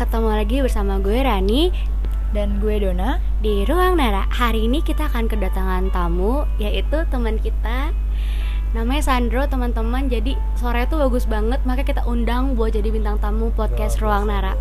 ketemu 0.00 0.32
lagi 0.32 0.64
bersama 0.64 0.96
gue 0.96 1.12
Rani 1.12 1.68
dan 2.32 2.56
gue 2.56 2.80
Dona 2.80 3.20
di 3.44 3.68
Ruang 3.68 4.00
Nara. 4.00 4.24
Hari 4.32 4.64
ini 4.64 4.80
kita 4.80 5.12
akan 5.12 5.28
kedatangan 5.28 5.92
tamu 5.92 6.48
yaitu 6.56 7.04
teman 7.12 7.36
kita 7.36 7.92
namanya 8.72 9.04
Sandro 9.04 9.44
teman-teman. 9.44 10.08
Jadi 10.08 10.40
sore 10.56 10.88
itu 10.88 10.96
bagus 10.96 11.28
banget 11.28 11.60
makanya 11.68 11.84
kita 11.92 12.02
undang 12.08 12.56
buat 12.56 12.72
jadi 12.72 12.88
bintang 12.88 13.20
tamu 13.20 13.52
podcast 13.52 14.00
Ruang 14.00 14.24
Nara. 14.24 14.56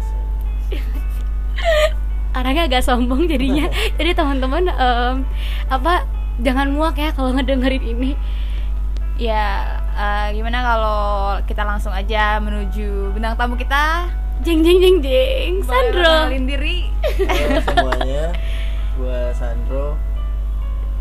Orangnya 2.35 2.67
agak 2.67 2.83
sombong 2.83 3.31
jadinya. 3.31 3.71
jadi 3.95 4.11
teman-teman 4.11 4.67
um, 4.75 5.23
apa 5.71 6.03
jangan 6.43 6.67
muak 6.67 6.99
ya 6.99 7.15
kalau 7.15 7.31
ngedengerin 7.31 7.87
ini. 7.87 8.11
Ya 9.15 9.79
uh, 9.95 10.35
gimana 10.35 10.67
kalau 10.67 10.99
kita 11.47 11.63
langsung 11.63 11.95
aja 11.95 12.43
menuju 12.43 13.15
bintang 13.15 13.39
tamu 13.39 13.55
kita 13.55 14.11
jeng 14.39 14.63
jeng 14.63 14.79
jeng 14.79 14.97
jeng. 15.03 15.53
Sandro. 15.67 16.03
kenalin 16.03 16.43
diri. 16.47 16.77
Halo 17.27 17.59
semuanya. 17.59 18.23
Gue 18.95 19.19
Sandro. 19.35 19.87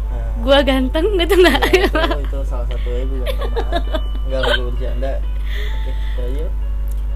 Nah, 0.08 0.28
gua 0.42 0.58
ganteng 0.64 1.06
gitu 1.20 1.34
nggak 1.36 1.60
ya, 1.70 1.84
itu, 1.84 2.00
itu 2.24 2.38
salah 2.48 2.66
satu 2.66 2.88
ya 2.88 3.02
gue 3.06 3.18
ganteng 3.22 3.50
banget. 3.54 3.82
Enggak 4.26 4.40
gue 4.42 4.64
bercanda. 4.72 5.12
Oke 5.18 5.90
itu 5.92 6.20
aja 6.22 6.46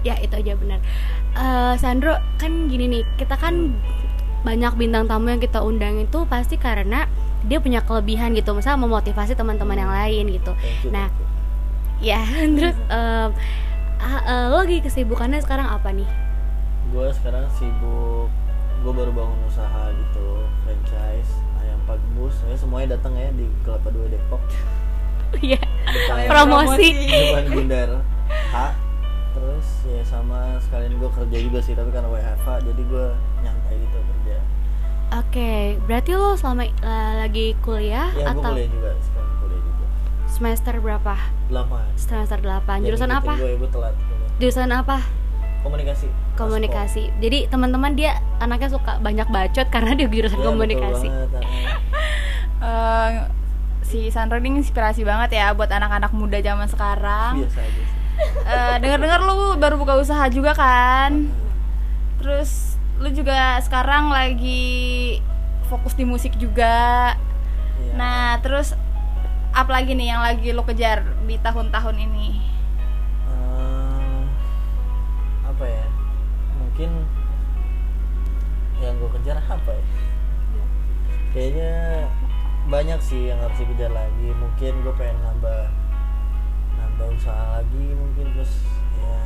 ya 0.03 0.15
itu 0.19 0.35
aja 0.35 0.53
benar. 0.59 0.79
Eh, 1.35 1.73
Sandro 1.79 2.15
kan 2.39 2.67
gini 2.67 2.85
nih 2.91 3.03
kita 3.15 3.35
kan 3.39 3.75
banyak 4.43 4.75
bintang 4.75 5.07
tamu 5.07 5.31
yang 5.31 5.39
kita 5.39 5.63
undang 5.63 6.03
itu 6.03 6.27
pasti 6.27 6.59
karena 6.59 7.07
dia 7.47 7.63
punya 7.63 7.83
kelebihan 7.83 8.35
gitu 8.35 8.51
misalnya 8.55 8.83
memotivasi 8.87 9.35
teman-teman 9.35 9.79
yang 9.79 9.91
lain 9.91 10.25
gitu. 10.39 10.51
Nah. 10.91 11.11
ya 12.03 12.19
terus 12.59 12.75
ah, 12.91 13.31
eh, 14.03 14.45
lo 14.47 14.59
lagi 14.59 14.79
kesibukannya 14.79 15.39
sekarang 15.39 15.67
apa 15.67 15.89
nih? 15.89 16.07
Gue 16.89 17.07
sekarang 17.13 17.47
sibuk 17.51 18.27
gue 18.79 18.91
baru 18.91 19.11
bangun 19.11 19.39
usaha 19.45 19.87
gitu 19.89 20.27
franchise 20.61 21.31
ayam 21.57 21.79
pak 21.83 21.97
bus. 22.13 22.35
Ya 22.43 22.55
semuanya 22.55 22.87
datang 22.93 23.15
ya 23.15 23.31
di 23.31 23.47
kelapa 23.61 23.89
dua 23.89 24.07
depok. 24.07 24.41
Ya 25.41 25.57
Depan- 25.83 26.29
promosi. 26.31 26.93
depan 27.09 27.45
bundar. 27.49 27.89
H 28.49 28.55
terus 29.33 29.65
ya 29.83 30.03
sama 30.03 30.61
sekalian 30.61 30.93
gue 30.93 31.09
kerja 31.09 31.37
juga 31.39 31.57
sih 31.57 31.73
tapi 31.73 31.89
karena 31.89 32.05
WFH 32.05 32.47
jadi 32.63 32.81
gue 32.83 33.05
nyantai 33.41 33.75
gitu 33.75 33.97
kerja. 33.97 34.37
Oke 35.15 35.51
berarti 35.81 36.11
lo 36.13 36.33
selama 36.33 36.63
eh, 36.65 36.73
lagi 37.17 37.57
kuliah 37.59 38.13
ya 38.13 38.29
gue 38.29 38.29
atau 38.31 38.51
kuliah 38.51 38.69
juga 38.69 38.89
sekarang 38.99 39.33
semester 40.43 40.75
berapa? 40.77 41.15
Delapan. 41.47 41.87
Semester 41.95 42.35
8 42.37 42.83
jurusan 42.83 43.07
apa? 43.07 43.33
gue 43.33 43.55
gue 43.55 43.69
telat 43.71 43.95
kuliah. 43.95 44.27
jurusan 44.37 44.69
apa? 44.69 44.97
Komunikasi. 45.63 46.07
Komunikasi. 46.35 47.03
Jadi 47.17 47.47
teman-teman 47.47 47.95
dia 47.95 48.11
anaknya 48.37 48.75
suka 48.75 48.99
banyak 48.99 49.23
bacot 49.25 49.71
karena 49.71 49.95
dia 49.95 50.11
jurusan 50.11 50.35
Ya, 50.35 50.45
komunikasi. 50.45 51.07
banget. 51.07 51.43
Eh, 52.63 53.11
si 53.83 54.07
Sandro 54.07 54.39
ini 54.39 54.55
inspirasi 54.57 55.03
banget 55.03 55.35
ya 55.35 55.51
buat 55.51 55.67
anak-anak 55.67 56.11
muda 56.11 56.39
zaman 56.39 56.63
sekarang. 56.65 57.43
Biasa 57.43 57.59
aja 57.59 57.71
sih. 57.77 57.87
Eh, 58.41 58.75
Dengar-dengar 58.79 59.19
lu 59.19 59.35
baru 59.55 59.75
buka 59.75 59.99
usaha 59.99 60.23
juga 60.27 60.55
kan? 60.55 61.27
Terus 62.19 62.79
lu 62.99 63.11
juga 63.11 63.59
sekarang 63.59 64.07
lagi 64.09 65.19
fokus 65.67 65.91
di 65.91 66.03
musik 66.03 66.35
juga. 66.35 67.15
Iya. 67.75 67.91
nah 67.93 68.39
terus 68.39 68.71
apa 69.53 69.69
lagi 69.69 69.93
nih 69.93 70.09
yang 70.09 70.21
lagi 70.25 70.49
lo 70.49 70.65
kejar 70.65 71.05
di 71.29 71.37
tahun-tahun 71.37 71.93
ini? 72.01 72.41
Eh, 73.29 74.21
apa 75.45 75.65
ya? 75.69 75.85
Mungkin 76.57 76.89
yang 78.81 78.97
gue 78.97 79.09
kejar 79.21 79.37
apa 79.45 79.71
ya? 79.77 79.85
Kayaknya 81.37 81.73
banyak 82.65 82.99
sih 83.05 83.29
yang 83.29 83.37
harus 83.45 83.57
dikejar 83.61 83.93
lagi. 83.93 84.33
Mungkin 84.33 84.73
gue 84.81 84.93
pengen 84.97 85.21
nambah 85.21 85.69
nambah 86.81 87.07
usaha 87.13 87.61
lagi 87.61 87.85
mungkin 87.93 88.33
terus 88.33 88.65
ya 88.97 89.17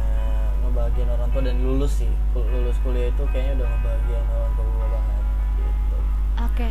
ngebahagiain 0.60 1.08
orang 1.08 1.32
tua 1.32 1.44
dan 1.48 1.56
lulus 1.64 2.04
sih. 2.04 2.12
Lulus 2.36 2.76
kuliah 2.84 3.16
itu 3.16 3.24
kayaknya 3.32 3.64
udah 3.64 3.68
ngebahagiain 3.72 4.28
orang 4.28 4.52
tua 4.60 4.68
gue 4.68 4.88
banget 4.92 5.24
gitu. 5.56 5.98
Oke. 6.44 6.68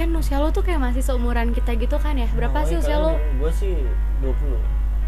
Kan 0.00 0.16
usia 0.16 0.40
lo 0.40 0.48
tuh 0.48 0.64
kayak 0.64 0.80
masih 0.80 1.04
seumuran 1.04 1.52
kita 1.52 1.76
gitu 1.76 2.00
kan 2.00 2.16
ya? 2.16 2.24
Berapa 2.32 2.64
sih 2.64 2.80
usia 2.80 2.96
lo? 2.96 3.20
gue 3.36 3.52
sih 3.52 3.76
20 4.24 4.32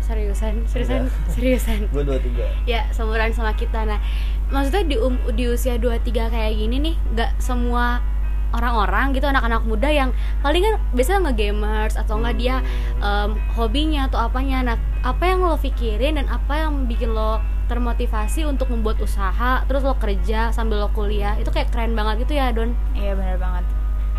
Seriusan, 0.04 0.68
seriusan, 0.68 1.08
Enggak. 1.08 1.24
seriusan. 1.32 1.80
gue 1.88 2.02
23 2.04 2.68
Ya, 2.68 2.84
seumuran 2.92 3.32
sama 3.32 3.56
kita. 3.56 3.88
Nah, 3.88 4.04
maksudnya 4.52 4.84
di 4.84 5.00
um, 5.00 5.16
di 5.32 5.48
usia 5.48 5.80
23 5.80 6.28
kayak 6.28 6.52
gini 6.60 6.76
nih, 6.76 6.94
nggak 7.16 7.40
semua 7.40 8.04
orang-orang 8.52 9.16
gitu 9.16 9.24
anak-anak 9.24 9.64
muda 9.64 9.88
yang 9.88 10.12
paling 10.44 10.60
kan 10.60 10.76
biasanya 10.92 11.32
nge-gamers 11.32 11.96
atau 11.96 12.20
enggak 12.20 12.36
dia 12.36 12.56
em, 13.00 13.32
hobinya 13.56 14.12
atau 14.12 14.28
apanya. 14.28 14.60
Nah, 14.60 14.76
apa 15.00 15.24
yang 15.24 15.40
lo 15.40 15.56
pikirin 15.56 16.20
dan 16.20 16.28
apa 16.28 16.68
yang 16.68 16.84
bikin 16.84 17.16
lo 17.16 17.40
termotivasi 17.72 18.44
untuk 18.44 18.68
membuat 18.68 19.00
usaha, 19.00 19.64
terus 19.64 19.80
lo 19.80 19.96
kerja 19.96 20.52
sambil 20.52 20.84
lo 20.84 20.92
kuliah. 20.92 21.32
Itu 21.40 21.48
kayak 21.48 21.72
keren 21.72 21.96
banget 21.96 22.28
gitu 22.28 22.36
ya, 22.36 22.52
Don. 22.52 22.76
iya 22.92 23.16
bener 23.16 23.40
banget 23.40 23.64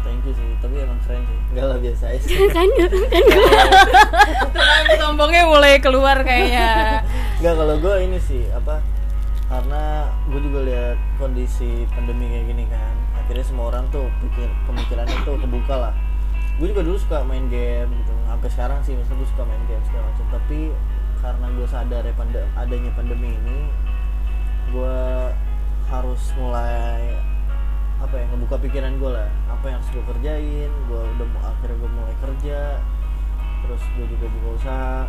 thank 0.04 0.22
you 0.28 0.34
sih 0.36 0.50
tapi 0.60 0.84
emang 0.84 1.00
keren 1.08 1.24
sih. 1.26 1.38
Enggak 1.56 1.66
lah 1.72 1.78
biasa 1.80 2.04
aja 2.12 2.22
sih. 2.22 2.38
Kan 2.52 2.70
kan 4.54 4.84
sombongnya 5.00 5.44
mulai 5.48 5.80
keluar 5.80 6.20
kayaknya. 6.22 7.02
Enggak 7.40 7.54
kalau 7.58 7.76
gue 7.80 7.96
ini 8.04 8.20
sih 8.20 8.44
apa 8.52 8.84
karena 9.48 10.08
gue 10.28 10.40
juga 10.44 10.60
lihat 10.66 10.98
kondisi 11.20 11.86
pandemi 11.94 12.26
kayak 12.32 12.46
gini 12.50 12.66
kan 12.68 12.94
akhirnya 13.20 13.46
semua 13.46 13.70
orang 13.72 13.86
tuh 13.94 14.10
pikir 14.20 14.50
pemikirannya 14.68 15.18
tuh 15.24 15.40
kebuka 15.40 15.76
lah. 15.90 15.94
Gue 16.62 16.70
juga 16.70 16.86
dulu 16.86 16.98
suka 17.02 17.26
main 17.26 17.50
game 17.50 17.90
gitu 17.90 18.14
sampai 18.30 18.50
sekarang 18.52 18.80
sih 18.86 18.94
misalnya 18.94 19.24
gue 19.24 19.30
suka 19.34 19.44
main 19.48 19.64
game 19.66 19.84
segala 19.88 20.04
macam. 20.12 20.26
Tapi 20.36 20.60
karena 21.24 21.48
gue 21.56 21.68
sadar 21.72 22.04
ya 22.04 22.14
pande- 22.20 22.52
adanya 22.60 22.92
pandemi 22.94 23.32
ini 23.32 23.60
gue 24.74 25.00
harus 25.92 26.24
mulai 26.36 27.20
apa 28.04 28.20
ya 28.20 28.26
ngebuka 28.36 28.56
pikiran 28.60 29.00
gue 29.00 29.12
lah. 29.16 29.32
Apa 29.48 29.72
yang 29.72 29.80
harus 29.80 29.90
gue 29.96 30.04
kerjain 30.04 30.72
gue 30.92 31.02
udah 31.16 31.28
mau 31.32 31.44
akhirnya 31.48 31.78
gue 31.80 31.92
mulai 31.96 32.16
kerja 32.20 32.60
terus 33.64 33.84
gue 33.96 34.06
juga 34.12 34.26
buka 34.28 34.50
usaha. 34.60 35.00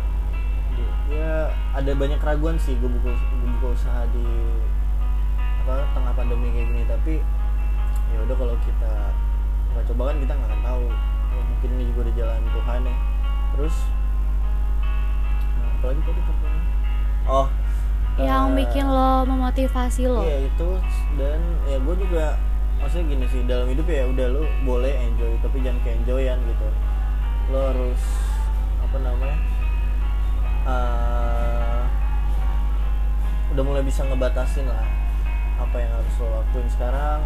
Ya 1.11 1.51
ada 1.75 1.91
banyak 1.91 2.19
keraguan 2.23 2.55
sih 2.55 2.79
gue 2.79 2.87
buka 2.87 3.11
gue 3.11 3.49
buka 3.59 3.67
usaha 3.75 4.07
di 4.15 4.25
apa 5.67 5.83
tengah 5.91 6.13
pandemi 6.15 6.55
kayak 6.55 6.67
gini. 6.71 6.83
Tapi 6.87 7.13
ya 8.15 8.17
udah 8.23 8.35
kalau 8.39 8.55
kita 8.63 8.93
nggak 9.75 9.85
coba 9.91 10.01
kan 10.07 10.17
kita 10.23 10.33
nggak 10.39 10.49
akan 10.55 10.61
tahu. 10.63 10.87
Ya, 11.35 11.41
mungkin 11.51 11.69
ini 11.75 11.83
juga 11.91 12.01
di 12.07 12.13
jalan 12.15 12.41
Tuhan 12.47 12.79
ya. 12.87 12.95
Terus 13.59 13.75
nah, 15.59 15.69
apalagi 15.75 16.01
tadi 16.07 16.21
pertanyaannya? 16.23 16.73
oh. 17.27 17.47
Yang 18.15 18.45
eh, 18.47 18.55
bikin 18.63 18.85
lo 18.87 19.27
memotivasi 19.27 20.07
lo. 20.07 20.23
Iya 20.23 20.47
itu 20.47 20.69
dan 21.19 21.39
ya 21.67 21.77
gue 21.83 21.95
juga 21.99 22.39
maksudnya 22.79 23.05
gini 23.11 23.25
sih 23.31 23.41
dalam 23.47 23.67
hidup 23.71 23.87
ya 23.87 24.05
udah 24.07 24.27
lu 24.31 24.43
boleh 24.63 24.93
enjoy 24.93 25.35
tapi 25.39 25.63
jangan 25.63 25.79
ke 25.83 25.89
enjoyan 25.95 26.39
gitu. 26.45 26.67
Lo 27.53 27.59
harus 27.71 28.01
apa 28.81 28.97
namanya 29.01 29.37
eh, 30.65 31.81
udah 33.55 33.63
mulai 33.63 33.83
bisa 33.83 34.03
ngebatasin 34.05 34.67
lah 34.67 34.85
apa 35.55 35.75
yang 35.79 35.91
harus 35.95 36.13
lo 36.19 36.27
lakuin 36.41 36.69
sekarang. 36.69 37.21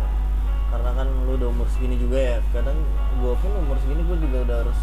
Karena 0.69 0.93
kan 0.93 1.07
lu 1.25 1.33
udah 1.33 1.49
umur 1.49 1.65
segini 1.65 1.97
juga 1.97 2.21
ya 2.21 2.37
kadang 2.53 2.77
gue 3.17 3.33
pun 3.41 3.51
umur 3.57 3.73
segini 3.81 4.05
gue 4.05 4.17
juga 4.21 4.37
udah 4.45 4.57
harus 4.65 4.79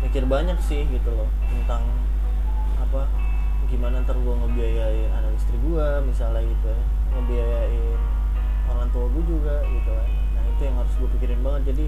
mikir 0.00 0.24
banyak 0.24 0.56
sih 0.64 0.88
gitu 0.88 1.12
loh 1.12 1.28
tentang 1.52 1.84
apa 2.80 3.06
gimana 3.68 4.00
ntar 4.02 4.16
gue 4.16 4.34
ngebiayain 4.34 5.12
anak 5.12 5.36
istri 5.36 5.56
gue 5.60 5.86
misalnya 6.08 6.40
gitu 6.42 6.64
ya 6.64 6.80
ngebiayain 7.12 8.00
orang 8.70 8.88
tua 8.90 9.06
gue 9.10 9.24
juga 9.26 9.62
gitu 9.66 9.90
kan. 9.90 10.08
Nah 10.36 10.42
itu 10.46 10.60
yang 10.62 10.76
harus 10.78 10.92
gue 10.98 11.08
pikirin 11.18 11.40
banget. 11.40 11.62
Jadi 11.74 11.84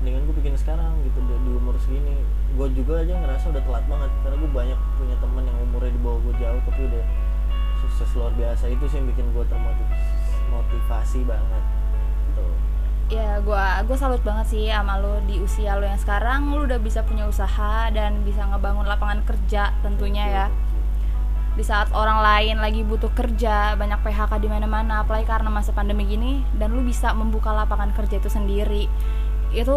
mendingan 0.00 0.22
gue 0.28 0.34
pikirin 0.40 0.58
sekarang 0.58 0.92
gitu 1.04 1.18
di, 1.24 1.34
di 1.34 1.50
umur 1.54 1.74
segini. 1.80 2.16
Gue 2.56 2.68
juga 2.72 3.00
aja 3.00 3.14
ngerasa 3.20 3.44
udah 3.52 3.62
telat 3.64 3.84
banget 3.88 4.10
karena 4.24 4.36
gue 4.40 4.50
banyak 4.50 4.78
punya 4.96 5.16
temen 5.20 5.44
yang 5.44 5.58
umurnya 5.64 5.92
di 5.92 6.00
bawah 6.00 6.20
gue 6.24 6.34
jauh 6.40 6.60
tapi 6.66 6.80
udah 6.88 7.04
sukses 7.84 8.08
luar 8.16 8.32
biasa. 8.36 8.64
Itu 8.68 8.84
sih 8.88 8.96
yang 9.00 9.08
bikin 9.12 9.26
gue 9.32 9.44
termotivasi 9.48 11.20
banget 11.24 11.64
tuh 12.36 12.54
ya 13.10 13.42
gua 13.42 13.82
gua 13.90 13.98
salut 13.98 14.22
banget 14.22 14.54
sih 14.54 14.70
sama 14.70 15.02
lo 15.02 15.18
di 15.26 15.42
usia 15.42 15.74
lo 15.74 15.82
yang 15.82 15.98
sekarang. 15.98 16.54
Lo 16.54 16.62
udah 16.62 16.78
bisa 16.78 17.02
punya 17.02 17.26
usaha 17.26 17.90
dan 17.90 18.22
bisa 18.22 18.46
ngebangun 18.46 18.86
lapangan 18.86 19.26
kerja 19.26 19.74
tentunya 19.82 20.24
ya 20.30 20.46
di 21.58 21.64
saat 21.66 21.90
orang 21.90 22.22
lain 22.22 22.56
lagi 22.62 22.86
butuh 22.86 23.10
kerja 23.12 23.74
banyak 23.74 24.00
PHK 24.06 24.38
di 24.38 24.48
mana-mana 24.48 25.02
apalagi 25.02 25.26
karena 25.26 25.50
masa 25.50 25.74
pandemi 25.74 26.06
gini 26.06 26.46
dan 26.56 26.72
lu 26.72 26.80
bisa 26.86 27.10
membuka 27.12 27.50
lapangan 27.50 27.90
kerja 27.92 28.22
itu 28.22 28.30
sendiri 28.30 28.86
itu 29.50 29.76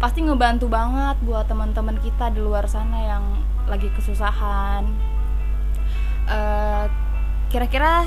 pasti 0.00 0.24
ngebantu 0.24 0.66
banget 0.72 1.20
buat 1.22 1.46
teman-teman 1.46 2.00
kita 2.00 2.32
di 2.32 2.40
luar 2.40 2.64
sana 2.66 2.98
yang 3.06 3.24
lagi 3.68 3.92
kesusahan 3.92 5.12
Eh, 6.22 6.86
kira-kira 7.50 8.06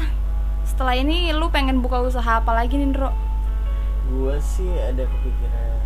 setelah 0.63 0.95
ini 0.95 1.35
lu 1.35 1.51
pengen 1.51 1.83
buka 1.83 1.99
usaha 1.99 2.39
apa 2.39 2.55
lagi 2.55 2.79
nih 2.79 2.89
Ndro? 2.95 3.11
gue 4.05 4.37
sih 4.37 4.69
ada 4.69 5.01
kepikiran 5.01 5.81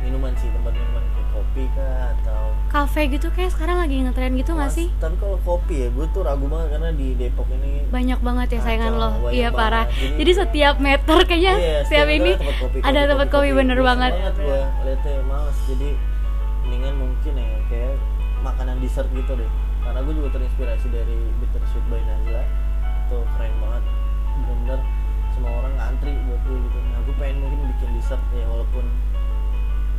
minuman 0.00 0.32
sih 0.40 0.48
tempat 0.48 0.72
minuman 0.72 1.04
kayak 1.04 1.25
kopi 1.36 1.68
kah 1.70 1.84
atau 2.14 2.42
Cafe 2.66 3.08
gitu 3.08 3.28
kayak 3.30 3.50
sekarang 3.50 3.76
lagi 3.78 3.96
ngetren 3.98 4.32
gitu 4.34 4.52
nggak 4.52 4.68
sih? 4.70 4.88
tapi 4.96 5.14
kalau 5.16 5.38
kopi 5.40 5.74
ya 5.78 5.88
gue 5.88 6.06
tuh 6.10 6.22
ragu 6.22 6.44
banget 6.46 6.68
karena 6.72 6.90
di 6.90 7.12
Depok 7.14 7.46
ini 7.50 7.84
Banyak 7.86 8.18
banget 8.18 8.48
ya 8.50 8.60
saingan 8.60 8.92
lo. 8.92 9.08
Iya 9.28 9.48
banget. 9.48 9.54
parah. 9.54 9.86
Jadi- 9.88 10.16
Jadi 10.18 10.32
setiap 10.34 10.74
meter 10.78 11.18
kayaknya 11.22 11.54
Iya, 11.54 11.78
setiap 11.82 12.08
ini 12.10 12.30
ada 12.30 12.40
tempat 12.42 12.56
kopi, 12.58 12.76
ada 12.82 13.00
tempat 13.06 13.28
kopi, 13.30 13.48
bener 13.54 13.76
Bosan 13.76 13.86
banget. 13.86 14.12
gue 14.34 14.60
liatnya 14.82 15.14
males 15.22 15.58
jadi 15.64 15.90
mendingan 16.62 16.94
mungkin 16.96 17.32
ya 17.34 17.48
kayak 17.66 17.94
makanan 18.42 18.76
dessert 18.78 19.08
gitu 19.10 19.32
deh 19.32 19.50
karena 19.80 19.98
gue 20.00 20.14
juga 20.14 20.28
terinspirasi 20.32 20.86
dari 20.88 21.16
Bittersweet 21.38 21.84
by 21.86 22.00
Nazla 22.00 22.42
itu 23.00 23.18
keren 23.30 23.54
banget 23.56 23.82
bener-bener 24.36 24.80
semua 25.30 25.52
orang 25.56 25.72
ngantri 25.74 26.12
buat 26.22 26.40
gue 26.42 26.58
gitu 26.60 26.78
nah 26.84 27.00
gue 27.00 27.14
pengen 27.16 27.36
mungkin 27.38 27.60
bikin 27.70 27.88
dessert 27.94 28.22
ya 28.32 28.44
walaupun 28.44 28.84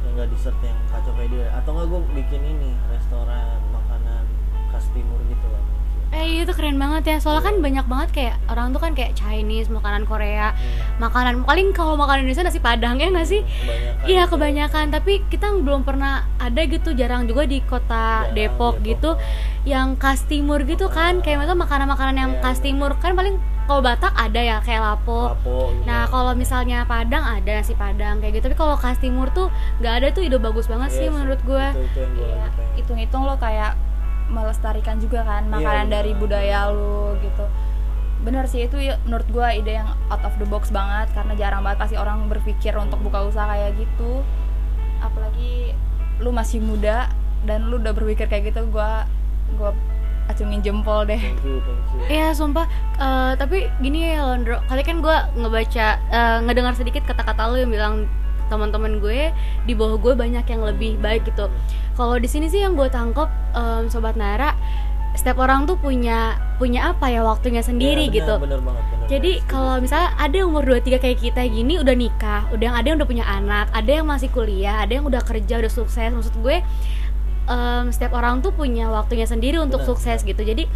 nggak 0.09 0.27
dessert 0.30 0.57
yang 0.62 0.77
kacau 0.88 1.12
kayak 1.13 1.30
dia 1.30 1.45
atau 1.54 1.69
nggak 1.71 1.88
gue 1.88 2.00
bikin 2.15 2.42
ini 2.42 2.71
restoran 2.88 3.44
makanan 3.69 4.24
khas 4.69 4.86
timur 4.92 5.19
gitu 5.25 5.48
lah. 5.48 5.63
Eh 6.07 6.39
itu 6.39 6.54
keren 6.56 6.80
banget 6.80 7.04
ya. 7.06 7.18
Soalnya 7.19 7.44
kan 7.44 7.56
banyak 7.59 7.83
banget 7.83 8.09
kayak 8.15 8.36
orang 8.48 8.71
tuh 8.71 8.80
kan 8.80 8.95
kayak 8.95 9.12
Chinese, 9.12 9.68
makanan 9.68 10.07
Korea, 10.07 10.56
Hmm. 10.56 11.04
makanan 11.04 11.44
paling 11.44 11.75
kalau 11.75 12.00
makanan 12.00 12.24
Indonesia 12.24 12.48
nasi 12.48 12.63
Padang 12.63 12.95
ya 12.95 13.12
nggak 13.12 13.27
sih? 13.27 13.44
kebanyakan 13.44 14.07
Iya 14.07 14.24
gitu. 14.24 14.31
kebanyakan, 14.33 14.86
tapi 14.88 15.13
kita 15.27 15.51
belum 15.51 15.83
pernah 15.83 16.24
ada 16.39 16.62
gitu, 16.63 16.95
jarang 16.95 17.27
juga 17.27 17.44
di 17.44 17.60
kota 17.60 18.24
Depok 18.31 18.80
Depok. 18.80 18.88
gitu, 18.88 19.12
yang 19.65 20.00
khas 20.00 20.24
timur 20.24 20.63
gitu 20.63 20.88
kan, 20.88 21.19
kayak 21.19 21.44
makanan-makanan 21.44 22.15
yang 22.15 22.31
Iya, 22.33 22.42
khas 22.42 22.63
iya. 22.63 22.71
timur 22.71 22.95
kan 22.95 23.12
paling 23.12 23.36
kalau 23.67 23.83
Batak 23.83 24.15
ada 24.15 24.39
ya 24.39 24.57
kayak 24.63 24.79
lapo. 24.79 25.35
Lapo 25.35 25.75
gitu. 25.75 25.83
Nah 25.83 26.07
kalau 26.07 26.31
misalnya 26.33 26.87
Padang 26.87 27.21
ada 27.21 27.51
nasi 27.51 27.75
Padang 27.75 28.23
kayak 28.23 28.39
gitu, 28.39 28.47
tapi 28.47 28.57
kalau 28.57 28.79
khas 28.79 28.97
timur 28.97 29.27
tuh 29.35 29.51
nggak 29.83 29.93
ada 29.99 30.07
tuh 30.15 30.23
ide 30.23 30.39
bagus 30.39 30.71
banget 30.71 30.89
Iya 30.95 30.97
sih 30.97 31.07
menurut 31.11 31.39
gue. 31.43 31.65
gue 31.75 32.07
Iya, 32.23 32.47
hitung-hitung 32.79 33.27
lo 33.27 33.35
kayak 33.35 33.75
melestarikan 34.27 34.99
juga 34.99 35.23
kan 35.23 35.47
Iya, 35.47 35.51
makanan 35.51 35.87
dari 35.91 36.11
benar. 36.15 36.21
budaya 36.23 36.59
lu 36.71 37.15
gitu. 37.19 37.45
Bener 38.17 38.43
sih 38.49 38.65
itu 38.65 38.75
ya, 38.81 38.97
menurut 39.05 39.27
gua 39.29 39.53
ide 39.53 39.77
yang 39.77 39.93
out 40.09 40.19
of 40.25 40.33
the 40.41 40.47
box 40.49 40.73
banget 40.73 41.07
karena 41.13 41.37
jarang 41.37 41.61
banget 41.63 41.79
pasti 41.79 41.95
orang 41.95 42.27
berpikir 42.27 42.73
untuk 42.75 42.99
buka 42.99 43.23
usaha 43.23 43.45
kayak 43.47 43.77
gitu. 43.77 44.25
Apalagi 44.99 45.75
lu 46.17 46.33
masih 46.33 46.59
muda 46.59 47.07
dan 47.45 47.69
lu 47.69 47.77
udah 47.77 47.93
berpikir 47.93 48.25
kayak 48.27 48.51
gitu 48.51 48.65
gua 48.67 49.05
gua 49.55 49.71
acungin 50.27 50.59
jempol 50.62 51.03
deh. 51.03 51.19
thank 51.19 51.41
you 51.44 51.59
thank 51.63 51.81
you. 51.91 52.00
Iya 52.07 52.31
sumpah. 52.31 52.68
Eh, 53.00 53.31
Tapi 53.35 53.68
gini 53.79 54.13
ya 54.13 54.24
Londro. 54.24 54.59
Kali 54.68 54.81
kan 54.83 55.00
gue 55.00 55.18
ngebaca 55.35 55.88
eh, 56.00 56.38
Ngedengar 56.44 56.74
sedikit 56.75 57.03
kata-kata 57.07 57.51
lu 57.51 57.63
yang 57.63 57.71
bilang 57.71 57.94
teman-teman 58.47 59.03
gue 59.03 59.31
di 59.68 59.74
bawah 59.75 60.00
gue 60.00 60.13
banyak 60.15 60.45
yang 60.47 60.62
lebih 60.63 60.95
baik 61.03 61.27
gitu. 61.27 61.51
Kalau 62.00 62.15
di 62.15 62.27
sini 62.31 62.47
sih 62.47 62.63
yang 62.63 62.79
gue 62.79 62.88
tangkep 62.88 63.27
em, 63.51 63.91
sobat 63.91 64.15
Nara 64.15 64.56
setiap 65.18 65.41
orang 65.41 65.65
tuh 65.65 65.75
punya 65.81 66.38
punya 66.62 66.94
apa 66.94 67.09
ya 67.09 67.25
waktunya 67.25 67.65
sendiri 67.65 68.06
Iya, 68.06 68.13
benar, 68.13 68.18
gitu. 68.21 68.33
benar 68.38 68.59
banget 68.62 68.83
benar 68.94 68.97
jadi 69.07 69.31
kalau 69.47 69.79
misalnya 69.79 70.12
ada 70.19 70.38
umur 70.44 70.63
23 70.68 71.00
kayak 71.00 71.19
kita 71.24 71.41
gini 71.47 71.79
udah 71.79 71.95
nikah, 71.95 72.44
udah 72.51 72.65
yang 72.68 72.75
ada 72.75 72.88
yang 72.91 72.97
udah 73.00 73.07
punya 73.07 73.24
anak, 73.24 73.71
ada 73.71 73.88
yang 73.88 74.03
masih 74.03 74.27
kuliah, 74.27 74.83
ada 74.83 75.00
yang 75.00 75.07
udah 75.07 75.24
kerja, 75.24 75.63
udah 75.63 75.71
sukses. 75.71 76.12
Maksud 76.12 76.35
gue 76.44 76.59
em, 77.47 77.89
setiap 77.89 78.13
orang 78.13 78.39
tuh 78.39 78.51
punya 78.51 78.88
waktunya 78.88 79.23
sendiri 79.23 79.57
untuk 79.57 79.81
Benar, 79.81 79.89
sukses 79.95 80.19
gitu. 80.21 80.39
Jadi 80.39 80.67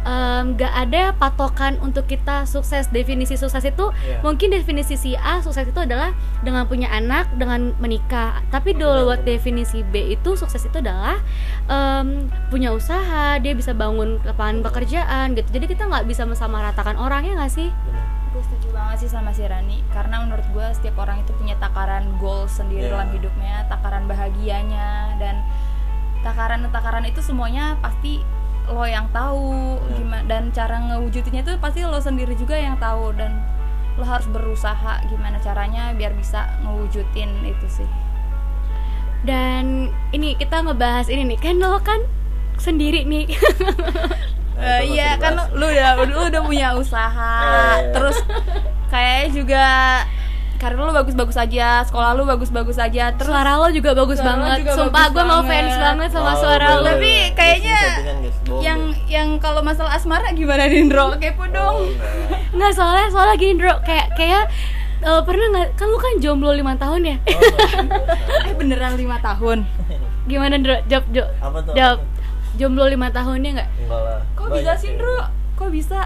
em, 0.00 0.54
nggak 0.54 0.72
ada 0.88 1.02
patokan 1.16 1.76
untuk 1.80 2.04
kita 2.04 2.44
sukses. 2.44 2.88
Definisi 2.88 3.34
sukses 3.34 3.60
itu 3.62 3.90
Iya. 4.00 4.20
mungkin 4.20 4.52
definisi 4.52 4.94
si 4.94 5.12
A 5.16 5.40
sukses 5.40 5.64
itu 5.64 5.80
adalah 5.80 6.12
dengan 6.40 6.64
punya 6.64 6.88
anak, 6.88 7.28
dengan 7.34 7.72
menikah. 7.76 8.40
Tapi 8.48 8.76
buat 8.76 9.24
definisi 9.24 9.80
B 9.82 10.12
itu 10.12 10.36
sukses 10.36 10.60
itu 10.60 10.76
adalah 10.76 11.20
em, 11.66 12.28
punya 12.48 12.70
usaha, 12.70 13.36
dia 13.36 13.52
bisa 13.52 13.72
bangun 13.72 14.20
lapangan 14.22 14.62
pekerjaan 14.62 15.32
gitu. 15.34 15.48
Jadi 15.50 15.66
kita 15.68 15.88
nggak 15.88 16.04
bisa 16.04 16.24
mensamaratakan 16.24 16.96
orang 16.96 17.24
ya 17.24 17.34
nggak 17.34 17.50
sih? 17.50 17.68
Benar. 17.68 18.06
Gue 18.30 18.46
setuju 18.46 18.70
banget 18.70 19.02
sih 19.02 19.10
sama 19.10 19.34
si 19.34 19.42
Rani 19.42 19.82
Karena 19.90 20.22
menurut 20.22 20.46
gue 20.54 20.62
setiap 20.70 21.02
orang 21.02 21.18
itu 21.18 21.34
punya 21.34 21.58
takaran 21.58 22.14
goal 22.22 22.46
sendiri 22.46 22.86
Iya. 22.86 22.94
dalam 22.94 23.10
hidupnya 23.10 23.66
Takaran 23.66 24.06
bahagianya 24.06 25.18
Dan 25.18 25.42
takaran-takaran 26.22 27.04
itu 27.04 27.20
semuanya 27.20 27.74
pasti 27.78 28.20
lo 28.66 28.82
yang 28.82 29.08
tahu 29.10 29.50
Iya. 29.80 29.94
gimana 29.96 30.22
dan 30.24 30.42
cara 30.50 30.76
ngewujudinnya 30.80 31.42
itu 31.42 31.52
pasti 31.56 31.82
lo 31.82 31.98
sendiri 31.98 32.32
juga 32.34 32.54
yang 32.54 32.76
tahu 32.76 33.10
dan 33.12 33.40
lo 33.94 34.04
harus 34.04 34.26
berusaha 34.26 35.02
gimana 35.06 35.36
caranya 35.38 35.90
biar 35.90 36.12
bisa 36.12 36.46
ngewujudin 36.60 37.30
itu 37.44 37.66
sih 37.68 37.88
Dan 39.20 39.92
ini 40.10 40.32
kita 40.32 40.60
ngebahas 40.60 41.06
ini 41.06 41.24
nih 41.26 41.38
kan 41.38 41.56
lo 41.56 41.76
kan 41.78 42.00
sendiri 42.56 43.04
nih 43.04 43.28
Nah, 44.52 44.76
Eh, 44.76 44.80
itu 44.84 44.92
iya 44.94 45.16
kan 45.16 45.32
dibahas. 45.34 45.56
lu 45.56 45.66
udah 45.66 45.90
lu 46.04 46.18
udah 46.22 46.40
punya 46.42 46.68
usaha 46.74 47.32
Oh, 47.40 47.48
iya. 47.80 47.90
terus 47.90 48.16
kayaknya 48.86 49.26
juga 49.32 49.64
karir 50.60 50.76
lu 50.76 50.92
bagus-bagus 50.92 51.34
aja 51.34 51.80
sekolah 51.82 52.12
lu 52.12 52.22
bagus-bagus 52.22 52.76
aja 52.76 53.16
terus 53.16 53.26
suara 53.26 53.56
lo 53.56 53.72
juga 53.72 53.96
bagus 53.96 54.20
Suara 54.20 54.36
banget. 54.36 54.58
juga 54.60 54.72
sumpah 54.76 55.04
gue 55.08 55.24
mau 55.24 55.40
fans 55.42 55.74
banget 55.74 56.08
sama 56.10 56.30
Oh, 56.30 56.36
suara 56.36 56.66
lo 56.76 56.84
Tapi 56.86 57.12
kayaknya 57.32 57.80
yang 58.60 58.80
yang 59.06 59.28
kalau 59.36 59.60
masalah 59.60 59.96
asmara 59.96 60.28
gimana 60.30 60.68
Dindro 60.68 61.16
kepo 61.16 61.42
Oh, 61.42 61.48
dong. 61.48 61.76
Enggak. 61.88 62.40
nggak 62.60 62.72
soalnya 62.72 63.08
soalnya 63.08 63.36
gini 63.36 63.54
bro 63.56 63.74
kayak 63.80 64.12
kayak 64.12 64.44
eh, 65.00 65.20
pernah 65.24 65.46
nggak? 65.48 65.68
Kan 65.74 65.86
lu 65.86 65.96
kan 65.96 66.12
jomblo 66.18 66.52
lima 66.52 66.76
tahun 66.76 67.00
ya? 67.02 67.16
Oh, 67.24 68.46
eh 68.48 68.54
beneran 68.54 68.94
lima 68.94 69.16
tahun. 69.18 69.64
Gimana 70.26 70.60
bro 70.60 70.76
jawab 70.84 71.04
jo 71.08 71.24
apa 71.40 71.58
tuh 71.62 71.72
jawab. 71.72 71.98
tuh? 71.98 72.08
jomblo 72.52 72.84
lima 72.84 73.08
tahunnya 73.08 73.50
nggak? 73.56 73.68
Enggak 73.80 74.00
lah. 74.02 74.20
Kok 74.36 74.46
Banyak 74.46 74.60
bisa 74.60 74.72
sih. 74.76 74.92
Dro 74.94 75.18
kok 75.56 75.70
bisa 75.70 76.00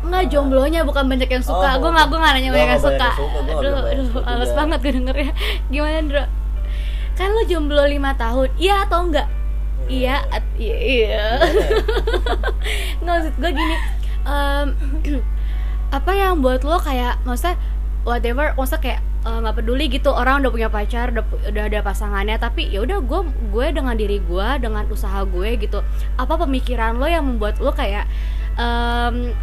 Nggak 0.00 0.24
jomblonya 0.28 0.80
bukan 0.82 1.04
banyak 1.06 1.28
yang 1.28 1.44
suka, 1.44 1.76
Oh, 1.76 1.78
gue 1.78 1.90
nggak 1.90 2.06
gue 2.06 2.18
nggak 2.18 2.32
nanya 2.34 2.50
banyak 2.50 2.70
yang 2.70 2.82
suka. 2.82 3.08
Aduh, 3.12 3.76
aduh, 3.84 4.06
males 4.22 4.52
banget 4.52 4.78
gue 4.80 4.92
dengernya. 4.96 5.32
Gimana 5.68 5.98
Dro? 6.02 6.24
Kan 7.14 7.28
lu 7.30 7.42
jomblo 7.44 7.84
lima 7.84 8.16
tahun, 8.16 8.48
iya 8.56 8.88
atau 8.88 9.04
enggak? 9.04 9.28
Iya, 9.86 10.24
at- 10.26 10.54
iya, 10.56 10.76
iya. 10.78 11.00
Gimana 11.04 11.60
ya? 11.60 11.80
nggak 13.02 13.14
maksud 13.14 13.34
gue 13.36 13.50
gini 13.50 13.76
em, 14.22 14.66
apa 15.98 16.10
yang 16.12 16.38
buat 16.38 16.62
lo 16.62 16.78
kayak 16.78 17.18
maksudnya 17.24 17.56
whatever 18.06 18.54
maksudnya 18.54 18.80
kayak 18.80 19.00
eh, 19.26 19.38
nggak 19.42 19.54
peduli 19.58 19.84
gitu 19.90 20.10
orang 20.12 20.40
udah 20.40 20.50
punya 20.50 20.68
pacar 20.70 21.10
udah, 21.10 21.24
udah 21.50 21.62
ada 21.66 21.80
pasangannya 21.82 22.36
tapi 22.38 22.70
ya 22.70 22.80
udah 22.80 23.02
gue 23.02 23.20
gue 23.50 23.66
dengan 23.74 23.94
diri 23.96 24.22
gue 24.22 24.48
dengan 24.62 24.86
usaha 24.86 25.20
gue 25.26 25.48
gitu 25.58 25.82
apa 26.16 26.34
pemikiran 26.38 26.96
lo 26.96 27.10
yang 27.10 27.26
membuat 27.26 27.58
lo 27.58 27.74
kayak 27.74 28.06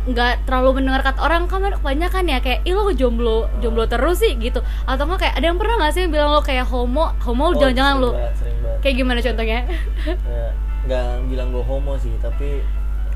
nggak 0.07 0.45
terlalu 0.45 0.79
mendengar 0.79 1.01
kata 1.01 1.19
orang 1.19 1.45
kan 1.45 1.61
kebanyakan 1.63 2.23
ya 2.27 2.37
kayak 2.39 2.61
ih 2.63 2.73
lo 2.73 2.91
jomblo 2.91 3.49
jomblo 3.59 3.83
terus 3.85 4.21
sih 4.21 4.37
gitu. 4.37 4.59
Atau 4.83 5.05
nggak 5.05 5.19
kayak 5.19 5.33
ada 5.35 5.45
yang 5.45 5.57
pernah 5.57 5.75
nggak 5.79 5.91
sih 5.91 6.01
yang 6.05 6.11
bilang 6.11 6.29
lo 6.31 6.41
kayak 6.41 6.65
homo? 6.65 7.11
Homo 7.21 7.49
Oh, 7.49 7.55
jangan-jangan 7.55 7.95
lo. 7.97 8.09
banget, 8.13 8.33
kayak 8.79 8.95
gimana 8.95 9.19
contohnya? 9.19 9.59
Ya, 10.05 10.45
nggak 10.87 11.07
bilang 11.27 11.47
gue 11.51 11.63
homo 11.63 11.93
sih 11.97 12.13
tapi 12.17 12.61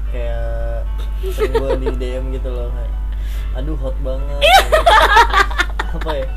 kayak 0.10 0.84
sering 1.32 1.54
gue 1.54 1.72
di 1.80 1.88
DM 1.96 2.24
gitu 2.32 2.50
loh 2.50 2.68
kayak 2.72 2.94
aduh 3.54 3.76
hot 3.78 3.96
banget. 4.02 4.42
Apa 5.96 6.12
ya? 6.16 6.28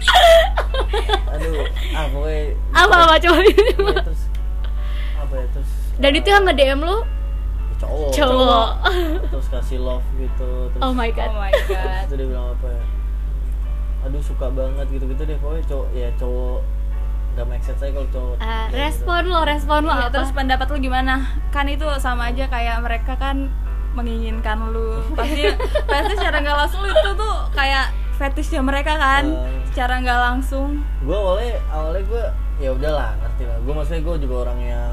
Aduh 1.30 1.62
ah 1.94 2.04
pokoknya 2.10 2.42
apa 2.74 2.94
apa 3.06 3.14
coba 3.18 3.38
Iya, 3.38 3.54
terus 4.02 4.22
apa 5.14 5.34
ya 5.38 5.46
terus 5.54 5.70
dan 5.94 6.10
itu 6.10 6.26
yang 6.26 6.42
nge 6.42 6.54
DM 6.54 6.80
lo 6.82 7.06
cowok 7.76 8.10
cowok 8.12 8.68
terus 9.30 9.46
kasih 9.48 9.78
love 9.78 10.06
gitu 10.14 10.50
terus 10.70 10.82
oh 10.82 10.92
my 10.92 11.10
god 11.10 11.28
oh 11.28 11.38
my 11.38 11.52
god 11.66 12.04
itu 12.06 12.14
dia 12.14 12.26
bilang 12.26 12.46
apa 12.52 12.66
ya 12.68 12.82
aduh 14.04 14.20
suka 14.20 14.46
banget 14.48 14.86
gitu 14.90 15.04
gitu 15.06 15.22
deh 15.24 15.38
pokoknya 15.38 15.64
cowok 15.64 15.88
ya 15.92 16.08
cowok 16.14 16.60
nggak 17.34 17.46
make 17.50 17.64
sense 17.64 17.82
aja 17.82 17.90
kalau 17.90 18.08
cowok 18.08 18.34
Ah, 18.36 18.46
kayak 18.46 18.62
gitu. 18.68 18.76
respon 18.78 19.22
lo 19.26 19.40
respon 19.42 19.80
lo 19.82 19.92
apa 19.92 20.06
terus 20.08 20.30
pendapat 20.30 20.66
lu 20.70 20.78
gimana? 20.80 21.14
Kan 21.50 21.66
itu 21.66 21.82
sama 21.98 22.30
aja 22.30 22.46
kayak 22.46 22.78
mereka 22.78 23.18
kan 23.18 23.50
menginginkan 23.90 24.70
lu. 24.70 25.02
Pasti 25.18 25.50
pasti 25.84 26.12
secara 26.14 26.38
nggak 26.38 26.54
langsung 26.56 26.78
lu 26.78 26.94
itu 26.94 27.10
tuh 27.10 27.34
kayak 27.50 27.90
fetishnya 28.14 28.62
mereka 28.62 28.94
kan. 28.94 29.26
Hmm. 29.34 29.66
Secara 29.66 29.98
nggak 29.98 30.20
langsung. 30.22 30.78
gue 31.02 31.10
awalnya 31.10 31.58
awalnya 31.74 32.02
gue 32.06 32.24
ya 32.62 32.70
udahlah 32.70 33.10
ngerti 33.18 33.42
lah 33.44 33.58
gue 33.58 33.72
maksudnya 33.74 34.02
gue 34.06 34.16
juga 34.22 34.34
orang 34.46 34.58
yang 34.62 34.92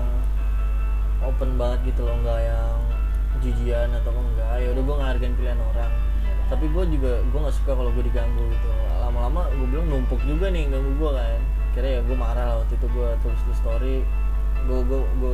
open 1.22 1.56
banget 1.56 1.94
gitu 1.94 2.02
loh 2.06 2.18
nggak 2.22 2.40
yang 2.42 2.82
jijian 3.42 3.90
atau 3.92 4.14
enggak. 4.14 4.62
Ya 4.62 4.70
udah 4.72 4.84
gue 4.86 4.96
ngehargain 5.02 5.34
pilihan 5.36 5.60
orang. 5.60 5.92
Tapi 6.52 6.66
gue 6.68 6.84
juga 6.94 7.12
gue 7.26 7.40
nggak 7.42 7.56
suka 7.56 7.72
kalau 7.74 7.90
gue 7.92 8.04
diganggu 8.06 8.44
gitu. 8.54 8.68
Lama-lama 9.02 9.50
gue 9.50 9.68
bilang 9.68 9.88
numpuk 9.90 10.22
juga 10.24 10.54
nih 10.54 10.70
ganggu 10.70 10.92
gue 10.96 11.12
kan. 11.18 11.40
Kira 11.74 11.88
ya 11.88 12.00
gue 12.06 12.18
marah 12.18 12.46
lah 12.46 12.56
waktu 12.62 12.74
itu 12.78 12.88
gue 12.92 13.10
tulis 13.26 13.42
di 13.50 13.54
story. 13.58 13.98
Gue 14.70 14.80
gue 14.86 15.00
gue 15.20 15.34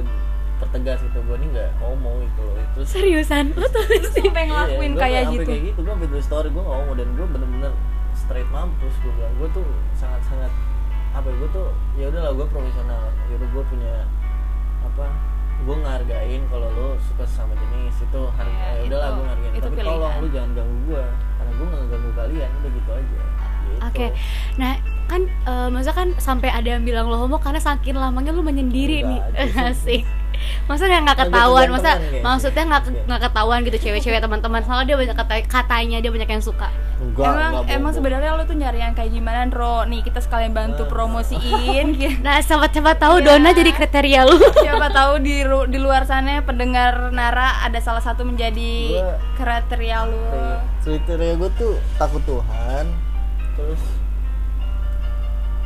pertegas 0.64 1.00
gitu. 1.04 1.20
Gue 1.28 1.36
nih 1.42 1.48
nggak 1.52 1.70
homo 1.84 2.24
gitu 2.24 2.42
loh. 2.48 2.56
Terus 2.78 2.90
seriusan? 2.90 3.46
Lo 3.58 3.68
tulis 3.68 4.06
sih 4.16 4.24
sampai 4.24 4.46
ngelakuin 4.48 4.92
gua 4.96 5.02
kayak 5.04 5.24
gitu? 5.36 5.50
kayak 5.52 5.64
gitu 5.74 5.80
gue 5.84 5.94
sampai 5.94 6.10
tulis 6.10 6.26
story 6.26 6.48
gue 6.54 6.64
homo 6.64 6.92
dan 6.96 7.08
gue 7.14 7.28
bener-bener 7.28 7.74
straight 8.16 8.50
mampus 8.54 8.96
gue 9.04 9.12
bilang. 9.20 9.34
Gue 9.42 9.50
tuh 9.52 9.68
sangat-sangat 10.00 10.52
apa 11.18 11.34
ya 11.34 11.36
gue 11.42 11.50
tuh 11.50 11.68
ya 11.98 12.06
udahlah 12.14 12.32
gue 12.38 12.48
profesional. 12.48 13.04
Ya 13.28 13.34
udah 13.36 13.50
gue 13.52 13.64
punya 13.68 13.94
apa 14.86 15.10
gue 15.58 15.76
ngargain 15.76 16.42
kalau 16.48 16.68
lo 16.70 16.88
suka 17.00 17.26
sama 17.26 17.54
jenis. 17.54 17.96
Itu 18.00 18.22
harga 18.30 18.48
Iya, 18.48 18.68
ya 18.74 18.82
udahlah 18.86 19.08
itu- 19.08 19.16
gue 19.16 19.26
ngargain 19.26 19.54
itu 19.54 19.64
tapi 19.64 19.76
tolong 19.80 20.14
lu 20.18 20.28
jangan 20.30 20.52
ganggu 20.54 20.78
gue 20.86 21.04
karena 21.38 21.52
gue 21.52 21.66
nggak 21.68 21.86
ganggu 21.88 22.12
kalian 22.14 22.50
udah 22.54 22.72
gitu 22.72 22.92
aja. 22.92 23.18
Gitu. 23.68 23.80
Oke, 23.84 24.08
nah 24.56 24.74
kan 25.08 25.22
eh, 25.24 25.68
masa 25.70 25.92
kan 25.92 26.08
sampai 26.18 26.50
ada 26.50 26.70
yang 26.70 26.84
bilang 26.84 27.08
lo 27.08 27.18
homo 27.18 27.38
karena 27.38 27.60
saking 27.60 27.96
lamanya 27.96 28.32
lu 28.32 28.40
menyendiri 28.42 29.04
nih, 29.04 29.20
Enggak, 29.36 29.70
asik. 29.72 30.04
Masa 30.66 30.86
nggak 30.86 31.02
nggak 31.04 31.20
ketahuan, 31.26 31.68
masa 31.68 31.98
teman-teman, 31.98 32.24
maksudnya 32.24 32.64
nggak 32.64 32.82
Iya. 32.86 33.02
nggak 33.04 33.22
ketahuan 33.26 33.60
gitu 33.64 33.78
cewek-cewek 33.82 34.20
teman-teman. 34.20 34.62
Soalnya 34.62 34.86
dia 34.86 34.98
banyak 34.98 35.16
kata 35.16 35.34
katanya 35.44 35.98
dia 35.98 36.12
banyak 36.14 36.30
yang 36.30 36.44
suka. 36.44 36.70
Enggak, 37.20 37.34
emang 37.34 37.52
enggak 37.58 37.76
emang 37.76 37.92
sebenarnya 37.92 38.32
lo 38.32 38.44
tuh 38.44 38.54
nyari 38.54 38.80
yang 38.80 38.94
kayak 38.94 39.10
gimana 39.10 39.50
Ro 39.50 39.84
nih 39.84 40.02
kita 40.02 40.20
sekalian 40.20 40.52
bantu 40.52 40.84
Nah. 40.84 40.90
promosiin 40.90 41.86
gitu. 41.94 42.18
Nah, 42.24 42.38
siapa-siapa 42.40 42.94
tahu 42.96 43.20
Iya. 43.20 43.26
Dona 43.34 43.50
jadi 43.52 43.72
kriteria 43.72 44.22
lu. 44.24 44.38
siapa 44.64 44.88
tahu 44.90 45.14
di 45.20 45.36
di 45.44 45.78
luar 45.78 46.04
sana 46.04 46.40
pendengar 46.40 47.10
Nara 47.10 47.62
ada 47.62 47.80
salah 47.80 48.00
satu 48.00 48.22
menjadi 48.22 48.74
Gua- 48.96 49.18
kriteria 49.36 50.00
lu 50.04 50.22
kriteria 50.80 51.34
gue 51.36 51.50
tuh 51.54 51.74
takut 51.96 52.22
Tuhan 52.24 52.86
terus 53.54 53.82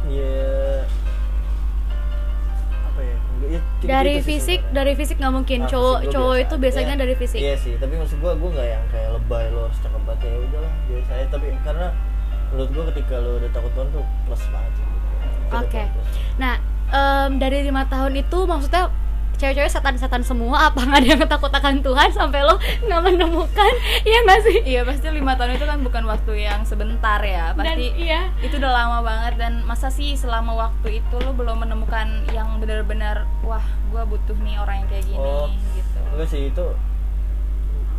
ya 0.08 0.82
apa 0.82 1.01
ya 3.42 3.48
enggak 3.48 3.58
ya 3.58 3.60
gitu-gitu 3.60 3.88
dari 3.88 4.14
sih 4.14 4.24
fisik, 4.24 4.60
sebenarnya. 4.60 4.76
dari 4.76 4.92
fisik 4.94 5.16
nggak 5.18 5.34
mungkin. 5.34 5.60
Ah, 5.60 5.68
cowok 5.68 5.98
gua 5.98 6.12
cowok 6.12 6.32
biasa 6.32 6.44
itu 6.44 6.56
biasanya 6.58 6.86
Iya. 6.88 7.02
dari 7.02 7.14
fisik. 7.16 7.40
iya 7.40 7.56
sih 7.56 7.74
tapi 7.76 7.94
maksud 7.96 8.18
gue 8.18 8.32
gue 8.34 8.50
nggak 8.52 8.68
yang 8.68 8.86
kayak 8.88 9.10
lebay 9.14 9.46
lo 9.50 9.60
harus 9.64 9.80
cakep 9.80 10.02
banget 10.02 10.22
ya 10.24 10.36
udahlah 10.40 10.74
biasa 10.86 11.12
aja 11.12 11.26
tapi 11.28 11.46
karena 11.62 11.88
menurut 12.48 12.70
gue 12.70 12.84
ketika 12.92 13.16
lo 13.18 13.30
udah 13.38 13.50
takut 13.50 13.72
Tuhan 13.72 13.88
tuh 13.90 14.04
plus 14.24 14.44
banget 14.48 14.72
sih 14.72 14.86
gitu. 14.86 15.08
Oke. 15.52 15.84
plus. 15.86 16.08
Nah, 16.38 16.54
em, 16.90 17.32
dari 17.38 17.58
lima 17.62 17.84
tahun 17.86 18.14
itu 18.16 18.38
maksudnya 18.44 18.84
cewek-cewek 19.42 19.68
setan-setan 19.68 20.22
semua 20.22 20.70
apa 20.70 20.78
nggak 20.80 21.00
ada 21.00 21.08
yang 21.10 21.22
takut 21.26 21.50
akan 21.50 21.82
Tuhan 21.82 22.10
sampai 22.10 22.42
lo 22.42 22.56
nggak 22.80 23.02
menemukan? 23.04 23.74
Ya 24.04 24.22
nggak 24.22 24.40
sih? 24.44 24.58
Iya 24.64 24.82
pasti 24.84 25.10
lima 25.10 25.34
tahun 25.34 25.58
itu 25.58 25.66
kan 25.66 25.82
bukan 25.82 26.04
waktu 26.06 26.34
yang 26.40 26.62
sebentar 26.62 27.18
ya. 27.20 27.52
Dan 27.52 27.66
pasti 27.66 27.88
iya. 27.98 28.30
itu 28.40 28.54
udah 28.54 28.70
lama 28.72 28.98
banget 29.02 29.34
dan 29.36 29.54
masa 29.64 29.90
sih 29.90 30.14
selama 30.14 30.54
waktu 30.54 31.02
itu 31.02 31.16
lo 31.18 31.34
belum 31.34 31.58
menemukan 31.60 32.06
yang 32.30 32.62
benar-benar 32.62 33.26
wah 33.42 33.64
gua 33.90 34.06
butuh 34.06 34.38
nih 34.38 34.56
orang 34.56 34.86
yang 34.86 34.88
kayak 34.88 35.06
gini 35.06 35.18
Oh. 35.20 35.50
gitu. 35.74 35.98
enggak 36.08 36.28
sih 36.28 36.42
itu 36.48 36.66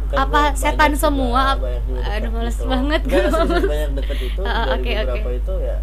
bukan 0.03 0.17
Apa 0.19 0.41
gua 0.47 0.55
setan 0.55 0.93
semua? 0.95 1.43
banyak 1.57 1.83
juga 1.83 2.01
Aduh, 2.03 2.15
deket 2.15 2.31
males 2.33 2.55
gitu 2.55 2.67
banget 2.69 3.01
maksud 3.03 3.65
banyak 3.65 3.91
deket 3.97 4.19
itu 4.23 4.41
Ah, 4.47 4.65
dari 4.65 4.73
oke, 4.75 4.91
beberapa 5.03 5.19
oke. 5.27 5.33
itu 5.37 5.55
ya 5.61 5.77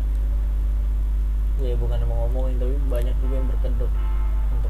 ya 1.60 1.74
bukan 1.76 1.98
mau 2.06 2.18
ngomongin 2.24 2.56
tapi 2.56 2.76
banyak 2.88 3.16
juga 3.20 3.34
yang 3.36 3.48
berkedok 3.48 3.92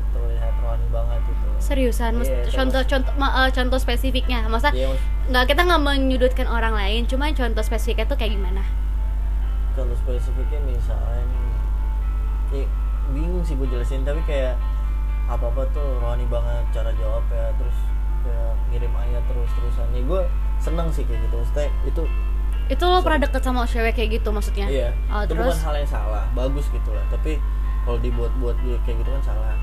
untuk 0.09 0.25
terlihat 0.25 0.53
rohani 0.59 0.87
banget 0.89 1.19
gitu. 1.23 1.45
Seriusan 1.59 2.11
Mas- 2.17 2.27
Iya, 2.27 2.49
contoh 2.49 2.81
terus- 2.81 2.89
contoh 2.91 3.13
ma- 3.15 3.33
eh, 3.39 3.49
contoh 3.51 3.77
spesifiknya. 3.77 4.39
Masa 4.49 4.73
ya 4.73 4.89
mas. 4.89 5.01
nggak 5.29 5.45
kita 5.47 5.61
nggak 5.63 5.81
menyudutkan 5.81 6.47
orang 6.49 6.73
lain 6.73 7.05
cuma 7.05 7.29
contoh 7.29 7.61
spesifiknya 7.61 8.09
tuh 8.09 8.17
kayak 8.17 8.33
gimana? 8.33 8.63
Kalau 9.73 9.93
spesifiknya 9.95 10.59
misalnya 10.65 11.21
nih 11.23 11.45
ya, 12.51 12.65
bingung 13.09 13.45
sih 13.45 13.53
gue 13.53 13.69
jelasin 13.69 14.01
tapi 14.01 14.19
kayak 14.25 14.57
apa 15.29 15.45
apa 15.45 15.61
tuh 15.69 16.01
rohani 16.01 16.25
banget 16.25 16.65
cara 16.73 16.89
jawab 16.97 17.21
ya 17.29 17.53
terus 17.55 17.77
kayak 18.19 18.51
ngirim 18.67 18.93
ayat 18.97 19.21
terus 19.25 19.49
terusan 19.53 19.87
ya 19.93 20.01
gue 20.01 20.21
seneng 20.57 20.89
sih 20.89 21.05
kayak 21.05 21.21
gitu. 21.23 21.35
Maksudnya 21.37 21.69
itu 21.85 22.03
itu 22.69 22.83
lo 22.85 23.01
pernah 23.01 23.25
deket 23.25 23.41
sama 23.41 23.65
cewek 23.65 23.93
kayak 23.93 24.21
gitu 24.21 24.29
maksudnya? 24.29 24.65
Iya, 24.69 24.89
oh, 25.09 25.25
itu 25.25 25.33
terus? 25.33 25.53
bukan 25.53 25.61
hal 25.63 25.75
yang 25.77 25.89
salah, 25.89 26.23
bagus 26.33 26.65
gitu 26.69 26.89
lah. 26.93 27.01
Tapi 27.09 27.41
kalau 27.81 27.97
dibuat-buat 27.97 28.55
kayak 28.85 28.97
gitu 29.01 29.09
kan 29.09 29.23
salah. 29.25 29.53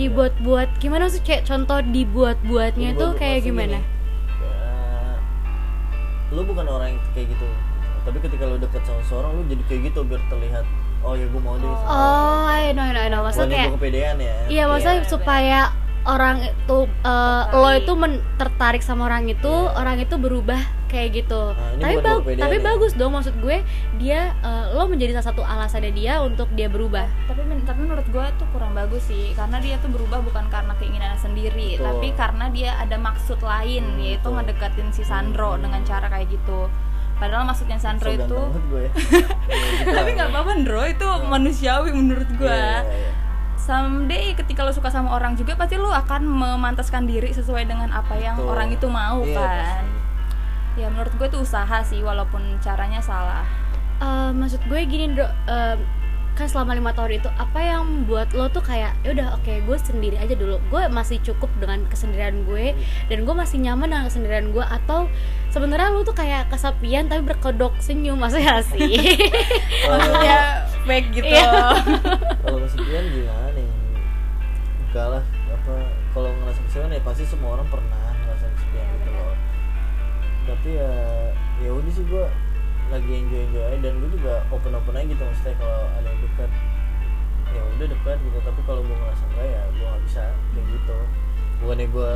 Dibuat-buat 0.00 0.68
gimana 0.80 1.08
sih 1.12 1.20
kayak 1.20 1.44
contoh 1.44 1.78
dibuat-buatnya 1.84 2.90
ya, 2.90 2.96
itu 2.96 3.06
dibuat-buat 3.06 3.20
kayak 3.20 3.40
gimana 3.44 3.78
gini, 3.78 3.90
kayak, 4.40 5.16
lu 6.32 6.40
bukan 6.48 6.64
orang 6.64 6.96
yang 6.96 7.00
kayak 7.12 7.28
gitu. 7.32 7.46
Tapi 8.02 8.18
ketika 8.18 8.44
lu 8.48 8.56
deket 8.58 8.82
sama 8.88 9.02
seorang, 9.06 9.30
lu 9.36 9.42
jadi 9.46 9.62
kayak 9.68 9.80
gitu 9.92 10.00
biar 10.02 10.22
terlihat, 10.32 10.64
oh 11.04 11.14
ya 11.14 11.26
gue 11.28 11.40
mau 11.44 11.54
deh. 11.60 11.68
sama 11.68 11.86
oh 11.92 12.44
I 12.48 12.72
know 12.72 12.82
I 12.82 12.92
know, 12.96 13.02
I 13.04 13.08
know. 13.12 13.20
maksudnya 13.22 13.68
kayak 13.68 13.74
kepedean 13.78 14.16
ya. 14.18 14.36
Iya, 14.48 14.64
maksudnya 14.66 14.96
Iya, 15.04 15.10
supaya 15.12 15.60
orang 16.04 16.42
itu 16.42 16.76
eh, 17.00 17.42
lo 17.52 17.68
itu 17.70 17.92
men- 17.92 18.22
tertarik 18.34 18.80
sama 18.80 19.06
orang 19.06 19.26
itu, 19.26 19.46
Iya. 19.48 19.72
orang 19.72 19.96
itu 19.98 20.14
berubah 20.14 20.58
kayak 20.86 21.08
gitu. 21.16 21.42
Nah, 21.50 21.78
tapi 21.78 21.94
kepedean 21.96 22.36
tapi 22.38 22.56
ya. 22.58 22.64
bagus 22.66 22.92
dong 22.92 23.12
maksud 23.12 23.32
gue 23.38 23.64
dia 23.96 24.20
eh, 24.36 24.64
lo 24.70 24.84
menjadi 24.84 25.14
salah 25.14 25.28
satu 25.30 25.42
alasannya 25.42 25.88
dia 25.90 26.20
untuk 26.20 26.50
dia 26.50 26.66
berubah. 26.66 27.06
tapi 27.24 27.40
men- 27.42 27.62
tapi 27.62 27.80
menurut 27.82 28.04
gue 28.04 28.26
tuh 28.34 28.46
kurang 28.50 28.72
bagus 28.72 29.02
sih 29.04 29.32
karena 29.32 29.56
dia 29.56 29.78
tuh 29.78 29.88
berubah 29.88 30.20
bukan 30.20 30.46
karena 30.48 30.74
keinginannya 30.74 31.16
sendiri 31.16 31.76
Betul. 31.76 31.86
tapi 31.86 32.08
karena 32.12 32.44
dia 32.48 32.70
ada 32.76 32.96
maksud 32.98 33.38
lain 33.40 33.84
Hmm, 33.88 33.98
yaitu 33.98 34.20
betul. 34.22 34.36
ngedeketin 34.36 34.88
si 34.90 35.02
Sandro 35.02 35.54
Hmm. 35.54 35.62
dengan 35.62 35.80
cara 35.82 36.06
kayak 36.06 36.28
gitu 36.28 36.68
padahal 37.14 37.46
maksudnya 37.46 37.78
Sandro 37.78 38.10
So 38.10 38.18
itu 38.18 38.40
gue. 38.68 38.84
Ya, 39.48 39.56
gitu 39.78 39.94
tapi 39.94 40.10
nggak 40.12 40.28
apa-apa 40.28 40.52
Ndro 40.58 40.82
itu 40.84 41.06
manusiawi 41.24 41.90
menurut 41.90 42.26
gue 42.32 42.50
Iya, 42.50 42.82
iya, 42.82 42.84
iya. 42.84 43.10
Someday 43.62 44.34
ketika 44.34 44.66
lo 44.66 44.74
suka 44.74 44.90
sama 44.90 45.14
orang 45.14 45.38
juga 45.38 45.54
pasti 45.54 45.78
lo 45.78 45.86
akan 45.88 46.26
memantaskan 46.26 47.06
diri 47.06 47.30
sesuai 47.30 47.62
dengan 47.64 47.94
apa 47.94 48.18
yang 48.18 48.34
Betul. 48.34 48.50
orang 48.50 48.68
itu 48.74 48.86
mau 48.90 49.22
Iya, 49.22 49.38
kan? 49.38 49.84
ya 50.74 50.86
menurut 50.90 51.14
gue 51.14 51.26
itu 51.30 51.38
usaha 51.38 51.78
sih 51.86 52.02
walaupun 52.02 52.58
caranya 52.58 52.98
salah. 52.98 53.46
Eh, 54.02 54.30
maksud 54.34 54.66
gue 54.66 54.80
gini 54.82 55.14
Dro, 55.14 55.30
eh, 55.46 55.76
kan 56.32 56.48
selama 56.48 56.72
lima 56.72 56.96
tahun 56.96 57.20
itu 57.20 57.28
apa 57.28 57.60
yang 57.60 58.08
buat 58.08 58.32
lo 58.32 58.48
tuh 58.48 58.64
kayak 58.64 58.96
ya 59.04 59.12
udah 59.12 59.36
oke 59.36 59.52
gue 59.52 59.76
sendiri 59.78 60.16
aja 60.18 60.32
dulu. 60.32 60.58
Gue 60.66 60.88
masih 60.88 61.20
cukup 61.20 61.52
dengan 61.60 61.84
kesendirian 61.86 62.42
gue 62.42 62.72
dan 63.06 63.22
gue 63.22 63.34
masih 63.36 63.60
nyaman 63.60 63.92
dengan 63.92 64.04
kesendirian 64.08 64.48
gue 64.50 64.64
atau 64.64 65.06
sebenarnya 65.52 65.92
lo 65.92 66.02
tuh 66.02 66.16
kayak 66.16 66.48
kesepian 66.50 67.06
tapi 67.06 67.20
berkedok 67.22 67.76
senyum 67.78 68.16
maksudnya 68.16 68.58
sih? 68.64 68.96
Maksudnya 69.86 70.38
fake 70.82 71.08
gitu. 71.14 71.30
Iya. 71.30 71.78
kalau 72.42 72.58
kesepian 72.66 73.04
gimana 73.10 73.48
nih 73.54 73.68
enggak 74.90 75.06
lah 75.18 75.24
apa 75.52 75.74
kalau 76.12 76.28
ngerasa 76.42 76.60
kesepian 76.68 76.92
ya 76.92 77.02
pasti 77.06 77.24
semua 77.24 77.56
orang 77.56 77.68
pernah 77.70 78.12
ngerasa 78.26 78.46
kesepian 78.58 78.84
Iya, 78.84 78.94
gitu 78.98 79.10
loh. 79.14 79.34
Tapi 80.42 80.68
ya 80.74 80.92
ya 81.62 81.70
udah 81.70 81.92
sih 81.94 82.04
gua 82.10 82.26
lagi 82.90 83.08
enjoy 83.08 83.40
enjoy 83.48 83.64
aja 83.64 83.78
dan 83.80 83.94
gue 84.04 84.10
juga 84.20 84.44
open 84.52 84.76
open 84.76 84.92
aja 84.98 85.06
gitu 85.08 85.22
maksudnya 85.22 85.54
kalau 85.56 85.80
ada 85.96 86.08
yang 86.08 86.20
dekat. 86.20 86.50
Ya 87.52 87.62
udah 87.76 87.86
dekat 87.88 88.16
gitu 88.20 88.38
tapi 88.42 88.60
kalau 88.66 88.80
gua 88.84 88.96
ngerasa 88.96 89.24
enggak 89.32 89.46
ya 89.48 89.62
gua 89.78 89.86
nggak 89.94 90.02
bisa 90.04 90.22
kayak 90.52 90.66
gitu. 90.66 90.98
Bukannya 91.62 91.86
gua 91.94 92.10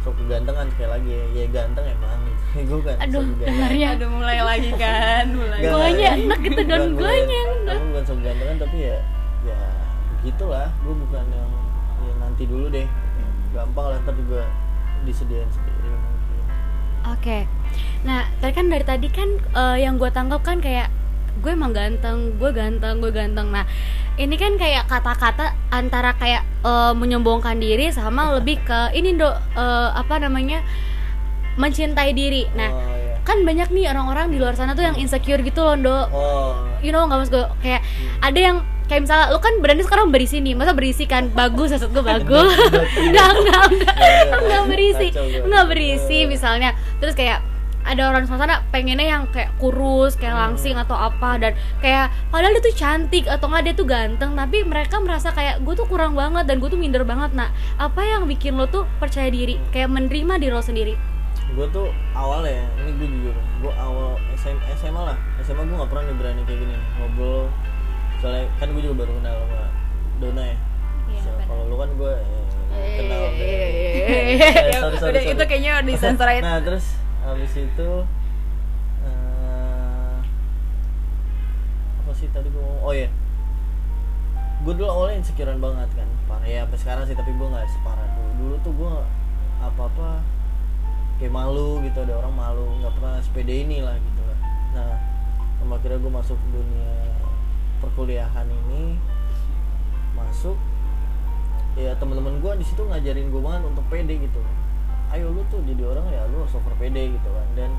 sok 0.00 0.14
kegantengan 0.16 0.66
sekali 0.70 0.88
lagi 0.88 1.10
ya, 1.10 1.24
ya 1.34 1.46
ganteng 1.50 1.84
emang 1.86 2.20
gitu 2.28 2.64
gue 2.64 2.80
kan 2.82 2.96
Aduh, 3.00 3.22
ganteng. 3.28 3.46
dengarnya. 3.46 3.88
Aduh 3.94 4.08
mulai 4.08 4.38
lagi 4.40 4.70
kan 4.74 5.24
mulai 5.38 5.58
Guanya 5.60 6.10
enak 6.14 6.38
gitu, 6.40 6.60
dan 6.64 6.82
guanya 6.92 7.40
bukan. 7.44 7.58
enak. 7.62 7.78
Bukan 7.82 8.02
sok 8.04 8.18
gantengan 8.20 8.56
tapi 8.58 8.76
ya 8.80 8.96
ya 9.44 9.58
begitulah 10.18 10.66
gue 10.76 10.94
bukan 10.98 11.24
yang 11.30 11.50
ya 11.98 12.12
nanti 12.18 12.42
dulu 12.44 12.66
deh 12.68 12.86
gampang 13.48 13.86
lah 13.88 13.98
ntar 14.02 14.14
juga 14.14 14.42
disediain 15.02 15.48
sendiri 15.48 15.88
mungkin 15.88 16.06
Oke. 17.08 17.38
Nah, 18.02 18.26
tadi 18.36 18.52
kan 18.52 18.66
dari 18.66 18.82
tadi 18.82 19.08
kan 19.08 19.28
eh, 19.38 19.76
yang 19.80 19.96
gue 19.96 20.10
tangkap 20.10 20.42
kan 20.42 20.58
kayak 20.58 20.90
gue 21.38 21.52
emang 21.54 21.72
ganteng, 21.72 22.34
gue 22.36 22.50
ganteng, 22.50 22.98
gue 22.98 23.10
ganteng. 23.14 23.48
Nah, 23.54 23.64
ini 24.18 24.34
kan 24.34 24.58
kayak 24.58 24.90
kata-kata 24.90 25.54
antara 25.70 26.14
kayak 26.18 26.42
eh, 26.66 26.92
menyombongkan 26.94 27.58
diri 27.58 27.90
sama 27.94 28.34
lebih 28.36 28.58
ke 28.62 28.92
ini 28.94 29.14
dok 29.14 29.34
eh, 29.54 29.90
apa 29.94 30.18
namanya 30.18 30.62
mencintai 31.58 32.14
diri. 32.14 32.46
Nah, 32.54 32.70
oh, 32.70 32.78
ya. 32.78 33.18
kan 33.26 33.42
banyak 33.42 33.68
nih 33.74 33.90
orang-orang 33.90 34.30
di 34.30 34.38
luar 34.38 34.54
sana 34.54 34.78
tuh 34.78 34.86
yang 34.86 34.96
insecure 34.96 35.42
gitu 35.42 35.60
loh 35.62 35.76
dok. 35.76 36.06
oh. 36.14 36.54
You 36.78 36.94
know 36.94 37.06
nggak 37.06 37.18
mas? 37.26 37.30
Gue 37.30 37.44
kayak 37.62 37.82
ada 38.22 38.38
yang 38.38 38.56
kayak 38.88 39.04
misalnya 39.04 39.26
lu 39.34 39.38
kan 39.42 39.54
berani 39.60 39.82
sekarang 39.84 40.08
berisi 40.08 40.38
nih 40.38 40.54
masa 40.54 40.72
berisi 40.72 41.04
kan? 41.04 41.28
Bagus 41.34 41.74
maksud 41.74 41.90
gue 41.90 42.04
bagus. 42.06 42.54
Enggak 43.10 43.28
enggak 43.36 43.62
enggak 43.74 43.96
enggak 44.38 44.62
berisi 44.70 45.06
Kacau 45.10 45.26
gue. 45.26 45.42
enggak 45.44 45.64
berisi 45.66 46.18
misalnya. 46.30 46.70
Terus 47.02 47.14
kayak 47.18 47.42
ada 47.88 48.02
orang 48.06 48.22
di 48.22 48.28
sana 48.28 48.60
pengennya 48.68 49.08
yang 49.08 49.24
kayak 49.28 49.50
kurus 49.56 50.12
kayak 50.14 50.34
langsing 50.34 50.76
atau 50.76 50.92
apa 50.92 51.36
dan 51.36 51.52
kayak 51.78 52.12
padahal 52.28 52.52
dia 52.52 52.62
tuh 52.62 52.74
cantik 52.74 53.24
atau 53.24 53.48
enggak 53.48 53.62
dia 53.64 53.74
tuh 53.74 53.86
ganteng 53.86 54.30
tapi 54.32 54.60
mereka 54.62 54.96
merasa 54.98 55.28
kayak 55.30 55.60
gue 55.60 55.72
tuh 55.72 55.84
kurang 55.84 56.12
banget 56.12 56.44
dan 56.44 56.58
gue 56.58 56.68
tuh 56.68 56.76
minder 56.76 57.02
banget 57.02 57.32
nah 57.32 57.48
apa 57.76 58.00
yang 58.00 58.24
bikin 58.24 58.54
lo 58.54 58.66
tuh 58.66 58.84
percaya 58.96 59.28
diri 59.28 59.56
kayak 59.70 59.88
menerima 59.88 60.36
diri 60.36 60.52
lo 60.52 60.60
sendiri 60.60 60.94
gue 61.48 61.66
tuh 61.68 61.88
awal 62.12 62.44
ya 62.44 62.60
ini 62.78 62.92
gue 62.94 63.08
jujur 63.08 63.36
gue 63.58 63.72
awal 63.74 64.14
SM, 64.34 64.52
SMA 64.76 65.02
lah 65.02 65.16
SMA 65.40 65.64
gue 65.64 65.74
nggak 65.74 65.88
pernah 65.88 66.04
nih 66.04 66.14
berani 66.14 66.42
kayak 66.44 66.60
gini 66.60 66.72
nih, 66.72 66.80
ngobrol 66.94 67.48
soalnya 68.18 68.44
kan 68.56 68.68
gue 68.68 68.82
juga 68.82 68.96
baru 68.98 69.12
kenal 69.16 69.36
sama 69.40 69.62
Dona 70.18 70.44
ya 70.44 70.56
Iya, 71.08 71.20
So, 71.24 71.30
kalau 71.40 71.64
lu 71.64 71.76
kan 71.80 71.90
gue 71.90 72.12
eh, 72.68 72.92
kenal 73.00 73.20
Iya, 73.32 73.48
iya, 73.48 73.68
iya, 73.72 74.04
Eh, 74.04 74.24
iya. 74.36 74.78
Udah, 74.84 75.00
sorry. 75.00 75.24
itu 75.24 75.42
kayaknya 75.42 75.72
disensor 75.80 76.28
aja. 76.28 76.40
nah 76.44 76.60
terus 76.60 76.84
habis 77.28 77.52
itu 77.54 77.90
eh, 79.04 80.16
apa 82.00 82.10
sih 82.16 82.28
tadi 82.32 82.48
gue 82.48 82.56
ngomong? 82.56 82.82
Oh 82.84 82.94
ya 82.96 83.08
gue 84.58 84.72
dulu 84.74 84.88
awalnya 84.90 85.22
insecurean 85.22 85.60
banget 85.60 85.86
kan 85.92 86.08
parah. 86.26 86.48
Ya 86.48 86.64
sampai 86.64 86.78
sekarang 86.80 87.04
sih 87.06 87.16
tapi 87.16 87.30
gue 87.36 87.46
nggak 87.46 87.68
separah 87.68 88.08
dulu. 88.16 88.30
Dulu 88.40 88.54
tuh 88.64 88.72
gue 88.72 88.92
apa 89.58 89.82
apa 89.90 90.08
kayak 91.18 91.34
malu 91.34 91.82
gitu 91.82 91.98
ada 92.02 92.14
orang 92.18 92.34
malu 92.34 92.66
nggak 92.80 92.94
pernah 92.96 93.18
sepede 93.20 93.54
ini 93.66 93.84
lah 93.84 93.94
gitu 94.00 94.22
lah. 94.24 94.38
Nah 94.74 94.90
sama 95.58 95.76
akhirnya 95.76 95.98
gue 96.00 96.12
masuk 96.12 96.38
dunia 96.54 96.94
perkuliahan 97.78 98.46
ini 98.46 98.98
masuk 100.14 100.58
ya 101.78 101.94
teman-teman 101.94 102.42
gue 102.42 102.52
di 102.58 102.64
situ 102.66 102.82
ngajarin 102.82 103.30
gue 103.30 103.38
banget 103.38 103.62
untuk 103.70 103.86
pede 103.86 104.18
gitu 104.18 104.42
ayo 105.14 105.32
lu 105.32 105.40
tuh 105.48 105.60
jadi 105.64 105.82
orang 105.88 106.06
ya 106.12 106.22
lu 106.28 106.44
over 106.44 106.74
pede 106.76 107.16
gitu 107.16 107.28
kan. 107.32 107.48
Dan 107.56 107.70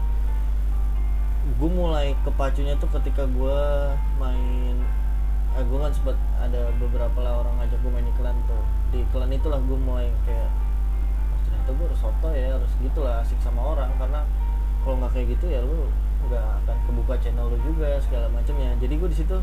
gue 1.49 1.69
mulai 1.71 2.13
kepacunya 2.25 2.75
tuh 2.77 2.89
ketika 2.99 3.25
gue 3.25 3.59
main 4.21 4.75
ah, 5.57 5.63
gue 5.65 5.77
kan 5.81 5.91
sempat 5.93 6.17
ada 6.37 6.69
beberapa 6.77 7.17
lah 7.25 7.41
orang 7.41 7.57
ngajak 7.61 7.79
gue 7.81 7.91
main 7.91 8.07
iklan 8.09 8.37
tuh. 8.49 8.63
Di 8.93 9.05
iklan 9.05 9.29
itulah 9.33 9.59
gue 9.61 9.77
mulai 9.77 10.09
kayak 10.25 10.49
"Oh, 11.33 11.39
ternyata 11.45 11.69
gue 11.73 11.85
harus 11.89 11.99
soto 12.01 12.29
ya 12.33 12.57
harus 12.57 12.71
gitulah 12.81 13.21
asik 13.21 13.39
sama 13.41 13.61
orang. 13.77 13.89
Karena 13.97 14.21
kalau 14.85 14.95
nggak 15.01 15.11
kayak 15.13 15.27
gitu 15.37 15.45
ya 15.49 15.61
lu 15.61 15.89
nggak 16.29 16.45
akan 16.65 16.77
kebuka 16.85 17.15
channel 17.21 17.47
lu 17.49 17.57
juga 17.61 17.97
segala 18.01 18.27
macamnya. 18.29 18.73
Jadi 18.81 18.93
gue 18.97 19.09
di 19.09 19.17
situ 19.17 19.37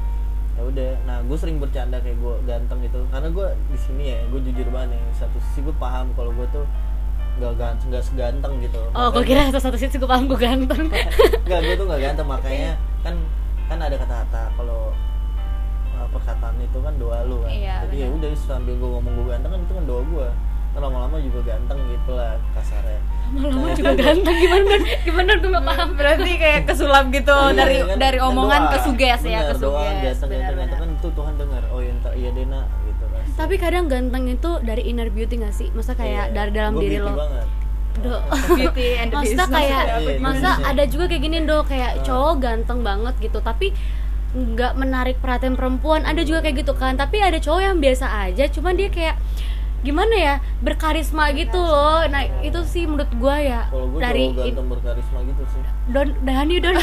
ya 0.57 0.63
udah. 0.65 0.91
Nah 1.05 1.21
gue 1.27 1.37
sering 1.37 1.59
bercanda 1.63 1.99
kayak 2.03 2.19
gue 2.19 2.35
ganteng 2.47 2.83
gitu. 2.83 3.03
Karena 3.11 3.29
gue 3.31 3.47
di 3.71 3.79
sini 3.79 4.05
ya 4.15 4.19
gue 4.31 4.41
jujur 4.43 4.67
banget 4.75 4.99
nih 4.99 5.03
satu 5.17 5.39
sisi 5.39 5.63
gue 5.65 5.75
paham 5.79 6.11
kalau 6.15 6.31
gue 6.35 6.47
tuh 6.51 6.67
nggak 7.37 7.53
ganteng 7.55 7.87
nggak 7.89 8.03
seganteng 8.03 8.53
gitu 8.59 8.81
oh 8.91 9.09
gue 9.11 9.23
kira 9.23 9.49
satu 9.51 9.75
sisi 9.75 9.95
gue 9.95 10.05
paham 10.05 10.25
gue 10.25 10.37
ganteng 10.37 10.89
Enggak, 11.47 11.61
gue 11.63 11.75
tuh 11.75 11.87
gak 11.87 12.01
ganteng 12.03 12.27
makanya 12.27 12.73
kan 13.01 13.15
kan 13.67 13.79
ada 13.79 13.95
kata-kata 13.95 14.43
kalau 14.53 14.91
uh, 15.93 16.07
perkataan 16.09 16.57
itu 16.59 16.79
kan 16.79 16.95
doa 16.97 17.19
lu 17.23 17.39
kan. 17.39 17.51
Iya, 17.51 17.77
Jadi 17.83 17.97
ya 17.99 18.09
udah 18.09 18.31
sambil 18.37 18.75
gue 18.75 18.89
ngomong 18.89 19.13
gue 19.13 19.27
ganteng 19.29 19.51
kan 19.51 19.61
itu 19.61 19.73
kan 19.73 19.85
doa 19.85 20.03
gue. 20.03 20.29
Kan 20.71 20.81
lama-lama 20.83 21.17
juga 21.19 21.41
ganteng 21.47 21.79
gitu 21.85 22.11
lah 22.13 22.35
kasarnya. 22.53 23.01
lama-lama 23.29 23.63
Nah, 23.65 23.75
juga 23.75 23.93
ganteng 24.03 24.37
gimana 24.37 24.75
gimana 25.01 25.31
gue 25.35 25.51
gak 25.51 25.67
paham 25.67 25.89
Berarti 25.95 26.31
kayak 26.37 26.61
kesulap 26.65 27.05
gitu 27.11 27.35
Iya, 27.35 27.55
dari 27.57 27.77
kan? 27.81 27.97
dari 27.97 28.19
Kan 28.19 28.29
omongan 28.29 28.61
doa. 28.61 28.71
ke 28.71 28.79
suges 28.83 29.21
ya, 29.25 29.41
ke 29.45 29.55
doa 29.57 29.83
suges. 29.83 30.17
ganteng 30.21 30.57
ganteng 30.57 30.79
kan 30.79 30.89
itu 30.93 31.09
Tuhan 31.11 31.35
dengar. 31.37 31.63
Oh 31.69 31.81
iya 31.81 31.93
iya 32.13 32.31
Dena. 32.31 32.61
Tapi 33.37 33.55
kadang 33.57 33.87
ganteng 33.87 34.27
itu 34.27 34.51
dari 34.61 34.83
inner 34.85 35.07
beauty 35.07 35.37
gak 35.37 35.53
sih 35.53 35.69
masa 35.71 35.93
kayak 35.93 36.27
Iya, 36.27 36.35
dari 36.35 36.51
dalam 36.51 36.73
gua 36.73 36.83
diri 36.83 36.97
lo 36.99 37.13
banget. 37.13 37.47
Duh. 37.97 38.21
Beauty 38.51 38.89
and 38.95 39.09
the 39.09 39.17
Maksudnya 39.19 39.47
Beast. 39.47 39.57
kayak 39.57 39.83
Iya, 39.87 40.19
masa 40.19 40.37
Indonesia. 40.51 40.69
ada 40.69 40.85
juga 40.87 41.05
kayak 41.07 41.23
gini 41.23 41.39
dong 41.43 41.65
kayak 41.65 41.91
Ah. 41.93 42.03
cowok 42.03 42.35
ganteng 42.39 42.81
banget 42.83 43.15
gitu 43.19 43.39
tapi 43.41 43.67
nggak 44.29 44.73
menarik 44.75 45.17
perhatian 45.17 45.55
perempuan 45.55 46.03
ada 46.03 46.21
juga 46.21 46.41
kayak 46.41 46.61
gitu 46.61 46.73
kan 46.73 46.93
tapi 46.95 47.17
ada 47.19 47.37
cowok 47.37 47.63
yang 47.63 47.79
biasa 47.79 48.05
aja 48.23 48.45
cuman 48.47 48.75
dia 48.75 48.89
kayak 48.91 49.17
gimana 49.87 50.15
ya 50.19 50.35
berkarisma 50.67 51.31
gitu 51.31 51.55
loh 51.63 52.03
nah 52.11 52.27
itu 52.43 52.61
sih 52.67 52.91
menurut 52.91 53.11
gua 53.23 53.39
ya 53.39 53.61
gue 53.71 54.01
dari 54.03 54.35
ganteng 54.35 54.67
berkarisma 54.67 55.19
gitu 55.23 55.43
sih. 55.55 55.63
don 55.95 56.09
dan 56.27 56.51
yuk 56.51 56.67
don 56.67 56.75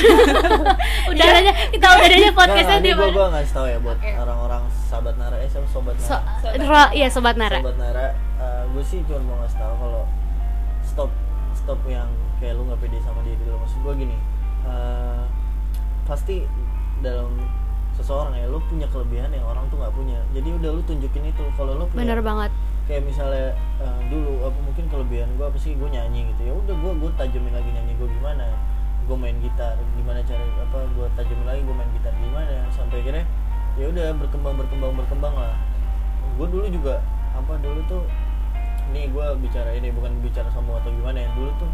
udah 1.12 1.28
aja 1.44 1.52
kita 1.76 1.88
udah 2.00 2.18
aja 2.24 2.32
podcastnya 2.32 2.78
Nggak, 2.80 2.88
dia 2.88 2.96
ini 2.96 3.00
gue 3.04 3.10
gue 3.12 3.26
ngasih 3.36 3.52
tau 3.52 3.68
ya 3.68 3.78
buat 3.84 4.00
orang-orang 4.00 4.64
sahabat 4.88 5.16
Nara 5.20 5.36
eh 5.44 5.50
siapa 5.52 5.68
sobat 5.68 6.00
Nara. 6.00 6.08
so, 6.08 6.18
Sobat 6.48 6.90
iya 6.96 7.08
sobat 7.12 7.36
Nara 7.36 7.60
Sobat 7.60 7.76
Nara, 7.76 8.08
gue 8.74 8.84
sih 8.88 9.00
cuma 9.06 9.22
mau 9.22 9.38
ngasih 9.46 9.58
tahu 9.62 9.74
kalau 9.78 10.04
stop 10.82 11.12
stop 11.54 11.80
yang 11.86 12.10
kayak 12.42 12.58
lu 12.58 12.66
nggak 12.68 12.80
pede 12.82 12.98
sama 13.06 13.22
diri 13.22 13.40
lu. 13.46 13.56
Maksud 13.56 13.80
gue 13.86 13.94
gini, 14.04 14.18
eh, 14.68 15.24
pasti 16.04 16.44
dalam 17.06 17.38
seseorang 17.94 18.34
ya 18.34 18.50
lu 18.50 18.58
punya 18.66 18.90
kelebihan 18.90 19.30
yang 19.30 19.46
orang 19.46 19.70
tuh 19.70 19.78
nggak 19.78 19.94
punya. 19.94 20.20
Jadi 20.34 20.50
udah 20.60 20.70
lu 20.74 20.82
tunjukin 20.84 21.24
itu. 21.30 21.44
Kalau 21.56 21.78
lu 21.78 21.86
punya 21.88 22.02
bener 22.04 22.20
banget 22.26 22.52
kayak 22.84 23.04
misalnya 23.08 23.56
eh, 23.80 24.00
dulu 24.12 24.43
apa 24.43 24.60
mungkin 24.60 24.86
kelebihan 24.91 25.30
gue 25.39 25.46
apa 25.48 25.56
sih 25.56 25.76
gue 25.76 25.88
nyanyi 25.88 26.28
gitu. 26.36 26.52
Ya 26.52 26.54
udah 26.54 26.76
gue 26.76 26.91
gue 27.00 27.12
tajamin 27.15 27.54
lagi 27.56 27.69
nyanyi 27.72 27.93
gue 27.96 28.10
gimana. 28.19 28.48
Gue 29.08 29.15
main 29.19 29.36
gitar 29.39 29.76
gimana 29.96 30.19
cara 30.24 30.43
apa 30.43 30.80
gue 30.91 31.08
tajamin 31.15 31.46
lagi 31.48 31.62
gue 31.63 31.76
main 31.76 31.89
gitar 31.96 32.13
gimana. 32.19 32.67
Sampai 32.76 33.00
akhirnya 33.00 33.26
ya 33.80 33.86
udah 33.89 34.08
berkembang 34.19 34.56
berkembang 34.60 34.91
berkembang 35.00 35.36
lah. 35.36 35.56
Gue 36.36 36.48
dulu 36.52 36.67
juga 36.67 37.00
apa 37.32 37.56
dulu 37.63 37.80
tuh 37.88 38.04
ini 38.91 39.08
gue 39.10 39.26
bicara 39.39 39.72
ini 39.74 39.89
bukan 39.96 40.19
bicara 40.19 40.52
sama 40.52 40.76
atau 40.84 40.91
gimana 40.91 41.24
ya. 41.24 41.30
Dulu 41.39 41.52
tuh 41.56 41.72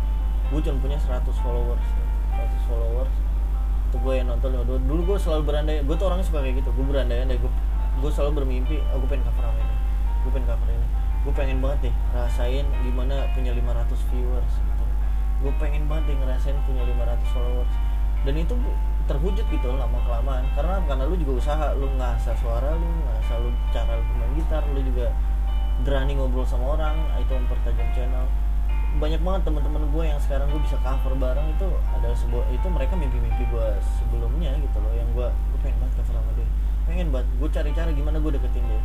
gue 0.53 0.59
cuma 0.61 0.77
punya 0.77 0.97
100 1.01 1.25
followers. 1.41 1.87
100 2.37 2.69
followers. 2.69 3.13
Itu 3.89 3.97
gue 3.97 4.13
yang 4.13 4.29
nonton 4.29 4.53
dulu. 4.61 4.77
Dulu 4.77 5.01
gue 5.13 5.17
selalu 5.17 5.41
berandai 5.49 5.81
gue 5.81 5.95
tuh 5.97 6.05
orangnya 6.05 6.25
suka 6.29 6.45
kayak 6.45 6.61
gitu. 6.61 6.69
Gue 6.69 6.85
berandai-andai 6.85 7.41
gue 7.41 7.51
gue 7.99 8.11
selalu 8.13 8.45
bermimpi 8.45 8.77
aku 8.93 9.09
pengen 9.09 9.25
cover 9.25 9.49
ini? 9.57 9.75
Gue 10.21 10.31
pengen 10.37 10.47
cover 10.53 10.69
ini 10.69 10.98
gue 11.19 11.33
pengen 11.35 11.59
banget 11.59 11.91
deh 11.91 11.95
rasain 12.15 12.63
gimana 12.79 13.27
punya 13.35 13.51
500 13.51 14.11
viewers 14.11 14.53
gitu. 14.55 14.83
Gue 15.43 15.53
pengen 15.59 15.87
banget 15.91 16.15
deh 16.15 16.17
ngerasain 16.23 16.55
punya 16.63 16.83
500 16.87 17.35
followers. 17.35 17.73
Dan 18.23 18.35
itu 18.35 18.55
terwujud 19.07 19.45
gitu 19.47 19.67
lama 19.73 19.97
kelamaan 20.05 20.45
karena 20.53 20.75
karena 20.85 21.03
lu 21.09 21.15
juga 21.17 21.33
usaha 21.41 21.67
lu 21.73 21.89
ngasah 21.97 22.35
suara 22.37 22.77
lu 22.77 22.85
ngasah 23.09 23.37
lu 23.41 23.49
cara 23.73 23.97
lu 23.97 24.05
main 24.21 24.31
gitar 24.37 24.61
lu 24.69 24.79
juga 24.85 25.09
berani 25.81 26.13
ngobrol 26.13 26.45
sama 26.45 26.77
orang 26.77 26.95
itu 27.19 27.31
mempertajam 27.35 27.87
channel. 27.95 28.25
Banyak 28.99 29.21
banget 29.21 29.41
teman-teman 29.47 29.83
gue 29.91 30.03
yang 30.03 30.19
sekarang 30.21 30.51
gue 30.51 30.61
bisa 30.61 30.77
cover 30.81 31.13
bareng 31.15 31.47
itu 31.51 31.67
adalah 31.95 32.17
sebuah 32.17 32.45
itu 32.53 32.67
mereka 32.69 32.93
mimpi-mimpi 32.99 33.43
gue 33.49 33.67
sebelumnya 33.97 34.53
gitu 34.59 34.77
loh 34.77 34.93
yang 34.93 35.09
gue 35.15 35.27
gue 35.27 35.59
pengen 35.63 35.77
banget 35.83 35.93
cover 35.99 36.13
sama 36.19 36.31
dia. 36.35 36.47
Pengen 36.85 37.07
banget 37.09 37.27
gue 37.33 37.49
cari 37.49 37.69
cara 37.75 37.89
gimana 37.91 38.17
gue 38.21 38.31
deketin 38.35 38.63
dia 38.67 38.81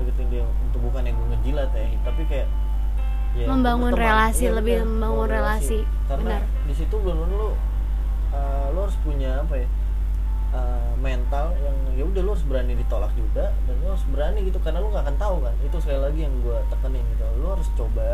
deketin 0.00 0.28
dia 0.30 0.42
untuk 0.42 0.80
bukan 0.82 1.02
yang 1.02 1.14
gue 1.14 1.28
ngejilat 1.30 1.70
ya 1.70 1.84
tapi 2.00 2.22
kayak 2.24 2.48
ya, 3.30 3.46
Membangun 3.46 3.90
berteman. 3.90 4.02
relasi, 4.02 4.42
Iya, 4.42 4.52
lebih 4.52 4.74
membangun 4.82 5.28
relasi. 5.28 5.78
karena 6.06 6.36
Benar. 6.36 6.66
di 6.66 6.74
situ 6.74 6.96
belum 6.96 7.18
lu 7.28 7.48
uh, 8.30 8.66
lu 8.70 8.78
harus 8.80 8.98
punya 9.00 9.30
apa 9.38 9.54
ya 9.56 9.68
uh, 10.52 10.92
mental 10.96 11.54
yang 11.56 11.76
ya 11.92 12.04
udah 12.04 12.20
lu 12.20 12.30
harus 12.30 12.42
berani 12.42 12.72
ditolak 12.74 13.12
juga 13.12 13.54
dan 13.64 13.74
lu 13.76 13.86
harus 13.88 14.04
berani 14.08 14.38
gitu 14.42 14.58
karena 14.58 14.78
lu 14.78 14.88
nggak 14.88 15.04
akan 15.04 15.16
tahu 15.16 15.36
kan 15.40 15.54
itu 15.60 15.76
sekali 15.78 16.00
lagi 16.00 16.20
yang 16.20 16.34
gue 16.40 16.58
tekenin 16.68 17.04
gitu 17.08 17.24
lu 17.36 17.46
harus 17.48 17.68
coba 17.72 18.08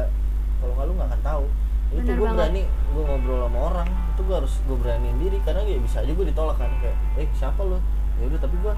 kalau 0.57 0.73
nggak 0.75 0.87
lu 0.87 0.95
nggak 0.95 1.09
akan 1.11 1.23
tahu 1.23 1.45
itu 1.87 2.03
gue 2.05 2.19
banget. 2.19 2.37
berani 2.37 2.63
gue 2.67 3.03
ngobrol 3.03 3.41
sama 3.43 3.59
orang 3.65 3.89
itu 4.11 4.21
gue 4.21 4.37
harus 4.37 4.55
gue 4.61 4.77
beraniin 4.77 5.17
diri 5.17 5.39
karena 5.41 5.61
ya 5.63 5.79
bisa 5.79 5.97
aja 6.03 6.13
gue 6.13 6.27
ditolak 6.27 6.57
kan 6.57 6.71
kayak 6.83 6.97
eh 7.17 7.29
siapa 7.33 7.61
lu 7.63 7.79
ya 8.17 8.25
udah 8.27 8.41
tapi 8.43 8.57
gue 8.59 8.75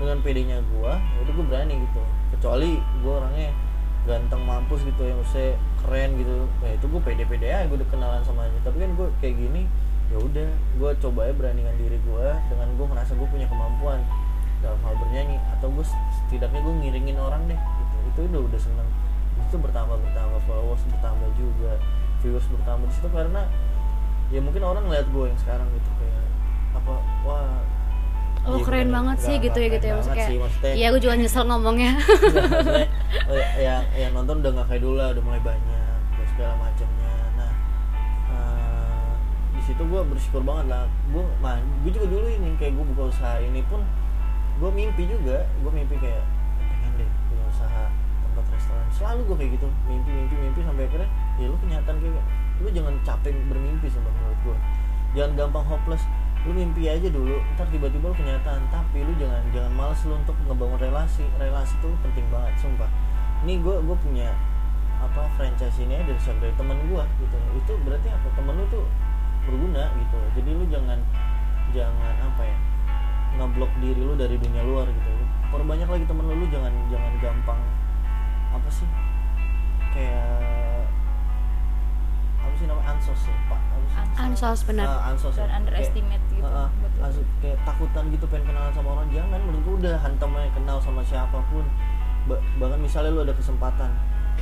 dengan 0.00 0.16
pedenya 0.24 0.58
gue 0.64 0.92
ya 0.96 1.18
udah 1.28 1.32
gue 1.36 1.46
berani 1.46 1.74
gitu. 1.84 2.00
Kecuali 2.32 2.80
gue 2.80 3.12
orangnya 3.12 3.52
ganteng 4.08 4.42
mampus 4.48 4.80
gitu 4.88 5.04
yang 5.04 5.20
maksudnya 5.20 5.60
keren 5.84 6.16
gitu. 6.16 6.48
Ya 6.64 6.72
itu 6.72 6.86
gue 6.88 7.00
pede-pede 7.04 7.46
aja 7.52 7.68
gue 7.68 7.76
udah 7.76 7.90
kenalan 7.92 8.22
sama 8.24 8.48
dia. 8.48 8.60
Tapi 8.64 8.76
kan 8.80 8.90
gue 8.96 9.06
kayak 9.20 9.36
gini 9.36 9.62
ya 10.10 10.18
udah 10.18 10.48
gue 10.80 10.90
coba 11.04 11.20
ya 11.28 11.32
beranikan 11.36 11.76
diri 11.76 12.00
gue 12.00 12.26
dengan 12.48 12.68
gue 12.80 12.86
merasa 12.88 13.12
gue 13.12 13.28
punya 13.28 13.44
kemampuan. 13.52 14.00
Dalam 14.64 14.80
hal 14.84 14.94
bernyanyi 14.96 15.36
atau 15.56 15.68
gue 15.72 15.84
setidaknya 16.24 16.60
gue 16.64 16.74
ngiringin 16.80 17.16
orang 17.20 17.44
deh 17.44 17.60
gitu. 17.60 17.96
Itu 18.08 18.20
udah 18.32 18.40
udah 18.48 18.60
seneng. 18.60 18.88
Itu 19.52 19.60
bertambah 19.60 20.00
bertambah 20.00 20.40
followers 20.48 20.80
bertambah 20.96 21.28
juga 21.36 21.76
viewers 22.24 22.48
bertambah. 22.48 22.88
Di 22.88 22.94
situ 22.96 23.08
karena 23.12 23.44
ya 24.32 24.40
mungkin 24.40 24.64
orang 24.64 24.88
ngeliat 24.88 25.06
gue 25.12 25.24
yang 25.28 25.38
sekarang 25.42 25.68
gitu 25.76 25.90
kayak 26.00 26.24
apa 26.70 26.94
wah 27.26 27.60
oh 28.46 28.56
iya, 28.56 28.64
keren 28.64 28.86
bener. 28.88 28.94
banget 28.96 29.16
sih 29.20 29.34
Nggak- 29.36 29.44
gitu 29.46 29.58
ya 29.60 29.68
gitu 29.68 29.84
ya 29.84 29.94
maksudnya 30.00 30.26
sih, 30.26 30.38
iya 30.76 30.86
gue 30.90 31.00
juga 31.00 31.14
nyesel 31.16 31.44
ngomongnya. 31.44 31.92
Maksudnya 32.00 32.88
oh, 33.28 33.36
ya, 33.36 33.46
yang 33.60 33.82
yang 33.94 34.12
nonton 34.16 34.40
udah 34.40 34.50
nggak 34.56 34.66
kayak 34.72 34.82
dulu 34.82 34.94
lah 34.96 35.08
udah 35.12 35.22
mulai 35.22 35.42
banyak 35.44 35.92
dan 36.16 36.26
segala 36.32 36.54
macamnya. 36.56 37.12
Nah 37.36 37.52
eh, 38.32 39.10
di 39.54 39.60
situ 39.62 39.82
gue 39.84 40.00
bersyukur 40.08 40.42
banget 40.42 40.66
lah. 40.72 40.84
Gue 41.12 41.22
nah 41.44 41.60
gue 41.60 41.90
juga 41.92 42.06
dulu 42.08 42.26
ini 42.26 42.48
kayak 42.56 42.72
gue 42.80 42.84
buka 42.96 43.02
usaha 43.12 43.36
ini 43.38 43.60
pun 43.68 43.84
gue 44.60 44.70
mimpi 44.72 45.04
juga 45.04 45.44
gue 45.44 45.72
mimpi 45.72 45.96
kayak 46.00 46.24
pengen 46.58 46.92
deh 47.00 47.10
punya 47.28 47.44
usaha 47.48 47.82
tempat 48.24 48.44
restoran. 48.56 48.86
Selalu 48.92 49.20
gue 49.28 49.36
kayak 49.36 49.50
gitu 49.60 49.66
mimpi 49.84 50.10
mimpi 50.16 50.34
mimpi 50.40 50.60
sampai 50.64 50.84
akhirnya 50.88 51.08
ya 51.36 51.46
lu 51.48 51.56
kenyataan 51.60 51.96
kayak 52.00 52.24
lu 52.60 52.68
jangan 52.72 52.94
capek 53.04 53.32
bermimpi 53.48 53.88
sumpah 53.88 54.12
menurut 54.12 54.40
gue 54.44 54.56
jangan 55.16 55.32
gampang 55.34 55.64
hopeless 55.66 56.04
lu 56.48 56.56
mimpi 56.56 56.88
aja 56.88 57.04
dulu 57.12 57.36
ntar 57.52 57.68
tiba-tiba 57.68 58.08
lu 58.08 58.16
kenyataan 58.16 58.64
tapi 58.72 59.04
lu 59.04 59.12
jangan 59.20 59.44
jangan 59.52 59.72
males 59.76 60.00
lu 60.08 60.16
untuk 60.16 60.36
ngebangun 60.48 60.80
relasi. 60.80 61.24
Relasi 61.36 61.76
itu 61.76 61.88
penting 62.00 62.26
banget 62.32 62.54
sumpah. 62.56 62.88
Ini 63.44 63.60
gue 63.60 63.76
gue 63.84 63.96
punya 64.00 64.32
apa 65.00 65.28
franchise 65.36 65.76
ini 65.80 66.00
dari 66.00 66.16
dari 66.16 66.54
teman 66.56 66.80
gue 66.88 67.04
gitu. 67.20 67.36
Itu 67.60 67.72
berarti 67.84 68.08
apa? 68.08 68.26
Temen 68.32 68.56
lu 68.56 68.64
tuh 68.72 68.84
berguna 69.44 69.84
gitu. 70.00 70.18
Jadi 70.40 70.50
lu 70.56 70.64
jangan 70.72 70.98
jangan 71.76 72.14
apa 72.24 72.42
ya 72.48 72.56
ngeblok 73.36 73.72
diri 73.84 74.00
lu 74.00 74.16
dari 74.16 74.36
dunia 74.40 74.64
luar 74.64 74.88
gitu. 74.88 75.10
Perbanyak 75.52 75.88
lagi 75.92 76.04
temen 76.08 76.24
lu 76.24 76.34
lu 76.40 76.46
jangan 76.48 76.72
jangan 76.88 77.12
gampang 77.20 77.60
apa 78.50 78.66
sih 78.66 78.88
kayak 79.94 80.86
apa 82.50 82.56
sih 82.56 82.66
namanya 82.66 82.86
ansos 82.90 83.20
ya 83.24 83.36
pak? 83.46 83.60
Ansos. 83.70 84.18
Ansos 84.18 84.60
benar. 84.66 84.86
Ah, 84.86 85.00
ansos 85.08 85.34
ya. 85.34 85.46
underestimate 85.48 86.18
Kayak- 86.20 86.34
gitu 86.36 86.50
ah, 86.50 86.68
betul. 86.76 86.98
langsung 87.00 87.26
kayak 87.38 87.58
takutan 87.62 88.04
gitu 88.10 88.24
pengen 88.26 88.44
kenalan 88.46 88.72
sama 88.72 88.88
orang 88.92 89.08
jangan 89.08 89.38
menurut 89.40 89.62
gue 89.62 89.74
udah 89.80 89.94
hantam 89.96 90.30
aja 90.34 90.50
kenal 90.52 90.78
sama 90.78 91.00
siapa 91.00 91.38
pun 91.46 91.64
Ba- 92.22 92.42
bahkan 92.56 92.76
misalnya 92.76 93.10
lu 93.10 93.20
ada 93.22 93.32
kesempatan 93.32 93.90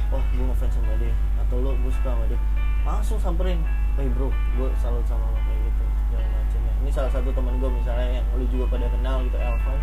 wah 0.09 0.25
gue 0.27 0.41
ngefans 0.43 0.73
sama 0.73 0.93
dia 0.97 1.13
atau 1.39 1.57
lu 1.59 1.71
gue 1.77 1.93
suka 1.93 2.11
sama 2.11 2.25
dia 2.27 2.41
langsung 2.83 3.19
samperin 3.19 3.61
hey 3.95 4.09
bro 4.09 4.29
gue 4.29 4.69
salut 4.75 5.05
sama 5.05 5.23
lo 5.23 5.39
kayak 5.39 5.61
gitu 5.65 5.85
segala 6.09 6.27
macam 6.29 6.61
ya 6.61 6.73
ini 6.79 6.91
salah 6.91 7.11
satu 7.11 7.29
teman 7.31 7.55
gue 7.57 7.71
misalnya 7.71 8.09
yang 8.19 8.27
lu 8.33 8.45
juga 8.49 8.65
pada 8.69 8.87
kenal 8.89 9.21
gitu 9.23 9.37
Elvan 9.37 9.79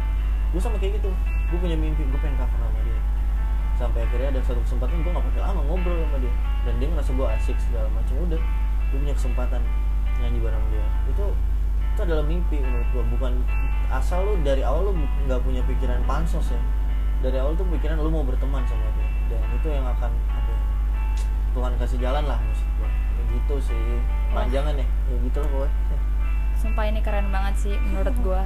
gue 0.51 0.59
sama 0.59 0.75
kayak 0.75 0.97
gitu 0.97 1.09
gue 1.45 1.57
punya 1.57 1.77
mimpi 1.77 2.01
gue 2.01 2.19
pengen 2.19 2.35
cover 2.35 2.57
sama 2.57 2.79
sampai 3.75 4.07
akhirnya 4.07 4.35
ada 4.35 4.41
satu 4.43 4.59
kesempatan 4.63 5.03
gue 5.03 5.11
gak 5.11 5.25
pakai 5.31 5.41
lama 5.43 5.61
ngobrol 5.67 5.99
sama 6.07 6.17
dia. 6.23 6.33
Dan 6.63 6.73
dia 6.79 6.87
ngerasa 6.91 7.11
gue 7.11 7.27
asik 7.39 7.57
segala 7.59 7.87
macam. 7.91 8.13
Udah 8.25 8.39
gue 8.91 8.97
punya 8.99 9.15
kesempatan 9.15 9.61
nyanyi 10.23 10.39
bareng 10.39 10.65
dia. 10.71 10.85
Itu 11.11 11.25
itu 11.95 11.99
adalah 12.03 12.23
mimpi 12.27 12.59
menurut 12.59 12.87
gue 12.91 13.03
bukan 13.15 13.33
asal 13.87 14.27
lu 14.27 14.35
dari 14.43 14.59
awal 14.67 14.91
lu 14.91 14.93
nggak 15.27 15.39
punya 15.43 15.61
pikiran 15.63 16.03
pansos 16.03 16.51
ya. 16.51 16.61
Dari 17.23 17.37
awal 17.39 17.55
tuh 17.55 17.67
pikiran 17.71 17.99
lu 17.99 18.11
mau 18.11 18.23
berteman 18.23 18.63
sama 18.67 18.87
dia. 18.95 19.07
Dan 19.31 19.41
itu 19.55 19.67
yang 19.71 19.85
akan 19.87 20.11
apa 20.11 20.53
Tuhan 21.55 21.71
kasih 21.79 21.99
jalan 22.03 22.23
lah 22.27 22.39
maksud 22.39 22.67
gue 22.79 22.89
ya 22.89 23.23
gitu 23.35 23.55
sih. 23.71 23.99
Panjangan 24.31 24.75
ya. 24.75 24.87
Ya 25.11 25.15
gitu 25.23 25.37
lah 25.39 25.49
pokoknya. 25.51 25.97
Sumpah 26.55 26.85
ini 26.87 26.99
keren 27.03 27.27
banget 27.29 27.55
sih 27.59 27.75
menurut 27.77 28.15
gua 28.23 28.43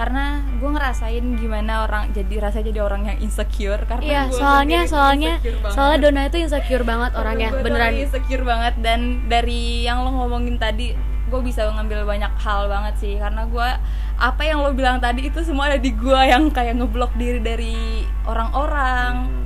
karena 0.00 0.40
gue 0.56 0.70
ngerasain 0.72 1.20
gimana 1.36 1.84
orang 1.84 2.08
jadi 2.16 2.40
rasa 2.40 2.64
jadi 2.64 2.80
orang 2.80 3.04
yang 3.04 3.20
insecure 3.20 3.84
karena 3.84 4.00
Iya, 4.08 4.22
gua 4.32 4.38
soalnya 4.40 4.80
soalnya 4.88 5.32
soalnya 5.68 5.98
Dona 6.00 6.22
itu 6.24 6.40
insecure 6.40 6.88
banget 6.88 7.12
orangnya, 7.12 7.52
Gua 7.52 7.60
beneran. 7.68 7.92
insecure 8.00 8.40
banget. 8.40 8.80
Dan 8.80 9.28
dari 9.28 9.84
yang 9.84 10.00
lo 10.00 10.24
ngomongin 10.24 10.56
tadi 10.56 10.96
gue 11.28 11.40
bisa 11.44 11.68
ngambil 11.68 12.08
banyak 12.08 12.32
hal 12.40 12.72
banget 12.72 12.96
sih. 12.96 13.20
Karena 13.20 13.44
gue 13.44 13.68
apa 14.16 14.40
yang 14.40 14.64
lo 14.64 14.72
bilang 14.72 15.04
tadi 15.04 15.28
itu 15.28 15.44
semua 15.44 15.68
ada 15.68 15.76
di 15.76 15.92
gue 15.92 16.20
yang 16.32 16.48
kayak 16.48 16.80
ngeblok 16.80 17.12
diri 17.20 17.44
dari 17.44 17.76
orang-orang. 18.24 19.28
Hmm. 19.28 19.38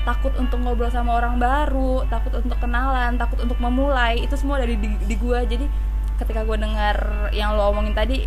takut 0.00 0.32
untuk 0.40 0.64
ngobrol 0.64 0.88
sama 0.88 1.12
orang 1.12 1.36
baru 1.36 2.08
takut 2.08 2.32
untuk 2.40 2.56
kenalan 2.58 3.14
takut 3.14 3.38
untuk 3.46 3.62
memulai. 3.62 4.18
Itu 4.18 4.34
semua 4.34 4.58
ada 4.58 4.66
di, 4.66 4.74
di, 4.74 4.90
di 5.06 5.14
gue 5.14 5.38
jadi 5.46 5.70
ketika 6.18 6.42
gue 6.42 6.56
dengar 6.58 7.28
yang 7.30 7.54
lo 7.54 7.70
omongin 7.70 7.94
tadi 7.94 8.26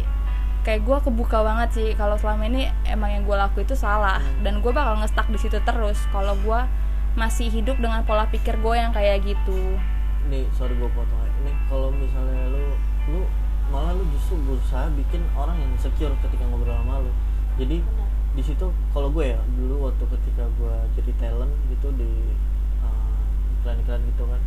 kayak 0.64 0.82
gue 0.88 0.98
kebuka 1.12 1.44
banget 1.44 1.70
sih. 1.76 1.90
Kalau 2.00 2.16
selama 2.16 2.48
ini 2.48 2.72
emang 2.88 3.12
yang 3.12 3.24
gue 3.28 3.36
laku 3.36 3.62
itu 3.68 3.76
salah. 3.76 4.24
Dan 4.42 4.64
gue 4.64 4.72
bakal 4.72 5.00
ngestak 5.04 5.28
di 5.30 5.38
situ 5.38 5.60
terus 5.62 6.00
kalau 6.10 6.34
gue 6.40 6.60
masih 7.14 7.52
hidup 7.52 7.78
dengan 7.78 8.02
pola 8.08 8.26
pikir 8.32 8.58
gue 8.58 8.76
yang 8.76 8.96
kayak 8.96 9.22
gitu. 9.28 9.78
Nih 10.32 10.48
sorry 10.56 10.74
gue 10.74 10.90
potong 10.90 11.20
aja. 11.20 11.32
ini 11.44 11.54
kalau 11.68 11.92
misalnya 11.92 12.48
lu 12.50 12.66
lu 13.12 13.22
malah 13.70 13.92
lu 13.92 14.08
justru 14.16 14.40
berusaha 14.48 14.88
bikin 14.96 15.22
orang 15.36 15.60
yang 15.60 15.72
secure 15.78 16.16
ketika 16.24 16.48
ngobrol 16.48 16.74
sama 16.74 17.04
lu. 17.04 17.12
Jadi 17.60 17.84
di 18.34 18.42
situ 18.42 18.66
kalau 18.90 19.14
gue 19.14 19.30
ya 19.30 19.40
dulu 19.54 19.92
waktu 19.92 20.04
ketika 20.10 20.50
gue 20.58 20.76
jadi 20.98 21.12
talent 21.22 21.54
gitu 21.70 21.94
di 21.94 22.10
uh, 22.82 23.22
iklan-iklan 23.62 24.02
gitu 24.10 24.26
kan 24.26 24.42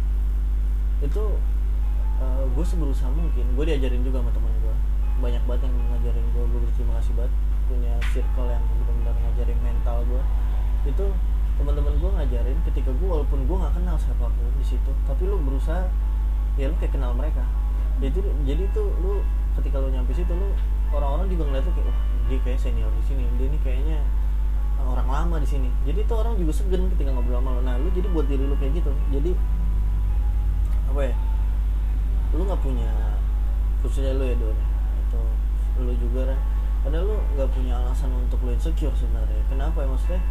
itu 1.07 1.25
uh, 2.19 2.43
gue 2.51 2.65
seberusaha 2.67 3.07
mungkin 3.15 3.47
gue 3.55 3.65
diajarin 3.71 4.03
juga 4.03 4.27
sama 4.27 4.35
teman 4.35 4.51
gue 4.59 4.77
banyak 5.19 5.43
banget 5.49 5.69
yang 5.69 5.75
ngajarin 5.95 6.27
gue 6.33 6.45
gue 6.45 6.61
berterima 6.67 6.93
kasih 7.01 7.13
banget. 7.17 7.33
Punya 7.67 7.93
circle 8.15 8.47
yang 8.47 8.63
benar-benar 8.63 9.15
ngajarin 9.27 9.59
mental 9.59 9.99
gue 10.07 10.23
itu 10.87 11.07
teman-teman 11.57 11.95
gue 11.99 12.11
ngajarin 12.21 12.59
ketika 12.71 12.91
gue 12.95 13.09
walaupun 13.09 13.43
gue 13.43 13.57
nggak 13.59 13.75
kenal 13.75 13.97
siapa 13.99 14.29
pun 14.29 14.47
di 14.55 14.63
situ 14.63 14.93
tapi 15.09 15.27
lu 15.27 15.41
berusaha 15.41 15.89
ya 16.61 16.71
lu 16.71 16.77
kayak 16.79 16.95
kenal 16.95 17.11
mereka. 17.17 17.43
Jadi 17.99 18.23
jadi 18.45 18.69
tuh 18.71 18.93
lu 19.03 19.25
ketika 19.57 19.81
lu 19.81 19.89
nyampe 19.91 20.13
situ 20.13 20.31
lu 20.31 20.53
orang-orang 20.95 21.27
juga 21.33 21.49
ngeliat 21.49 21.65
tuh 21.65 21.75
kayak 21.75 21.89
wah 21.91 21.99
dia 22.29 22.39
kayak 22.45 22.61
senior 22.61 22.93
di 22.93 23.05
sini 23.09 23.25
dia 23.41 23.47
ini 23.49 23.59
kayaknya 23.65 23.99
orang 24.85 25.09
lama 25.09 25.37
di 25.43 25.49
sini. 25.49 25.69
Jadi 25.89 26.07
tuh 26.07 26.23
orang 26.23 26.39
juga 26.39 26.53
segen 26.55 26.87
ketika 26.95 27.11
ngobrol 27.11 27.41
sama 27.43 27.51
lu. 27.57 27.61
Nah 27.67 27.75
lu 27.81 27.89
jadi 27.91 28.07
buat 28.15 28.31
diri 28.31 28.45
lu 28.47 28.55
kayak 28.61 28.79
gitu. 28.79 28.93
Jadi 29.11 29.33
apa 30.93 31.01
ya 31.03 31.15
lu 32.37 32.43
nggak 32.47 32.61
punya 32.63 32.91
khususnya 33.83 34.15
lu 34.15 34.25
ya 34.29 34.37
Don 34.39 34.76
atau 35.09 35.23
lu 35.83 35.93
juga 35.99 36.35
kan 36.35 36.39
karena 36.87 36.99
lu 37.03 37.17
nggak 37.35 37.49
punya 37.51 37.75
alasan 37.83 38.11
untuk 38.15 38.39
lu 38.47 38.55
insecure 38.55 38.95
sebenarnya 38.95 39.43
kenapa 39.51 39.83
ya 39.83 39.89
maksudnya 39.91 40.23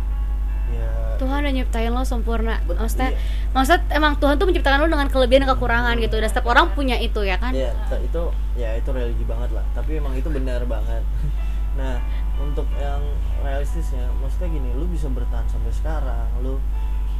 ya 0.65 0.89
Tuhan 1.21 1.45
udah 1.45 1.53
nyiptain 1.53 1.93
lo 1.93 2.01
sempurna. 2.01 2.57
Maksudnya, 2.65 3.13
iya. 3.13 3.21
maksud 3.53 3.79
emang 3.93 4.17
Tuhan 4.17 4.35
tuh 4.41 4.49
menciptakan 4.49 4.83
lo 4.83 4.89
dengan 4.89 5.07
kelebihan 5.13 5.45
dan 5.45 5.53
kekurangan 5.53 5.95
gitu. 6.01 6.17
Dan 6.17 6.25
setiap 6.25 6.49
orang 6.49 6.73
punya 6.73 6.97
itu 6.97 7.21
ya 7.21 7.37
kan? 7.37 7.53
ya 7.53 7.69
t- 7.85 8.01
itu 8.01 8.23
ya 8.55 8.71
itu 8.79 8.89
religi 8.89 9.25
banget 9.27 9.51
lah 9.51 9.63
tapi 9.75 9.99
emang 9.99 10.15
itu 10.15 10.31
benar 10.31 10.63
banget 10.63 11.03
nah 11.79 11.99
untuk 12.39 12.63
yang 12.79 13.03
realistisnya 13.43 14.07
maksudnya 14.23 14.47
gini 14.47 14.69
lu 14.79 14.87
bisa 14.87 15.11
bertahan 15.11 15.43
sampai 15.51 15.71
sekarang 15.75 16.27
lu 16.39 16.55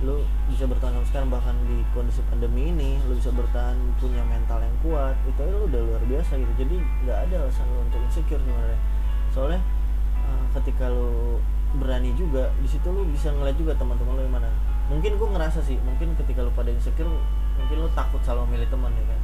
lu 0.03 0.27
bisa 0.51 0.67
bertahan 0.67 0.91
sampai 0.99 1.07
sekarang 1.07 1.29
bahkan 1.31 1.55
di 1.63 1.79
kondisi 1.95 2.19
pandemi 2.27 2.67
ini 2.67 2.99
lu 3.07 3.15
bisa 3.15 3.31
bertahan 3.31 3.79
punya 3.95 4.19
mental 4.27 4.59
yang 4.59 4.75
kuat 4.83 5.15
itu 5.23 5.39
aja 5.39 5.55
lu 5.55 5.65
udah 5.71 5.81
luar 5.87 6.01
biasa 6.03 6.35
gitu. 6.35 6.53
Jadi 6.59 6.75
nggak 7.07 7.17
ada 7.29 7.35
alasan 7.47 7.63
lu 7.71 7.79
untuk 7.87 7.99
insecure 8.03 8.41
sebenarnya. 8.43 8.79
Soalnya 9.31 9.61
uh, 10.19 10.45
ketika 10.59 10.91
lu 10.91 11.39
berani 11.79 12.11
juga 12.15 12.51
di 12.59 12.67
situ 12.67 12.87
lu 12.91 13.07
bisa 13.07 13.31
ngeliat 13.31 13.55
juga 13.55 13.71
teman-teman 13.79 14.19
lu 14.19 14.21
yang 14.27 14.35
mana. 14.35 14.49
Mungkin 14.91 15.15
gua 15.15 15.29
ngerasa 15.39 15.63
sih 15.63 15.79
mungkin 15.79 16.11
ketika 16.19 16.43
lu 16.43 16.51
pada 16.51 16.69
insecure 16.75 17.07
mungkin 17.55 17.75
lu 17.79 17.89
takut 17.95 18.19
selalu 18.27 18.59
milih 18.59 18.67
teman 18.67 18.91
ya 18.91 19.05
kan? 19.07 19.21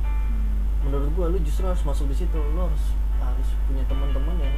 Menurut 0.87 1.11
gua 1.19 1.25
lu 1.27 1.37
justru 1.43 1.67
harus 1.67 1.83
masuk 1.83 2.07
di 2.07 2.15
situ. 2.15 2.39
Lu 2.39 2.63
harus 2.63 2.95
harus 3.19 3.49
punya 3.67 3.83
teman-teman 3.85 4.39
yang 4.39 4.55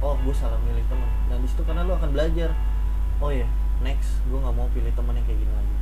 oh 0.00 0.16
gue 0.24 0.32
salah 0.32 0.56
milih 0.64 0.80
teman. 0.88 1.10
Nah 1.28 1.36
di 1.36 1.48
situ 1.50 1.60
karena 1.66 1.84
lu 1.84 1.92
akan 1.92 2.14
belajar 2.16 2.54
oh 3.20 3.28
ya 3.28 3.44
next 3.80 4.20
gue 4.28 4.38
nggak 4.38 4.54
mau 4.54 4.68
pilih 4.72 4.92
teman 4.92 5.16
yang 5.16 5.26
kayak 5.26 5.40
gini 5.40 5.52
lagi. 5.52 5.74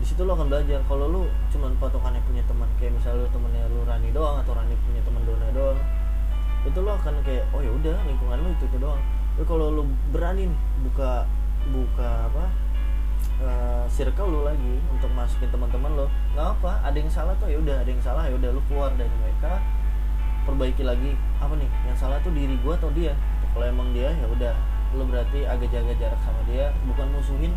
Di 0.00 0.04
situ 0.04 0.20
lu 0.26 0.32
akan 0.36 0.52
belajar 0.52 0.80
kalau 0.84 1.06
lu 1.08 1.22
cuman 1.48 1.72
patokannya 1.80 2.20
punya 2.28 2.42
teman 2.44 2.68
kayak 2.76 2.92
misalnya 2.96 3.24
lu 3.24 3.28
temennya 3.32 3.64
lu 3.72 3.80
Rani 3.88 4.08
doang 4.12 4.36
atau 4.40 4.52
Rani 4.52 4.74
punya 4.84 5.00
teman 5.04 5.22
Dona 5.24 5.48
doang 5.54 5.80
itu 6.64 6.78
lu 6.80 6.90
akan 6.90 7.14
kayak 7.20 7.44
oh 7.52 7.60
ya 7.60 7.68
udah 7.68 7.96
lingkungan 8.08 8.38
lu 8.40 8.48
itu 8.56 8.64
itu 8.64 8.78
doang. 8.80 9.00
Tapi 9.36 9.44
kalau 9.44 9.66
lu 9.68 9.82
berani 10.14 10.48
nih 10.48 10.60
buka 10.86 11.28
buka 11.68 12.10
apa 12.32 12.44
eh, 13.44 13.84
circle 13.92 14.32
lu 14.32 14.40
lagi 14.48 14.80
untuk 14.88 15.10
masukin 15.12 15.52
teman-teman 15.52 15.92
lo 15.92 16.06
nggak 16.32 16.48
apa 16.60 16.80
ada 16.80 16.96
yang 16.96 17.12
salah 17.12 17.36
tuh 17.36 17.52
ya 17.52 17.60
udah 17.60 17.76
ada 17.84 17.90
yang 17.90 18.00
salah 18.00 18.24
ya 18.24 18.34
udah 18.36 18.50
lu 18.52 18.60
keluar 18.68 18.92
dari 18.96 19.12
mereka 19.20 19.60
perbaiki 20.48 20.84
lagi. 20.84 21.12
Apa 21.40 21.52
nih 21.56 21.68
yang 21.84 21.96
salah 21.96 22.16
tuh 22.24 22.32
diri 22.32 22.56
gua 22.64 22.76
atau 22.80 22.88
dia? 22.92 23.12
Kalau 23.52 23.64
emang 23.68 23.92
dia 23.92 24.10
ya 24.10 24.26
udah 24.26 24.54
lu 24.94 25.04
berarti 25.10 25.44
agak 25.44 25.68
jaga 25.70 25.92
jarak 25.98 26.20
sama 26.22 26.40
dia 26.46 26.70
bukan 26.86 27.06
musuhin 27.10 27.52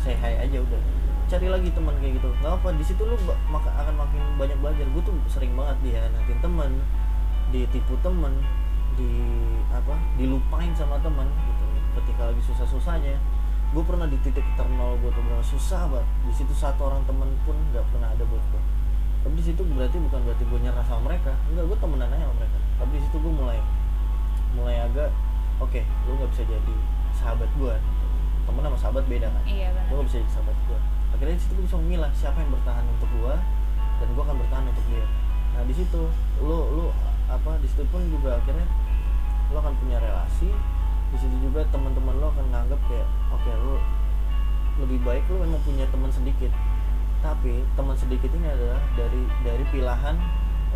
say 0.00 0.14
hi 0.16 0.38
aja 0.40 0.62
udah. 0.62 0.80
Cari 1.26 1.50
lagi 1.50 1.74
teman 1.74 1.98
kayak 1.98 2.22
gitu. 2.22 2.30
Nggak 2.38 2.62
apa 2.62 2.68
di 2.78 2.84
situ 2.86 3.02
lu 3.02 3.18
maka 3.50 3.70
akan 3.74 3.94
makin 3.98 4.22
banyak 4.38 4.58
belajar. 4.62 4.86
Gue 4.94 5.02
tuh 5.02 5.14
sering 5.26 5.52
banget 5.58 5.76
dia 5.82 6.00
nanti 6.14 6.32
teman 6.38 6.70
ditipu 7.50 7.94
temen 8.02 8.42
di 8.94 9.10
apa 9.74 9.98
dilupain 10.16 10.70
sama 10.78 10.96
temen 11.02 11.26
gitu. 11.26 11.64
Ketika 11.98 12.30
lagi 12.30 12.42
susah 12.46 12.66
susahnya 12.66 13.18
gue 13.74 13.82
pernah 13.82 14.06
di 14.06 14.14
titik 14.22 14.46
ternol 14.54 14.94
gue 15.02 15.10
tuh 15.10 15.22
benar 15.26 15.42
susah 15.42 15.90
banget. 15.90 16.06
Di 16.30 16.32
situ 16.38 16.54
satu 16.54 16.86
orang 16.86 17.02
temen 17.04 17.26
pun 17.42 17.58
nggak 17.74 17.82
pernah 17.90 18.14
ada 18.14 18.22
buat 18.22 18.42
gue 18.54 18.62
tapi 19.26 19.42
di 19.42 19.50
situ 19.50 19.58
berarti 19.74 19.98
bukan 19.98 20.22
berarti 20.22 20.44
gue 20.46 20.58
nyerah 20.62 20.86
sama 20.86 21.10
mereka. 21.10 21.34
Enggak 21.50 21.66
gue 21.66 21.78
temenan 21.82 22.14
aja 22.14 22.30
sama 22.30 22.34
mereka. 22.38 22.58
Tapi 22.78 22.90
di 22.94 23.02
situ 23.02 23.16
gue 23.18 23.32
mulai 23.34 23.58
mulai 24.54 24.76
agak 24.86 25.10
oke 25.62 25.80
lu 26.08 26.10
nggak 26.16 26.30
bisa 26.32 26.42
jadi 26.44 26.74
sahabat 27.16 27.50
gue 27.56 27.74
temen 28.46 28.62
sama 28.62 28.78
sahabat 28.78 29.04
beda 29.10 29.26
kan? 29.26 29.42
Iya 29.42 29.74
gue 29.74 29.82
benar 29.82 29.98
gak 29.98 30.06
bisa 30.06 30.16
jadi 30.22 30.32
sahabat 30.38 30.56
gue 30.70 30.78
akhirnya 31.16 31.36
di 31.38 31.42
situ 31.42 31.52
gue 31.56 31.64
bisa 31.64 31.76
memilah 31.80 32.10
siapa 32.12 32.38
yang 32.44 32.52
bertahan 32.52 32.84
untuk 32.92 33.08
gue 33.08 33.34
dan 33.96 34.08
gue 34.12 34.22
akan 34.22 34.36
bertahan 34.36 34.64
untuk 34.68 34.84
dia. 34.92 35.06
Nah 35.56 35.62
di 35.64 35.74
situ 35.74 36.02
lu 36.44 36.58
lu 36.76 36.86
apa 37.26 37.56
di 37.58 37.66
situ 37.66 37.82
pun 37.88 38.04
juga 38.12 38.36
akhirnya 38.36 38.66
lu 39.48 39.56
akan 39.56 39.72
punya 39.80 39.96
relasi. 39.98 40.50
Di 41.06 41.16
situ 41.22 41.36
juga 41.38 41.62
teman-teman 41.72 42.18
lo 42.20 42.28
akan 42.34 42.46
nganggap 42.52 42.80
kayak 42.90 43.08
oke 43.32 43.50
lu 43.64 43.80
lebih 44.84 45.00
baik 45.08 45.24
lu 45.32 45.40
memang 45.40 45.62
punya 45.64 45.88
teman 45.88 46.12
sedikit. 46.12 46.52
Tapi 47.24 47.64
teman 47.74 47.96
sedikit 47.96 48.28
ini 48.36 48.46
adalah 48.46 48.78
dari 48.92 49.22
dari 49.40 49.64
pilihan 49.72 50.16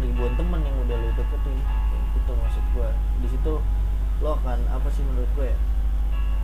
ribuan 0.01 0.33
teman 0.41 0.65
yang 0.65 0.77
udah 0.81 0.97
lu 0.97 1.11
deketin. 1.21 1.59
Kayak 1.61 2.05
gitu 2.17 2.33
maksud 2.33 2.65
gue 2.73 2.89
di 3.21 3.29
situ 3.29 3.53
lo 4.21 4.37
akan 4.37 4.59
apa 4.69 4.89
sih 4.93 5.03
menurut 5.05 5.29
gue 5.37 5.49
ya 5.49 5.59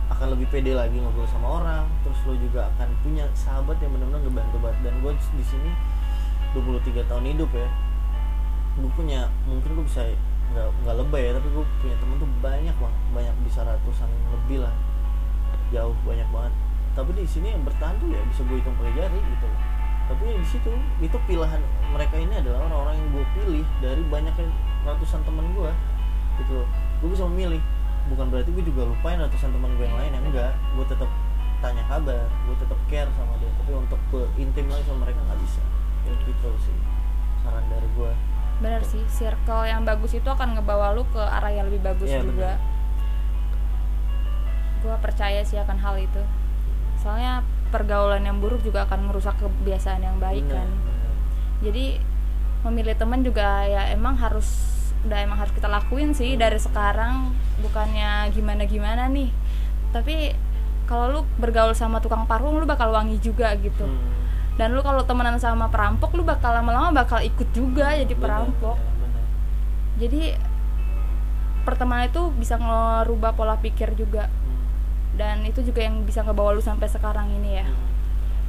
akan 0.07 0.33
lebih 0.33 0.47
pede 0.49 0.71
lagi 0.73 0.97
ngobrol 0.97 1.27
sama 1.29 1.61
orang 1.61 1.85
terus 2.01 2.17
lo 2.25 2.33
juga 2.39 2.71
akan 2.73 2.89
punya 3.03 3.27
sahabat 3.35 3.77
yang 3.83 3.91
benar-benar 3.93 4.23
ngebantu 4.23 4.57
banget. 4.63 4.77
Dan 4.81 4.93
gue 5.03 5.11
di 5.13 5.45
sini 5.45 5.71
23 6.55 7.09
tahun 7.09 7.25
hidup 7.35 7.51
ya 7.53 7.69
gue 8.77 8.91
punya 8.93 9.25
mungkin 9.49 9.73
gue 9.73 9.85
bisa 9.89 10.05
nggak 10.53 10.67
nggak 10.85 10.95
lebay 11.01 11.21
ya 11.27 11.31
tapi 11.35 11.47
gue 11.49 11.65
punya 11.81 11.95
temen 11.97 12.15
tuh 12.21 12.29
banyak 12.39 12.75
banget 12.77 13.01
banyak 13.11 13.35
bisa 13.43 13.59
ratusan 13.65 14.09
lebih 14.31 14.63
lah 14.65 14.73
jauh 15.73 15.95
banyak 16.07 16.27
banget. 16.33 16.53
Tapi 16.97 17.13
di 17.13 17.29
sini 17.29 17.53
yang 17.53 17.61
bertahan 17.61 17.93
tuh 18.01 18.09
ya 18.09 18.21
bisa 18.25 18.41
gue 18.41 18.57
hitung 18.57 18.73
pakai 18.79 18.93
jari 18.95 19.19
gitu 19.21 19.49
tapi 20.07 20.23
di 20.39 20.47
situ 20.47 20.71
itu 21.03 21.17
pilihan 21.27 21.59
mereka 21.91 22.15
ini 22.15 22.39
adalah 22.39 22.63
orang-orang 22.71 22.95
yang 22.95 23.09
gue 23.11 23.25
pilih 23.35 23.65
dari 23.83 24.03
banyaknya 24.07 24.47
ratusan 24.87 25.19
teman 25.27 25.51
gue 25.51 25.71
gitu 26.39 26.63
gue 26.97 27.09
bisa 27.09 27.23
memilih. 27.25 27.61
Bukan 28.07 28.31
berarti 28.31 28.49
gue 28.49 28.63
juga 28.63 28.87
lupain 28.87 29.17
ratusan 29.17 29.51
teman 29.51 29.71
gue 29.75 29.85
yang 29.85 29.97
lain 29.97 30.11
yang 30.11 30.25
enggak. 30.25 30.53
Gue 30.73 30.85
tetap 30.85 31.09
tanya 31.57 31.81
kabar 31.85 32.23
gue 32.45 32.55
tetap 32.57 32.79
care 32.87 33.09
sama 33.13 33.33
dia. 33.37 33.49
Tapi 33.57 33.71
untuk 33.73 33.99
gue 34.07 34.23
intim 34.37 34.65
lagi 34.67 34.83
sama 34.83 35.03
mereka 35.03 35.19
nggak 35.23 35.39
bisa. 35.41 35.61
Ya 36.03 36.13
gitu 36.23 36.49
sih 36.61 36.77
saran 37.43 37.63
dari 37.67 37.89
gue 37.93 38.11
bener 38.57 38.81
sih 38.81 39.05
circle 39.05 39.69
yang 39.69 39.85
bagus 39.85 40.17
itu 40.17 40.25
akan 40.25 40.57
ngebawa 40.57 40.89
lu 40.89 41.05
ke 41.13 41.21
arah 41.21 41.53
yang 41.53 41.69
lebih 41.69 41.77
bagus 41.85 42.09
Iya, 42.09 42.25
juga. 42.25 42.57
gue 44.81 44.95
percaya 44.97 45.41
sih 45.41 45.57
akan 45.57 45.77
hal 45.77 45.95
itu. 45.97 46.21
Soalnya 46.97 47.45
pergaulan 47.69 48.23
yang 48.23 48.39
buruk 48.39 48.63
juga 48.63 48.87
akan 48.87 49.11
merusak 49.11 49.37
kebiasaan 49.37 50.01
yang 50.01 50.17
baik 50.17 50.41
Bener, 50.47 50.63
kan. 50.63 50.69
bener. 50.71 51.11
jadi 51.59 51.85
memilih 52.63 52.95
teman 52.95 53.21
juga 53.21 53.67
ya 53.67 53.91
emang 53.91 54.15
harus 54.15 54.47
udah 55.05 55.19
emang 55.21 55.37
harus 55.37 55.53
kita 55.53 55.69
lakuin 55.69 56.15
sih 56.15 56.33
Hmm. 56.33 56.41
dari 56.41 56.57
sekarang. 56.57 57.35
Bukannya 57.61 58.31
gimana 58.33 58.63
gimana 58.65 59.05
nih. 59.05 59.29
Tapi 59.93 60.33
kalau 60.87 61.05
lu 61.11 61.21
bergaul 61.35 61.75
sama 61.75 61.99
tukang 61.99 62.23
parfum 62.25 62.57
lu 62.57 62.65
bakal 62.65 62.89
wangi 62.89 63.19
juga 63.19 63.51
gitu. 63.59 63.83
Hmm, 63.83 64.13
dan 64.55 64.71
lu 64.71 64.79
kalau 64.79 65.03
temenan 65.03 65.35
sama 65.37 65.67
perampok 65.67 66.15
lu 66.15 66.23
bakal 66.23 66.55
lama-lama 66.55 66.95
bakal 66.95 67.19
ikut 67.19 67.51
juga 67.51 67.91
jadi 67.93 68.07
bener, 68.07 68.23
perampok. 68.23 68.77
bener, 68.79 68.95
bener. 69.03 69.23
jadi 69.99 70.21
pertemanan 71.67 72.07
itu 72.07 72.31
bisa 72.39 72.55
ngerubah 72.55 73.35
pola 73.35 73.59
pikir 73.59 73.91
juga. 73.99 74.31
Hmm, 74.31 74.63
dan 75.19 75.43
itu 75.43 75.59
juga 75.59 75.83
yang 75.83 76.07
bisa 76.07 76.23
ngebawa 76.23 76.55
lu 76.55 76.63
sampai 76.63 76.87
sekarang 76.87 77.27
ini 77.35 77.59
ya. 77.59 77.67
Hmm. 77.67 77.85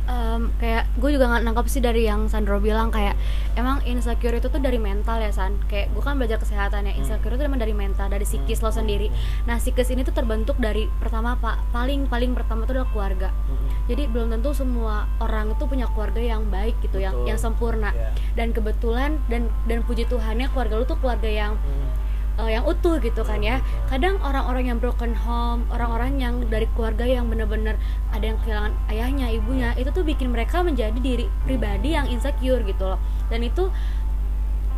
Em, 0.08 0.48
kayak 0.56 0.88
gue 0.96 1.10
juga 1.12 1.28
nggak 1.28 1.42
nangkap 1.44 1.68
sih 1.68 1.84
dari 1.84 2.08
yang 2.08 2.32
Sandro 2.32 2.56
bilang 2.64 2.88
kayak 2.88 3.12
emang 3.60 3.84
insecure 3.84 4.32
itu 4.32 4.48
tuh 4.48 4.56
dari 4.56 4.80
mental 4.80 5.20
ya 5.20 5.28
San. 5.28 5.60
Kayak 5.68 5.92
gue 5.92 6.00
kan 6.00 6.16
belajar 6.16 6.40
kesehatan 6.40 6.88
ya 6.88 6.96
insecure 6.96 7.36
itu 7.36 7.44
emang 7.44 7.60
dari 7.60 7.76
mental 7.76 8.08
dari 8.08 8.24
psikis 8.24 8.64
lo 8.64 8.72
sendiri. 8.72 9.12
Nah 9.44 9.60
psikis 9.60 9.92
ini 9.92 10.08
tuh 10.08 10.16
terbentuk 10.16 10.56
dari 10.56 10.88
pertama 10.96 11.36
pak 11.36 11.60
paling 11.76 12.08
paling 12.08 12.32
pertama 12.32 12.64
itu 12.64 12.72
adalah 12.72 12.88
keluarga. 12.88 13.28
Hmm, 13.52 13.68
jadi 13.84 14.08
belum 14.08 14.32
tentu 14.32 14.56
semua 14.56 15.04
orang 15.20 15.52
itu 15.52 15.68
punya 15.68 15.84
keluarga 15.92 16.24
yang 16.24 16.48
baik 16.48 16.80
gitu 16.80 17.04
yang 17.04 17.12
Betul. 17.12 17.28
yang 17.28 17.38
sempurna. 17.38 17.90
Ya. 17.92 18.10
dan 18.32 18.54
kebetulan 18.56 19.18
dan 19.28 19.52
dan 19.68 19.84
puji 19.84 20.08
Tuhannya 20.08 20.48
keluarga 20.54 20.80
lu 20.80 20.84
tuh 20.88 20.96
keluarga 21.02 21.28
yang 21.28 21.52
Hmm, 21.58 21.90
eh, 22.38 22.50
yang 22.54 22.64
utuh 22.64 23.02
gitu 23.02 23.26
kan 23.26 23.42
ya. 23.42 23.60
Kadang 23.90 24.22
orang-orang 24.22 24.70
yang 24.70 24.78
broken 24.78 25.12
home 25.12 25.66
orang-orang 25.74 26.22
yang 26.22 26.34
dari 26.46 26.70
keluarga 26.72 27.04
yang 27.04 27.26
bener-bener 27.26 27.76
ada 28.14 28.24
yang 28.24 28.38
kehilangan 28.40 28.72
ayahnya 28.88 29.26
ibunya 29.34 29.74
itu 29.74 29.90
tuh 29.90 30.06
bikin 30.06 30.30
mereka 30.30 30.62
menjadi 30.62 30.96
diri 30.96 31.26
pribadi 31.44 31.98
yang 31.98 32.06
insecure 32.08 32.62
gitu 32.62 32.94
loh. 32.94 33.00
Dan 33.28 33.42
itu 33.42 33.68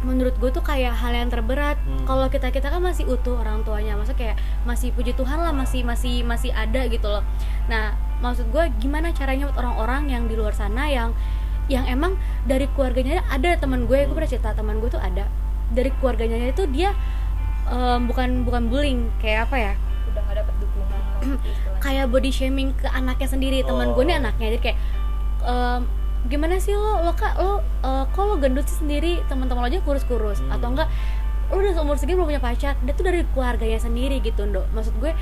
menurut 0.00 0.32
gue 0.40 0.48
tuh 0.48 0.64
kayak 0.64 0.96
hal 0.96 1.12
yang 1.12 1.28
terberat. 1.28 1.76
Hmm. 1.84 2.08
kalau 2.08 2.26
kita 2.32 2.48
kita 2.48 2.72
kan 2.72 2.80
masih 2.80 3.04
utuh 3.04 3.36
orang 3.36 3.60
tuanya 3.60 3.96
masa 4.00 4.16
kayak 4.16 4.40
masih 4.64 4.96
puji 4.96 5.12
Tuhan 5.12 5.36
lah 5.44 5.52
masih 5.52 5.84
masih 5.84 6.24
masih 6.24 6.50
ada 6.56 6.88
gitu 6.88 7.04
loh. 7.04 7.20
Nah 7.68 7.96
maksud 8.24 8.48
gue 8.48 8.64
gimana 8.80 9.12
caranya 9.12 9.48
buat 9.48 9.60
orang-orang 9.60 10.12
yang 10.12 10.24
di 10.28 10.36
luar 10.36 10.56
sana 10.56 10.88
yang 10.88 11.12
yang 11.68 11.86
emang 11.86 12.16
dari 12.48 12.66
keluarganya 12.72 13.22
ada 13.30 13.54
teman 13.60 13.86
gue 13.86 14.08
gue 14.08 14.14
pernah 14.16 14.30
cerita 14.30 14.56
teman 14.56 14.80
gue 14.80 14.88
tuh 14.88 15.00
ada. 15.00 15.28
Dari 15.70 15.92
keluarganya 16.00 16.50
itu 16.50 16.64
dia 16.66 16.96
em, 17.70 18.00
bukan 18.04 18.42
bukan 18.42 18.62
bullying 18.66 19.00
kayak 19.22 19.46
apa 19.48 19.56
ya 19.56 19.72
udah 20.10 20.22
gak 20.26 20.36
dapet 20.42 20.54
dukungan 20.58 21.00
kayak 21.84 22.04
body 22.10 22.30
shaming 22.34 22.74
ke 22.74 22.90
anaknya 22.90 23.28
sendiri 23.30 23.58
teman 23.62 23.94
gue 23.94 24.04
nih 24.04 24.18
Oh. 24.18 24.22
anaknya 24.26 24.46
jadi 24.54 24.60
kayak 24.60 24.78
em, 25.46 25.80
gimana 26.28 26.60
sih 26.60 26.76
lo 26.76 27.00
lo 27.00 27.16
kak 27.16 27.40
lo 27.40 27.64
eh, 27.80 28.04
kok 28.12 28.22
lo 28.26 28.36
gendut 28.36 28.68
sih 28.68 28.84
sendiri 28.84 29.24
teman-teman 29.24 29.64
lo 29.64 29.68
aja 29.72 29.80
kurus-kurus 29.80 30.44
Hmm. 30.44 30.52
atau 30.52 30.68
enggak 30.76 30.88
lo 31.50 31.58
udah 31.58 31.72
seumur 31.74 31.96
segini 31.98 32.20
belum 32.20 32.28
punya 32.30 32.42
pacar 32.42 32.76
dia 32.78 32.92
tuh 32.94 33.04
dari 33.08 33.26
keluarganya 33.34 33.80
sendiri 33.80 34.20
gitu 34.22 34.46
dok 34.46 34.70
maksud 34.70 34.94
gue 35.00 35.16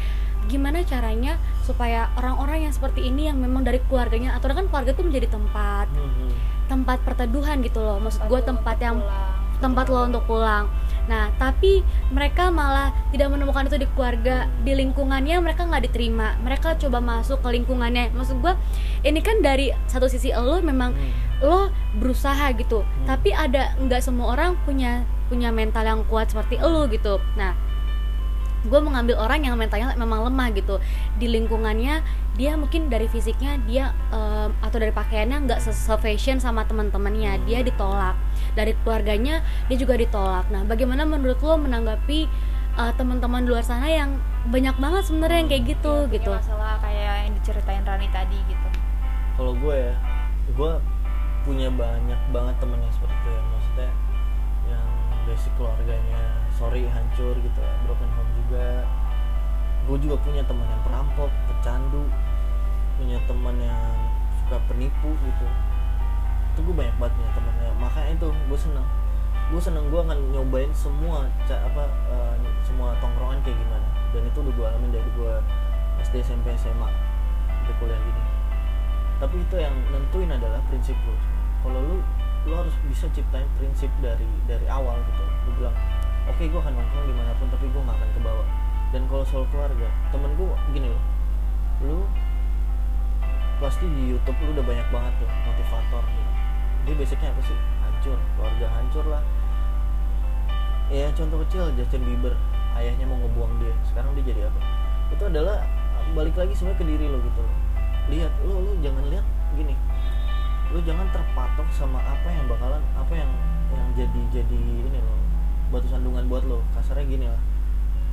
gimana 0.49 0.81
caranya 0.85 1.37
supaya 1.65 2.09
orang-orang 2.17 2.69
yang 2.69 2.73
seperti 2.73 3.05
ini 3.09 3.29
yang 3.29 3.37
memang 3.41 3.65
dari 3.65 3.81
keluarganya 3.87 4.37
atau 4.37 4.49
kan 4.53 4.69
keluarga 4.69 4.93
tuh 4.93 5.05
menjadi 5.09 5.29
tempat 5.29 5.89
hmm, 5.93 6.05
hmm. 6.05 6.31
tempat 6.69 6.99
perteduhan 7.05 7.61
gitu 7.65 7.81
loh 7.81 7.97
maksud 8.01 8.25
gue 8.29 8.41
tempat 8.45 8.77
yang 8.81 9.01
pulang. 9.01 9.38
Tempat 9.59 9.91
lo 9.91 10.07
untuk 10.07 10.25
pulang. 10.27 10.71
Nah, 11.09 11.33
tapi 11.41 11.81
mereka 12.13 12.53
malah 12.53 12.93
tidak 13.09 13.33
menemukan 13.33 13.65
itu 13.65 13.81
di 13.81 13.89
keluarga, 13.97 14.45
di 14.61 14.77
lingkungannya 14.77 15.41
mereka 15.41 15.65
nggak 15.65 15.89
diterima. 15.89 16.37
Mereka 16.45 16.77
coba 16.77 17.01
masuk 17.01 17.41
ke 17.41 17.49
lingkungannya. 17.57 18.13
Maksud 18.13 18.45
gua, 18.45 18.61
ini 19.01 19.25
kan 19.25 19.41
dari 19.41 19.73
satu 19.89 20.05
sisi 20.05 20.31
lo 20.37 20.61
memang 20.61 20.93
Hmm. 20.93 21.13
lo 21.39 21.61
berusaha 21.97 22.51
gitu, 22.59 22.83
tapi 23.07 23.31
ada 23.31 23.73
nggak 23.79 24.03
semua 24.03 24.35
orang 24.35 24.59
punya 24.67 25.07
punya 25.31 25.55
mental 25.55 25.87
yang 25.87 26.01
kuat 26.11 26.29
seperti 26.29 26.59
lo 26.61 26.91
gitu. 26.91 27.23
Nah, 27.39 27.55
gue 28.67 28.81
mengambil 28.83 29.17
orang 29.23 29.47
yang 29.47 29.55
mentalnya 29.55 29.95
memang 29.95 30.27
lemah 30.27 30.51
gitu 30.51 30.83
di 31.17 31.31
lingkungannya 31.31 32.03
dia 32.35 32.59
mungkin 32.59 32.91
dari 32.91 33.07
fisiknya 33.07 33.55
dia 33.63 33.95
em, 34.11 34.51
atau 34.59 34.79
dari 34.83 34.91
pakaiannya 34.91 35.47
nggak 35.47 35.61
se-fashion 35.63 36.43
sama 36.43 36.67
teman-temannya 36.67 37.39
dia 37.47 37.63
ditolak 37.63 38.19
dari 38.55 38.73
keluarganya 38.85 39.45
dia 39.67 39.77
juga 39.77 39.99
ditolak. 39.99 40.49
Nah 40.53 40.65
bagaimana 40.65 41.05
menurut 41.05 41.41
lo 41.41 41.57
menanggapi 41.61 42.29
eh, 42.79 42.93
teman-teman 42.97 43.45
di 43.45 43.49
luar 43.53 43.65
sana 43.65 43.89
yang 43.89 44.21
banyak 44.49 44.77
banget 44.79 45.03
sebenarnya 45.09 45.39
yang 45.45 45.51
kayak 45.51 45.65
gitu 45.77 45.95
Yang 45.95 46.09
punya 46.09 46.17
gitu 46.17 46.31
masalah 46.37 46.75
kayak 46.81 47.15
yang 47.29 47.35
diceritain 47.41 47.83
Rani 47.85 48.09
tadi 48.13 48.39
gitu. 48.49 48.69
Kalau 49.37 49.53
gue 49.57 49.75
ya 49.77 49.95
gue 50.55 50.73
punya 51.47 51.69
banyak 51.73 52.21
banget 52.33 52.55
temen 52.61 52.79
yang 52.81 52.95
seperti 52.95 53.15
itu 53.15 53.29
ya. 53.29 53.43
Maksudnya 53.53 53.91
yang 54.69 54.87
basic 55.29 55.53
keluarganya 55.57 56.23
sorry 56.57 56.85
hancur 56.89 57.35
gitu 57.37 57.59
ya 57.59 57.75
broken 57.85 58.11
home 58.17 58.33
juga. 58.45 58.69
Gue 59.89 59.97
juga 60.05 60.17
punya 60.21 60.43
teman 60.45 60.69
yang 60.69 60.83
perampok 60.85 61.31
pecandu 61.49 62.05
punya 62.99 63.19
teman 63.31 63.55
yang 63.63 63.95
suka 64.43 64.59
penipu 64.67 65.15
gitu 65.23 65.47
itu 66.59 66.67
gue 66.67 66.75
banyak 66.75 66.97
banget 66.99 67.15
punya 67.15 67.31
temennya 67.39 67.71
makanya 67.79 68.11
itu 68.19 68.29
gue 68.35 68.59
seneng. 68.59 68.87
Gue 69.49 69.63
seneng 69.63 69.85
gue 69.95 70.01
akan 70.03 70.19
nyobain 70.35 70.75
semua 70.75 71.31
apa 71.47 71.85
eh, 72.11 72.35
semua 72.67 72.99
tongkrongan 72.99 73.39
kayak 73.47 73.55
gimana. 73.55 73.87
Dan 74.11 74.27
itu 74.27 74.43
udah 74.43 74.53
gue 74.59 74.67
alamin 74.67 74.91
dari 74.91 75.11
gue 75.15 75.33
SD 76.03 76.27
SMP 76.27 76.51
SMA 76.59 76.91
sampai 77.69 77.85
kuliah 77.85 78.01
gini 78.01 78.23
tapi 79.19 79.37
itu 79.45 79.57
yang 79.61 79.75
nentuin 79.93 80.31
adalah 80.33 80.63
prinsip 80.73 80.95
lu 81.05 81.13
kalau 81.61 81.81
lu 81.85 81.97
lu 82.49 82.55
harus 82.55 82.73
bisa 82.89 83.11
ciptain 83.13 83.45
prinsip 83.61 83.91
dari 84.01 84.25
dari 84.49 84.65
awal 84.71 84.97
gitu. 85.05 85.25
Lu 85.45 85.51
bilang 85.59 85.77
oke 86.31 86.41
gue 86.41 86.61
akan 86.63 86.71
nongkrong 86.71 87.07
di 87.11 87.15
mana 87.19 87.35
pun 87.37 87.51
tapi 87.51 87.67
gue 87.69 87.83
gak 87.83 87.99
akan 87.99 88.09
ke 88.15 88.21
bawah. 88.25 88.49
Dan 88.95 89.03
kalau 89.11 89.25
soal 89.27 89.45
keluarga 89.53 89.91
temen 90.15 90.33
gue 90.39 90.49
gini 90.73 90.89
loh. 90.89 91.05
Lu 91.83 91.99
pasti 93.59 93.85
di 93.91 94.15
YouTube 94.15 94.39
lu 94.49 94.55
udah 94.55 94.65
banyak 94.65 94.89
banget 94.95 95.13
tuh 95.19 95.29
motivator 95.45 96.05
gitu 96.07 96.33
dia 96.87 96.95
basicnya 96.95 97.31
apa 97.33 97.41
sih? 97.43 97.59
Hancur 97.83 98.19
keluarga 98.37 98.67
hancur 98.79 99.05
lah. 99.07 99.23
Ya 100.93 101.09
contoh 101.17 101.43
kecil 101.47 101.73
Justin 101.75 102.05
Bieber. 102.05 102.35
Ayahnya 102.79 103.07
mau 103.09 103.19
ngebuang 103.19 103.59
dia. 103.59 103.75
Sekarang 103.87 104.15
dia 104.15 104.25
jadi 104.31 104.47
apa? 104.47 104.61
Itu 105.15 105.27
adalah 105.27 105.65
balik 106.17 106.37
lagi 106.39 106.57
sebenarnya 106.57 106.79
ke 106.81 106.87
diri 106.89 107.07
lo 107.11 107.21
gitu 107.21 107.45
lihat 108.09 108.33
lo 108.41 108.65
lo 108.65 108.73
jangan 108.81 109.05
lihat 109.13 109.27
gini. 109.53 109.77
Lo 110.73 110.81
jangan 110.85 111.09
terpatok 111.13 111.69
sama 111.73 112.01
apa 112.01 112.29
yang 112.29 112.49
bakalan 112.49 112.81
apa 112.97 113.13
yang 113.13 113.31
yang 113.73 113.89
jadi 113.93 114.21
jadi 114.41 114.59
ini 114.59 114.99
loh. 115.01 115.21
Batu 115.69 115.89
sandungan 115.93 116.25
buat 116.29 116.45
lo. 116.49 116.65
Kasarnya 116.73 117.05
gini 117.05 117.27
lah. 117.29 117.43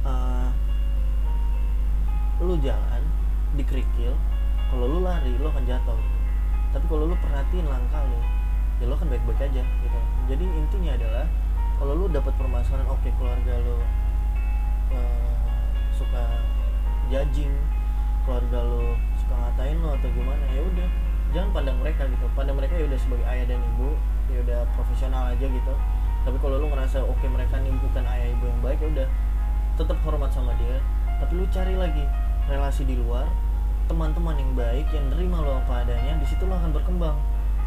Eh, 0.06 0.50
lo 2.44 2.60
jalan 2.60 3.02
di 3.56 3.64
kerikil 3.64 4.12
kalau 4.68 4.86
lo 4.92 5.00
lari 5.00 5.32
lo 5.40 5.48
akan 5.48 5.64
jatuh. 5.64 6.00
Tapi 6.76 6.86
kalau 6.92 7.08
lo 7.08 7.16
perhatiin 7.16 7.66
langkah 7.72 8.04
lo 8.04 8.20
ya 8.82 8.86
lo 8.90 8.94
akan 9.00 9.08
baik-baik 9.08 9.40
aja 9.52 9.64
gitu. 9.64 10.00
Jadi 10.28 10.46
intinya 10.46 10.92
adalah 10.98 11.26
kalau 11.80 11.94
lo 11.96 12.06
dapat 12.08 12.34
permasalahan 12.36 12.88
oke 12.88 13.10
keluarga 13.20 13.54
lo 13.64 13.78
eh, 14.92 15.36
suka 15.96 16.24
judging 17.12 17.54
keluarga 18.26 18.60
lo 18.64 18.98
suka 19.22 19.34
ngatain 19.38 19.78
lo 19.80 19.96
atau 19.96 20.10
gimana 20.12 20.44
ya 20.52 20.62
udah 20.64 20.88
jangan 21.32 21.50
pandang 21.52 21.78
mereka 21.80 22.04
gitu. 22.08 22.26
Pandang 22.36 22.58
mereka 22.60 22.74
ya 22.76 22.86
udah 22.88 23.00
sebagai 23.00 23.26
ayah 23.28 23.46
dan 23.48 23.60
ibu 23.76 23.90
ya 24.32 24.38
udah 24.44 24.60
profesional 24.76 25.24
aja 25.32 25.46
gitu. 25.46 25.74
Tapi 26.26 26.38
kalau 26.42 26.58
lu 26.58 26.68
ngerasa 26.74 27.06
oke 27.06 27.26
mereka 27.30 27.62
nih 27.62 27.72
bukan 27.80 28.04
ayah 28.04 28.28
ibu 28.34 28.46
yang 28.50 28.60
baik 28.66 28.80
ya 28.82 28.90
udah 28.92 29.08
tetap 29.78 29.98
hormat 30.04 30.32
sama 30.34 30.52
dia. 30.58 30.82
Tapi 31.22 31.32
lu 31.38 31.46
cari 31.48 31.80
lagi 31.80 32.04
relasi 32.52 32.84
di 32.84 32.98
luar 33.00 33.26
teman-teman 33.86 34.34
yang 34.34 34.52
baik 34.58 34.88
yang 34.90 35.06
nerima 35.14 35.46
lo 35.46 35.62
apa 35.62 35.86
adanya 35.86 36.18
di 36.18 36.26
situ 36.26 36.42
lo 36.50 36.58
akan 36.58 36.74
berkembang 36.74 37.18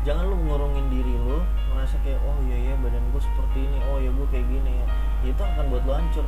jangan 0.08 0.24
lu 0.24 0.40
ngurungin 0.40 0.88
diri 0.88 1.20
lu 1.20 1.44
merasa 1.68 2.00
kayak 2.00 2.16
oh 2.24 2.40
iya 2.48 2.72
ya 2.72 2.74
badan 2.80 3.04
gue 3.12 3.20
seperti 3.20 3.68
ini 3.68 3.76
oh 3.92 4.00
ya 4.00 4.08
gue 4.08 4.26
kayak 4.32 4.46
gini 4.48 4.80
ya. 4.80 4.86
Itu 5.28 5.36
akan 5.44 5.68
buat 5.68 5.84
lo 5.84 5.92
hancur. 6.00 6.24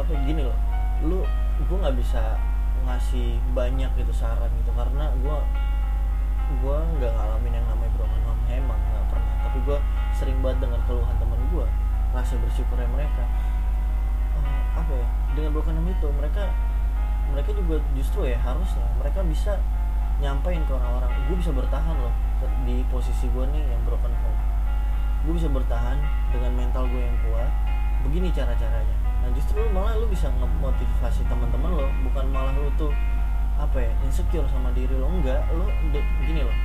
Apa 0.00 0.16
gini 0.24 0.48
loh 0.48 0.56
lu 1.04 1.20
gue 1.68 1.76
nggak 1.76 1.92
bisa 2.00 2.40
ngasih 2.88 3.36
banyak 3.52 3.92
gitu 4.00 4.16
saran 4.16 4.48
gitu 4.64 4.72
karena 4.72 5.12
gue 5.20 5.36
gue 6.64 6.76
nggak 6.96 7.12
ngalamin 7.12 7.52
yang 7.52 7.66
namanya 7.68 7.92
broken 8.00 8.22
home 8.24 8.42
emang 8.48 8.80
nggak 8.80 9.04
pernah. 9.12 9.34
Tapi 9.44 9.58
gue 9.60 9.78
sering 10.16 10.38
banget 10.40 10.64
dengar 10.64 10.80
keluhan 10.88 11.16
temen 11.20 11.40
gue 11.52 11.66
rasa 12.16 12.34
bersyukurnya 12.40 12.88
mereka. 12.96 13.28
Eh, 14.40 14.62
apa 14.72 14.92
ya 14.96 15.06
dengan 15.36 15.52
broken 15.52 15.76
home 15.76 15.92
itu 15.92 16.08
mereka 16.16 16.48
mereka 17.28 17.52
juga 17.52 17.76
justru 17.92 18.24
ya 18.24 18.40
harusnya 18.40 18.88
mereka 18.96 19.20
bisa 19.20 19.60
nyampein 20.22 20.62
ke 20.64 20.72
orang-orang 20.72 21.10
gue 21.26 21.36
bisa 21.36 21.50
bertahan 21.50 21.98
loh 21.98 22.14
di 22.62 22.86
posisi 22.86 23.26
gue 23.26 23.44
nih 23.50 23.62
yang 23.66 23.82
broken 23.82 24.14
home 24.14 24.40
gue 25.26 25.34
bisa 25.34 25.50
bertahan 25.50 25.98
dengan 26.30 26.54
mental 26.54 26.86
gue 26.86 27.02
yang 27.02 27.18
kuat 27.26 27.50
begini 28.02 28.28
cara-caranya. 28.34 28.96
Nah 29.22 29.30
justru 29.38 29.62
malah 29.70 29.94
lu 29.94 30.10
bisa 30.10 30.26
ngemotivasi 30.34 31.22
teman-teman 31.30 31.70
lo 31.70 31.86
bukan 32.10 32.26
malah 32.34 32.50
lu 32.58 32.66
tuh 32.74 32.90
apa 33.56 33.78
ya 33.78 33.92
insecure 34.02 34.46
sama 34.50 34.74
diri 34.74 34.92
lo 34.98 35.06
enggak. 35.06 35.46
Lo 35.54 35.70
gini 36.26 36.42
loh. 36.42 36.56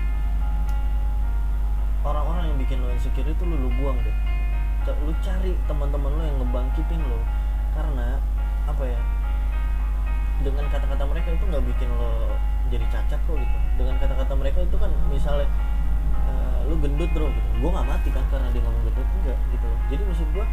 Orang-orang 2.01 2.49
yang 2.49 2.57
bikin 2.57 2.81
lo 2.81 2.89
insecure 2.89 3.29
itu 3.29 3.43
lu 3.45 3.55
lu 3.61 3.69
buang 3.77 3.97
deh. 4.01 4.17
Lu 5.05 5.13
cari 5.21 5.53
teman-teman 5.69 6.11
lo 6.17 6.23
yang 6.25 6.37
ngebangkitin 6.41 7.01
lo 7.05 7.21
karena 7.77 8.17
apa 8.65 8.83
ya 8.83 8.99
dengan 10.41 10.65
kata-kata 10.69 11.03
mereka 11.05 11.29
itu 11.33 11.43
nggak 11.45 11.65
bikin 11.65 11.89
lo 11.93 12.33
jadi 12.67 12.85
cacat 12.91 13.19
kok 13.23 13.35
gitu. 13.35 13.57
Dengan 13.79 13.95
kata-kata 13.99 14.33
mereka 14.35 14.59
itu 14.63 14.77
kan 14.79 14.91
misalnya 15.07 15.47
eh, 16.27 16.59
lu 16.67 16.75
gendut 16.79 17.09
bro 17.15 17.27
gitu. 17.31 17.49
Gue 17.63 17.69
nggak 17.71 17.87
mati 17.87 18.09
kan 18.11 18.23
karena 18.31 18.47
dia 18.51 18.61
ngomong 18.63 18.83
gendut 18.87 19.07
enggak 19.21 19.39
gitu 19.51 19.67
jadi 19.87 20.01
maksud 20.03 20.27
gue 20.35 20.45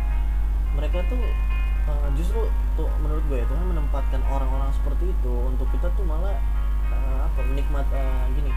mereka 0.78 0.98
tuh 1.10 1.22
eh, 1.90 2.08
justru 2.14 2.40
tuh 2.78 2.88
menurut 3.02 3.22
gue 3.26 3.38
ya 3.42 3.46
Tuhan 3.50 3.66
menempatkan 3.66 4.22
orang-orang 4.30 4.70
seperti 4.74 5.10
itu 5.10 5.32
untuk 5.34 5.66
kita 5.74 5.90
tuh 5.98 6.06
malah 6.06 6.38
eh, 6.90 7.18
apa 7.26 7.40
menikmat 7.42 7.86
eh, 7.90 8.24
gini. 8.34 8.52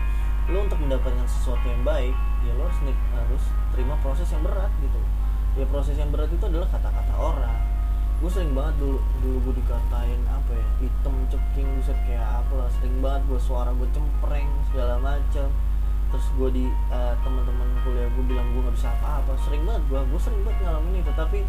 Lu 0.47 0.63
untuk 0.63 0.79
mendapatkan 0.79 1.27
sesuatu 1.27 1.65
yang 1.67 1.83
baik 1.83 2.15
ya 2.45 2.53
lo 2.55 2.69
harus 2.69 2.79
harus 2.93 3.43
terima 3.73 3.97
proses 3.99 4.29
yang 4.29 4.45
berat 4.45 4.71
gitu. 4.79 4.99
Ya 5.57 5.65
proses 5.65 5.97
yang 5.97 6.13
berat 6.13 6.29
itu 6.29 6.45
adalah 6.45 6.69
kata-kata 6.69 7.13
orang 7.17 7.57
gue 8.17 8.29
sering 8.33 8.51
banget 8.57 8.75
dulu 8.81 8.97
dulu 9.21 9.37
gue 9.45 9.53
dikatain 9.61 10.21
apa 10.25 10.51
ya 10.57 10.67
hitam 10.81 11.15
ceking 11.29 11.69
buset 11.77 11.97
kayak 12.09 12.25
apa 12.25 12.53
lah. 12.65 12.69
Sering 12.81 12.97
banget 12.97 13.21
gue 13.29 13.39
suara 13.39 13.69
gue 13.73 13.87
cempreng 13.93 14.49
segala 14.73 14.95
macam 14.97 15.47
terus 16.07 16.27
gue 16.39 16.49
di 16.55 16.65
eh, 16.71 17.13
teman-teman 17.21 17.67
kuliah 17.83 18.07
gue 18.09 18.23
bilang 18.25 18.47
gue 18.57 18.61
nggak 18.65 18.75
bisa 18.75 18.89
apa-apa. 18.97 19.37
Sering 19.45 19.63
banget 19.65 19.83
gue 19.85 19.99
gue 20.01 20.19
sering 20.21 20.41
banget 20.41 20.59
ngalamin 20.65 20.93
itu. 21.01 21.11
Tapi 21.13 21.39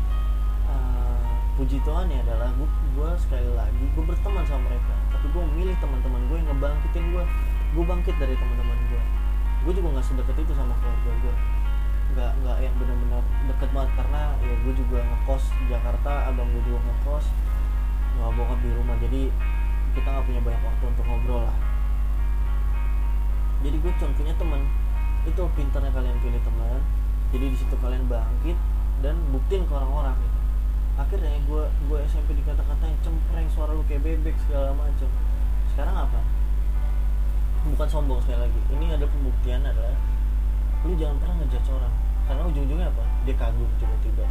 eh, 0.68 1.18
puji 1.56 1.76
Tuhan 1.82 2.06
ya 2.12 2.20
adalah 2.28 2.52
gue 2.52 2.68
gue 2.68 3.10
sekali 3.16 3.48
lagi 3.56 3.84
gue 3.96 4.04
berteman 4.04 4.44
sama 4.44 4.68
mereka. 4.68 4.94
Tapi 5.16 5.26
gue 5.32 5.42
memilih 5.54 5.76
teman-teman 5.80 6.20
gue 6.28 6.36
yang 6.36 6.48
ngebangkitin 6.52 7.04
gue 7.16 7.24
gue 7.68 7.84
bangkit 7.84 8.16
dari 8.16 8.34
teman-teman 8.36 8.78
gue 8.88 9.02
gue 9.58 9.72
juga 9.74 9.88
nggak 9.98 10.06
sedekat 10.06 10.36
itu 10.40 10.52
sama 10.56 10.72
keluarga 10.80 11.12
gue 11.20 11.34
nggak 12.18 12.32
nggak 12.42 12.58
yang 12.58 12.74
benar-benar 12.74 13.22
deket 13.46 13.70
banget. 13.70 13.90
Karena 13.94 14.20
ya 14.42 14.54
gue 14.58 14.72
juga 14.74 14.98
ngekos 15.06 15.44
di 15.54 15.64
Jakarta 15.70 16.12
abang 16.26 16.50
gue 16.50 16.62
juga 16.66 16.82
ngekos 16.82 17.24
nggak 18.18 18.30
bokap 18.34 18.58
di 18.58 18.70
rumah. 18.74 18.96
Jadi 18.98 19.22
kita 19.94 20.08
nggak 20.10 20.26
punya 20.26 20.40
banyak 20.42 20.62
waktu 20.66 20.84
untuk 20.90 21.04
ngobrol 21.06 21.42
lah. 21.46 21.56
Jadi 23.62 23.76
gue 23.78 23.92
punya 23.94 24.34
teman 24.34 24.66
itu 25.26 25.42
pintarnya 25.54 25.92
kalian 25.94 26.18
pilih 26.22 26.40
teman 26.40 26.80
jadi 27.28 27.44
di 27.52 27.56
situ 27.58 27.74
kalian 27.76 28.08
bangkit 28.08 28.56
dan 29.04 29.14
buktiin 29.28 29.68
ke 29.68 29.72
orang-orang 29.76 30.16
gitu. 30.16 30.38
Akhirnya 30.98 31.36
gue 31.44 31.62
gue 31.86 31.98
SMP 32.08 32.34
dikata-katain 32.40 32.96
cempreng 33.04 33.46
suara 33.52 33.76
lu 33.76 33.84
kayak 33.84 34.02
bebek 34.02 34.34
segala 34.48 34.72
macam 34.72 35.10
sekarang 35.74 35.96
apa? 36.08 36.20
Bukan 37.68 37.88
sombong 37.90 38.20
sekali 38.24 38.48
lagi. 38.48 38.60
Ini 38.72 38.96
ada 38.96 39.04
pembuktian 39.04 39.60
adalah 39.60 39.94
lu 40.86 40.94
jangan 40.96 41.16
pernah 41.20 41.36
ngejudge 41.42 41.70
orang 41.74 41.94
karena 42.28 42.42
ujung-ujungnya 42.44 42.86
apa? 42.92 43.02
Dia 43.24 43.34
kagum 43.40 43.66
tiba-tiba 43.80 44.28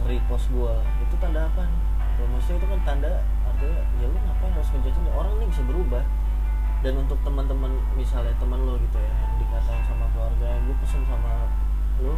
nge-repost 0.00 0.48
gua. 0.56 0.80
Itu 1.04 1.14
tanda 1.20 1.44
apa 1.44 1.62
nih? 1.68 1.80
Tuh, 2.16 2.24
maksudnya 2.32 2.56
itu 2.64 2.66
kan 2.72 2.80
tanda 2.88 3.12
artinya 3.44 3.80
ya 4.00 4.06
lu 4.08 4.16
ngapain 4.16 4.52
harus 4.56 4.70
dia? 4.72 5.12
orang 5.12 5.32
ini 5.36 5.46
bisa 5.52 5.62
berubah. 5.68 6.02
Dan 6.84 6.92
untuk 7.02 7.18
teman-teman 7.24 7.72
misalnya 7.96 8.32
teman 8.36 8.60
lo 8.62 8.76
gitu 8.78 8.96
ya 9.00 9.10
yang 9.10 9.34
dikatain 9.40 9.82
sama 9.88 10.06
keluarga 10.12 10.48
gue 10.60 10.76
pesen 10.84 11.02
sama 11.08 11.48
lu 11.98 12.14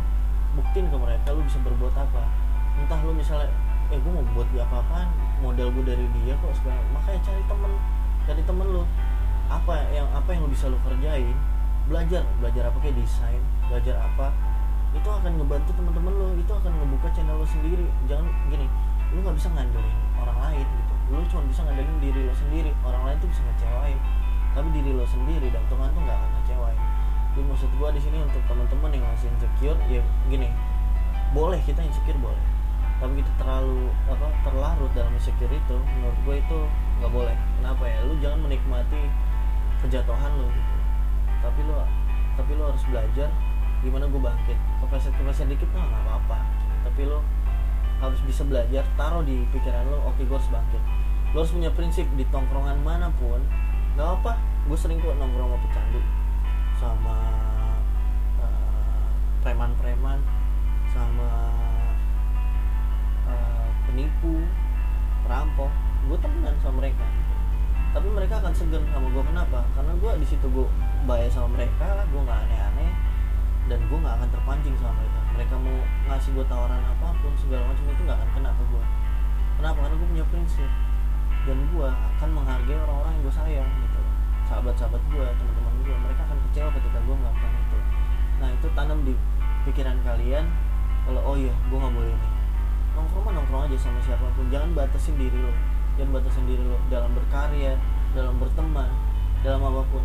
buktiin 0.59 0.91
ke 0.91 0.97
mereka 0.99 1.29
lu 1.35 1.43
bisa 1.47 1.59
berbuat 1.63 1.95
apa. 1.95 2.23
Entah 2.79 3.01
lu 3.03 3.15
misalnya 3.15 3.49
eh 3.89 3.99
gue 3.99 4.13
mau 4.13 4.23
buat 4.35 4.47
dia 4.55 4.67
apa-apaan? 4.67 5.09
Model 5.43 5.73
gue 5.73 5.85
dari 5.87 6.07
dia 6.23 6.35
kok 6.39 6.53
sekarang 6.59 6.85
makanya 6.95 7.21
cari 7.27 7.43
temen 7.47 7.73
cari 8.27 8.43
temen 8.45 8.67
lu. 8.71 8.83
Apa 9.49 9.75
yang 9.95 10.07
apa 10.13 10.29
yang 10.35 10.47
lu 10.47 10.51
bisa 10.53 10.69
lu 10.69 10.79
kerjain? 10.85 11.35
Belajar. 11.89 12.27
Belajar 12.43 12.69
apa 12.69 12.77
kayak 12.83 12.99
desain? 12.99 13.41
Belajar 13.71 13.97
apa 14.05 14.35
itu 14.97 15.09
akan 15.09 15.33
ngebantu 15.37 15.71
teman-teman 15.77 16.13
lo 16.17 16.29
itu 16.37 16.53
akan 16.53 16.73
ngebuka 16.73 17.09
channel 17.13 17.37
lo 17.37 17.47
sendiri. 17.47 17.87
Jangan 18.09 18.29
gini 18.49 18.67
lu 19.13 19.25
nggak 19.25 19.37
bisa 19.37 19.49
ngandelin 19.53 19.97
orang 20.21 20.39
lain 20.39 20.67
gitu. 20.67 20.95
Lu 21.09 21.25
cuma 21.29 21.43
bisa 21.49 21.61
ngandelin 21.65 21.97
diri 22.01 22.21
lo 22.29 22.35
sendiri. 22.37 22.71
Orang 22.85 23.03
lain 23.05 23.17
tuh 23.21 23.29
bisa 23.29 23.43
ngecewain. 23.45 23.99
Tapi 24.57 24.69
diri 24.73 24.91
lo 24.97 25.05
sendiri 25.05 25.49
dan 25.53 25.63
Tuhan 25.69 25.89
tuh 25.93 26.01
nggak 26.05 26.17
akan 26.17 26.31
ngecewain. 26.41 26.79
Jadi 27.37 27.47
maksud 27.55 27.71
gua 27.79 27.89
di 27.95 28.01
sini 28.03 28.19
untuk 28.19 28.43
teman-teman 28.51 28.91
yang 28.91 29.05
masih 29.15 29.31
insecure 29.31 29.79
ya 29.87 30.03
gini 30.27 30.51
boleh 31.33 31.61
kita 31.65 31.85
insecure 31.85 32.19
boleh. 32.19 32.45
Tapi 32.99 33.23
kita 33.23 33.33
terlalu 33.39 33.93
apa 34.11 34.27
terlarut 34.43 34.91
dalam 34.97 35.13
insecure 35.15 35.53
itu 35.53 35.77
menurut 35.77 36.19
gue 36.27 36.37
itu 36.41 36.59
nggak 36.99 37.13
boleh. 37.15 37.37
Kenapa 37.61 37.85
ya? 37.87 37.99
Lu 38.03 38.15
jangan 38.19 38.49
menikmati 38.49 39.03
kejatuhan 39.87 40.33
lu 40.35 40.49
gitu. 40.51 40.77
Tapi 41.45 41.61
lu 41.63 41.75
tapi 42.35 42.51
lu 42.59 42.63
harus 42.67 42.83
belajar 42.91 43.31
gimana 43.83 44.05
gue 44.11 44.21
bangkit. 44.21 44.59
Kepleset 44.83 45.13
kepleset 45.15 45.47
dikit 45.47 45.71
nah 45.75 45.87
nggak 45.87 46.03
apa-apa. 46.07 46.39
Tapi 46.89 47.01
lu 47.07 47.19
harus 47.99 48.21
bisa 48.23 48.47
belajar 48.47 48.87
taruh 48.95 49.27
di 49.27 49.43
pikiran 49.51 49.83
lu 49.91 49.99
oke 50.07 50.23
gue 50.23 50.37
harus 50.37 50.51
bangkit. 50.51 50.83
Lu 51.35 51.37
harus 51.43 51.53
punya 51.53 51.71
prinsip 51.75 52.07
di 52.15 52.25
tongkrongan 52.31 52.79
mana 52.83 53.11
pun 53.19 53.43
nggak 53.99 54.11
apa 54.23 54.39
gue 54.71 54.79
sering 54.79 55.03
kok 55.03 55.19
nongkrong 55.19 55.51
sama 55.51 55.59
pecandu 55.67 56.01
sama 56.79 57.17
eh, 58.39 59.07
preman-preman 59.43 60.19
sama 60.95 61.31
eh, 63.27 63.69
penipu 63.87 64.43
perampok. 65.27 65.71
Gue 66.09 66.19
temenan 66.23 66.55
sama 66.63 66.81
mereka. 66.81 67.05
Tapi 67.89 68.09
mereka 68.13 68.39
akan 68.39 68.53
segan 68.55 68.85
sama 68.93 69.09
gue 69.11 69.25
kenapa? 69.25 69.61
Karena 69.75 69.93
gue 69.99 70.13
di 70.23 70.27
situ 70.29 70.47
gue 70.47 70.67
baik 71.09 71.33
sama 71.33 71.59
mereka 71.59 72.05
gue 72.07 72.21
nggak 72.21 72.41
aneh-aneh 72.47 72.91
dan 73.69 73.79
gue 73.85 73.99
nggak 74.01 74.15
akan 74.19 74.29
terpancing 74.33 74.75
sama 74.81 74.97
mereka. 74.99 75.21
Mereka 75.37 75.55
mau 75.61 75.79
ngasih 76.11 76.31
gue 76.35 76.45
tawaran 76.49 76.83
apa 76.83 77.09
pun 77.21 77.33
segala 77.37 77.63
macam 77.69 77.85
itu 77.87 78.03
nggak 78.03 78.19
akan 78.19 78.31
kena 78.35 78.51
ke 78.57 78.65
gue 78.69 78.85
kenapa? 79.59 79.79
Karena 79.83 79.95
gue 79.99 80.09
punya 80.09 80.27
prinsip. 80.31 80.71
Dan 81.47 81.59
gue 81.73 81.89
akan 81.89 82.29
menghargai 82.35 82.79
orang-orang 82.85 83.13
yang 83.17 83.23
gue 83.25 83.35
sayang 83.35 83.71
gitu. 83.85 84.01
Sahabat-sahabat 84.49 85.03
gue 85.13 85.27
teman-teman 85.37 85.75
gue 85.85 85.97
mereka 85.97 86.21
akan 86.25 86.39
kecewa 86.49 86.69
ketika 86.73 86.99
gue 87.05 87.15
melakukan 87.15 87.53
itu. 87.53 87.79
Nah 88.39 88.49
itu 88.55 88.67
tanam 88.73 88.99
di 89.05 89.15
pikiran 89.69 89.99
kalian 90.01 90.45
kalau 91.05 91.21
oh 91.25 91.37
iya 91.37 91.53
gue 91.53 91.79
nggak 91.79 91.93
boleh 91.93 92.13
nih 92.13 92.33
nongkrong 92.99 93.25
mah 93.31 93.33
nongkrong 93.39 93.63
aja 93.71 93.77
sama 93.79 94.01
siapa 94.03 94.27
pun. 94.35 94.51
Jangan 94.51 94.75
batasin 94.75 95.15
diri 95.15 95.39
lo. 95.39 95.53
Jangan 95.95 96.11
batasin 96.19 96.45
diri 96.51 96.65
lo 96.67 96.79
dalam 96.91 97.15
berkarya 97.15 97.79
dalam 98.17 98.35
berteman 98.43 98.91
dalam 99.47 99.63
apa 99.63 99.83
pun. 99.87 100.03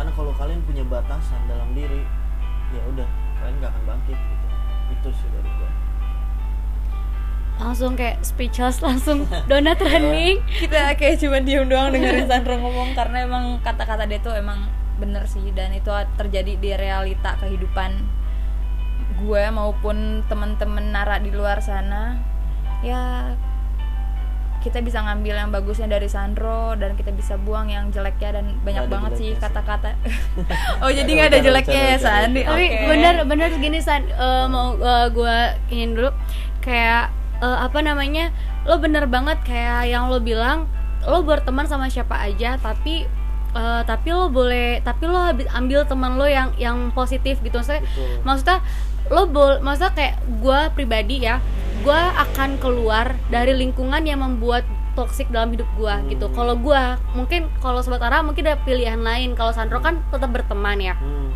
Karena 0.00 0.10
kalau 0.16 0.32
kalian 0.32 0.64
punya 0.64 0.84
batasan 0.88 1.44
dalam 1.44 1.76
diri 1.76 2.00
ya 2.70 2.82
udah 2.90 3.08
kalian 3.40 3.54
nggak 3.58 3.70
akan 3.74 3.82
bangkit 3.84 4.18
gitu. 4.18 4.46
Itu 4.90 5.08
sih 5.14 5.28
dari 5.30 5.50
gue 5.58 5.70
langsung 7.60 7.92
kayak 7.92 8.24
speechless 8.24 8.80
langsung 8.86 9.28
donat 9.46 9.78
running. 9.84 10.40
Kita 10.48 10.96
kayak 10.96 11.20
cuma 11.20 11.38
diem 11.44 11.68
doang 11.68 11.90
dengerin 11.94 12.26
Sandro 12.26 12.56
ngomong 12.56 12.96
karena 12.96 13.28
emang 13.28 13.60
kata-kata 13.60 14.08
dia 14.08 14.18
tuh 14.18 14.32
emang 14.32 14.66
bener 14.96 15.24
sih 15.28 15.44
dan 15.56 15.72
itu 15.72 15.88
terjadi 16.16 16.60
di 16.60 16.70
realita 16.76 17.36
kehidupan 17.40 18.20
gue 19.20 19.44
maupun 19.52 20.24
temen-temen 20.28 20.90
Nara 20.90 21.20
di 21.20 21.28
luar 21.28 21.60
sana. 21.60 22.16
Ya 22.80 23.36
kita 24.60 24.84
bisa 24.84 25.00
ngambil 25.00 25.34
yang 25.40 25.50
bagusnya 25.50 25.88
dari 25.88 26.06
Sandro 26.06 26.76
dan 26.76 26.92
kita 26.92 27.10
bisa 27.16 27.40
buang 27.40 27.72
yang 27.72 27.88
jeleknya 27.88 28.40
dan 28.40 28.44
banyak 28.60 28.86
banget 28.92 29.12
sih 29.16 29.30
kata-kata. 29.40 29.96
Oh 30.84 30.88
jadi 30.92 31.08
nggak 31.08 31.28
ada 31.32 31.40
jeleknya 31.40 31.82
ya 31.94 31.98
Sandi 32.00 32.40
tapi 32.44 32.66
Oke. 32.68 32.88
bener 32.88 33.14
bener 33.24 33.50
gini 33.56 33.80
san. 33.80 34.04
Eh, 34.04 34.46
mau 34.48 34.76
gue 35.10 35.36
ingin 35.72 35.96
dulu. 35.96 36.10
Kayak 36.60 37.12
eh, 37.40 37.58
apa 37.64 37.80
namanya? 37.80 38.32
Lo 38.68 38.76
bener 38.76 39.08
banget 39.08 39.40
kayak 39.44 39.88
yang 39.88 40.12
lo 40.12 40.20
bilang 40.20 40.68
lo 41.08 41.24
berteman 41.24 41.64
sama 41.64 41.88
siapa 41.88 42.20
aja 42.20 42.60
tapi 42.60 43.08
eh, 43.56 43.82
tapi 43.88 44.08
lo 44.12 44.28
boleh 44.28 44.84
tapi 44.84 45.08
lo 45.08 45.32
ambil 45.56 45.88
teman 45.88 46.20
lo 46.20 46.28
yang 46.28 46.52
yang 46.60 46.92
positif 46.92 47.40
gitu. 47.40 47.56
Maksudnya 47.56 47.80
Betul. 47.80 48.08
maksudnya 48.28 48.58
lo 49.10 49.26
bol 49.26 49.58
maksudnya 49.60 49.92
kayak 49.92 50.14
gue 50.38 50.58
pribadi 50.72 51.26
ya 51.26 51.42
gue 51.80 51.96
akan 51.96 52.60
keluar 52.60 53.16
dari 53.32 53.56
lingkungan 53.56 54.04
yang 54.04 54.20
membuat 54.20 54.62
toksik 54.92 55.30
dalam 55.32 55.54
hidup 55.54 55.64
gue 55.78 55.94
gitu. 56.12 56.28
Kalau 56.34 56.58
gue 56.58 56.82
mungkin 57.16 57.48
kalau 57.62 57.80
sobat 57.80 58.02
Ara 58.04 58.20
mungkin 58.20 58.44
ada 58.44 58.60
pilihan 58.60 59.00
lain. 59.00 59.32
Kalau 59.32 59.54
Sandro 59.54 59.80
kan 59.80 60.02
tetap 60.12 60.30
berteman 60.30 60.78
ya. 60.80 60.96
Hmm. 60.98 61.32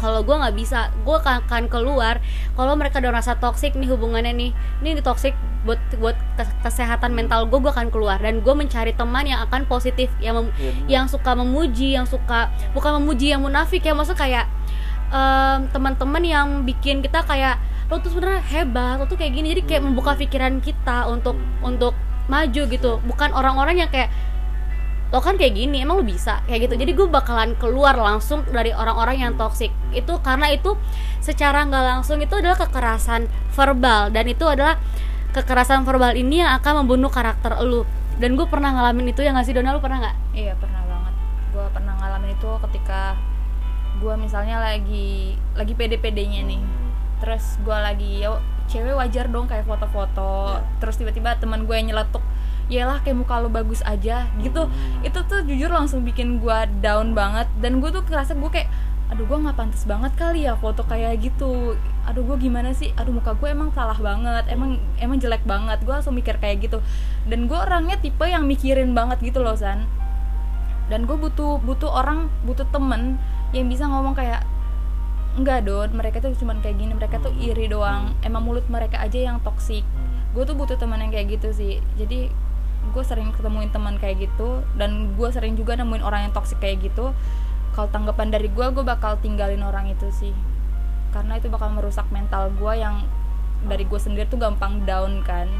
kalau 0.00 0.24
gue 0.24 0.32
nggak 0.32 0.56
bisa 0.56 0.88
gue 1.04 1.12
akan, 1.12 1.68
keluar. 1.68 2.24
Kalau 2.56 2.72
mereka 2.72 3.04
udah 3.04 3.20
rasa 3.20 3.36
toxic 3.36 3.76
nih 3.76 3.84
hubungannya 3.84 4.32
nih 4.32 4.50
ini 4.80 4.96
toxic 5.04 5.36
buat 5.68 5.76
buat 6.00 6.16
kes- 6.40 6.56
kesehatan 6.64 7.12
mental 7.12 7.44
gue 7.44 7.60
gue 7.60 7.68
akan 7.68 7.92
keluar. 7.92 8.16
Dan 8.16 8.40
gue 8.40 8.54
mencari 8.56 8.96
teman 8.96 9.28
yang 9.28 9.44
akan 9.44 9.68
positif 9.68 10.08
yang 10.16 10.40
mem- 10.40 10.56
bener. 10.56 10.88
yang 10.88 11.04
suka 11.04 11.36
memuji 11.36 12.00
yang 12.00 12.08
suka 12.08 12.48
bukan 12.72 12.96
memuji 12.96 13.36
yang 13.36 13.44
munafik 13.44 13.84
ya. 13.84 13.92
Maksud 13.92 14.16
kayak 14.16 14.48
em, 15.10 15.58
teman-teman 15.70 16.22
yang 16.24 16.48
bikin 16.62 17.02
kita 17.04 17.22
kayak 17.26 17.58
lo 17.90 17.98
tuh 17.98 18.14
sebenarnya 18.14 18.42
hebat 18.54 19.02
lo 19.02 19.04
tuh 19.10 19.18
kayak 19.18 19.34
gini. 19.34 19.52
Jadi 19.52 19.62
kayak 19.66 19.82
membuka 19.82 20.14
pikiran 20.14 20.62
kita 20.62 21.10
untuk 21.10 21.36
untuk 21.60 21.94
maju 22.30 22.62
gitu. 22.70 23.02
Bukan 23.04 23.34
orang-orang 23.34 23.82
yang 23.82 23.90
kayak 23.90 24.10
lo 25.10 25.18
kan 25.18 25.34
kayak 25.34 25.58
gini 25.58 25.82
emang 25.82 25.98
lo 25.98 26.04
bisa? 26.06 26.40
Kayak 26.46 26.70
gitu. 26.70 26.74
Jadi 26.86 26.92
gue 26.94 27.06
bakalan 27.10 27.58
keluar 27.58 27.98
langsung 27.98 28.46
dari 28.46 28.70
orang-orang 28.70 29.26
yang 29.26 29.32
toxic. 29.34 29.74
Itu 29.90 30.22
karena 30.22 30.54
itu 30.54 30.78
secara 31.18 31.66
nggak 31.66 31.84
langsung 31.98 32.22
itu 32.22 32.38
adalah 32.38 32.56
kekerasan 32.56 33.26
verbal. 33.52 34.14
Dan 34.14 34.30
itu 34.30 34.46
adalah 34.46 34.78
kekerasan 35.34 35.82
verbal 35.82 36.14
ini 36.14 36.42
yang 36.42 36.54
akan 36.58 36.86
membunuh 36.86 37.10
karakter 37.10 37.54
lu 37.62 37.86
dan 38.20 38.36
gue 38.36 38.44
pernah 38.44 38.76
ngalamin 38.76 39.16
itu 39.16 39.24
ya 39.24 39.32
nggak 39.32 39.48
sih 39.48 39.56
Dona? 39.56 39.72
Lu 39.72 39.80
pernah 39.80 40.04
nggak? 40.04 40.16
Iya 40.36 40.52
pernah 40.60 40.84
banget. 40.84 41.14
Gue 41.56 41.66
pernah 41.72 41.96
ngalamin 41.96 42.36
itu 42.36 42.50
ketika 42.68 43.16
gue 44.00 44.14
misalnya 44.16 44.56
lagi 44.58 45.36
lagi 45.52 45.76
pede-pedenya 45.76 46.40
nih. 46.48 46.62
Terus 47.20 47.60
gue 47.60 47.76
lagi 47.76 48.24
ya 48.24 48.40
cewek 48.66 48.96
wajar 48.96 49.28
dong 49.28 49.46
kayak 49.46 49.68
foto-foto. 49.68 50.56
Iya. 50.56 50.64
Terus 50.80 50.96
tiba-tiba 50.96 51.36
teman 51.36 51.68
gue 51.68 51.76
nyeletuk, 51.76 52.24
yalah 52.72 53.04
kayak 53.04 53.20
muka 53.20 53.44
lo 53.44 53.52
bagus 53.52 53.84
aja 53.84 54.26
gitu. 54.40 54.72
Itu 55.04 55.18
tuh 55.28 55.44
jujur 55.44 55.68
langsung 55.68 56.02
bikin 56.02 56.40
gue 56.40 56.58
down 56.80 57.12
banget. 57.12 57.46
Dan 57.60 57.84
gue 57.84 57.92
tuh 57.92 58.00
kerasa 58.06 58.32
gue 58.32 58.50
kayak, 58.50 58.72
aduh 59.12 59.26
gue 59.28 59.38
nggak 59.42 59.58
pantas 59.58 59.84
banget 59.84 60.12
kali 60.16 60.48
ya 60.48 60.56
foto 60.56 60.80
kayak 60.88 61.20
gitu. 61.20 61.76
Aduh 62.08 62.24
gue 62.24 62.36
gimana 62.40 62.72
sih? 62.72 62.96
Aduh 62.96 63.12
muka 63.12 63.36
gue 63.36 63.52
emang 63.52 63.68
salah 63.76 63.98
banget. 64.00 64.48
Emang 64.48 64.80
emang 64.96 65.20
jelek 65.20 65.44
banget. 65.44 65.82
Gue 65.84 65.92
langsung 65.92 66.16
mikir 66.16 66.40
kayak 66.40 66.64
gitu. 66.64 66.80
Dan 67.28 67.50
gue 67.50 67.58
orangnya 67.58 68.00
tipe 68.00 68.24
yang 68.24 68.48
mikirin 68.48 68.96
banget 68.96 69.20
gitu 69.20 69.44
loh 69.44 69.58
san 69.58 69.84
dan 70.90 71.06
gue 71.06 71.14
butuh 71.14 71.62
butuh 71.62 71.86
orang 71.86 72.26
butuh 72.42 72.66
temen 72.74 73.16
yang 73.50 73.66
bisa 73.66 73.86
ngomong 73.86 74.14
kayak 74.14 74.46
enggak 75.38 75.62
don 75.62 75.90
mereka 75.94 76.18
tuh 76.18 76.34
cuman 76.34 76.58
kayak 76.58 76.76
gini 76.78 76.92
mereka 76.94 77.22
tuh 77.22 77.34
iri 77.38 77.70
doang. 77.70 78.14
Emang 78.22 78.42
mulut 78.46 78.66
mereka 78.70 78.98
aja 79.02 79.18
yang 79.18 79.38
toksik 79.42 79.86
gue 80.30 80.44
tuh 80.46 80.54
butuh 80.54 80.78
teman 80.78 81.02
yang 81.02 81.10
kayak 81.10 81.38
gitu 81.38 81.50
sih. 81.50 81.82
Jadi 81.98 82.30
gue 82.80 83.04
sering 83.04 83.34
ketemuin 83.34 83.70
teman 83.74 83.98
kayak 84.00 84.30
gitu 84.30 84.64
dan 84.78 85.14
gue 85.14 85.28
sering 85.30 85.54
juga 85.58 85.76
nemuin 85.76 86.02
orang 86.02 86.30
yang 86.30 86.32
toksik 86.34 86.62
kayak 86.62 86.82
gitu. 86.86 87.10
Kalau 87.74 87.88
tanggapan 87.90 88.30
dari 88.30 88.50
gue 88.50 88.66
gue 88.70 88.84
bakal 88.86 89.18
tinggalin 89.18 89.62
orang 89.62 89.90
itu 89.90 90.06
sih. 90.14 90.34
Karena 91.10 91.38
itu 91.42 91.50
bakal 91.50 91.74
merusak 91.74 92.06
mental 92.14 92.54
gue 92.54 92.72
yang 92.78 93.02
dari 93.66 93.82
gue 93.82 93.98
sendiri 93.98 94.30
tuh 94.30 94.38
gampang 94.38 94.86
down 94.86 95.26
kan. 95.26 95.50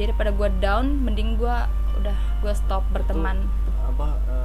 Jadi 0.00 0.16
pada 0.16 0.32
gue 0.32 0.48
down 0.60 1.04
mending 1.04 1.36
gue 1.36 1.56
udah 2.00 2.18
gue 2.40 2.52
stop 2.56 2.84
berteman. 2.94 3.44
Itu 3.44 3.72
apa 3.92 4.08
em, 4.30 4.37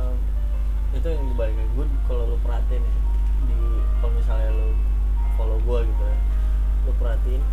itu 0.93 1.07
yang 1.09 1.25
dibalik. 1.33 1.57
Gue 1.73 1.85
kalau 2.05 2.23
lu 2.29 2.37
perhatiin 2.45 2.81
ya 2.81 2.95
di 3.43 3.57
kalau 3.99 4.13
misalnya 4.15 4.49
lu 4.53 4.69
follow 5.35 5.59
gue 5.59 5.79
gitu 5.89 6.03
ya 6.05 6.17
lu 6.83 6.91
perhatiin 6.99 7.43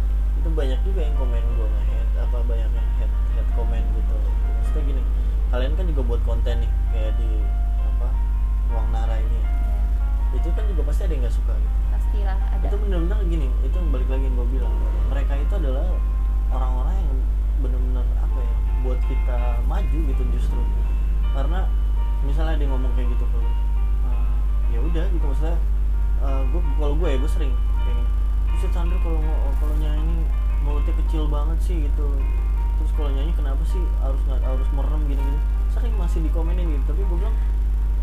itu 0.40 0.48
banyak 0.56 0.80
juga 0.82 1.00
yang 1.04 1.14
komen 1.20 1.42
gue 1.42 1.68
nge-head 1.68 2.08
apa 2.16 2.38
banyak 2.46 2.70
yang 2.70 2.88
head 3.00 3.12
head 3.36 3.48
komen 3.56 3.82
gitu. 3.96 4.16
Maksudnya 4.60 4.82
gini 4.86 5.02
kalian 5.50 5.72
kan 5.74 5.84
juga 5.90 6.02
buat 6.06 6.22
konten 6.22 6.62
nih 6.62 6.70
kayak 6.94 7.12
di 7.18 7.30
apa 7.82 8.08
ruang 8.70 8.88
nara 8.94 9.16
ini 9.18 9.38
ya. 9.40 9.48
itu 10.38 10.48
kan 10.54 10.62
juga 10.70 10.82
pasti 10.86 11.02
ada 11.10 11.12
yang 11.12 11.22
nggak 11.26 11.34
suka 11.34 11.52
gitu. 11.58 11.76
Pastilah 11.90 12.38
ada. 12.38 12.64
Itu 12.70 12.76
benar-benar 12.78 13.18
gini 13.26 13.48
itu 13.66 13.74
yang 13.74 13.90
balik 13.90 14.08
lagi 14.08 14.24
yang 14.30 14.36
gue 14.38 14.48
bilang. 14.54 14.74
Mereka 15.10 15.32
itu 15.42 15.54
adalah 15.58 15.86
orang-orang 16.54 16.94
yang 17.02 17.10
benar-benar 17.60 18.06
apa 18.22 18.38
ya 18.38 18.54
buat 18.86 19.00
kita 19.10 19.38
maju 19.66 19.98
gitu 20.06 20.22
justru. 20.38 20.62
Karena 21.34 21.66
misalnya 22.22 22.56
dia 22.56 22.68
ngomong 22.68 22.92
kayak 22.94 23.08
gitu 23.10 23.24
ke 23.24 23.36
lu 23.36 23.50
"Ah, 24.04 24.32
ya 24.68 24.78
udah 24.80 25.04
gitu 25.08 25.24
maksudnya 25.24 25.56
gue 26.20 26.60
kalau 26.76 26.94
gue 26.94 27.08
ya 27.08 27.16
gue 27.16 27.30
sering 27.30 27.52
kayak 27.78 27.96
gini 27.96 28.04
Buset 28.50 28.70
Sandra 28.70 28.98
kalau 29.00 29.20
kalau 29.56 29.74
nyanyi 29.76 30.16
mulutnya 30.60 30.92
kecil 31.00 31.24
banget 31.26 31.58
sih 31.60 31.76
gitu 31.80 32.06
terus 32.76 32.90
kalau 32.92 33.10
nyanyi 33.10 33.32
kenapa 33.32 33.62
sih 33.64 33.80
harus 33.98 34.20
nggak 34.24 34.40
harus 34.40 34.68
merem 34.70 35.00
gini-gini 35.06 35.38
sering 35.70 35.94
masih 35.96 36.20
dikomenin 36.20 36.66
gitu 36.68 36.84
tapi 36.86 37.00
gue 37.00 37.16
bilang 37.16 37.36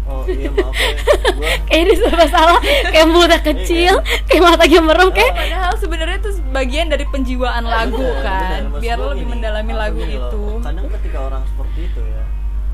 oh 0.08 0.24
iya 0.26 0.50
maaf 0.56 0.74
ya 0.74 0.90
gue 1.30 1.50
kayak 1.68 1.82
ini 1.84 1.94
serba 1.94 2.26
salah 2.26 2.60
kayak 2.64 3.06
mulutnya 3.06 3.40
kecil 3.44 3.94
kayak 4.26 4.42
matanya 4.42 4.80
merem 4.82 5.10
kayak 5.12 5.34
Padahal 5.38 5.74
sebenarnya 5.78 6.18
itu 6.18 6.30
bagian 6.50 6.88
dari 6.88 7.06
penjiwaan 7.06 7.64
lagu 7.64 8.02
Bener, 8.02 8.24
kan, 8.24 8.62
bener. 8.68 8.82
Biar 8.82 8.98
gua 8.98 9.04
lo 9.04 9.10
lebih 9.12 9.22
gini, 9.22 9.32
mendalami 9.36 9.74
lagu 9.76 10.00
gini 10.00 10.16
itu. 10.16 10.44
kadang 10.64 10.88
ketika 10.90 11.18
orang 11.22 11.44
seperti 11.46 11.80
itu 11.86 12.02
ya 12.02 12.24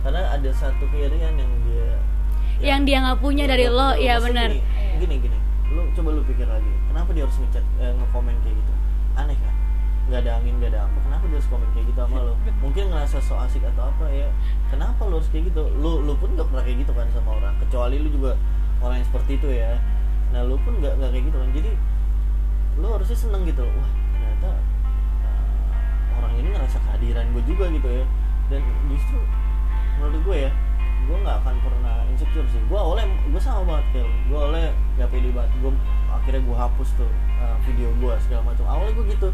karena 0.04 0.22
ada 0.36 0.50
satu 0.52 0.84
keirian 0.92 1.40
yang 1.40 1.52
dia 1.64 1.90
yang 2.64 2.82
dia 2.88 2.98
nggak 3.04 3.20
punya 3.20 3.44
dari 3.48 3.68
lo 3.68 3.96
ya 3.96 4.20
benar. 4.20 4.52
gini, 4.52 4.64
gini 5.00 5.16
gini. 5.28 5.38
Lu 5.74 5.90
coba 5.96 6.10
lu 6.16 6.22
pikir 6.24 6.48
lagi 6.48 6.70
kenapa 6.92 7.10
dia 7.12 7.24
harus 7.26 7.38
ngechat 7.42 7.66
eh, 7.82 7.92
ngekomen 7.92 8.36
kayak 8.46 8.56
gitu? 8.56 8.74
Aneh 9.20 9.38
kan? 9.40 9.56
Nggak 10.08 10.20
ada 10.28 10.32
angin 10.40 10.54
nggak 10.62 10.72
ada 10.76 10.80
apa. 10.86 10.98
Kenapa 11.04 11.24
dia 11.28 11.38
harus 11.40 11.50
komen 11.50 11.68
kayak 11.76 11.86
gitu 11.92 12.00
sama 12.00 12.18
lo 12.24 12.34
mungkin 12.64 12.84
ngerasa 12.94 13.18
so 13.20 13.36
asik 13.42 13.64
atau 13.68 13.84
apa 13.90 14.06
ya. 14.12 14.30
Kenapa 14.72 15.02
lu 15.08 15.20
harus 15.20 15.30
kayak 15.32 15.52
gitu? 15.52 15.64
Lu 15.76 16.04
lu 16.04 16.14
pun 16.16 16.30
nggak 16.36 16.48
pernah 16.48 16.64
kayak 16.64 16.78
gitu 16.88 16.94
kan 16.96 17.08
sama 17.12 17.30
orang. 17.40 17.54
Kecuali 17.60 17.96
lu 18.00 18.10
juga 18.12 18.32
orang 18.80 18.96
yang 19.02 19.08
seperti 19.08 19.32
itu 19.40 19.48
ya. 19.52 19.72
Nah 20.32 20.42
lu 20.46 20.56
pun 20.62 20.74
nggak 20.80 20.94
nggak 21.00 21.10
kayak 21.10 21.26
gitu 21.28 21.38
kan. 21.40 21.50
Jadi 21.52 21.72
lu 22.80 22.88
harusnya 22.92 23.18
seneng 23.18 23.44
gitu. 23.44 23.64
Wah 23.66 23.90
ternyata 24.14 24.50
uh, 25.26 26.18
orang 26.22 26.34
ini 26.40 26.48
ngerasa 26.54 26.78
kehadiran 26.80 27.26
gue 27.34 27.44
juga 27.44 27.66
gitu 27.68 27.90
ya. 27.92 28.06
Dan 28.48 28.62
justru 28.88 29.20
menurut 30.00 30.22
gue 30.26 30.38
ya 30.50 30.52
gue 31.04 31.18
nggak 31.20 31.38
akan 31.44 31.56
pernah 31.60 31.96
insecure 32.08 32.48
sih. 32.48 32.62
Gue 32.72 32.80
awalnya 32.80 33.08
gue 33.28 33.42
sama 33.42 33.62
banget 33.68 33.86
kayak 33.92 34.10
gue 34.32 34.38
awalnya 34.38 34.70
gak 34.96 35.10
pede 35.12 35.30
banget. 35.36 35.52
Gue 35.60 35.72
akhirnya 36.14 36.42
gue 36.46 36.56
hapus 36.56 36.90
tuh 36.96 37.10
uh, 37.44 37.56
video 37.68 37.90
gue 38.00 38.14
segala 38.24 38.42
macam. 38.48 38.64
Awalnya 38.70 38.94
gue 38.96 39.06
gitu. 39.12 39.28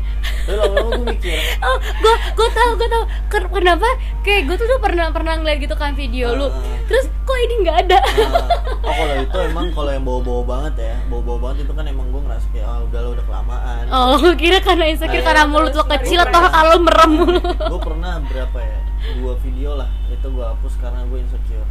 Tapi 0.49 0.55
lama-lama 0.57 0.89
gue 0.97 1.07
mikir. 1.13 1.37
Oh 1.65 1.77
gue 1.77 2.15
gue 2.33 2.49
tahu 2.55 2.71
gue 2.79 2.89
Ker- 3.29 3.51
kenapa? 3.53 3.87
Kayak 4.25 4.41
gue 4.49 4.55
tuh 4.57 4.65
udah 4.65 4.79
pernah 4.81 5.05
pernah 5.13 5.33
ngeliat 5.37 5.59
gitu 5.61 5.75
kan 5.77 5.93
video 5.93 6.33
lu. 6.33 6.47
Ah. 6.49 6.57
terus 6.89 7.05
kok 7.05 7.37
ini 7.37 7.53
nggak 7.61 7.77
ada? 7.85 7.99
Uh, 8.01 8.89
oh 8.89 8.93
kalau 8.97 9.15
itu 9.21 9.37
emang 9.45 9.67
kalau 9.69 9.91
yang 9.93 10.05
bawa-bawa 10.07 10.41
banget 10.47 10.89
ya. 10.89 10.95
Bawa-bawa 11.05 11.37
banget 11.49 11.69
itu 11.69 11.73
kan 11.77 11.85
emang 11.85 12.07
gue 12.09 12.21
ngerasa 12.25 12.47
kayak 12.49 12.65
ah 12.65 12.79
udah 12.81 12.99
lo 13.05 13.09
udah 13.13 13.25
kelamaan. 13.29 13.83
Oh 13.93 14.17
gue 14.17 14.33
kira 14.33 14.57
karena 14.65 14.89
insecure 14.89 15.21
Nah, 15.21 15.25
karena 15.29 15.43
iya, 15.45 15.51
mulut 15.53 15.73
lo 15.77 15.85
kecil 15.85 16.19
atau 16.25 16.41
kalau 16.49 16.77
merem. 16.81 17.13
Gue 17.69 17.81
pernah 17.83 18.17
berapa 18.25 18.57
ya 18.57 18.88
dua 19.15 19.33
video 19.39 19.75
lah. 19.75 19.89
Itu 20.07 20.27
gue 20.27 20.43
hapus 20.43 20.73
karena 20.77 21.03
gue 21.03 21.19
insecure. 21.19 21.67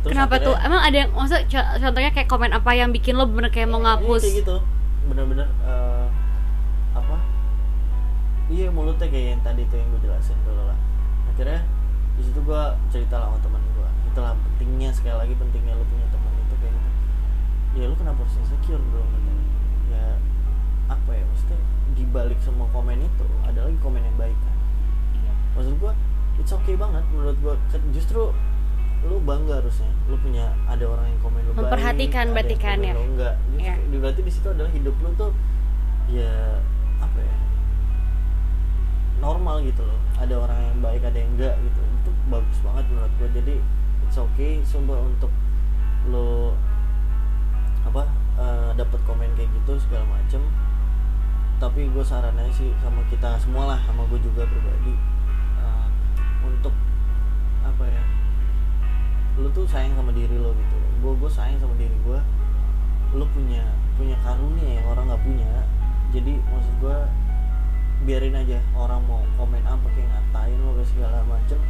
Terus 0.00 0.10
kenapa 0.10 0.34
tuh? 0.36 0.52
Akhirnya- 0.52 0.66
emang 0.66 0.82
ada 0.82 0.96
yang 0.96 1.10
maksud 1.12 1.40
co- 1.46 1.70
contohnya 1.78 2.10
kayak 2.10 2.26
komen 2.26 2.50
apa 2.50 2.70
yang 2.72 2.88
bikin 2.88 3.14
lo 3.14 3.24
bener 3.24 3.48
kayak 3.48 3.68
mau 3.68 3.78
Iya, 3.78 3.86
ngapus? 3.96 4.20
kayak 4.20 4.36
gitu. 4.38 4.56
Bener-bener 5.06 5.48
eh, 5.62 6.06
apa? 6.92 7.16
Iya 8.48 8.66
mulutnya 8.68 9.06
kayak 9.06 9.26
yang 9.30 9.42
tadi 9.42 9.62
tuh 9.64 9.76
yang 9.76 9.88
gue 9.90 10.00
jelasin 10.02 10.34
dulu 10.42 10.62
lah. 10.64 10.78
Akhirnya 11.28 11.60
di 12.16 12.22
situ 12.22 12.38
gue 12.38 12.62
cerita 12.88 13.16
lah 13.16 13.28
sama 13.28 13.38
teman 13.40 13.62
gue 13.70 13.88
itulah 14.06 14.34
pentingnya 14.34 14.90
sekali 14.90 15.16
lagi 15.16 15.34
pentingnya 15.34 15.72
lu 15.72 15.86
punya 15.86 16.06
teman 16.08 16.32
itu 16.40 16.54
kayak 16.56 16.72
gitu. 16.72 16.90
Ya 17.72 17.84
lu 17.86 17.94
kenapa 17.94 18.18
harus 18.20 18.34
insecure 18.36 18.82
bro? 18.82 19.04
Katanya. 19.04 19.44
Ya 19.88 20.04
apa 20.88 21.10
ya? 21.12 21.22
Maksudnya 21.22 21.58
di 21.90 22.04
balik 22.04 22.38
semua 22.38 22.66
komen 22.68 22.98
itu 22.98 23.26
ada 23.44 23.60
lagi 23.60 23.78
komen 23.78 24.00
yang 24.00 24.16
baik 24.16 24.34
kan? 24.36 24.56
Iya. 25.12 25.32
maksud 25.52 25.74
gua 25.76 25.92
it's 26.40 26.50
okay 26.50 26.74
banget 26.74 27.04
menurut 27.12 27.36
gua. 27.38 27.54
Ke- 27.68 27.84
justru 27.92 28.32
lu 29.00 29.16
bangga 29.20 29.60
harusnya. 29.60 29.88
Lu 30.08 30.16
punya 30.16 30.48
ada 30.64 30.84
orang 30.84 31.06
yang 31.06 31.20
komen 31.20 31.40
lu 31.40 31.52
baik, 31.52 31.58
Memperhatikan 31.62 32.24
ada 32.26 32.34
berarti 32.34 32.56
kan 32.56 32.78
ya? 32.80 32.92
lu 32.96 33.04
enggak. 33.06 33.34
Justru 33.52 33.80
di- 33.86 34.00
berarti 34.00 34.20
di 34.24 34.32
situ 34.32 34.48
adalah 34.48 34.70
hidup 34.70 34.94
lu 34.98 35.10
tuh 35.14 35.30
ya 36.08 36.58
apa 36.98 37.18
ya 37.18 37.36
normal 39.20 39.60
gitu 39.62 39.82
loh. 39.84 40.00
Ada 40.16 40.34
orang 40.36 40.58
yang 40.58 40.78
baik 40.80 41.02
ada 41.04 41.16
yang 41.16 41.30
enggak 41.36 41.54
gitu. 41.60 41.80
Itu 42.00 42.10
bagus 42.28 42.58
banget 42.60 42.84
menurut 42.88 43.12
gua. 43.16 43.28
Jadi 43.30 43.54
it's 44.04 44.16
okay 44.16 44.52
sumpah 44.64 44.98
untuk 44.98 45.32
lo 46.08 46.56
apa 47.84 48.04
eh, 48.36 48.70
dapat 48.74 49.00
komen 49.04 49.28
kayak 49.36 49.48
gitu 49.60 49.76
segala 49.80 50.04
macem. 50.08 50.40
Tapi 51.60 51.92
gue 51.92 52.00
sarannya 52.00 52.48
sih 52.56 52.72
sama 52.80 53.04
kita 53.12 53.36
semua 53.36 53.68
lah 53.68 53.80
sama 53.84 54.08
gue 54.08 54.16
juga 54.16 54.48
pribadi 54.48 54.96
untuk 56.44 56.74
apa 57.64 57.84
ya 57.86 58.02
lu 59.40 59.48
tuh 59.54 59.64
sayang 59.64 59.96
sama 59.96 60.12
diri 60.12 60.36
lo 60.36 60.52
gitu. 60.52 60.76
Gue 61.00 61.12
gue 61.16 61.30
sayang 61.30 61.56
sama 61.56 61.72
diri 61.80 61.94
gue 62.04 62.18
lu 63.16 63.24
punya 63.34 63.64
punya 63.96 64.16
karunia 64.20 64.80
yang 64.80 64.86
orang 64.90 65.04
nggak 65.08 65.22
punya. 65.24 65.50
Jadi 66.10 66.32
maksud 66.50 66.74
gue 66.82 66.98
biarin 68.04 68.36
aja 68.36 68.58
orang 68.72 69.00
mau 69.04 69.20
komen 69.36 69.62
apa 69.64 69.86
kayak 69.96 70.08
ngatain 70.08 70.58
lo 70.60 70.72
segala 70.84 71.24
macem. 71.24 71.60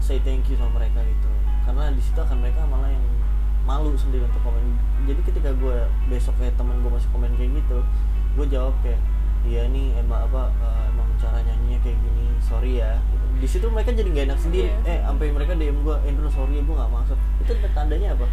Say 0.00 0.20
thank 0.24 0.48
you 0.48 0.56
sama 0.56 0.80
mereka 0.80 1.04
gitu. 1.04 1.28
Karena 1.68 1.92
di 1.92 2.00
situ 2.00 2.16
akan 2.16 2.40
mereka 2.40 2.64
malah 2.64 2.88
yang 2.88 3.06
malu 3.68 3.92
sendiri 3.94 4.24
untuk 4.24 4.40
komen. 4.40 4.64
Jadi 5.04 5.20
ketika 5.28 5.50
gue 5.52 5.76
besok 6.08 6.36
kayak 6.40 6.56
temen 6.56 6.80
gue 6.80 6.90
masih 6.92 7.10
komen 7.12 7.32
kayak 7.36 7.60
gitu 7.60 7.80
gue 8.38 8.46
jawab 8.46 8.74
kayak 8.82 9.00
iya 9.42 9.62
nih 9.66 9.96
emang 9.96 10.20
apa 10.22 10.42
eh, 10.52 10.84
emang 10.88 11.08
cara 11.16 11.38
nyanyinya 11.40 11.78
kayak 11.80 11.98
gini 11.98 12.24
sorry 12.40 12.72
ya 12.76 12.96
gitu. 13.00 13.24
di 13.36 13.48
situ 13.48 13.66
mereka 13.66 13.90
jadi 13.90 14.08
gak 14.10 14.24
enak 14.26 14.38
sendiri 14.38 14.68
Iya. 14.68 14.76
eh 14.86 14.98
sampai 15.02 15.26
mereka 15.30 15.52
dm 15.54 15.76
gue 15.80 15.96
Andrew 16.02 16.28
sorry 16.28 16.54
ya 16.54 16.62
gue 16.62 16.74
nggak 16.74 16.90
maksud 16.90 17.18
itu 17.40 17.52
tandanya 17.70 18.08
apa 18.12 18.26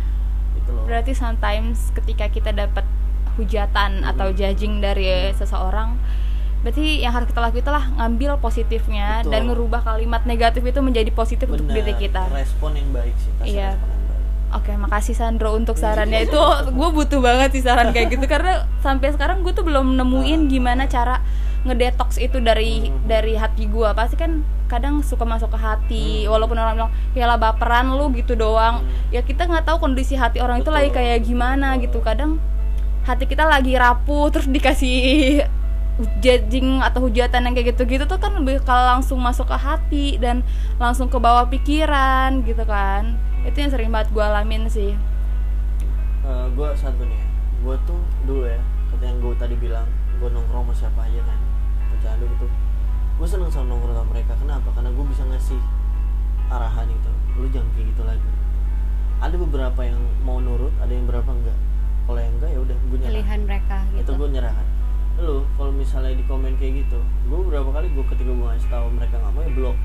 itu 0.56 0.70
loh 0.70 0.84
berarti 0.84 1.12
sometimes 1.14 1.78
ketika 1.94 2.26
kita 2.28 2.52
dapat 2.52 2.84
hujatan 3.34 3.92
Hmm. 3.98 4.10
atau 4.10 4.28
judging 4.32 4.80
dari 4.80 5.06
seseorang 5.32 5.96
berarti 6.58 7.00
yang 7.00 7.14
harus 7.14 7.30
kita 7.30 7.40
lakukan 7.40 7.62
itulah 7.62 7.86
ngambil 7.96 8.42
positifnya 8.42 9.22
Betul. 9.22 9.30
dan 9.30 9.42
ngerubah 9.46 9.82
kalimat 9.86 10.26
negatif 10.26 10.66
itu 10.66 10.80
menjadi 10.80 11.12
positif 11.12 11.46
untuk 11.46 11.70
Benar, 11.70 11.78
diri 11.80 11.94
kita 11.96 12.26
respon 12.28 12.74
yang 12.74 12.90
baik 12.90 13.14
sih 13.16 13.30
kasih 13.38 13.48
Iya. 13.54 13.70
respon 13.72 13.88
yang 13.88 14.02
baik 14.02 14.07
Oke, 14.48 14.72
makasih 14.80 15.12
Sandro 15.12 15.52
untuk 15.60 15.76
sarannya 15.76 16.24
itu. 16.24 16.40
Gue 16.72 16.90
butuh 16.96 17.20
banget 17.20 17.52
sih 17.52 17.64
saran 17.64 17.92
kayak 17.92 18.16
gitu 18.16 18.26
karena 18.32 18.64
sampai 18.80 19.12
sekarang 19.12 19.44
gue 19.44 19.52
tuh 19.52 19.68
belum 19.68 20.00
nemuin 20.00 20.48
gimana 20.48 20.88
cara 20.88 21.20
ngedetox 21.68 22.16
itu 22.16 22.40
dari 22.40 22.88
Hmm. 22.88 23.04
dari 23.12 23.36
hati 23.36 23.68
gue. 23.68 23.90
Pasti 23.92 24.16
kan 24.16 24.48
kadang 24.72 25.04
suka 25.04 25.28
masuk 25.28 25.52
ke 25.52 25.60
hati, 25.60 26.08
Hmm. 26.24 26.32
walaupun 26.32 26.56
orang 26.56 26.80
bilang 26.80 26.92
ya 27.12 27.28
lah 27.28 27.36
baperan 27.36 27.92
lu 27.92 28.08
gitu 28.16 28.40
doang. 28.40 28.88
Hmm. 28.88 29.12
Ya 29.12 29.20
kita 29.20 29.52
nggak 29.52 29.68
tahu 29.68 29.84
kondisi 29.84 30.16
hati 30.16 30.40
orang 30.40 30.64
itu 30.64 30.72
lagi 30.72 30.96
kayak 30.96 31.28
gimana 31.28 31.76
gitu. 31.84 32.00
Kadang 32.00 32.40
hati 33.04 33.28
kita 33.28 33.44
lagi 33.44 33.76
rapuh 33.76 34.32
terus 34.32 34.48
dikasih 34.48 35.44
judging 36.22 36.80
atau 36.86 37.10
hujatan 37.10 37.50
yang 37.50 37.54
kayak 37.58 37.74
gitu-gitu 37.74 38.06
tuh 38.06 38.22
kan 38.22 38.38
lebih 38.38 38.62
kalau 38.62 38.96
langsung 38.96 39.18
masuk 39.18 39.50
ke 39.50 39.58
hati 39.58 40.08
dan 40.22 40.46
langsung 40.78 41.10
ke 41.10 41.18
bawah 41.18 41.50
pikiran 41.50 42.46
gitu 42.46 42.62
kan 42.70 43.18
itu 43.48 43.58
yang 43.64 43.72
sering 43.72 43.90
banget 43.90 44.12
gue 44.12 44.20
alamin 44.20 44.68
sih. 44.68 44.92
Gue 46.54 46.68
satu 46.76 47.08
nih. 47.08 47.16
Ya 47.16 47.26
gue 47.58 47.76
tuh 47.88 48.00
dulu 48.28 48.46
ya 48.46 48.60
seperti 48.88 49.04
yang 49.08 49.18
gue 49.24 49.34
tadi 49.40 49.56
bilang 49.56 49.88
gue 50.20 50.30
nongkrong 50.30 50.68
sama 50.68 50.74
siapa 50.76 51.00
aja 51.08 51.22
kan. 51.24 51.40
Bercanda 51.96 52.26
gitu. 52.28 52.48
Gue 53.18 53.28
seneng 53.28 53.50
sama 53.50 53.72
nongkrong 53.72 53.96
sama 53.96 54.10
mereka. 54.12 54.36
Kenapa? 54.38 54.68
Karena 54.76 54.92
gue 54.92 55.06
bisa 55.08 55.24
ngasih 55.26 55.62
arahan 56.48 56.88
itu 56.92 57.12
lu 57.38 57.48
jangan 57.54 57.70
kayak 57.76 57.88
gitu 57.96 58.04
lagi. 58.04 58.30
Ada 59.18 59.36
beberapa 59.40 59.82
yang 59.82 60.02
mau 60.22 60.38
nurut 60.44 60.74
ada 60.84 60.92
yang 60.92 61.08
berapa 61.08 61.30
enggak. 61.32 61.58
Kalau 62.08 62.20
yang 62.24 62.34
enggak 62.40 62.50
ya 62.52 62.60
udah 62.62 62.78
gue 62.78 62.98
nyerah. 62.98 63.12
Pilihan 63.12 63.40
mereka 63.44 63.78
itu 63.92 64.00
gitu 64.04 64.12
gue 64.16 64.30
nyerahkan 64.36 64.68
lu 65.18 65.42
kalau 65.58 65.74
misalnya 65.74 66.14
di 66.14 66.22
komen 66.30 66.62
kayak 66.62 66.86
gitu 66.86 67.02
gue 67.02 67.38
beberapa 67.42 67.74
kali 67.74 67.90
gue 67.90 68.06
ketika 68.06 68.30
gue 68.30 68.48
ngasih 68.54 68.70
tahu 68.70 68.86
mereka 68.94 69.18
nggak 69.18 69.34
mau 69.34 69.42
ya 69.42 69.50
blok. 69.50 69.78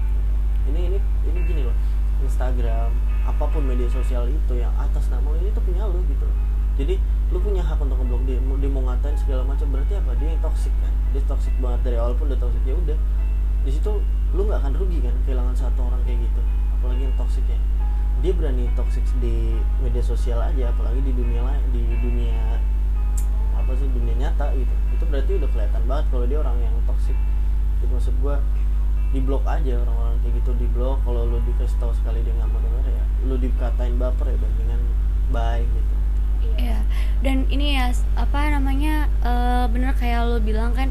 Ini 0.68 0.80
ini 0.92 0.98
ini 1.24 1.38
gini 1.48 1.62
loh. 1.64 1.76
Instagram 2.22 2.92
apa 3.22 3.44
pun 3.46 3.62
media 3.62 3.86
sosial 3.86 4.26
itu 4.26 4.52
yang 4.58 4.74
atas 4.74 5.06
nama 5.06 5.30
ini 5.38 5.54
tuh 5.54 5.62
punya 5.62 5.86
lu 5.86 6.02
gitu. 6.10 6.26
Jadi 6.74 6.98
lu 7.30 7.38
punya 7.38 7.62
hak 7.62 7.78
untuk 7.78 8.00
ngeblok 8.00 8.22
dia 8.26 8.38
dia 8.40 8.70
mau 8.72 8.82
ngatain 8.88 9.16
segala 9.16 9.46
macam 9.46 9.68
berarti 9.70 9.94
apa? 9.96 10.12
Dia 10.18 10.28
yang 10.34 10.42
toxic 10.42 10.74
kan? 10.82 10.92
Dia 11.14 11.22
toxic 11.28 11.54
banget 11.62 11.80
dari 11.86 11.96
awal 12.00 12.18
pun 12.18 12.26
udah 12.32 12.40
toxic 12.40 12.62
ya 12.66 12.74
udah. 12.74 12.98
Di 13.62 13.70
situ 13.70 13.92
lu 14.34 14.42
nggak 14.48 14.60
akan 14.64 14.72
rugi 14.74 14.98
kan? 15.04 15.14
Kehilangan 15.22 15.54
satu 15.54 15.80
orang 15.86 16.02
kayak 16.02 16.18
gitu. 16.24 16.40
Apalagi 16.80 17.02
yang 17.06 17.16
toxic 17.20 17.44
ya. 17.46 17.58
Dia 18.22 18.32
berani 18.34 18.64
toxic 18.74 19.04
di 19.22 19.58
media 19.82 20.02
sosial 20.02 20.38
aja 20.42 20.70
apalagi 20.70 21.02
di 21.02 21.12
dunia 21.14 21.42
lain 21.42 21.64
di 21.70 21.82
dunia 21.98 22.58
apa 23.54 23.70
sih 23.78 23.86
dunia 23.86 24.14
nyata 24.18 24.50
gitu. 24.56 24.74
Itu 24.98 25.04
berarti 25.06 25.32
udah 25.38 25.48
kelihatan 25.52 25.82
banget 25.86 26.06
kalau 26.10 26.24
dia 26.26 26.38
orang 26.42 26.56
yang 26.58 26.74
toxic. 26.88 27.14
Itu 27.78 27.86
maksud 27.92 28.14
gua 28.18 28.42
di 29.12 29.20
blok 29.20 29.44
aja 29.44 29.76
orang-orang 29.84 30.16
kayak 30.24 30.34
gitu 30.40 30.50
di 30.56 30.66
blok. 30.72 30.98
Kalau 31.04 31.28
lu 31.28 31.38
dikasih 31.44 31.76
tahu 31.78 31.92
sekali 31.92 32.24
dia 32.24 32.32
nggak 32.32 32.48
mau 32.48 32.60
denger 32.60 32.86
ya 32.90 33.04
lu 33.22 33.38
dikatain 33.38 33.94
baper 34.02 34.34
ya 34.34 34.36
bandingan 34.38 34.82
baik 35.30 35.68
gitu. 35.70 35.94
Iya. 36.58 36.78
Dan 37.22 37.46
ini 37.48 37.78
ya 37.78 37.94
apa 38.18 38.50
namanya 38.50 39.06
eh, 39.22 39.64
bener 39.70 39.94
kayak 39.94 40.26
lo 40.26 40.38
bilang 40.42 40.74
kan 40.74 40.90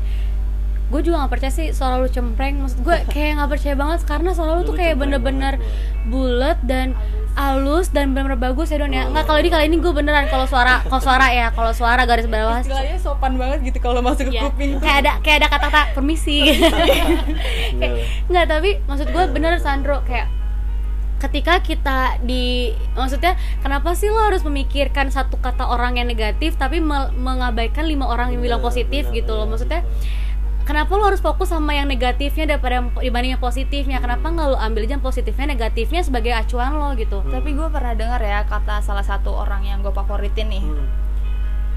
gue 0.92 1.02
juga 1.02 1.24
gak 1.24 1.32
percaya 1.32 1.50
sih 1.50 1.72
suara 1.72 1.96
lu 1.96 2.06
cempreng. 2.06 2.60
Maksud 2.60 2.84
gue 2.84 2.96
kayak 3.14 3.40
nggak 3.40 3.50
percaya 3.50 3.74
banget 3.74 4.00
karena 4.04 4.30
suara 4.32 4.52
lu 4.54 4.62
tuh 4.62 4.76
kayak 4.76 4.96
bener-bener 4.96 5.56
bulat 6.06 6.60
dan 6.62 6.94
halus 7.32 7.88
dan 7.90 8.12
bener-bener 8.12 8.36
bagus 8.38 8.68
ya 8.68 8.78
Don 8.78 8.92
ya. 8.92 9.08
Nggak 9.08 9.24
kalau 9.24 9.40
di 9.40 9.48
kali 9.48 9.64
ini 9.66 9.80
gue 9.80 9.90
beneran 9.90 10.28
kalau 10.28 10.44
suara 10.44 10.84
kalau 10.84 11.00
suara 11.00 11.32
ya 11.32 11.48
kalau 11.50 11.72
suara 11.72 12.04
garis 12.04 12.28
bawah. 12.28 12.60
Istilahnya 12.60 13.00
sopan 13.00 13.40
banget 13.40 13.72
gitu 13.72 13.80
kalau 13.80 14.04
masuk 14.04 14.28
ke 14.28 14.36
Iya, 14.36 14.42
kuping 14.46 14.78
kayak 14.78 14.98
ada 15.02 15.12
kayak 15.20 15.38
ada 15.40 15.48
kata-kata 15.48 15.82
permisi. 15.96 16.44
Gitu. 17.72 17.88
Nggak 18.30 18.46
tapi 18.46 18.70
maksud 18.84 19.08
gue 19.10 19.24
bener 19.32 19.56
Sandro 19.58 20.04
kayak 20.04 20.28
ketika 21.22 21.62
kita 21.62 22.18
di 22.20 22.74
maksudnya 22.92 23.38
kenapa 23.62 23.94
sih 23.94 24.10
lo 24.10 24.26
harus 24.26 24.42
memikirkan 24.42 25.08
satu 25.08 25.38
kata 25.38 25.70
orang 25.70 25.96
yang 25.96 26.10
negatif 26.10 26.58
tapi 26.58 26.82
me- 26.82 27.14
mengabaikan 27.14 27.86
lima 27.86 28.10
orang 28.10 28.34
yang 28.34 28.42
bilang 28.42 28.60
positif 28.60 29.06
gitu 29.10 29.32
loh? 29.32 29.46
maksudnya. 29.46 29.86
Kenapa 30.64 30.94
lo 30.96 31.10
harus 31.10 31.20
fokus 31.20 31.50
sama 31.50 31.74
yang 31.74 31.88
negatifnya 31.90 32.56
daripada 32.56 32.82
yang 32.82 32.88
dibanding 32.96 33.32
yang 33.36 33.44
positifnya? 33.44 33.98
Kenapa 34.00 34.30
nggak 34.30 34.48
lo 34.52 34.58
ambil 34.58 34.86
aja 34.86 34.98
yang 34.98 35.04
positifnya 35.04 35.46
negatifnya 35.52 36.02
sebagai 36.02 36.32
acuan 36.34 36.76
lo 36.78 36.94
gitu? 36.96 37.22
Tapi 37.28 37.54
gue 37.54 37.68
pernah 37.70 37.94
dengar 37.94 38.22
ya 38.22 38.46
kata 38.46 38.80
salah 38.82 39.04
satu 39.04 39.34
orang 39.34 39.66
yang 39.66 39.80
gue 39.82 39.92
favoritin 39.92 40.48
nih. 40.50 40.64
Hmm. 40.64 40.88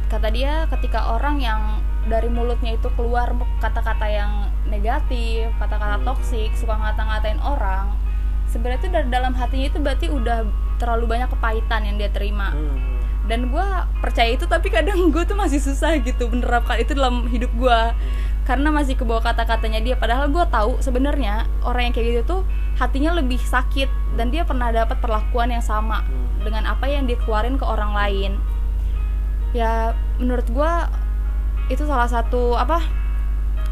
kata 0.04 0.30
dia 0.30 0.68
ketika 0.70 1.16
orang 1.16 1.42
yang 1.42 1.80
dari 2.06 2.28
mulutnya 2.28 2.76
itu 2.76 2.86
keluar 2.94 3.34
kata-kata 3.58 4.06
yang 4.06 4.46
negatif 4.68 5.48
kata-kata 5.58 5.98
Hmm. 5.98 6.06
toksik 6.06 6.52
suka 6.54 6.76
ngata-ngatain 6.76 7.40
orang 7.42 7.90
sebenarnya 8.46 8.78
itu 8.84 8.88
dari 8.92 9.08
dalam 9.10 9.32
hatinya 9.34 9.66
itu 9.72 9.78
berarti 9.80 10.06
udah 10.12 10.46
terlalu 10.78 11.18
banyak 11.18 11.28
kepahitan 11.32 11.80
yang 11.88 11.96
dia 11.98 12.10
terima. 12.12 12.52
Hmm. 12.52 12.78
dan 13.24 13.48
gue 13.48 13.66
percaya 14.04 14.36
itu 14.36 14.44
tapi 14.44 14.68
kadang 14.68 15.08
gue 15.08 15.24
tuh 15.24 15.32
masih 15.32 15.56
susah 15.56 15.96
gitu 16.04 16.28
menerapkan 16.28 16.76
itu 16.76 16.92
dalam 16.92 17.24
hidup 17.32 17.48
gue 17.56 17.80
karena 18.44 18.68
masih 18.68 18.94
kebawa 18.94 19.20
kata-katanya 19.20 19.80
dia. 19.80 19.96
Padahal 19.96 20.28
gue 20.28 20.44
tahu 20.46 20.76
sebenarnya 20.78 21.48
orang 21.60 21.88
yang 21.88 21.94
kayak 21.94 22.06
gitu 22.06 22.22
tuh 22.24 22.40
hatinya 22.76 23.16
lebih 23.16 23.40
sakit. 23.40 23.88
Dan 24.14 24.28
dia 24.28 24.44
pernah 24.44 24.68
dapat 24.68 25.00
perlakuan 25.00 25.48
yang 25.48 25.64
sama 25.64 26.04
Hmm. 26.04 26.44
dengan 26.44 26.68
apa 26.68 26.84
yang 26.86 27.04
dia 27.04 27.16
keluarin 27.16 27.56
ke 27.56 27.64
orang 27.64 27.92
lain. 27.92 28.32
Ya 29.52 29.94
menurut 30.16 30.44
gue 30.46 30.72
itu 31.66 31.82
salah 31.82 32.04
satu 32.04 32.54
apa 32.54 32.84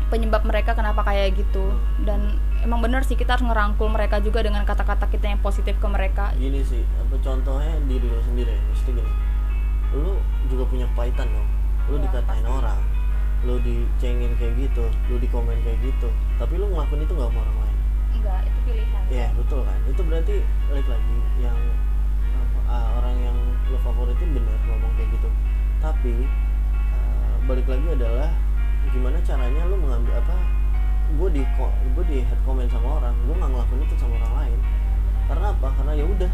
penyebab 0.09 0.43
mereka 0.43 0.73
kenapa 0.73 1.05
kayak 1.05 1.37
gitu. 1.37 1.73
Dan 2.01 2.41
emang 2.63 2.81
bener 2.81 3.03
sih 3.03 3.13
kita 3.13 3.37
harus 3.37 3.45
ngerangkul 3.45 3.87
mereka 3.87 4.19
juga 4.19 4.41
dengan 4.41 4.65
kata-kata 4.65 5.05
kita 5.07 5.29
yang 5.29 5.41
positif 5.41 5.77
ke 5.77 5.87
mereka. 5.87 6.33
Gini 6.33 6.63
sih 6.63 6.81
apa 6.97 7.21
contohnya 7.21 7.77
diri 7.85 8.09
lo 8.09 8.21
sendiri. 8.23 8.57
Mesti 8.73 8.91
gini 8.91 9.13
lu 9.93 10.17
juga 10.49 10.65
punya 10.65 10.89
kepahitan 10.89 11.29
dong. 11.29 11.49
Lu 11.93 11.97
Ya, 11.99 12.09
dikatain 12.09 12.41
pasti. 12.41 12.49
orang 12.49 12.81
lu 13.43 13.59
dicengin 13.59 14.33
kayak 14.39 14.55
gitu 14.55 14.87
lu 15.11 15.19
dikomen 15.19 15.59
kayak 15.67 15.79
gitu 15.83 16.09
tapi 16.39 16.55
lu 16.55 16.71
ngelakuin 16.71 17.03
itu 17.03 17.13
nggak 17.15 17.31
sama 17.31 17.41
orang 17.43 17.59
lain. 17.59 17.77
Enggak 18.13 18.39
itu 18.47 18.59
pilihan. 18.67 19.03
Iya 19.11 19.27
betul 19.35 19.61
kan? 19.67 19.79
Itu 19.91 20.01
berarti 20.07 20.35
balik 20.71 20.87
lagi 20.87 21.17
yang 21.43 21.59
apa, 22.39 22.61
ah, 22.71 22.87
orang 23.03 23.17
yang 23.19 23.37
lo 23.67 23.79
favoritin 23.83 24.31
bener 24.31 24.59
ngomong 24.71 24.93
kayak 24.95 25.11
gitu. 25.11 25.29
Tapi 25.83 26.15
ah, 26.95 27.35
balik 27.51 27.67
lagi 27.67 27.87
adalah 27.91 28.31
gimana 28.95 29.19
caranya 29.23 29.63
lo 29.67 29.77
mengambil 29.79 30.15
apa 30.19 30.37
gue 31.13 31.29
di 31.39 31.43
gue 31.93 32.05
di 32.09 32.19
head 32.25 32.41
comment 32.47 32.71
sama 32.71 33.03
orang 33.03 33.15
gue 33.27 33.35
nggak 33.35 33.51
ngelakuin 33.51 33.83
itu 33.83 33.95
sama 33.99 34.15
orang 34.23 34.35
lain. 34.39 34.59
Karena 35.27 35.47
apa? 35.51 35.69
Karena 35.75 35.93
ya 35.99 36.05
udah 36.07 36.33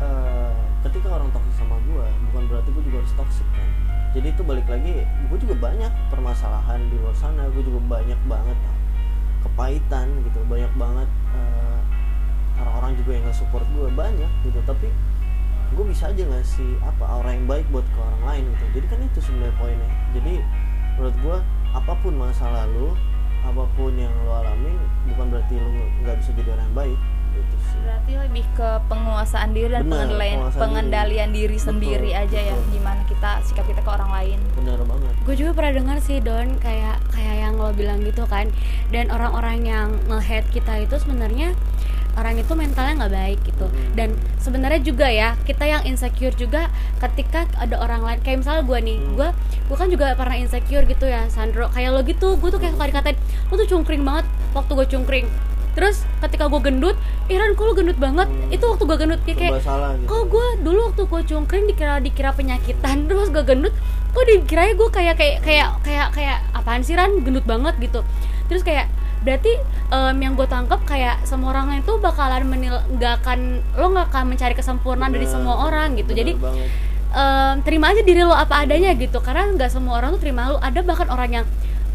eh, 0.00 0.52
ketika 0.88 1.08
orang 1.12 1.28
toksik 1.36 1.54
sama 1.60 1.76
gue 1.84 2.06
bukan 2.32 2.42
berarti 2.48 2.68
gue 2.72 2.82
juga 2.88 3.04
harus 3.04 3.12
toksik 3.12 3.48
kan 3.52 3.68
jadi 4.10 4.26
itu 4.34 4.42
balik 4.42 4.66
lagi 4.66 5.06
gue 5.06 5.38
juga 5.38 5.54
banyak 5.70 5.92
permasalahan 6.10 6.82
di 6.90 6.96
luar 6.98 7.14
sana 7.14 7.46
gue 7.54 7.62
juga 7.62 7.78
banyak 7.86 8.20
banget 8.26 8.58
kepahitan 9.40 10.06
gitu 10.26 10.38
banyak 10.50 10.72
banget 10.76 11.08
eh, 11.36 11.80
orang-orang 12.60 12.92
juga 13.00 13.10
yang 13.16 13.24
nggak 13.26 13.38
support 13.38 13.66
gue 13.72 13.88
banyak 13.92 14.30
gitu. 14.44 14.60
Tapi 14.68 14.88
gue 15.70 15.84
bisa 15.86 16.10
aja 16.10 16.22
ngasih 16.26 16.70
apa 16.82 17.04
aura 17.06 17.30
yang 17.32 17.46
baik 17.46 17.66
buat 17.72 17.86
ke 17.86 17.98
orang 17.98 18.22
lain 18.26 18.44
gitu. 18.52 18.64
Jadi 18.80 18.86
kan 18.90 18.98
itu 19.00 19.18
sebenarnya 19.22 19.54
poinnya. 19.56 19.90
Jadi 20.12 20.34
menurut 20.98 21.16
gue 21.22 21.36
apa 21.70 21.92
pun 22.02 22.12
masa 22.18 22.46
lalu 22.50 22.92
apa 23.40 23.64
pun 23.72 23.94
yang 23.96 24.12
lo 24.28 24.36
alamin 24.36 24.76
bukan 25.08 25.32
berarti 25.32 25.56
lo 25.56 25.70
nggak 26.04 26.16
bisa 26.20 26.30
jadi 26.36 26.48
orang 26.52 26.66
yang 26.68 26.76
baik 26.76 26.98
lebih 28.40 28.56
ke 28.56 28.70
penguasaan 28.88 29.52
diri 29.52 29.68
dan 29.68 29.84
Bener, 29.84 29.92
pengendalian 30.08 30.36
penguasaan 30.40 30.60
pengendalian 30.64 31.30
diri, 31.30 31.56
Betul, 31.56 31.66
sendiri 31.68 32.10
aja 32.16 32.38
ya 32.40 32.54
betul. 32.56 32.72
gimana 32.72 33.00
kita 33.04 33.30
sikap 33.44 33.64
kita 33.68 33.80
ke 33.84 33.90
orang 33.92 34.10
lain. 34.10 34.38
Benar 34.56 34.78
banget. 34.80 35.12
Gue 35.20 35.34
juga 35.36 35.50
pernah 35.52 35.72
dengar 35.76 35.96
sih 36.00 36.16
Don 36.18 36.56
kayak 36.56 36.96
kayak 37.12 37.36
yang 37.38 37.54
lo 37.60 37.68
bilang 37.76 38.00
gitu 38.00 38.24
kan. 38.24 38.48
Dan 38.88 39.12
orang-orang 39.12 39.60
yang 39.62 39.88
nge-hate 40.08 40.48
kita 40.48 40.72
itu 40.80 40.96
sebenarnya 40.96 41.52
orang 42.16 42.34
itu 42.34 42.52
mentalnya 42.52 43.06
nggak 43.06 43.12
baik 43.14 43.38
gitu. 43.44 43.66
Mhm. 43.70 43.92
dan 43.94 44.08
sebenarnya 44.40 44.80
juga 44.82 45.06
ya 45.06 45.38
kita 45.46 45.62
yang 45.62 45.82
insecure 45.86 46.34
juga 46.34 46.72
ketika 46.98 47.44
ada 47.60 47.76
orang 47.76 48.00
lain. 48.00 48.18
Kayak 48.24 48.40
misalnya 48.40 48.62
gue 48.64 48.78
nih 48.80 48.98
Hmm. 48.98 49.14
gue 49.20 49.28
gue 49.68 49.76
kan 49.76 49.88
juga 49.92 50.16
pernah 50.16 50.34
insecure 50.34 50.88
gitu 50.88 51.04
ya 51.04 51.28
Sandro. 51.28 51.68
Kayak 51.68 51.90
lo 51.92 52.00
gitu 52.02 52.40
gue 52.40 52.48
tuh 52.48 52.56
kayak 52.56 52.72
suka 52.72 52.86
dikatain 52.88 53.16
lo 53.46 53.54
tuh 53.54 53.68
cungkring 53.68 54.00
banget. 54.00 54.24
Waktu 54.50 54.72
gue 54.74 54.86
cungkring 54.88 55.26
terus 55.80 56.04
ketika 56.20 56.52
gue 56.52 56.60
gendut 56.60 56.96
Iran 57.32 57.56
kok 57.56 57.64
lu 57.64 57.72
gendut 57.72 57.96
banget? 57.96 58.28
Hmm. 58.28 58.52
itu 58.52 58.64
waktu 58.68 58.84
gue 58.84 58.98
gendut 59.00 59.20
kayak, 59.24 59.38
kayak 59.40 59.52
gitu. 59.64 60.04
kok 60.04 60.22
gue 60.28 60.46
dulu 60.60 60.80
waktu 60.92 61.02
gue 61.08 61.20
cungkring 61.24 61.64
dikira 61.72 61.96
dikira 62.04 62.36
penyakitan 62.36 62.96
terus 63.08 63.32
gue 63.32 63.40
gendut 63.40 63.72
kok 64.12 64.24
dikira 64.28 64.76
gue 64.76 64.88
kayak 64.92 65.16
kayak 65.16 65.38
kayak 65.40 65.68
kayak 65.80 66.08
kayak 66.12 66.38
apaan 66.52 66.84
sih 66.84 66.92
Ran? 66.98 67.24
Gendut 67.24 67.46
banget 67.48 67.80
gitu. 67.80 68.04
Terus 68.52 68.60
kayak 68.60 68.92
berarti 69.24 69.52
em, 69.92 70.16
yang 70.20 70.32
gue 70.36 70.44
tangkap 70.44 70.80
kayak 70.84 71.24
semua 71.24 71.56
orang 71.56 71.80
itu 71.80 71.92
bakalan 72.00 72.44
menil 72.44 72.76
nggak 72.96 73.24
akan 73.24 73.64
lo 73.76 73.86
nggak 73.92 74.06
akan 74.12 74.24
mencari 74.32 74.54
kesempurnaan 74.56 75.12
dari 75.12 75.28
Bener, 75.28 75.34
semua 75.36 75.54
orang 75.68 75.92
gitu. 75.96 76.12
jadi 76.16 76.32
banget. 76.36 76.68
em, 77.16 77.54
terima 77.64 77.92
aja 77.92 78.02
diri 78.04 78.22
lo 78.26 78.36
apa 78.36 78.66
adanya 78.66 78.92
gitu. 78.92 79.22
Karena 79.24 79.48
nggak 79.56 79.70
semua 79.72 79.96
orang 80.02 80.18
tuh 80.18 80.20
terima 80.20 80.50
lo. 80.50 80.58
Ada 80.60 80.84
bahkan 80.84 81.08
orang 81.08 81.30
yang 81.42 81.46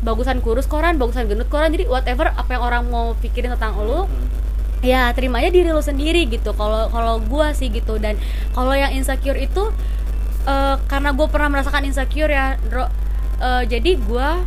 bagusan 0.06 0.40
kurus 0.46 0.70
koran 0.70 1.02
bagusan 1.02 1.26
gendut 1.26 1.50
koran 1.50 1.74
jadi 1.74 1.90
whatever 1.90 2.30
apa 2.30 2.50
yang 2.54 2.64
orang 2.64 2.84
mau 2.94 3.18
pikirin 3.18 3.50
tentang 3.58 3.74
lo 3.82 4.06
ya 4.86 5.10
terima 5.18 5.42
aja 5.42 5.50
diri 5.50 5.74
lo 5.74 5.82
sendiri 5.82 6.30
gitu. 6.30 6.54
Kalau 6.54 6.94
kalau 6.94 7.18
gua 7.26 7.58
sih 7.58 7.74
gitu. 7.74 7.98
Dan 7.98 8.22
kalau 8.54 8.78
yang 8.78 8.94
insecure 8.94 9.36
itu 9.36 9.74
eh, 10.46 10.76
karena 10.86 11.10
gue 11.12 11.28
pernah 11.28 11.50
merasakan 11.50 11.90
insecure 11.90 12.30
ya 12.30 12.56
eh, 13.42 13.64
jadi 13.66 13.98
gua 14.06 14.46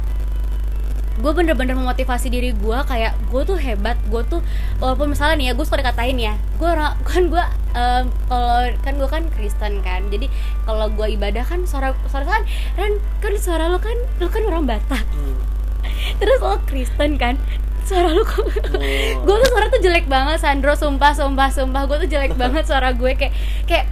gue 1.19 1.33
bener-bener 1.35 1.75
memotivasi 1.75 2.31
diri 2.31 2.55
gue 2.55 2.79
kayak 2.87 3.19
gue 3.29 3.43
tuh 3.43 3.59
hebat 3.59 3.99
gue 4.07 4.23
tuh 4.25 4.39
walaupun 4.79 5.11
misalnya 5.11 5.35
nih 5.35 5.47
ya 5.51 5.53
gue 5.53 5.65
suka 5.67 5.83
dikatain 5.83 6.15
ya 6.15 6.35
gue 6.57 6.71
kan 7.11 7.23
gue 7.27 7.45
em, 7.75 8.05
kalau 8.27 8.71
kan 8.81 8.95
gue 8.95 9.09
kan 9.09 9.25
Kristen 9.35 9.83
kan 9.83 10.07
jadi 10.07 10.31
kalau 10.63 10.87
gue 10.89 11.07
ibadah 11.13 11.43
kan 11.43 11.67
suara 11.67 11.91
suara 12.07 12.23
kan 12.23 12.43
kan 12.75 12.91
kan 13.19 13.33
suara 13.35 13.67
lo 13.67 13.79
kan 13.79 13.99
lo 14.19 14.31
kan 14.31 14.43
orang 14.45 14.65
Batak 14.65 15.03
Hmm. 15.11 15.35
terus 16.23 16.39
lo 16.39 16.59
Kristen 16.65 17.19
kan 17.19 17.35
suara 17.83 18.13
lu 18.13 18.23
kok 18.23 18.39
Oh. 18.39 19.23
gue 19.27 19.35
tuh 19.37 19.49
suara 19.49 19.67
tuh 19.69 19.81
jelek 19.81 20.07
banget 20.07 20.39
Sandro 20.39 20.73
sumpah 20.73 21.11
sumpah 21.13 21.49
sumpah 21.51 21.83
gue 21.89 22.07
tuh 22.07 22.11
jelek 22.11 22.37
banget 22.37 22.63
suara 22.63 22.95
gue 22.95 23.13
kayak 23.17 23.35
kayak 23.67 23.87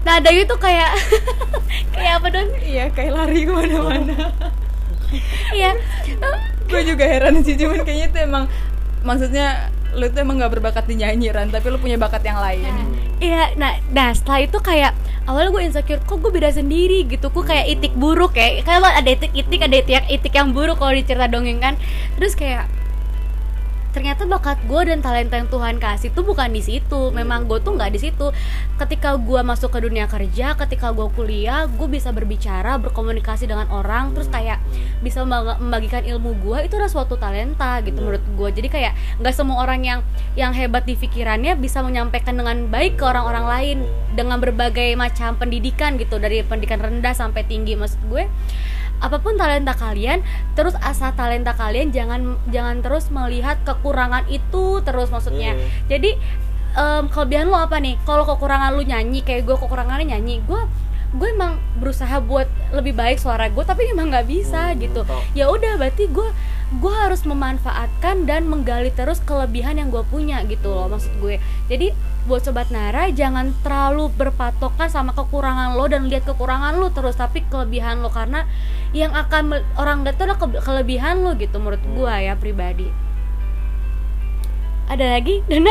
nada 0.00 0.32
itu 0.32 0.54
kayak 0.56 0.96
kayak 1.92 2.12
apa 2.16 2.28
dong 2.32 2.48
iya 2.64 2.88
kayak 2.88 3.12
lari 3.12 3.44
ke 3.44 3.52
mana-mana 3.52 4.32
iya 5.52 5.76
gue 6.70 6.82
juga 6.86 7.04
heran 7.04 7.42
sih 7.42 7.58
cuman 7.58 7.82
kayaknya 7.82 8.06
itu 8.14 8.18
emang 8.22 8.44
maksudnya 9.02 9.74
lu 9.90 10.06
tuh 10.06 10.22
emang 10.22 10.38
gak 10.38 10.54
berbakat 10.54 10.86
di 10.86 11.02
nyanyi 11.02 11.34
Ran 11.34 11.50
tapi 11.50 11.66
lu 11.66 11.82
punya 11.82 11.98
bakat 11.98 12.22
yang 12.22 12.38
lain. 12.38 12.62
Iya 13.18 13.58
nah 13.58 13.74
nah 13.90 14.14
setelah 14.14 14.46
itu 14.46 14.58
kayak 14.62 14.94
awalnya 15.26 15.50
gue 15.50 15.62
insecure 15.66 16.02
kok 16.06 16.22
gue 16.22 16.30
beda 16.30 16.54
sendiri 16.54 17.04
gitu 17.10 17.26
gue 17.28 17.44
kayak 17.44 17.66
itik 17.74 17.92
buruk 17.98 18.32
kayak 18.38 18.62
kayak 18.62 18.80
lo 18.80 18.86
ada 18.86 19.10
itik 19.10 19.34
itik 19.34 19.60
ada 19.66 19.76
itik 19.82 20.06
itik 20.06 20.32
yang 20.32 20.54
buruk 20.54 20.78
kalau 20.78 20.94
dicerita 20.94 21.26
dongeng 21.26 21.58
kan. 21.58 21.74
Terus 22.16 22.38
kayak 22.38 22.70
ternyata 23.90 24.26
bakat 24.26 24.58
gue 24.66 24.80
dan 24.86 25.02
talenta 25.02 25.36
yang 25.38 25.50
Tuhan 25.50 25.76
kasih 25.82 26.14
tuh 26.14 26.22
bukan 26.22 26.50
di 26.50 26.62
situ. 26.62 27.10
Memang 27.10 27.46
gue 27.50 27.58
tuh 27.62 27.74
nggak 27.74 27.90
di 27.94 28.00
situ. 28.00 28.30
Ketika 28.78 29.18
gue 29.18 29.40
masuk 29.42 29.74
ke 29.74 29.84
dunia 29.84 30.06
kerja 30.06 30.54
ketika 30.56 30.90
gue 30.94 31.06
kuliah 31.14 31.66
gue 31.66 31.88
bisa 31.90 32.10
berbicara 32.10 32.78
berkomunikasi 32.80 33.46
dengan 33.46 33.68
orang 33.70 34.12
terus 34.14 34.30
kayak 34.30 34.58
bisa 35.04 35.22
membag- 35.22 35.60
membagikan 35.60 36.02
ilmu 36.02 36.36
gue 36.40 36.66
itu 36.66 36.74
adalah 36.78 36.92
suatu 36.92 37.14
talenta 37.20 37.80
gitu 37.84 38.00
menurut 38.00 38.24
gue 38.24 38.48
jadi 38.50 38.68
kayak 38.68 38.92
nggak 39.20 39.34
semua 39.34 39.62
orang 39.62 39.80
yang 39.84 40.00
yang 40.34 40.52
hebat 40.56 40.86
di 40.88 40.96
pikirannya 40.96 41.56
bisa 41.58 41.84
menyampaikan 41.84 42.36
dengan 42.38 42.68
baik 42.68 42.96
ke 42.98 43.04
orang-orang 43.04 43.44
lain 43.46 43.78
dengan 44.14 44.40
berbagai 44.40 44.94
macam 44.96 45.36
pendidikan 45.36 46.00
gitu. 46.00 46.16
Dari 46.16 46.42
pendidikan 46.46 46.80
rendah 46.80 47.12
sampai 47.12 47.44
tinggi 47.44 47.76
maksud 47.76 48.00
gue 48.08 48.26
apa 49.00 49.16
pun 49.16 49.34
talenta 49.34 49.72
kalian 49.72 50.20
terus 50.52 50.76
asal 50.78 51.10
talenta 51.12 51.52
kalian 51.52 51.88
jangan 51.88 52.20
jangan 52.46 52.78
terus 52.78 53.08
melihat 53.08 53.56
kekurangan 53.62 54.28
itu 54.28 54.78
terus 54.80 55.08
maksudnya 55.08 55.56
Iya. 55.56 55.66
jadi 55.88 56.10
em, 56.72 57.04
kelebihan 57.06 57.48
lo 57.48 57.56
apa 57.56 57.76
nih 57.76 57.96
kalau 58.00 58.22
kekurangan 58.24 58.70
lu 58.72 58.82
nyanyi 58.82 59.20
kayak 59.20 59.42
gue 59.42 59.56
kekurangannya 59.56 60.06
nyanyi 60.10 60.40
gue 60.40 60.60
gue 61.10 61.26
emang 61.26 61.58
berusaha 61.82 62.22
buat 62.22 62.46
lebih 62.70 62.94
baik 62.94 63.18
suara 63.18 63.50
gue 63.50 63.64
tapi 63.66 63.90
emang 63.90 64.14
nggak 64.14 64.30
bisa 64.30 64.70
Hmm, 64.70 64.78
gitu. 64.78 65.02
ya 65.34 65.50
udah 65.50 65.74
berarti 65.74 66.06
gue 66.06 66.28
gue 66.70 66.94
harus 67.02 67.26
memanfaatkan 67.26 68.30
dan 68.30 68.46
menggali 68.46 68.94
terus 68.94 69.18
kelebihan 69.26 69.74
yang 69.74 69.90
gue 69.90 70.06
punya 70.06 70.38
gitu 70.46 70.70
loh 70.70 70.86
maksud 70.86 71.10
gue. 71.18 71.42
Jadi 71.66 71.90
buat 72.30 72.46
sobat 72.46 72.70
Nara 72.70 73.10
jangan 73.10 73.50
terlalu 73.66 74.06
berpatokan 74.14 74.86
sama 74.86 75.10
kekurangan 75.10 75.74
lo 75.74 75.90
dan 75.90 76.06
lihat 76.06 76.30
kekurangan 76.30 76.78
lo 76.78 76.94
terus 76.94 77.18
tapi 77.18 77.42
kelebihan 77.50 78.06
lo. 78.06 78.14
Karena 78.14 78.46
yang 78.94 79.10
akan 79.18 79.50
orang 79.74 80.06
lihat 80.06 80.14
itu 80.14 80.30
adalah 80.30 80.38
ke- 80.38 80.62
kelebihan 80.62 81.26
lo 81.26 81.34
gitu 81.34 81.58
menurut 81.58 81.82
gue 81.82 82.14
ya 82.22 82.38
pribadi 82.38 83.09
ada 84.90 85.06
lagi? 85.14 85.38
Dona? 85.46 85.70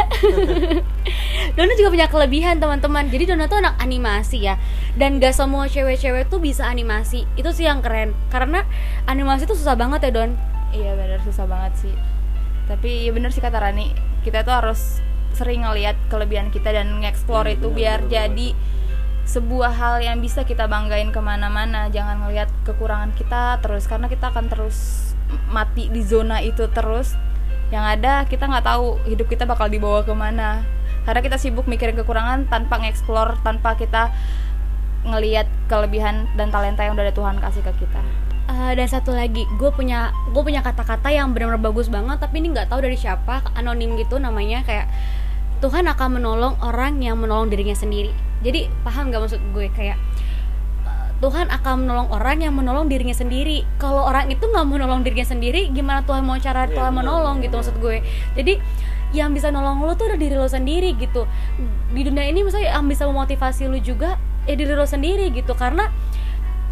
Dona 1.59 1.73
juga 1.75 1.89
punya 1.91 2.07
kelebihan 2.07 2.55
teman-teman. 2.63 3.11
Jadi 3.11 3.35
Dona 3.35 3.51
tuh 3.51 3.59
anak 3.59 3.75
animasi 3.83 4.47
ya. 4.47 4.55
Dan 4.95 5.19
gak 5.19 5.35
semua 5.35 5.67
cewek-cewek 5.67 6.31
tuh 6.31 6.39
bisa 6.39 6.63
animasi. 6.63 7.27
Itu 7.35 7.51
sih 7.51 7.67
yang 7.67 7.83
keren. 7.83 8.15
Karena 8.31 8.63
animasi 9.11 9.43
tuh 9.43 9.59
susah 9.59 9.75
banget 9.75 10.07
ya 10.07 10.11
Don? 10.23 10.31
Iya 10.71 10.95
bener. 10.95 11.19
Susah 11.27 11.43
banget 11.43 11.75
sih. 11.83 11.93
Tapi 12.71 13.05
ya 13.05 13.11
bener 13.11 13.35
sih 13.35 13.43
kata 13.43 13.59
Rani. 13.59 13.91
Kita 14.23 14.47
tuh 14.47 14.55
harus 14.55 15.03
sering 15.35 15.67
ngelihat 15.67 15.99
kelebihan 16.07 16.49
kita 16.49 16.71
dan 16.73 17.03
nge-explore 17.03 17.53
Iya, 17.53 17.59
itu 17.59 17.67
bener, 17.69 17.77
biar 17.77 17.99
bener 18.01 18.11
jadi 18.11 18.49
sebuah 19.29 19.71
hal 19.77 19.95
yang 20.01 20.17
bisa 20.23 20.41
kita 20.47 20.65
banggain 20.65 21.11
ke 21.11 21.19
mana-mana. 21.19 21.91
Jangan 21.91 22.23
ngelihat 22.23 22.47
kekurangan 22.63 23.11
kita 23.19 23.59
terus. 23.59 23.83
Karena 23.83 24.07
kita 24.07 24.31
akan 24.31 24.47
terus 24.47 25.11
mati 25.51 25.91
di 25.91 26.01
zona 26.01 26.39
itu 26.41 26.65
terus 26.71 27.13
yang 27.69 27.85
ada 27.85 28.25
kita 28.25 28.49
nggak 28.49 28.65
tahu 28.65 28.97
hidup 29.05 29.29
kita 29.29 29.45
bakal 29.45 29.69
dibawa 29.69 30.01
ke 30.01 30.13
mana. 30.13 30.65
Karena 31.05 31.21
kita 31.25 31.37
sibuk 31.41 31.65
mikirin 31.65 31.97
kekurangan 31.97 32.49
tanpa 32.49 32.81
nge-explore 32.81 33.41
tanpa 33.41 33.77
kita 33.77 34.13
ngelihat 35.07 35.47
kelebihan 35.71 36.27
dan 36.35 36.51
talenta 36.51 36.83
yang 36.83 36.93
udah 36.93 37.07
ada 37.07 37.15
Tuhan 37.15 37.39
kasih 37.39 37.63
ke 37.63 37.71
kita. 37.85 38.01
Eh, 38.49 38.73
dan 38.73 38.87
satu 38.89 39.13
lagi 39.13 39.45
gue 39.61 39.71
punya 39.71 40.09
gue 40.33 40.41
punya 40.41 40.65
kata-kata 40.65 41.13
yang 41.13 41.31
benar-benar 41.37 41.61
bagus 41.61 41.85
banget 41.85 42.17
tapi 42.17 42.41
ini 42.41 42.49
nggak 42.49 42.73
tahu 42.73 42.81
dari 42.81 42.97
siapa 42.97 43.45
anonim 43.53 43.93
gitu 43.93 44.17
namanya 44.17 44.65
kayak 44.65 44.89
Tuhan 45.61 45.85
akan 45.85 46.17
menolong 46.17 46.55
orang 46.65 46.97
yang 47.03 47.19
menolong 47.21 47.51
dirinya 47.51 47.77
sendiri. 47.77 48.09
Jadi 48.41 48.71
paham 48.81 49.11
nggak 49.11 49.21
maksud 49.21 49.41
gue? 49.53 49.67
Kayak 49.75 50.01
Tuhan 51.19 51.51
akan 51.51 51.83
menolong 51.83 52.09
orang 52.15 52.39
yang 52.39 52.55
menolong 52.55 52.87
dirinya 52.87 53.11
sendiri. 53.11 53.67
Kalau 53.75 54.07
orang 54.07 54.31
itu 54.31 54.39
nggak 54.39 54.63
menolong 54.63 55.03
dirinya 55.03 55.27
sendiri 55.27 55.67
gimana 55.71 56.03
Tuhan 56.07 56.23
mau 56.23 56.39
cara 56.39 56.63
Iya, 56.67 56.79
Tuhan 56.79 56.91
menolong 56.95 57.43
gitu 57.43 57.59
maksud 57.59 57.75
gue? 57.83 57.99
Jadi 58.39 58.59
yang 59.11 59.35
bisa 59.35 59.49
nolong 59.49 59.83
lo 59.83 59.97
tuh 59.97 60.13
udah 60.13 60.19
diri 60.19 60.35
lo 60.39 60.47
sendiri 60.47 60.95
gitu. 60.95 61.27
Di 61.91 62.01
dunia 62.07 62.23
ini 62.23 62.45
misalnya 62.45 62.77
yang 62.77 62.87
bisa 62.87 63.03
memotivasi 63.09 63.67
lo 63.67 63.77
juga 63.83 64.15
ya 64.47 64.55
diri 64.55 64.71
lo 64.71 64.87
sendiri 64.87 65.27
gitu. 65.35 65.51
Karena 65.59 65.91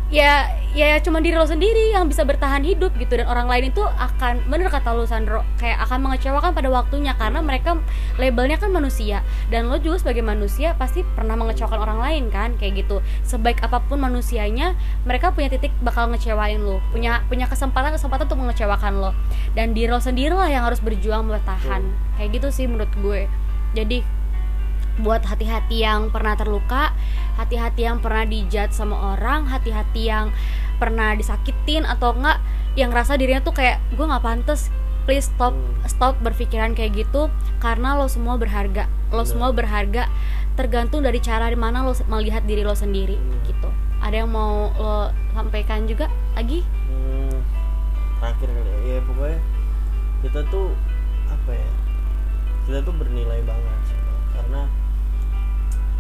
ya 0.08 0.47
ya 0.72 1.01
cuma 1.03 1.20
diri 1.20 1.36
lo 1.36 1.43
sendiri 1.43 1.91
yang 1.91 2.08
bisa 2.08 2.24
bertahan 2.24 2.64
hidup 2.64 2.95
gitu. 2.95 3.20
Dan 3.20 3.28
orang 3.28 3.49
lain 3.49 3.74
itu 3.74 3.84
akan 3.84 4.47
bener 4.47 4.72
kata 4.72 4.93
lo 4.95 5.03
Sandro 5.03 5.43
kayak 5.60 5.84
akan 5.88 6.08
mengecewakan 6.08 6.51
pada 6.55 6.70
waktunya. 6.72 7.18
Karena 7.18 7.43
mereka 7.43 7.80
labelnya 8.16 8.55
kan 8.62 8.72
manusia. 8.72 9.26
Dan 9.51 9.68
lo 9.68 9.82
juga 9.82 10.05
sebagai 10.05 10.24
manusia 10.24 10.78
pasti 10.80 11.03
pernah 11.03 11.36
mengecewakan 11.36 11.80
orang 11.82 11.99
lain 11.99 12.24
kan 12.32 12.55
kayak 12.55 12.88
gitu. 12.88 13.03
Sebaik 13.28 13.60
apa 13.64 13.84
pun 13.84 13.99
manusianya 13.99 14.78
mereka 15.03 15.36
punya 15.36 15.51
titik 15.51 15.74
bakal 15.84 16.08
ngecewain 16.14 16.62
lo. 16.62 16.80
Punya 16.93 17.26
punya 17.28 17.49
kesempatan 17.49 17.91
kesempatan 17.95 18.30
untuk 18.32 18.39
mengecewakan 18.39 18.93
lo. 19.01 19.12
Dan 19.58 19.76
diri 19.76 19.91
lo 19.91 19.99
sendiri 19.99 20.32
lah 20.32 20.47
yang 20.47 20.64
harus 20.64 20.80
berjuang 20.80 21.28
bertahan 21.28 21.84
kayak 22.16 22.38
gitu 22.38 22.47
sih 22.53 22.66
menurut 22.70 22.91
gue. 23.01 23.28
Jadi 23.76 24.18
buat 24.97 25.22
hati-hati 25.22 25.86
yang 25.86 26.10
pernah 26.10 26.34
terluka, 26.34 26.89
hati-hati 27.38 27.86
yang 27.86 27.98
pernah 27.98 28.26
dijat 28.26 28.74
sama 28.74 29.14
orang, 29.14 29.46
hati-hati 29.46 30.04
yang 30.04 30.34
pernah 30.76 31.14
disakitin 31.14 31.86
atau 31.86 32.12
enggak 32.12 32.38
yang 32.74 32.90
rasa 32.90 33.14
dirinya 33.14 33.40
tuh 33.40 33.54
kayak 33.54 33.82
gue 33.90 34.04
nggak 34.04 34.22
pantas 34.22 34.70
please 35.04 35.26
stop 35.28 35.56
stop 35.86 36.14
berpikiran 36.20 36.74
kayak 36.74 36.94
gitu 37.00 37.32
karena 37.58 37.94
lo 37.94 38.06
semua 38.06 38.36
berharga 38.36 38.86
lo 39.08 39.22
Bener. 39.22 39.26
semua 39.26 39.50
berharga 39.50 40.04
tergantung 40.54 41.02
dari 41.02 41.18
cara 41.18 41.48
di 41.48 41.56
mana 41.56 41.82
lo 41.82 41.94
se- 41.94 42.06
melihat 42.06 42.44
diri 42.44 42.62
lo 42.62 42.74
sendiri 42.74 43.16
Hmm. 43.16 43.42
gitu 43.44 43.70
ada 43.98 44.14
yang 44.16 44.30
mau 44.30 44.70
lo 44.72 44.96
sampaikan 45.32 45.86
juga 45.86 46.06
lagi 46.34 46.62
Hmm, 46.86 47.34
terakhir 48.20 48.46
kali 48.48 48.70
ya. 48.70 48.78
ya 48.84 48.98
pokoknya 49.02 49.40
kita 50.20 50.40
tuh 50.48 50.68
apa 51.26 51.52
ya 51.52 51.70
kita 52.64 52.80
tuh 52.84 52.94
bernilai 52.94 53.42
banget 53.42 53.80
sih 53.88 54.00
karena 54.32 54.62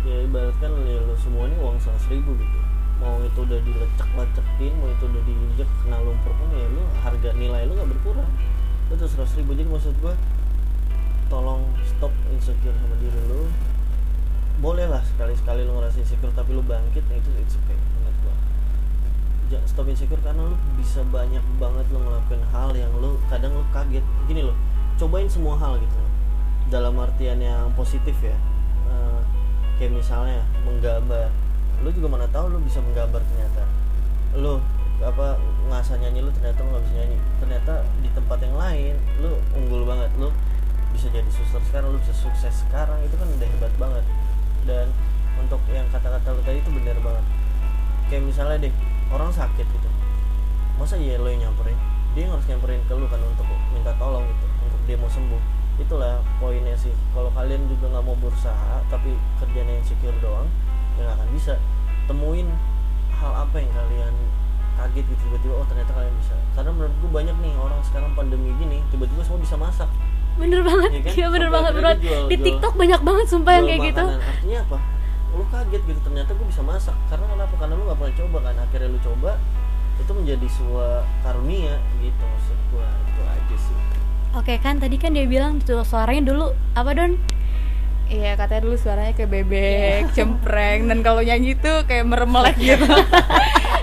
ya 0.07 0.23
ibaratkan 0.23 0.71
ya 0.87 1.03
lo 1.03 1.13
semua 1.19 1.51
ini 1.51 1.59
uang 1.59 1.75
seratus 1.83 2.07
ribu 2.07 2.31
gitu. 2.39 2.59
Mau 2.97 3.19
itu 3.21 3.39
udah 3.43 3.59
dilecek 3.61 4.09
lecekin 4.15 4.73
mau 4.79 4.87
itu 4.87 5.03
udah 5.05 5.21
diinjek 5.27 5.69
kena 5.83 5.99
lumpur 5.99 6.31
pun 6.33 6.49
ya 6.55 6.65
lo 6.71 6.83
harga 7.03 7.29
nilai 7.35 7.67
lo 7.67 7.75
nggak 7.75 7.91
berkurang. 7.91 8.31
Itu 8.87 9.03
seratus 9.03 9.35
ribu 9.35 9.51
jadi 9.51 9.67
maksud 9.67 9.93
gua 9.99 10.15
tolong 11.27 11.67
stop 11.83 12.15
insecure 12.31 12.71
sama 12.71 12.95
diri 13.03 13.19
lo 13.27 13.51
boleh 14.63 14.87
lah 14.87 15.03
sekali-sekali 15.03 15.67
lo 15.67 15.77
ngerasa 15.77 15.99
insecure 16.01 16.31
tapi 16.31 16.55
lo 16.55 16.63
bangkit 16.63 17.03
nah 17.11 17.19
itu 17.19 17.29
it's 17.37 17.59
okay 17.59 17.75
menurut 17.75 18.17
gua. 18.23 18.35
Ja- 19.51 19.65
stop 19.67 19.85
insecure 19.91 20.23
karena 20.23 20.47
lu 20.47 20.55
bisa 20.79 21.03
banyak 21.11 21.43
banget 21.59 21.85
lo 21.91 21.99
ngelakuin 21.99 22.41
hal 22.55 22.71
yang 22.73 22.89
lu 22.95 23.19
kadang 23.27 23.51
lu 23.53 23.61
kaget. 23.75 24.07
Gini 24.25 24.47
loh 24.47 24.55
cobain 24.97 25.27
semua 25.27 25.59
hal 25.59 25.77
gitu. 25.77 25.99
Dalam 26.73 26.97
artian 26.97 27.37
yang 27.37 27.69
positif 27.77 28.17
ya. 28.23 28.33
Eh, 28.87 29.21
kayak 29.77 29.93
misalnya 29.93 30.41
menggambar 30.65 31.29
lu 31.85 31.89
juga 31.93 32.07
mana 32.09 32.25
tahu 32.33 32.49
lu 32.49 32.59
bisa 32.65 32.81
menggambar 32.81 33.21
ternyata. 33.21 33.63
Lu 34.33 34.57
apa 34.97 35.37
ngasah 35.69 36.01
nyanyi 36.01 36.25
lu 36.25 36.31
ternyata 36.33 36.57
nggak 36.65 36.81
bisa 36.89 36.95
nyanyi. 37.05 37.17
Ternyata 37.37 37.73
di 38.01 38.09
tempat 38.11 38.37
yang 38.41 38.57
lain 38.57 38.93
lu 39.21 39.37
unggul 39.53 39.85
banget. 39.85 40.09
Lu 40.17 40.33
bisa 40.93 41.13
jadi 41.13 41.29
suster 41.29 41.61
sekarang 41.69 41.93
lu 41.93 42.01
bisa 42.01 42.13
sukses 42.17 42.65
sekarang 42.65 42.97
itu 43.05 43.13
kan 43.13 43.29
udah 43.29 43.47
hebat 43.47 43.73
banget. 43.77 44.05
Dan 44.65 44.89
untuk 45.37 45.61
yang 45.69 45.85
kata-kata 45.93 46.33
lu 46.33 46.41
tadi 46.41 46.57
itu 46.59 46.71
benar 46.73 46.97
banget. 46.97 47.25
Kayak 48.09 48.23
misalnya 48.25 48.57
deh 48.65 48.73
orang 49.13 49.29
sakit 49.29 49.65
gitu. 49.69 49.89
Masa 50.81 50.97
iya 50.97 51.21
lo 51.21 51.29
yang 51.29 51.45
nyamperin? 51.45 51.77
Dia 52.17 52.25
yang 52.25 52.33
harus 52.33 52.49
nyamperin 52.49 52.81
ke 52.89 52.93
lu 52.97 53.05
kan 53.05 53.21
untuk 53.21 53.45
minta 53.69 53.93
tolong 54.01 54.25
gitu 54.25 54.45
untuk 54.65 54.81
dia 54.89 54.97
mau 54.97 55.09
sembuh 55.09 55.56
itulah 55.77 56.13
poinnya 56.37 56.73
sih. 56.73 56.93
Kalau 57.11 57.29
kalian 57.31 57.65
juga 57.67 57.89
nggak 57.89 58.03
mau 58.03 58.17
berusaha 58.17 58.81
tapi 58.87 59.11
kerjanya 59.37 59.73
yang 59.73 59.85
secure 59.85 60.17
doang 60.17 60.47
ya 60.95 61.05
nggak 61.05 61.15
akan 61.15 61.29
bisa. 61.31 61.53
Temuin 62.05 62.47
hal 63.13 63.33
apa 63.35 63.55
yang 63.55 63.71
kalian 63.71 64.13
kaget 64.75 65.05
gitu 65.07 65.21
tiba-tiba 65.25 65.53
oh 65.55 65.65
ternyata 65.65 65.91
kalian 65.91 66.15
bisa. 66.17 66.35
Karena 66.53 66.71
menurut 66.71 66.95
gue 66.95 67.11
banyak 67.11 67.37
nih 67.37 67.53
orang 67.55 67.79
sekarang 67.83 68.11
pandemi 68.13 68.49
gini 68.55 68.81
tiba-tiba 68.87 69.21
semua 69.21 69.39
bisa 69.39 69.55
masak. 69.55 69.89
Bener 70.37 70.61
banget. 70.61 70.89
Iya 70.91 71.01
kan? 71.01 71.13
iya 71.13 71.27
bener 71.29 71.49
Sampai 71.49 71.57
banget 71.57 71.73
jual- 71.73 71.97
di 71.97 72.07
jual- 72.35 72.45
TikTok 72.45 72.73
banyak 72.75 73.01
banget 73.01 73.25
sumpah 73.27 73.51
yang 73.53 73.65
kayak 73.67 73.81
gitu. 73.87 74.05
artinya 74.05 74.57
apa? 74.63 74.77
Lu 75.33 75.43
kaget 75.47 75.81
gitu 75.83 75.99
ternyata 76.01 76.29
gue 76.31 76.47
bisa 76.47 76.61
masak. 76.61 76.97
Karena 77.07 77.25
kenapa? 77.27 77.53
Karena 77.55 77.73
lu 77.73 77.83
nggak 77.85 77.97
pernah 77.97 78.15
coba 78.15 78.37
kan. 78.43 78.55
Akhirnya 78.59 78.89
lu 78.89 78.99
coba 78.99 79.31
itu 79.97 80.11
menjadi 80.13 80.47
sebuah 80.47 80.91
karunia 81.21 81.73
gitu 81.97 82.21
maksud 82.23 82.57
gue 82.69 82.85
oke 84.35 84.53
kan 84.59 84.81
tadi 84.81 84.97
kan 84.99 85.15
dia 85.15 85.23
bilang 85.29 85.63
tuh 85.63 85.85
suaranya 85.87 86.33
dulu 86.33 86.51
apa 86.75 86.91
don? 86.91 87.11
Iya 88.07 88.39
katanya 88.39 88.61
dulu 88.63 88.75
suaranya 88.79 89.13
kayak 89.19 89.31
bebek, 89.35 90.15
cempreng 90.15 90.87
dan 90.87 91.03
kalau 91.03 91.19
nyanyi 91.19 91.59
tuh 91.59 91.83
kayak 91.83 92.07
meremelek 92.07 92.55
gitu. 92.59 92.87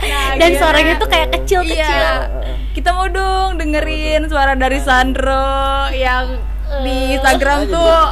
Nah, 0.05 0.37
dan 0.37 0.53
gimana? 0.53 0.61
suaranya 0.61 0.95
tuh 1.01 1.09
kayak 1.09 1.29
kecil-kecil. 1.33 1.81
Iya. 1.81 2.29
Kita 2.77 2.93
mau 2.93 3.09
dong 3.09 3.57
dengerin 3.57 4.29
suara 4.29 4.53
dari 4.53 4.77
Sandro 4.77 5.89
yang 5.97 6.45
di 6.85 7.17
Instagram 7.17 7.65
Aja 7.65 7.73
tuh 7.73 8.05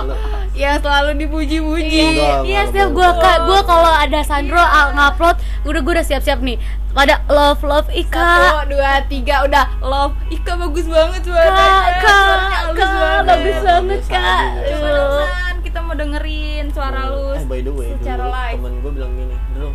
yang 0.57 0.77
selalu 0.81 1.21
dipuji-puji. 1.21 2.05
Iya 2.49 2.69
setiap 2.69 2.97
gue 2.97 3.09
kak 3.21 3.39
gue 3.45 3.61
kalau 3.69 3.93
ada 3.93 4.21
Sandro 4.25 4.61
ah, 4.61 4.89
ngupload 4.93 5.37
udah 5.69 5.81
gue 5.85 5.93
udah 6.01 6.07
siap-siap 6.07 6.41
nih 6.41 6.57
pada 6.93 7.25
love 7.27 7.61
love 7.63 7.89
Ika 7.89 8.21
Satu, 8.21 8.69
dua, 8.69 9.01
tiga, 9.07 9.43
udah 9.43 9.65
love. 9.81 10.13
Ika 10.29 10.53
bagus 10.57 10.85
banget 10.85 11.21
suaranya. 11.23 11.67
kak 11.97 12.21
kak 12.23 12.41
kak 12.71 12.93
banget. 12.93 13.25
bagus 13.27 13.55
Iya, 13.55 13.65
banget 13.65 14.01
kak. 14.07 14.43
Coba 14.63 14.91
San, 15.19 15.57
kita 15.63 15.79
mau 15.81 15.95
dengerin 15.95 16.65
suara 16.69 17.01
lu 17.09 17.33
eh 17.33 17.45
by 17.45 17.61
the 17.61 17.71
way 17.71 17.89
secara 17.95 18.23
dulu 18.23 18.29
live. 18.31 18.55
temen 18.55 18.73
gue 18.79 18.93
bilang 18.93 19.13
gini 19.15 19.37
dulu 19.53 19.71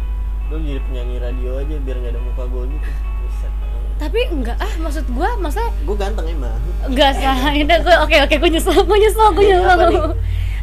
lu 0.48 0.56
jadi 0.60 0.82
penyanyi 0.82 1.16
radio 1.18 1.50
aja 1.58 1.76
biar 1.78 1.96
nggak 1.98 2.12
ada 2.12 2.22
muka 2.22 2.44
gue 2.46 2.64
gitu 2.70 2.90
tapi 3.98 4.20
enggak 4.30 4.58
ah 4.58 4.74
maksud 4.78 5.06
gue 5.08 5.30
maksudnya 5.36 5.70
gue 5.74 5.96
ganteng 5.96 6.28
emang 6.30 6.54
enggak 6.86 7.12
sih 7.14 7.26
udah 7.66 7.78
gue 7.82 7.96
oke 8.00 8.18
oke 8.24 8.36
gue 8.38 8.50
nyesel 8.52 8.78
gue 8.80 8.98
nyesel 9.00 9.28
gue 9.32 9.44
Jadi 9.44 9.54
nyesel? 9.58 10.14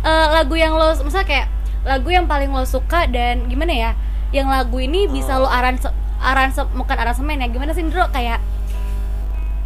Eh, 0.05 0.27
lagu 0.31 0.55
yang 0.55 0.73
lo 0.73 0.87
maksudnya 0.93 1.25
kayak 1.25 1.47
lagu 1.83 2.09
yang 2.09 2.25
paling 2.25 2.49
lo 2.49 2.63
suka 2.63 3.09
dan 3.09 3.49
gimana 3.49 3.73
ya 3.73 3.91
yang 4.31 4.47
lagu 4.47 4.77
ini 4.77 5.09
bisa 5.09 5.35
Oh. 5.35 5.43
lo 5.43 5.49
aranse 5.49 5.91
aranse 6.25 6.65
bukan 6.73 6.97
aransemen 6.97 7.45
ya 7.45 7.49
gimana 7.53 7.77
sih 7.77 7.85
Ndro? 7.85 8.09
Kayak 8.09 8.41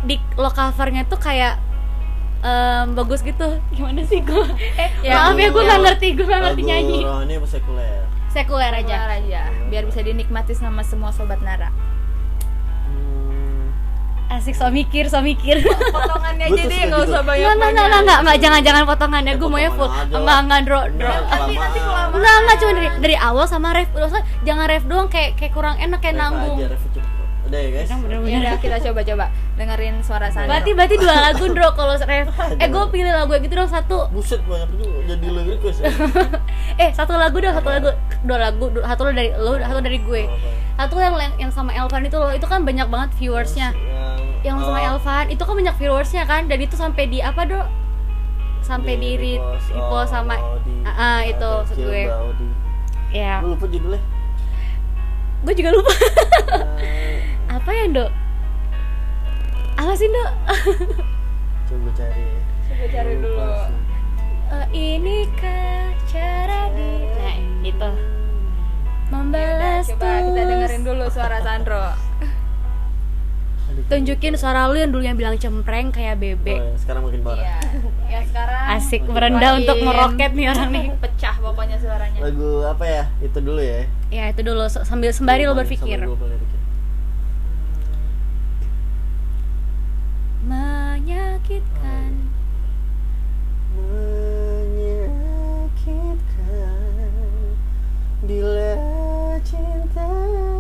di 0.03 0.19
lo 0.35 0.51
covernya 0.51 1.07
tuh 1.07 1.19
kayak 1.23 1.59
em, 2.43 2.95
bagus 2.99 3.23
gitu. 3.23 3.59
Gimana 3.77 4.03
sih 4.07 4.23
gue 4.23 4.47
eh, 4.79 4.91
Ya, 5.03 5.31
maaf 5.31 5.39
ya 5.39 5.49
gue 5.51 5.63
nggak 5.63 5.81
ngerti 5.87 6.09
gue 6.19 6.27
nggak 6.27 6.43
ngerti 6.43 6.63
nyanyi. 6.67 6.99
Rohani 7.07 7.35
apa 7.39 7.47
sekuler. 7.47 8.03
Sekuler 8.29 8.73
aja 8.75 8.97
Keluar 9.09 9.11
aja 9.25 9.43
biar 9.73 9.83
bisa 9.89 10.01
dinikmati 10.05 10.53
sama 10.53 10.83
semua 10.83 11.11
sobat 11.15 11.41
Nara. 11.41 11.71
Asik 14.29 14.55
so 14.55 14.69
mikir 14.69 15.09
so 15.09 15.25
mikir 15.25 15.65
Potongannya 15.65 16.53
aja 16.53 16.63
deh, 16.63 16.69
suka 16.69 16.85
nggak 16.85 17.01
gitu. 17.01 17.11
usah 17.11 17.23
banyak. 17.25 17.49
Enggak, 17.49 17.57
enggak, 17.57 17.87
enggak, 17.89 18.01
enggak, 18.05 18.19
enggak, 18.21 18.37
jangan, 18.39 18.61
jangan 18.61 18.83
potongannya, 18.85 19.33
Ya, 19.33 19.41
gue 19.41 19.49
maunya 19.49 19.71
full 19.73 19.89
Nanti 21.29 21.55
nanti 21.57 21.79
kelamaan. 21.81 21.81
kelamaan. 21.81 22.09
Enggak, 22.13 22.35
enggak, 22.39 22.57
cuma 22.61 22.73
dari, 22.77 22.89
dari 23.01 23.17
awal 23.17 23.45
sama 23.49 23.69
ref 23.73 23.89
jangan 24.45 24.67
ref 24.69 24.85
doang, 24.85 25.09
kayak 25.09 25.31
kayak 25.41 25.53
kurang 25.57 25.77
enak, 25.81 25.99
kayak 26.05 26.17
nanggung. 26.21 26.59
Udah 27.49 27.59
ya 27.59 27.71
guys? 27.73 27.89
Bener, 27.89 27.99
bener, 27.99 28.19
Ya 28.21 28.21
bener. 28.21 28.41
udah 28.41 28.55
kita 28.61 28.77
coba-coba 28.85 29.25
dengerin 29.57 29.95
suara 30.01 30.27
Sandro. 30.29 30.49
Berarti, 30.49 30.71
berarti 30.73 30.97
dua 30.97 31.15
lagu, 31.19 31.45
Ndro, 31.45 31.69
kalau 31.73 31.95
ref. 31.97 32.27
Eh, 32.63 32.69
gue 32.69 32.85
pilih 32.89 33.11
lagu 33.11 33.31
yang 33.31 33.43
gitu 33.43 33.55
dong, 33.57 33.67
satu. 33.67 33.99
Buset 34.09 34.41
banyak 34.45 34.69
juga. 34.71 34.87
Jadi 35.07 35.27
lo 35.27 35.41
request 35.43 35.79
ya? 35.81 35.89
Eh, 36.85 36.91
satu 36.93 37.13
lagu 37.13 37.37
dong, 37.37 37.51
satu 37.53 37.69
lagu. 37.69 37.89
Dua 38.23 38.39
lagu, 38.39 38.65
dua- 38.69 38.87
satu 38.87 39.03
dari 39.09 39.33
lo, 39.33 39.57
satu 39.57 39.81
dari 39.81 39.99
gue. 39.99 40.23
Oh? 40.25 40.37
Satu 40.77 40.95
yang 40.97 41.15
yang 41.37 41.51
sama 41.51 41.73
Elvan 41.73 42.05
itu 42.05 42.15
loh, 42.15 42.31
itu 42.31 42.45
kan 42.45 42.63
banyak 42.63 42.87
banget 42.87 43.11
viewersnya. 43.17 43.73
Yang, 43.73 44.45
Yang 44.45 44.59
sama 44.63 44.79
oh, 44.79 44.89
Elvan, 44.93 45.25
itu 45.29 45.43
kan 45.43 45.55
banyak 45.57 45.75
viewersnya 45.75 46.23
kan. 46.25 46.43
Dan 46.47 46.59
itu 46.61 46.75
sampai 46.75 47.09
di 47.09 47.19
apa, 47.19 47.43
Dro? 47.43 47.65
Sampai 48.61 48.95
di, 48.95 49.17
di, 49.17 49.33
repost, 49.35 49.71
di 49.71 49.81
post 49.81 50.11
sama 50.13 50.37
oh, 50.37 50.61
di- 50.61 50.83
Ah, 50.83 50.91
ah, 50.93 51.19
itu 51.23 51.49
maksud 51.65 51.79
gue. 51.79 52.03
Di- 52.37 52.57
Ya, 53.09 53.41
Lu 53.41 53.57
lupa 53.57 53.65
judulnya 53.65 53.97
gue 55.39 55.55
juga 55.55 55.71
lupa 55.71 55.93
apa 57.57 57.71
ya 57.71 57.85
dok 57.89 58.11
apa 59.75 59.93
sih 59.95 60.09
dok 60.09 60.31
coba 61.69 61.89
cari 61.95 62.25
Coba 62.69 62.85
cari 62.87 63.13
Lupa 63.17 63.25
dulu. 63.25 63.49
sih. 63.65 63.77
Eh, 64.49 64.67
inikah 64.73 65.83
cara 66.05 66.61
di 66.71 66.91
nah 67.11 67.37
itu 67.61 67.91
membalas 69.09 69.85
Coba 69.89 70.09
kita 70.21 70.41
dengerin 70.43 70.83
dulu 70.83 71.05
suara 71.09 71.39
Sandro. 71.41 71.85
Aduh, 73.79 73.87
tunjukin 73.95 74.35
suara 74.35 74.67
lu 74.67 74.75
yang 74.75 74.91
dulu 74.91 75.07
yang 75.07 75.15
bilang 75.15 75.39
cempreng 75.39 75.95
kayak 75.95 76.19
oh, 76.19 76.21
bebek 76.21 76.59
ya, 76.59 76.75
sekarang 76.83 77.07
makin 77.07 77.23
parah. 77.23 77.47
Iya. 77.47 77.63
Ya 78.11 78.21
sekarang 78.27 78.63
asik 78.75 79.07
merendah 79.07 79.55
makin 79.55 79.63
untuk 79.63 79.79
meroket 79.87 80.35
nih 80.35 80.47
orang 80.51 80.71
nih. 80.75 80.91
Pecah 81.07 81.35
pokoknya 81.39 81.79
suaranya. 81.79 82.19
lagu 82.19 82.67
apa 82.67 82.85
ya? 82.91 83.07
Itu 83.23 83.39
dulu 83.39 83.63
ya. 83.63 83.87
Ya 84.11 84.35
itu 84.35 84.43
dulu. 84.43 84.67
Sambil 84.67 85.15
sembari 85.15 85.47
lo 85.47 85.55
Sambil 85.55 85.63
berpikir. 85.63 85.99
menyakitkan. 90.49 92.11
Menyakitkan. 93.79 94.99
Bila 98.27 98.75
cintaku 99.47 100.58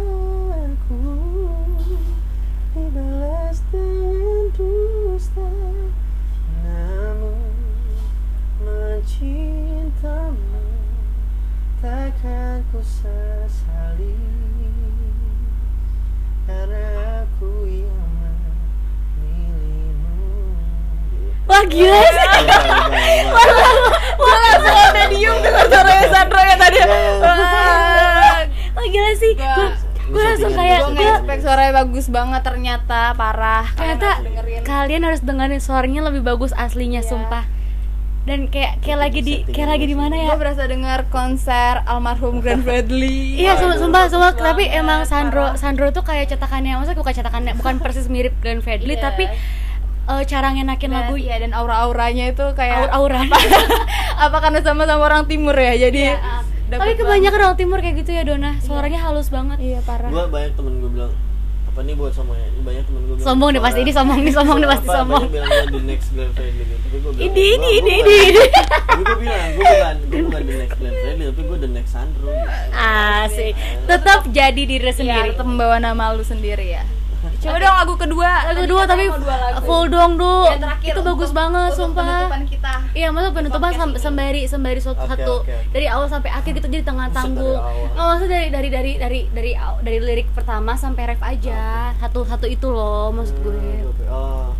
dibalas 3.48 3.64
dengan 3.72 4.52
dusta 4.52 5.48
namun 6.68 7.48
mencintamu 8.60 10.36
takkan 11.80 12.60
ku 12.68 12.84
sesali. 12.84 14.20
Karena 16.44 17.24
aku 17.24 17.64
yang 17.68 18.08
memilihmu. 19.16 20.52
Wah 21.48 21.64
gila 21.72 22.04
sih. 22.04 22.44
Gue 24.12 24.28
langsung 24.28 25.08
diem 25.08 25.36
suaranya 25.40 26.04
Sandro 26.12 26.40
ya 26.44 26.56
tadi. 26.60 26.80
Wah. 26.84 28.44
wah 28.76 28.86
gila 28.92 29.12
sih. 29.16 29.32
Gua- 29.32 29.87
gue 30.08 30.22
langsung 30.22 30.52
kayak 30.52 30.78
Gue 30.80 30.92
nge-expect 30.94 31.40
suaranya 31.42 31.72
bagus 31.76 32.06
banget 32.08 32.42
ternyata 32.42 33.00
parah. 33.12 33.66
ternyata 33.70 34.08
Kalian 34.10 34.24
harus 34.24 34.24
dengerin. 34.26 34.60
kalian 34.64 35.02
harus 35.04 35.20
dengerin 35.22 35.60
suaranya 35.60 36.00
lebih 36.02 36.22
bagus 36.22 36.50
aslinya 36.54 37.00
Iya. 37.00 37.08
sumpah 37.08 37.44
dan 38.24 38.44
kayak 38.46 38.80
kayak 38.80 38.98
lagi 38.98 39.20
di 39.22 39.34
kayak 39.42 39.68
lagi 39.70 39.84
di 39.84 39.94
mana 39.94 40.12
ya 40.14 40.28
Gue 40.28 40.38
berasa 40.38 40.64
dengar 40.64 41.08
konser 41.08 41.80
almarhum 41.84 42.40
Grand 42.40 42.60
Fredly. 42.60 43.36
Iya, 43.40 43.56
sumpah, 43.56 44.04
sumpah. 44.08 44.32
bagus 44.32 44.36
Tapi 44.38 44.64
emang 44.66 45.04
Sandro, 45.04 45.44
parah. 45.46 45.56
Sandro 45.56 45.88
tuh 45.90 46.02
kayak 46.02 46.28
cetakannya, 46.28 46.76
maksudnya 46.76 46.98
bukan 46.98 47.14
cetakannya, 47.14 47.52
bukan 47.54 47.74
persis 47.82 48.04
mirip 48.06 48.36
Glenn 48.38 48.60
Fredly, 48.60 48.94
Iya. 48.94 49.02
tapi 49.02 49.24
eh, 50.08 50.22
cara 50.24 50.48
ngenakin 50.50 50.76
Dan- 50.86 50.96
lagu 50.98 51.14
iya 51.16 51.36
dan 51.36 51.52
aura-auranya 51.52 52.28
itu 52.28 52.44
kayak 52.52 52.92
aura-aura. 52.92 53.24
apa 54.24 54.36
karena 54.38 54.60
sama-sama 54.60 55.04
orang 55.06 55.24
timur 55.24 55.52
ya 55.52 55.72
jadi 55.78 56.00
Iya, 56.06 56.16
ah. 56.18 56.42
Dapet 56.68 56.78
Tapi 56.78 56.92
kebanyakan 56.96 57.40
orang 57.42 57.56
timur 57.56 57.78
kayak 57.78 57.96
gitu 57.98 58.10
ya 58.10 58.22
Dona, 58.22 58.60
suaranya 58.60 59.00
halus 59.02 59.28
banget. 59.28 59.56
iya 59.58 59.80
parah 59.80 60.06
gue 60.06 60.24
banyak 60.26 60.52
temen 60.52 60.78
gue 60.78 60.90
bilang 60.90 61.12
apa 61.66 61.80
nih 61.80 61.94
buat 61.94 62.10
sombong 62.10 62.34
ya 62.34 62.48
banyak 62.58 62.84
temen 62.84 63.00
gue 63.02 63.14
bilang 63.14 63.24
Sombong 63.24 63.50
nih 63.50 63.60
pasti, 63.60 63.78
ini 63.80 63.92
sombong 63.92 64.18
nih, 64.20 64.32
sombong 64.32 64.58
nih 64.58 64.68
pasti 64.68 64.86
apa, 64.86 64.96
sombong. 64.98 65.22
banyak 65.22 65.32
bilang 65.32 65.48
gue 65.48 65.70
the 65.70 65.82
next 65.86 66.08
Glenn 66.10 66.30
Fredly 66.30 66.60
gitu 66.60 66.76
tapi 66.78 66.96
gue 66.98 67.10
bilang 67.10 67.24
Ini, 67.24 67.44
ini, 67.46 67.56
"Gua- 67.56 67.72
ini, 67.72 67.94
gua 67.94 67.94
ini, 67.94 68.04
bukan." 68.04 68.28
ini. 68.28 68.42
gue 68.98 69.16
bilang 69.16 69.48
gue 69.48 69.64
bukan 69.64 69.96
gue 70.02 70.20
bukan 70.22 70.42
the 70.42 70.56
next 70.58 70.76
Glenn 70.76 70.94
Fredly 70.94 71.24
tapi 71.26 71.42
gue 71.42 71.58
the 71.58 71.70
next 71.70 71.90
Sandro 71.90 72.28
gitu. 72.28 72.48
Asik. 72.74 73.52
Tetap 73.86 74.20
jadi 74.28 74.62
diri 74.62 74.82
Iya, 74.82 74.92
sendiri. 74.92 75.28
tetap 75.30 75.46
membawa 75.46 75.76
nama 75.78 76.04
lu 76.10 76.22
sendiri 76.22 76.66
ya 76.70 76.84
Coba 77.18 77.56
dong 77.56 77.76
lagu 77.76 77.94
kedua. 77.96 78.30
lagu 78.46 78.60
kedua 78.62 78.80
katanya 78.80 79.10
tapi 79.10 79.20
dua 79.20 79.36
lagu. 79.36 79.62
full 79.64 79.84
dong 79.88 80.12
du 80.14 80.34
Yang 80.44 80.60
terakhir 80.60 80.88
itu 80.88 81.00
bagus 81.02 81.10
untuk- 81.24 81.34
banget 81.34 81.68
untuk 81.68 81.78
sumpah 81.80 82.06
penutupan 82.06 82.42
kita. 82.46 82.72
Iya, 82.90 83.08
masa 83.08 83.28
penutupan 83.30 83.70
sam- 83.72 83.90
ini. 83.90 83.98
sembari 83.98 84.42
sembari 84.44 84.80
satu, 84.80 85.02
oke, 85.04 85.22
oke. 85.42 85.54
dari 85.68 85.86
awal 85.86 86.06
sampai 86.06 86.30
akhir 86.30 86.50
gitu 86.52 86.66
jadi 86.68 86.84
tengah 86.84 87.08
tanggung. 87.10 87.58
dari 87.58 87.66
awal. 87.68 87.90
Nggak 87.90 88.06
maksud 88.08 88.28
dari 88.28 88.48
dari 88.48 88.68
dari 88.68 88.92
dari 88.96 89.20
dari 89.28 89.50
dari 89.56 89.98
lirik 90.00 90.28
pertama 90.30 90.72
sampai 90.74 91.02
ref 91.08 91.20
aja. 91.20 91.90
Satu 91.96 92.22
satu 92.22 92.46
itu 92.46 92.66
loh 92.66 93.10
maksud 93.10 93.34
gue. 93.40 93.54
Hmm, 93.54 94.08
oh 94.08 94.50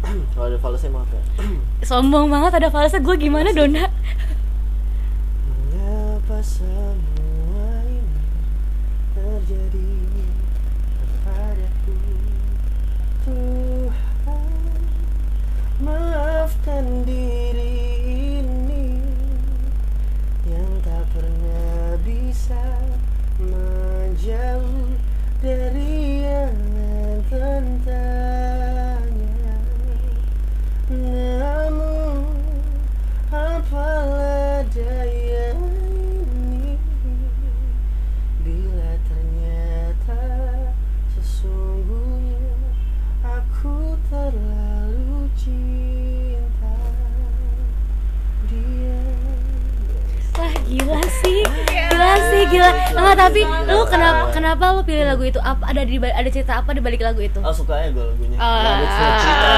kalau 0.32 0.46
ada 0.46 0.58
falsnya 0.58 0.90
maaf 0.90 1.06
ya 1.08 1.22
Sombong 1.86 2.26
banget 2.26 2.52
ada 2.56 2.68
falsnya 2.68 2.98
gue 2.98 3.16
gimana 3.16 3.52
Dona? 3.52 3.84
Mengapa 5.44 6.38
semua 6.40 7.68
ini 7.82 8.16
terjadi 9.12 9.88
maafkan 15.80 17.08
diri 17.08 17.76
ini 18.44 19.00
Yang 20.44 20.72
tak 20.84 21.04
pernah 21.16 21.96
bisa 22.04 22.64
menjauh 23.40 24.92
dari 25.40 26.20
yang 26.28 26.52
tentangnya. 27.32 28.60
Namun 30.92 32.28
apalah 33.32 34.60
daya 34.68 35.19
gila 52.10 52.26
sih 52.26 52.42
gila. 52.48 52.70
Enggak 52.90 53.16
tapi 53.20 53.40
lu 53.44 53.78
kenapa 53.86 54.22
kenapa 54.30 54.64
lu 54.72 54.80
pilih 54.82 55.04
lagu 55.06 55.22
itu? 55.22 55.38
Apa 55.38 55.70
ada 55.70 55.82
di 55.82 55.96
ada 55.96 56.28
cerita 56.28 56.58
apa 56.58 56.74
di 56.74 56.80
balik 56.80 57.00
lagu 57.00 57.20
itu? 57.20 57.38
Oh 57.38 57.54
suka 57.54 57.78
ya 57.78 57.88
gue 57.90 58.02
lagunya 58.04 58.36
Ah. 58.36 58.50
Nggak 58.56 58.72
ada 58.72 58.86
cerita. 58.90 59.48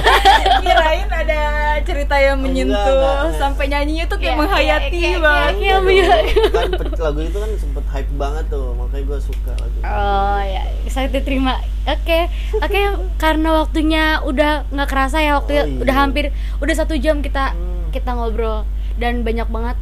Kirain 0.60 1.08
ada 1.10 1.40
cerita 1.80 2.16
yang 2.16 2.38
menyentuh 2.38 2.76
enggak, 2.76 3.16
enggak. 3.24 3.38
sampai 3.38 3.64
nyanyinya 3.66 4.04
tuh 4.06 4.18
kayak 4.18 4.36
menghayati 4.36 5.00
banget. 5.16 5.52
iya, 5.56 5.76
iya. 5.80 6.16
kan 6.52 6.68
lagu 7.00 7.20
itu 7.22 7.38
kan 7.38 7.50
sempet 7.56 7.84
hype 7.88 8.12
banget 8.14 8.44
tuh 8.48 8.76
makanya 8.76 9.04
gue 9.06 9.18
suka 9.22 9.52
lagu 9.56 9.74
itu. 9.74 9.86
Oh 9.86 10.40
ya, 10.42 10.62
saya 10.86 11.06
diterima. 11.08 11.54
Oke, 11.82 12.28
oke. 12.54 12.80
Karena 13.16 13.48
waktunya 13.56 14.04
udah 14.20 14.68
nggak 14.68 14.88
kerasa 14.88 15.18
ya 15.18 15.34
waktunya 15.34 15.62
Oh, 15.62 15.70
iya. 15.70 15.80
udah 15.80 15.94
hampir 15.96 16.24
udah 16.60 16.74
satu 16.74 16.94
jam 16.94 17.20
kita 17.20 17.52
Hmm. 17.52 17.88
kita 17.90 18.12
ngobrol 18.12 18.62
dan 18.96 19.24
banyak 19.24 19.48
banget 19.48 19.76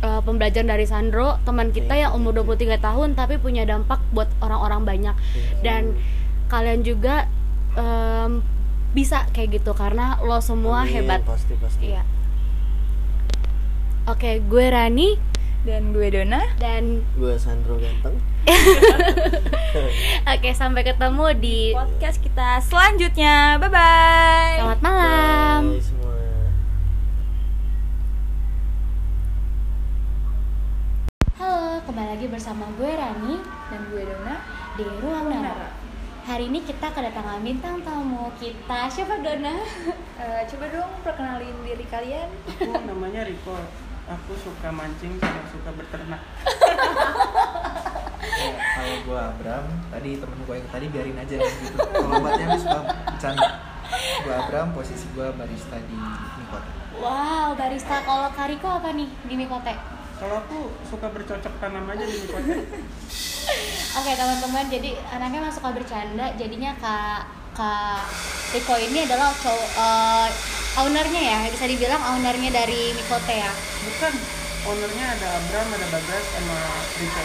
uh, 0.00 0.20
pembelajaran 0.20 0.66
dari 0.66 0.84
Sandro 0.84 1.38
teman 1.42 1.70
kita 1.70 1.94
yang 1.94 2.12
umur 2.12 2.32
23 2.36 2.76
tahun 2.76 3.08
tapi 3.12 3.36
punya 3.36 3.62
dampak 3.62 4.00
buat 4.10 4.28
orang-orang 4.38 4.82
banyak 4.86 5.16
dan 5.60 5.94
kalian 6.46 6.82
juga 6.82 7.30
em, 7.72 8.42
bisa 8.90 9.22
kayak 9.30 9.56
gitu 9.56 9.70
karena 9.70 10.18
lo 10.18 10.40
semua 10.40 10.82
Amin, 10.82 10.92
hebat. 10.98 11.22
pasti 11.22 11.54
pasti 11.54 11.88
Iya. 11.88 12.02
Oke, 14.04 14.42
gue 14.42 14.66
Rani 14.66 15.14
Dan 15.60 15.92
gue 15.92 16.08
Dona. 16.08 16.42
dan 16.56 17.04
gue 17.14 17.36
Sandro 17.36 17.76
ganteng 17.76 18.16
oke 20.26 20.50
sampai 20.50 20.82
ketemu 20.82 21.26
di 21.36 21.58
Podcast 21.70 22.18
kita 22.18 22.58
selanjutnya. 22.60 23.60
Bye 23.60 23.68
bye. 23.68 24.56
selamat 24.58 24.80
malam. 24.80 25.62
Bye 25.70 25.84
semua 25.84 26.09
kembali 31.90 32.06
lagi 32.06 32.30
bersama 32.30 32.70
gue 32.78 32.86
Rani 32.86 33.42
Dan 33.66 33.82
gue 33.90 34.06
Dona. 34.06 34.38
di 34.78 34.86
Ruang 35.02 35.26
Nara. 35.26 35.74
Hari 36.22 36.46
ini 36.46 36.62
kita 36.62 36.86
kedatangan 36.86 37.42
bintang 37.42 37.82
tamu 37.82 38.30
kita. 38.38 38.86
Siapa 38.86 39.18
Dona? 39.18 39.58
Eh, 40.14 40.46
coba 40.46 40.70
dong 40.70 40.92
perkenalin 41.02 41.50
diri 41.66 41.82
kalian. 41.90 42.30
Aku 42.46 42.78
namanya 42.86 43.26
Riko. 43.26 43.58
Aku 44.06 44.38
suka 44.38 44.70
mancing 44.70 45.18
sama 45.18 45.42
suka 45.50 45.70
berternak. 45.74 46.22
Ya, 48.30 48.56
kalau 48.56 48.96
gue 49.04 49.20
Abram, 49.20 49.64
tadi 49.90 50.10
temen 50.16 50.38
gue 50.46 50.54
yang 50.54 50.68
tadi 50.70 50.86
biarin 50.92 51.18
aja 51.18 51.36
gitu. 51.40 51.76
Kalau 51.76 52.20
obatnya 52.20 52.56
suka 52.56 52.80
bercanda. 53.10 53.48
Gue 54.22 54.32
Abram, 54.32 54.70
posisi 54.70 55.10
gue 55.12 55.26
barista 55.34 55.76
di 55.82 55.96
Mikota. 56.38 56.70
Wow, 57.02 57.58
barista. 57.58 58.00
Kalau 58.06 58.30
Kariko 58.32 58.68
apa 58.70 58.94
nih 58.94 59.08
di 59.26 59.34
Mikote? 59.34 59.99
Kalau 60.20 60.36
aku 60.36 60.68
suka 60.84 61.08
bercocok 61.08 61.54
tanam 61.64 61.88
aja 61.88 62.04
di 62.04 62.28
kota. 62.28 62.52
Oke 63.98 64.12
teman-teman, 64.12 64.68
jadi 64.68 65.00
anaknya 65.16 65.40
masuk 65.48 65.64
suka 65.64 65.72
bercanda, 65.72 66.36
jadinya 66.36 66.76
kak 66.76 67.24
kak 67.56 68.04
Riko 68.52 68.76
ini 68.76 69.08
adalah 69.08 69.32
cowok 69.32 69.70
eh, 69.80 70.28
ownernya 70.84 71.22
ya, 71.24 71.38
bisa 71.48 71.64
dibilang 71.64 72.04
ownernya 72.04 72.52
dari 72.52 72.92
Mikote 72.92 73.32
ya. 73.32 73.52
Bukan. 73.88 74.12
Ownernya 74.60 75.06
ada 75.16 75.28
Abram, 75.40 75.68
ada 75.72 75.86
Bagas, 75.88 76.24
sama 76.36 76.58
Riko. 77.00 77.22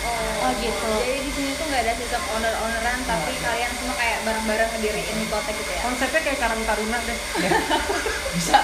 Oh 0.00 0.50
gitu. 0.56 0.92
Jadi 1.04 1.20
di 1.20 1.32
sini 1.36 1.50
tuh 1.60 1.64
nggak 1.68 1.82
ada 1.84 1.92
sistem 1.92 2.22
owner-owneran, 2.32 2.98
tapi 3.04 3.32
kalian 3.36 3.72
semua 3.76 3.96
kayak 4.00 4.18
bareng-bareng 4.24 4.70
ngediriin 4.72 5.16
di 5.20 5.26
kota 5.28 5.50
gitu 5.52 5.70
ya. 5.70 5.80
Konsepnya 5.84 6.20
kayak 6.24 6.38
Karang 6.40 6.62
Taruna 6.64 6.98
deh. 7.04 7.18
Bisa, 8.40 8.62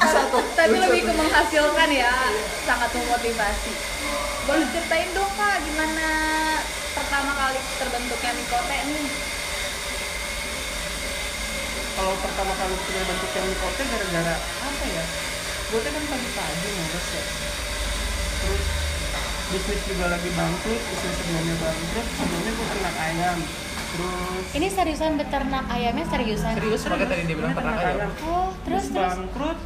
bisa 0.00 0.20
tuh. 0.30 0.44
Tapi 0.54 0.78
Lucu 0.78 0.86
lebih 0.86 1.02
ke 1.10 1.12
menghasilkan 1.18 1.90
ya, 1.90 2.14
sangat 2.62 2.94
memotivasi. 2.94 3.74
Boleh 4.46 4.66
ceritain 4.70 5.10
dong 5.12 5.28
kak, 5.34 5.60
gimana 5.66 6.08
pertama 6.94 7.34
kali 7.34 7.58
terbentuknya 7.82 8.30
Mikote 8.38 8.78
nih? 8.86 9.08
Kalau 11.98 12.14
pertama 12.22 12.52
kali 12.54 12.74
kita 12.86 13.02
bentuk 13.02 13.30
yang 13.34 13.46
di 13.50 13.56
kota 13.58 13.82
gara-gara 13.82 14.34
apa 14.40 14.84
ya? 14.88 15.04
Gue 15.68 15.78
tuh 15.82 15.90
kan 15.90 16.04
pagi-pagi 16.06 16.68
ngurus 16.70 17.06
ya. 17.12 17.24
Terus 18.40 18.79
bisnis 19.50 19.80
juga 19.82 20.06
lagi 20.14 20.30
bangkrut, 20.30 20.80
bisnis 20.80 21.14
sebelumnya 21.18 21.56
bangkrut, 21.58 22.06
sebelumnya 22.14 22.52
gue 22.54 22.66
ternak 22.70 22.96
ayam. 23.02 23.38
Terus 23.90 24.44
Ini 24.54 24.66
seriusan 24.70 25.12
beternak 25.18 25.66
ayamnya 25.66 26.06
seriusan? 26.06 26.54
Serius, 26.54 26.82
makanya 26.86 27.10
tadi 27.10 27.22
dia 27.26 27.36
bilang 27.36 27.54
ternak 27.58 27.74
ternak 27.74 27.90
ayam. 27.90 27.98
ayam. 27.98 28.10
Oh, 28.30 28.48
terus 28.62 28.84
terus 28.86 28.94
terus. 28.94 29.02
bangkrut 29.02 29.58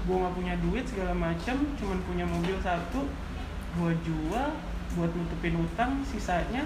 gue 0.00 0.16
nggak 0.16 0.34
punya 0.34 0.54
duit 0.64 0.84
segala 0.88 1.12
macam 1.12 1.56
cuman 1.76 1.98
punya 2.08 2.24
mobil 2.24 2.56
satu 2.64 3.04
gue 3.78 3.92
jual 4.02 4.48
buat 4.96 5.10
nutupin 5.14 5.54
utang 5.60 6.02
sisanya 6.08 6.64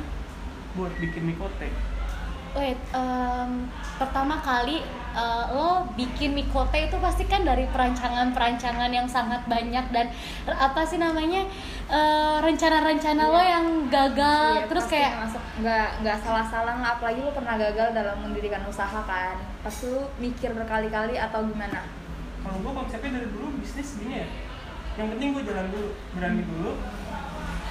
buat 0.78 0.94
bikin 0.96 1.28
mikote 1.28 1.68
Wait, 2.54 2.78
em, 2.94 3.66
pertama 3.98 4.38
kali 4.38 4.78
eh, 5.14 5.44
lo 5.50 5.82
bikin 5.98 6.38
mikote 6.38 6.86
itu 6.86 6.94
pasti 7.02 7.26
kan 7.26 7.42
dari 7.42 7.66
perancangan-perancangan 7.66 8.90
yang 8.94 9.10
sangat 9.10 9.42
banyak 9.50 9.82
dan 9.90 10.06
apa 10.46 10.86
sih 10.86 11.02
namanya 11.02 11.42
eh, 11.90 12.36
rencana-rencana 12.38 13.22
lo 13.26 13.42
yang 13.42 13.66
gagal 13.90 14.62
Iya, 14.62 14.70
terus 14.70 14.86
pasti 14.86 14.94
kayak 14.94 15.12
masuk. 15.26 15.42
Nggak 15.66 15.88
nggak 16.06 16.18
salah-salah 16.22 16.76
lah 16.78 16.90
apalagi 16.94 17.26
lu 17.26 17.34
pernah 17.34 17.58
gagal 17.58 17.88
dalam 17.90 18.16
mendirikan 18.22 18.62
usaha 18.70 19.02
kan. 19.02 19.34
Pas 19.66 19.76
lu 19.90 20.06
mikir 20.22 20.54
berkali-kali 20.54 21.18
atau 21.18 21.42
gimana? 21.50 21.90
Kalau 22.46 22.58
gue 22.62 22.70
konsepnya 22.70 23.18
dari 23.18 23.28
dulu 23.34 23.50
bisnis 23.58 23.98
gini 23.98 24.22
ya. 24.22 24.26
Yang 24.94 25.18
penting 25.18 25.28
gue 25.34 25.42
jalan 25.42 25.66
dulu 25.74 25.90
berani 26.14 26.42
dulu. 26.46 26.78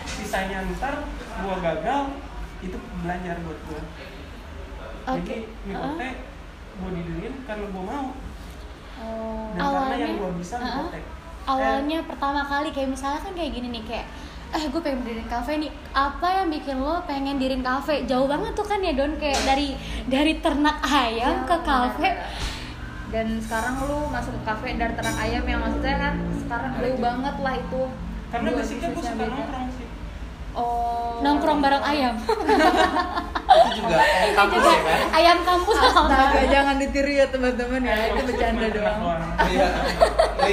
Sisanya 0.03 0.67
ntar 0.75 1.07
gue 1.39 1.55
gagal 1.63 2.19
itu 2.63 2.77
belajar 3.03 3.35
buat 3.43 3.59
gue 3.67 3.81
Oke. 5.05 5.19
jadi 5.19 5.35
mikote 5.63 6.09
gue 6.73 6.89
didiriin 6.91 7.33
karena 7.43 7.65
gue 7.67 7.83
mau 7.83 8.07
oh 8.95 9.45
dan 9.51 9.59
karena 9.59 9.63
Awalnya, 9.63 9.97
yang 9.99 10.15
gue 10.17 10.31
bisa 10.37 10.55
uh-uh. 10.55 10.65
mikote 10.87 10.99
awalnya 11.43 11.99
pertama 12.03 12.41
kali 12.41 12.69
kayak 12.71 12.89
misalnya 12.89 13.19
kan 13.19 13.33
kayak 13.33 13.51
gini 13.51 13.67
nih 13.69 13.83
kayak 13.83 14.07
eh 14.53 14.69
gue 14.69 14.77
pengen 14.79 15.01
diriin 15.01 15.25
kafe 15.25 15.57
nih. 15.57 15.73
Apa 15.91 16.27
yang 16.29 16.53
bikin 16.53 16.77
lo 16.77 17.01
pengen 17.09 17.41
diriin 17.41 17.65
kafe? 17.65 18.05
Jauh 18.05 18.29
banget 18.29 18.53
tuh 18.53 18.61
kan 18.61 18.77
ya 18.79 18.93
don 18.93 19.17
kayak 19.17 19.41
dari 19.49 19.73
dari 20.05 20.37
ternak 20.39 20.77
ayam 20.85 21.41
Iya, 21.41 21.49
ke 21.49 21.57
kafe. 21.65 22.05
benar-benar. 22.05 22.51
dan 23.09 23.27
sekarang 23.41 23.73
lu 23.85 23.97
masuk 24.09 24.33
ke 24.37 24.41
kafe 24.45 24.69
dan 24.77 24.93
ternak 24.93 25.17
ayam 25.17 25.41
yang 25.43 25.57
maksudnya 25.57 25.97
kan 25.97 26.13
sekarang 26.37 26.71
jauh 26.77 26.97
banget 27.01 27.35
lah 27.41 27.53
itu. 27.57 27.81
Karena 28.29 28.49
basicnya 28.53 28.87
gue 28.93 29.03
suka 29.03 29.25
nongkrong 29.25 29.67
sih 29.73 29.82
oh 30.53 31.19
nongkrong 31.19 31.59
bareng 31.59 31.83
ayam 31.83 32.15
Itu 33.53 33.85
juga 33.85 34.01
kayak 34.01 34.33
kampus 34.33 34.57
juga 34.57 34.71
ya 34.71 34.81
kan? 34.81 34.99
ayam 35.13 35.37
kampus 35.45 35.77
Astaga, 35.85 36.41
jangan 36.49 36.75
ditiru 36.81 37.11
ya 37.11 37.25
teman-teman 37.29 37.81
ya 37.83 37.95
itu 38.09 38.21
bercanda 38.25 38.67
doang 38.71 38.99
Iya, 39.43 39.67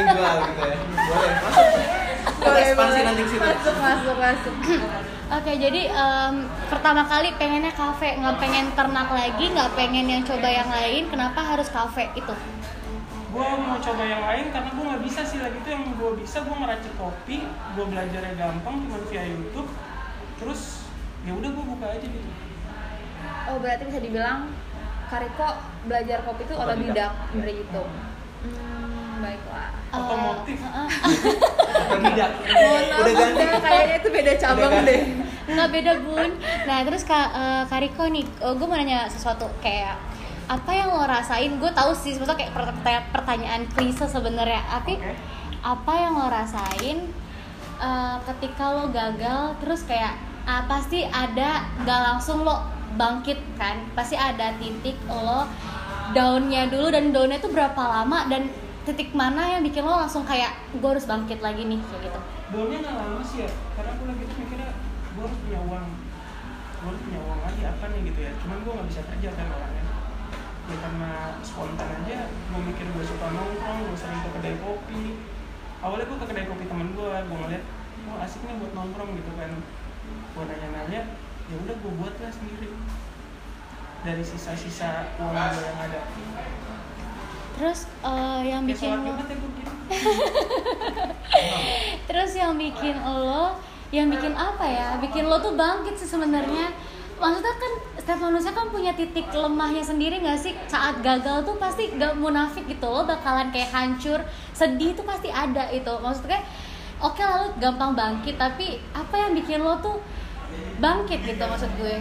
jual 0.04 0.36
gitu 0.44 0.62
ya. 0.62 0.76
Boleh, 1.00 1.32
masuk. 1.40 1.68
Boleh, 2.40 2.62
ekspansi 2.62 2.92
boleh. 2.92 3.06
nanti 3.08 3.22
situ. 3.24 3.40
masuk 3.40 3.76
masuk 3.78 4.16
masuk 4.20 4.54
Oke, 5.38 5.52
jadi 5.56 5.82
em, 5.86 6.34
pertama 6.66 7.06
kali 7.06 7.30
pengennya 7.38 7.70
kafe, 7.70 8.18
nggak 8.18 8.36
pengen 8.36 8.66
ternak 8.74 9.08
lagi, 9.08 9.46
nggak 9.46 9.70
pengen 9.78 10.10
yang 10.10 10.22
coba 10.26 10.50
yang 10.50 10.66
lain. 10.66 11.06
Kenapa 11.06 11.40
harus 11.40 11.70
kafe 11.70 12.10
itu? 12.12 12.34
gue 13.30 13.46
mau 13.62 13.78
coba 13.78 14.02
yang 14.02 14.26
lain 14.26 14.50
karena 14.50 14.70
gue 14.74 14.84
nggak 14.90 15.02
bisa 15.06 15.22
sih 15.22 15.38
lagi 15.38 15.54
itu 15.54 15.70
yang 15.70 15.86
gue 15.86 16.10
bisa 16.18 16.42
gue 16.42 16.50
ngeracik 16.50 16.90
kopi 16.98 17.46
gue 17.46 17.84
belajarnya 17.86 18.34
gampang 18.34 18.82
cuma 18.82 18.98
via 19.06 19.22
YouTube 19.22 19.70
terus 20.40 20.88
ya 21.20 21.32
udah 21.32 21.48
gue 21.48 21.64
buka 21.66 21.86
aja 21.86 22.00
gitu 22.02 22.30
Oh 23.46 23.58
berarti 23.58 23.82
bisa 23.84 23.98
dibilang 23.98 24.48
Kariko 25.06 25.48
belajar 25.84 26.22
kopi 26.22 26.46
itu 26.46 26.54
otodidak 26.54 27.10
dari 27.34 27.54
itu. 27.58 27.82
Hmm, 28.40 29.18
baiklah. 29.18 29.74
Otomotif. 29.90 30.54
Eh, 30.56 30.70
eh, 30.70 30.88
Tidak. 31.98 32.30
Mohon 32.46 32.84
maaf, 32.86 33.00
Udah 33.02 33.12
ganti. 33.12 33.44
Kayaknya 33.58 33.96
itu 33.98 34.08
beda 34.08 34.32
cabang 34.38 34.72
deh. 34.86 35.00
nggak 35.50 35.68
beda 35.68 35.92
bun. 36.00 36.30
Nah 36.62 36.78
terus 36.86 37.02
kak 37.02 37.28
eh, 37.28 37.62
Kariko 37.66 38.06
nih, 38.06 38.22
gue 38.22 38.66
mau 38.70 38.78
nanya 38.78 39.10
sesuatu 39.10 39.50
kayak 39.58 39.98
apa 40.46 40.70
yang 40.70 40.94
lo 40.94 41.02
rasain? 41.02 41.58
Gue 41.58 41.74
tahu 41.74 41.90
sih, 41.92 42.14
sebetulnya 42.14 42.46
kayak 42.46 42.52
pertanya- 42.54 43.06
pertanyaan 43.10 43.62
klise 43.68 44.06
sebenarnya. 44.06 44.62
Tapi 44.70 44.94
Oke. 44.94 45.12
apa 45.60 45.92
yang 45.92 46.14
lo 46.14 46.30
rasain 46.30 46.98
eh, 47.80 48.16
ketika 48.24 48.64
lo 48.70 48.94
gagal? 48.94 49.58
Terus 49.58 49.82
kayak 49.82 50.14
ah, 50.46 50.62
pasti 50.68 51.04
ada 51.08 51.66
nggak 51.84 52.00
langsung 52.12 52.44
lo 52.44 52.64
bangkit 52.94 53.40
kan? 53.56 53.84
Pasti 53.96 54.14
ada 54.16 54.56
titik 54.56 54.96
lo 55.08 55.48
downnya 56.12 56.66
dulu 56.68 56.90
dan 56.90 57.14
downnya 57.14 57.38
itu 57.38 57.48
berapa 57.52 57.78
lama 57.78 58.26
dan 58.26 58.50
titik 58.88 59.12
mana 59.12 59.58
yang 59.58 59.62
bikin 59.62 59.84
lo 59.84 60.00
langsung 60.00 60.24
kayak 60.24 60.56
gue 60.74 60.88
harus 60.88 61.06
bangkit 61.06 61.38
lagi 61.44 61.68
nih 61.68 61.78
kayak 61.78 62.10
gitu. 62.10 62.20
Baunya 62.50 62.78
nggak 62.82 62.96
lama 62.98 63.20
sih 63.22 63.46
ya, 63.46 63.50
karena 63.78 63.92
gue 63.94 64.06
lagi 64.10 64.22
tuh 64.26 64.36
mikirnya 64.42 64.70
gue 65.14 65.22
harus 65.26 65.38
punya 65.44 65.60
uang 65.68 65.86
Gue 66.80 66.88
harus 66.88 67.02
punya 67.04 67.20
uang 67.20 67.40
lagi 67.44 67.62
apa 67.68 67.84
nih 67.92 68.00
gitu 68.08 68.20
ya 68.24 68.32
Cuman 68.40 68.56
gue 68.64 68.72
nggak 68.72 68.88
bisa 68.88 69.02
kerja 69.04 69.28
kan 69.36 69.46
orangnya 69.52 69.84
Ya 70.70 70.76
karena 70.80 71.10
spontan 71.42 71.88
aja, 71.92 72.18
gue 72.30 72.60
mikir 72.62 72.86
gue 72.88 73.04
suka 73.04 73.26
nongkrong, 73.34 73.78
gue 73.90 73.98
sering 73.98 74.20
ke 74.22 74.30
kedai 74.38 74.56
kopi 74.62 75.02
Awalnya 75.84 76.06
gue 76.08 76.18
ke 76.24 76.26
kedai 76.30 76.46
kopi 76.48 76.64
temen 76.70 76.88
gue, 76.96 77.10
gue 77.10 77.36
ngeliat 77.36 77.64
Wah 78.08 78.24
asik 78.24 78.40
nih 78.48 78.56
buat 78.56 78.72
nongkrong 78.72 79.10
gitu 79.12 79.32
kan 79.36 79.50
Gue 80.30 80.44
nanya-nanya, 80.46 81.00
ya 81.50 81.54
udah 81.58 81.76
gue 81.78 81.92
buat 81.98 82.14
lah 82.22 82.32
sendiri 82.32 82.70
Dari 84.06 84.22
sisa-sisa 84.24 85.10
uang 85.18 85.34
gue 85.34 85.64
yang 85.66 85.78
ada 85.78 86.00
Terus 87.58 87.80
eh, 88.06 88.40
yang 88.48 88.62
Ya 88.64 88.72
bikin 88.72 88.90
lo 88.94 89.12
ya 89.12 89.36
gue 89.36 89.50
gini 89.58 89.70
Terus 92.08 92.30
yang 92.34 92.54
bikin 92.54 92.96
lo, 93.02 93.58
yang 93.90 94.06
bikin 94.10 94.34
apa 94.34 94.64
ya? 94.66 94.88
Bikin 95.02 95.26
lo 95.26 95.38
tuh 95.42 95.54
bangkit 95.58 95.98
sih 95.98 96.06
sebenarnya. 96.06 96.70
Maksudnya 97.20 97.54
kan 97.60 97.72
setiap 98.00 98.20
manusia 98.24 98.52
kan 98.56 98.72
punya 98.72 98.96
titik 98.96 99.28
lemahnya 99.28 99.84
sendiri 99.84 100.24
nggak 100.24 100.40
sih? 100.40 100.56
Saat 100.70 101.04
gagal 101.04 101.44
tuh 101.44 101.60
pasti 101.60 101.92
gak 102.00 102.16
munafik 102.16 102.64
gitu 102.64 102.88
lo 102.88 103.04
bakalan 103.04 103.52
kayak 103.52 103.68
hancur, 103.70 104.24
sedih 104.56 104.96
tuh 104.96 105.04
pasti 105.04 105.28
ada 105.28 105.68
itu. 105.68 105.92
Maksudnya 106.00 106.40
oke 107.00 107.22
lalu 107.24 107.46
gampang 107.58 107.92
bangkit, 107.96 108.36
tapi 108.36 108.80
apa 108.92 109.14
yang 109.16 109.32
bikin 109.32 109.64
lo 109.64 109.80
tuh 109.80 110.04
bangkit 110.80 111.24
gitu 111.24 111.40
maksud 111.40 111.70
gue? 111.80 111.96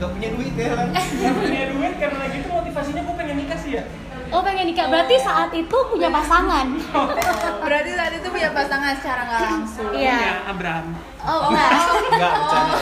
Gak 0.00 0.10
punya 0.16 0.28
duit 0.32 0.54
ya 0.56 0.72
kan? 0.72 0.88
Gak 0.96 1.34
punya 1.36 1.62
duit 1.76 1.94
karena 2.00 2.24
gitu 2.32 2.48
motivasinya 2.48 3.02
gue 3.04 3.14
pengen 3.20 3.36
nikah 3.44 3.58
sih 3.60 3.76
ya 3.76 3.84
Oh 4.30 4.40
pengen 4.40 4.62
nikah, 4.64 4.86
berarti 4.86 5.18
saat 5.18 5.50
itu 5.50 5.76
punya 5.86 6.06
pasangan? 6.08 6.66
Berarti 7.66 7.90
saat 7.92 8.12
itu 8.12 8.26
punya 8.26 8.50
pasangan 8.50 8.94
secara 8.94 9.20
nggak 9.24 9.42
langsung. 9.44 9.90
Iya. 9.90 10.14
Punya 10.14 10.34
Abraham 10.46 10.86
Oh 11.20 11.40
enggak. 11.46 11.70
Enggak 12.08 12.32
bercanda 12.40 12.78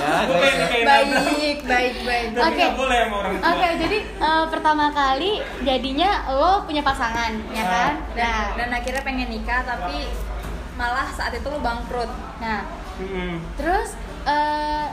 ya. 0.71 0.85
Baik, 0.85 1.59
baik, 1.65 1.95
baik. 2.03 2.27
Oke. 2.37 2.53
nggak 2.55 2.75
boleh 2.75 2.99
sama 3.01 3.17
orang 3.19 3.33
tua 3.35 3.49
Oke, 3.49 3.69
jadi 3.79 3.99
eh, 4.05 4.45
pertama 4.47 4.87
kali 4.91 5.31
jadinya 5.63 6.11
lo 6.31 6.53
punya 6.63 6.83
pasangan, 6.83 7.33
ya 7.51 7.65
kan? 7.65 7.93
Dan, 8.13 8.23
Nah, 8.23 8.45
dan 8.55 8.69
akhirnya 8.71 9.03
pengen 9.03 9.29
nikah 9.29 9.61
tapi 9.63 10.05
malah 10.75 11.09
saat 11.11 11.33
itu 11.33 11.45
lu 11.45 11.59
bangkrut. 11.59 12.07
nah, 12.39 12.63
Mm-mm. 12.99 13.41
terus 13.55 13.97
eh 14.23 14.87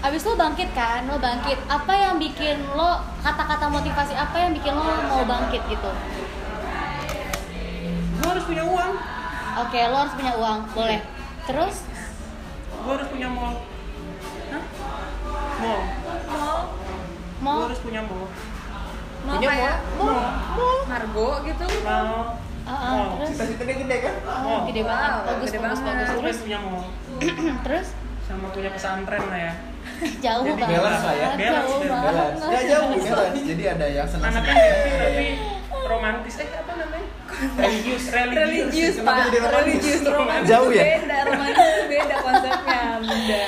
abis 0.00 0.24
lo 0.24 0.32
bangkit 0.34 0.70
kan, 0.72 1.04
lo 1.04 1.20
bangkit. 1.20 1.58
Apa 1.68 1.92
yang 1.92 2.16
bikin 2.16 2.56
lo 2.72 3.04
kata-kata 3.20 3.68
motivasi 3.68 4.16
apa 4.16 4.36
yang 4.40 4.56
bikin 4.56 4.72
lo 4.72 4.82
mau 4.82 5.24
bangkit 5.28 5.60
gitu? 5.68 5.90
Gue 8.16 8.28
harus 8.28 8.44
punya 8.44 8.64
uang. 8.64 8.92
Oke, 9.60 9.80
lo 9.84 9.96
harus 9.98 10.14
punya 10.16 10.32
uang, 10.36 10.58
boleh. 10.72 11.00
Terus, 11.44 11.76
Gue 12.80 12.92
harus 12.96 13.08
punya 13.12 13.28
mall. 13.28 13.60
Hah? 14.48 14.64
Mall. 15.60 15.82
Mau 16.30 16.58
mau 17.40 17.56
Gue 17.60 17.66
harus 17.68 17.82
punya 17.84 18.00
mall. 18.00 18.24
Mau 19.20 19.36
Punya 19.36 19.48
kayak 19.52 19.76
Mall? 20.00 20.80
Margo 20.88 21.28
gitu. 21.44 21.64
Mall. 21.84 22.40
Ah, 22.64 22.72
ah, 22.72 22.92
Mall. 22.96 23.08
terus, 23.20 23.28
Cita-citanya 23.36 23.74
gede 23.84 23.96
kan? 24.00 24.14
oh, 24.48 24.60
gede 24.64 24.82
banget, 24.84 25.10
Wow, 25.12 25.26
bagus, 25.28 25.48
gede 25.50 25.58
bagus, 25.60 25.80
banget. 25.80 25.92
bagus. 26.00 26.20
Terus, 26.20 26.38
punya 26.40 26.58
mall. 26.64 26.84
Terus, 27.68 27.86
Sama 28.24 28.46
punya 28.48 28.70
pesantren 28.72 29.24
lah 29.28 29.40
ya 29.50 29.52
jauh 30.24 30.44
Jadi 30.44 30.60
banget, 30.60 30.76
balance 30.80 31.04
lah 31.04 31.14
ya. 31.14 31.28
Balance, 31.28 31.44
jauh 31.44 31.80
balance. 31.80 31.90
banget. 31.90 32.14
Balance. 32.14 32.40
Ya 32.50 32.60
jauh 32.68 32.88
balance. 32.90 33.40
Jadi 33.44 33.64
ada 33.66 33.86
yang 33.86 34.08
senang 34.08 34.32
Anaknya 34.32 34.54
happy 34.56 34.90
tapi 34.96 35.26
romantis 35.80 36.34
Eh 36.38 36.48
apa 36.50 36.72
namanya? 36.76 37.08
Religius 37.56 38.04
Religius, 38.12 38.94
Kenapa 39.00 39.10
Pak. 39.10 39.32
romantis? 39.32 39.40
Religius 39.56 40.02
romantis 40.04 40.48
Jauh 40.50 40.70
ya? 40.70 40.84
Beda, 40.84 41.18
romantis 41.24 41.68
beda 41.88 42.16
konsepnya, 42.20 42.80
Bunda. 43.00 43.42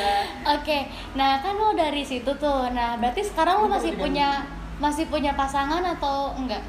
Oke, 0.56 0.78
nah 1.12 1.30
kan 1.38 1.54
lo 1.54 1.68
dari 1.76 2.02
situ 2.02 2.30
tuh. 2.34 2.72
Nah, 2.72 2.96
berarti 2.96 3.22
sekarang 3.22 3.62
lo 3.62 3.68
masih 3.68 3.92
punya 3.94 4.48
masih 4.80 5.06
punya 5.06 5.36
pasangan 5.36 5.84
atau 5.84 6.34
enggak? 6.34 6.64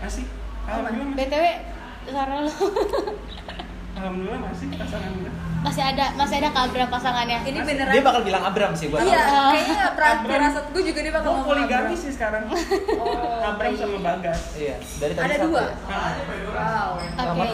Masih 0.00 0.24
Alhamdulillah 0.64 1.14
BTW 1.14 1.44
sekarang 2.08 2.38
lo 2.48 2.52
Alhamdulillah 3.94 4.40
masih 4.48 4.66
pasangan 4.74 5.10
gue 5.14 5.32
masih 5.60 5.84
ada 5.84 6.16
masih 6.16 6.36
ada 6.38 6.50
kabra 6.50 6.86
pasangannya. 6.86 7.38
Ini 7.42 7.60
beneran 7.60 7.92
Dia 7.92 8.02
bakal 8.02 8.22
bilang 8.22 8.42
Abram 8.42 8.72
sih 8.72 8.88
buat 8.88 9.00
Iya, 9.00 9.20
Oh. 9.20 9.50
kayaknya 9.50 9.74
nggak 9.76 9.92
pernah 9.94 10.12
Abram. 10.14 10.30
firasat 10.32 10.64
gue 10.66 10.82
juga 10.82 11.00
dia 11.00 11.12
bakal 11.12 11.28
ngomong 11.30 11.46
poligami 11.46 11.94
sih 11.94 12.10
sekarang 12.10 12.42
Oh, 12.48 13.44
Abram 13.44 13.72
sama 13.74 13.98
Bagas 14.00 14.40
Iya, 14.54 14.76
dari 14.96 15.12
tadi 15.12 15.24
Ada 15.26 15.34
satu 15.36 15.46
dua? 15.46 15.60
ya. 15.60 15.68
Nah, 15.86 16.10
Wow. 16.50 16.90
Oke. 17.12 17.48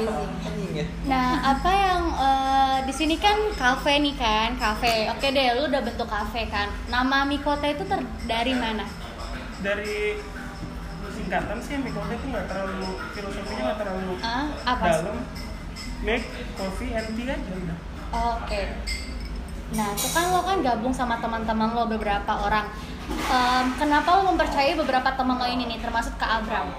Anjing 0.46 0.72
ya. 0.72 0.84
Nah, 1.04 1.28
apa 1.48 1.70
yang 1.72 2.02
eh, 2.16 2.76
di 2.84 2.94
sini 2.94 3.16
kan 3.16 3.36
kafe 3.52 3.98
nih 3.98 4.14
kan, 4.14 4.50
kafe. 4.56 5.10
Oke 5.10 5.26
deh, 5.28 5.46
lu 5.52 5.66
udah 5.66 5.82
bentuk 5.82 6.06
kafe 6.06 6.46
kan. 6.46 6.70
Nama 6.86 7.18
Mikota 7.24 7.66
itu 7.66 7.82
ter 7.82 7.98
dari 8.24 8.54
mana? 8.54 8.86
dari 9.56 10.20
singkatan 11.08 11.58
sih 11.58 11.74
Mikota 11.76 12.12
itu 12.12 12.26
nggak 12.28 12.46
terlalu 12.46 12.86
filosofinya 13.10 13.62
nggak 13.64 13.78
terlalu 13.80 14.12
Ah, 14.20 14.46
apa? 14.64 14.84
dalam 14.92 15.16
make 15.98 16.22
coffee 16.54 16.92
and 16.92 17.08
tea 17.12 17.26
aja 17.26 17.50
udah 17.50 17.78
Oke. 18.12 18.62
Nah, 19.74 19.88
itu 19.94 20.08
kan 20.14 20.24
lo 20.30 20.40
kan 20.46 20.62
gabung 20.62 20.94
sama 20.94 21.18
teman-teman 21.18 21.74
lo 21.74 21.90
beberapa 21.90 22.32
orang. 22.38 22.70
Em, 23.06 23.66
kenapa 23.78 24.18
lo 24.18 24.34
mempercayai 24.34 24.78
beberapa 24.78 25.14
teman 25.14 25.38
lo 25.38 25.46
ini 25.46 25.66
nih, 25.66 25.78
termasuk 25.82 26.14
Kak 26.18 26.42
Abram? 26.42 26.70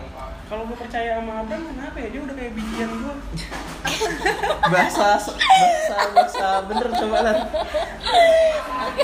kalau 0.48 0.64
gue 0.64 0.80
percaya 0.80 1.20
sama 1.20 1.44
Abram 1.44 1.60
kenapa 1.60 2.00
ya 2.00 2.08
dia 2.08 2.22
udah 2.24 2.36
kayak 2.40 2.56
bijian 2.56 2.90
gue 3.04 3.16
Bahasa 4.72 5.20
bahasa 5.20 5.96
bahasa 6.16 6.48
bener 6.72 6.88
coba 6.96 7.18
lah. 7.20 7.38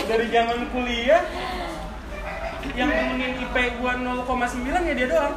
dari 0.08 0.26
zaman 0.32 0.60
kuliah 0.72 1.20
yang 2.80 2.88
nemenin 2.88 3.44
IP 3.44 3.56
gue 3.76 3.92
0,9 3.92 4.88
ya 4.88 4.94
dia 4.96 5.08
doang 5.12 5.36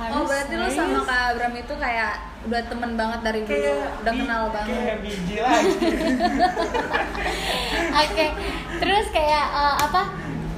Oh, 0.00 0.22
berarti 0.22 0.54
lu 0.54 0.64
sama 0.68 0.98
Kak 1.02 1.18
Abram 1.28 1.52
itu 1.52 1.72
kayak 1.74 2.12
udah 2.40 2.60
temen 2.64 2.90
banget 2.94 3.18
dari 3.20 3.40
dulu, 3.42 3.52
kayak 3.52 3.76
udah 3.98 4.08
bi- 4.08 4.18
kenal 4.20 4.42
banget. 4.48 4.72
kayak 4.72 4.96
biji 5.00 5.36
lagi 5.38 5.70
Oke, 7.98 8.26
terus 8.78 9.06
kayak 9.10 9.44
eh, 9.48 9.74
apa? 9.80 10.02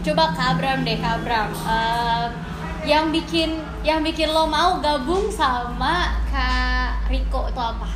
Coba 0.01 0.23
Kak 0.33 0.47
Abram 0.55 0.79
deh, 0.83 0.95
Kak 0.95 1.19
Abram. 1.19 1.49
Eh, 1.53 2.25
yang 2.83 3.09
bikin 3.09 3.61
yang 3.81 4.01
bikin 4.01 4.29
lo 4.29 4.45
mau 4.47 4.79
gabung 4.79 5.27
sama 5.31 6.15
Kak 6.27 7.07
Riko 7.09 7.47
itu 7.47 7.61
apa? 7.61 7.87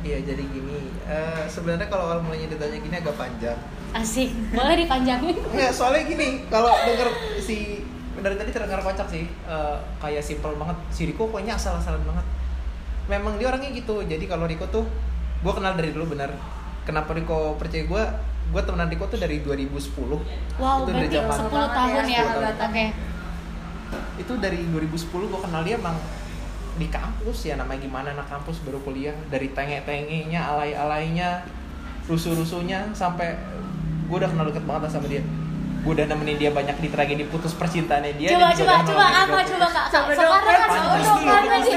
Iya 0.00 0.16
jadi 0.22 0.42
gini. 0.44 0.78
eh, 1.04 1.42
sebenarnya 1.46 1.86
kalau 1.86 2.06
awal 2.06 2.18
mulanya 2.20 2.50
ditanya 2.50 2.76
gini 2.78 2.94
agak 2.94 3.14
panjang. 3.14 3.58
Asik, 3.90 4.30
boleh 4.50 4.74
dipanjangin? 4.78 5.34
Enggak, 5.46 5.70
soalnya 5.70 6.02
gini, 6.02 6.42
kalau 6.46 6.70
denger 6.78 7.08
si 7.38 7.82
dari 8.24 8.40
tadi 8.40 8.50
terdengar 8.56 8.80
kocak 8.80 9.04
sih, 9.12 9.28
eh, 9.28 9.76
kayak 10.00 10.24
simple 10.24 10.56
banget. 10.56 10.76
Si 10.88 11.04
Riko 11.04 11.28
pokoknya 11.28 11.60
asal-asalan 11.60 12.00
banget. 12.08 12.24
Memang 13.12 13.36
dia 13.36 13.52
orangnya 13.52 13.68
gitu. 13.76 14.00
Jadi 14.00 14.24
kalau 14.24 14.48
Riko 14.48 14.64
tuh, 14.72 14.88
gue 15.44 15.52
kenal 15.52 15.76
dari 15.76 15.92
dulu 15.92 16.16
benar. 16.16 16.32
Kenapa 16.88 17.12
Riko 17.12 17.60
percaya 17.60 17.84
gue? 17.84 18.02
Gue 18.48 18.62
temenan 18.64 18.88
Riko 18.88 19.04
tuh 19.12 19.20
dari 19.20 19.44
2010. 19.44 20.24
Wow, 20.56 20.88
itu 20.88 20.96
dari 20.96 21.12
berarti 21.12 21.16
zaman 21.20 21.36
10 21.36 21.76
tahun 21.76 22.04
ya. 22.08 22.24
10 22.24 22.32
tahun. 22.32 22.68
Oke. 22.72 22.86
itu 24.14 24.32
dari 24.42 24.58
2010 24.74 25.30
gue 25.30 25.40
kenal 25.42 25.62
dia 25.62 25.78
emang 25.78 25.94
di 26.74 26.90
kampus 26.90 27.46
ya 27.46 27.54
namanya 27.54 27.86
gimana 27.86 28.10
anak 28.10 28.26
kampus 28.26 28.58
baru 28.66 28.82
kuliah 28.82 29.14
dari 29.30 29.54
tenge-tengenya 29.54 30.40
alay-alaynya 30.50 31.46
rusuh-rusuhnya 32.10 32.90
sampai 32.90 33.38
gue 34.10 34.16
udah 34.18 34.26
kenal 34.26 34.50
deket 34.50 34.66
banget 34.66 34.90
sama 34.90 35.06
dia 35.06 35.22
gue 35.84 35.92
udah 35.92 36.06
nemenin 36.08 36.36
dia 36.40 36.50
banyak 36.50 36.76
di 36.80 36.88
tragedi 36.88 37.24
putus 37.28 37.52
percintaannya 37.52 38.16
dia 38.16 38.32
coba 38.32 38.56
dia 38.56 38.64
coba 38.64 38.74
coba 38.88 39.04
apa 39.04 39.38
coba 39.44 39.66
kak 39.68 39.86
sekarang 39.92 40.40
kan 40.56 40.70
oh, 40.80 41.18
karena 41.20 41.56
dia 41.60 41.76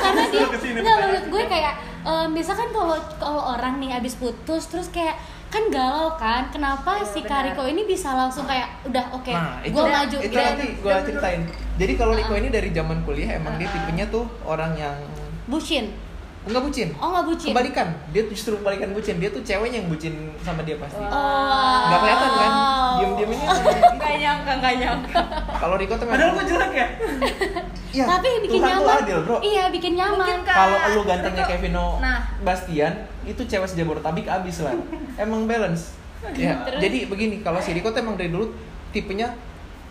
karena 0.00 0.22
dia 0.32 0.44
nggak 0.80 0.96
menurut 1.04 1.26
gue 1.28 1.42
kayak 1.52 1.74
em, 2.02 2.26
misalkan 2.32 2.68
kalau 2.72 2.96
kalau 3.20 3.42
orang 3.52 3.76
nih 3.76 4.00
abis 4.00 4.16
putus 4.16 4.72
terus 4.72 4.88
kayak 4.88 5.20
kan 5.52 5.68
galau 5.68 6.16
kan 6.16 6.48
kenapa 6.48 7.04
Iya, 7.04 7.12
si 7.12 7.20
benar. 7.20 7.52
Kariko 7.52 7.68
ini 7.68 7.84
bisa 7.84 8.16
langsung 8.16 8.48
kayak 8.48 8.88
udah 8.88 9.04
oke 9.12 9.28
Nah, 9.28 9.60
itu, 9.60 9.76
gue 9.76 9.84
maju 9.84 10.16
itu 10.24 10.32
dan 10.32 10.44
nanti 10.56 10.66
gue 10.80 10.94
ceritain. 11.12 11.42
Jadi 11.76 11.92
kalau 12.00 12.12
Riko 12.16 12.34
ini 12.40 12.48
dari 12.48 12.68
zaman 12.72 13.04
kuliah 13.04 13.36
emang 13.36 13.60
dia 13.60 13.68
Uh-uh. 13.68 13.76
tipenya 13.76 14.08
tuh 14.08 14.24
orang 14.48 14.72
yang 14.80 14.96
bucin 15.44 15.92
enggak 16.42 16.62
bucin. 16.66 16.88
oh 16.98 17.08
nggak 17.14 17.26
bucin 17.30 17.50
Kebalikan, 17.54 17.88
dia 18.10 18.22
justru 18.26 18.58
kebalikan 18.58 18.90
bucin. 18.90 19.14
Dia 19.22 19.30
tuh 19.30 19.42
ceweknya 19.46 19.78
yang 19.78 19.88
bucin 19.88 20.14
sama 20.42 20.66
dia 20.66 20.74
pasti. 20.74 20.98
oh 20.98 21.82
Nggak 21.86 22.00
kelihatan 22.02 22.30
kan? 22.34 22.52
Diam-diam 22.98 23.30
ini. 23.30 23.44
Gak 24.02 24.16
nyangka, 24.18 24.52
gak 24.58 24.74
nyangka. 24.78 25.18
Kalau 25.62 25.74
Riko 25.78 25.94
tuh 25.94 26.06
Padahal 26.10 26.30
gue 26.34 26.44
jelek 26.50 26.72
ya. 26.74 26.86
Iya, 27.92 28.04
tapi 28.08 28.28
bikin 28.48 28.58
Tuhan 28.58 28.72
tuh 28.72 28.84
nyaman 28.88 29.02
adil, 29.04 29.18
Bro. 29.28 29.36
iya 29.44 29.64
bikin 29.68 29.92
nyaman 30.00 30.40
Kalau 30.42 30.76
lu 30.96 31.00
gantengnya 31.04 31.44
Kevino 31.44 32.00
Nah. 32.00 32.18
Bastian, 32.40 32.92
itu 33.28 33.42
cewek 33.44 33.68
sejabodetabek 33.68 34.26
abis 34.26 34.64
lah. 34.64 34.74
Emang 35.20 35.44
balance. 35.44 35.94
Ya, 36.38 36.54
jadi 36.78 37.10
begini, 37.10 37.42
kalau 37.42 37.58
si 37.58 37.74
Riko 37.74 37.90
tuh 37.90 38.00
emang 38.00 38.14
dari 38.14 38.30
dulu 38.30 38.54
tipenya 38.94 39.34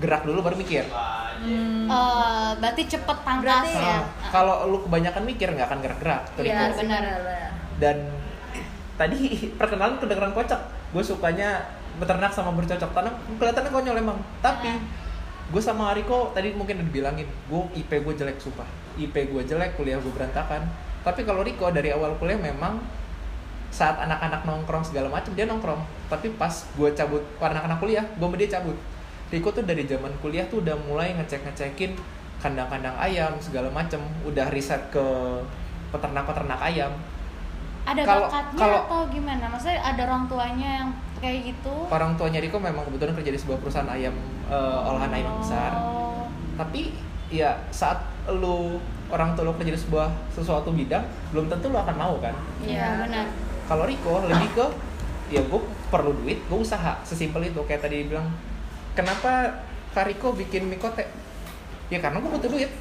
gerak 0.02 0.26
dulu 0.26 0.42
baru 0.42 0.58
mikir. 0.58 0.90
Hmm. 1.42 1.90
Eh, 1.90 2.52
berarti 2.62 2.82
cepet 2.86 3.18
tangkas 3.26 3.66
Berarti 3.66 3.74
ya 3.74 3.98
Nah, 3.98 4.04
kalau 4.30 4.56
lu 4.70 4.78
kebanyakan 4.86 5.24
mikir 5.26 5.48
nggak 5.54 5.68
akan 5.70 5.80
gerak-gerak. 5.82 6.24
Iya, 6.42 6.70
Riko. 6.70 6.78
benar. 6.82 7.04
benar. 7.22 7.50
dan 7.82 7.98
tadi 9.00 9.20
perkenalan 9.60 9.98
kedengeran 9.98 10.34
kocak 10.38 10.62
gue 10.92 11.04
sukanya 11.06 11.66
beternak 11.98 12.32
sama 12.32 12.52
bercocok 12.56 12.92
tanam 12.92 13.14
kelihatannya 13.40 13.72
konyol 13.72 13.98
emang 14.00 14.20
tapi 14.44 14.70
gue 15.52 15.62
sama 15.62 15.92
Ariko 15.92 16.32
tadi 16.32 16.56
mungkin 16.56 16.80
udah 16.80 16.88
dibilangin 16.88 17.28
gue 17.28 17.62
IP 17.76 17.92
gue 18.04 18.14
jelek 18.16 18.40
sumpah 18.40 18.68
IP 18.96 19.12
gue 19.12 19.42
jelek 19.44 19.76
kuliah 19.76 20.00
gue 20.00 20.12
berantakan 20.12 20.68
tapi 21.02 21.26
kalau 21.28 21.44
Riko 21.44 21.68
dari 21.74 21.92
awal 21.92 22.16
kuliah 22.22 22.40
memang 22.40 22.80
saat 23.72 24.00
anak-anak 24.00 24.44
nongkrong 24.44 24.84
segala 24.84 25.08
macam 25.08 25.32
dia 25.32 25.48
nongkrong 25.48 25.84
tapi 26.12 26.32
pas 26.36 26.52
gue 26.52 26.90
cabut 26.92 27.24
anak-anak 27.40 27.80
kuliah 27.80 28.04
gue 28.04 28.28
sama 28.28 28.38
dia 28.40 28.50
cabut 28.60 28.76
Riko 29.32 29.50
tuh 29.50 29.64
dari 29.64 29.88
zaman 29.88 30.12
kuliah 30.20 30.44
tuh 30.46 30.60
udah 30.60 30.76
mulai 30.84 31.16
ngecek-ngecekin 31.16 31.96
kandang-kandang 32.38 32.94
ayam 33.00 33.32
segala 33.40 33.72
macem. 33.72 34.04
Udah 34.28 34.52
riset 34.52 34.92
ke 34.92 35.02
peternak-peternak 35.90 36.60
ayam. 36.60 36.92
Ada 37.82 38.04
Kalau- 38.06 38.28
bakatnya 38.30 38.60
kalau- 38.60 38.84
atau 38.86 39.02
gimana? 39.10 39.46
Maksudnya 39.48 39.80
ada 39.82 40.02
orang 40.06 40.24
tuanya 40.28 40.70
yang 40.84 40.90
kayak 41.18 41.40
gitu? 41.50 41.74
Orang 41.88 42.14
tuanya 42.14 42.38
Riko 42.38 42.60
memang 42.60 42.84
kebetulan 42.86 43.16
kerja 43.16 43.32
di 43.32 43.40
sebuah 43.40 43.58
perusahaan 43.58 43.90
ayam 43.90 44.14
eh, 44.52 44.80
olahan 44.84 45.10
ayam 45.10 45.32
yang 45.32 45.40
besar. 45.40 45.72
Oh. 45.80 46.28
tapi 46.52 46.94
ya 47.32 47.56
saat 47.72 47.98
lu 48.30 48.78
orang 49.10 49.34
tua 49.34 49.48
lu 49.50 49.56
kerja 49.58 49.74
di 49.74 49.80
sebuah 49.80 50.12
sesuatu 50.30 50.70
bidang 50.70 51.02
belum 51.32 51.50
tentu 51.50 51.72
lu 51.72 51.80
akan 51.80 51.96
mau 51.96 52.14
kan? 52.22 52.36
Iya 52.62 53.08
benar. 53.08 53.26
Kalau 53.66 53.88
Riko 53.88 54.28
lebih 54.28 54.50
ke 54.54 54.66
ya 55.32 55.42
gue 55.42 55.62
perlu 55.90 56.12
duit 56.22 56.38
gue 56.46 56.60
usaha 56.60 57.00
sesimpel 57.02 57.48
itu. 57.48 57.58
Kayak 57.66 57.88
tadi 57.88 58.06
bilang 58.06 58.28
kenapa 58.94 59.64
Kak 59.92 60.08
Riko 60.08 60.32
bikin 60.32 60.68
mikote 60.68 61.04
ya 61.92 62.00
karena 62.00 62.20
gue 62.20 62.32
butuh 62.32 62.50
duit 62.50 62.72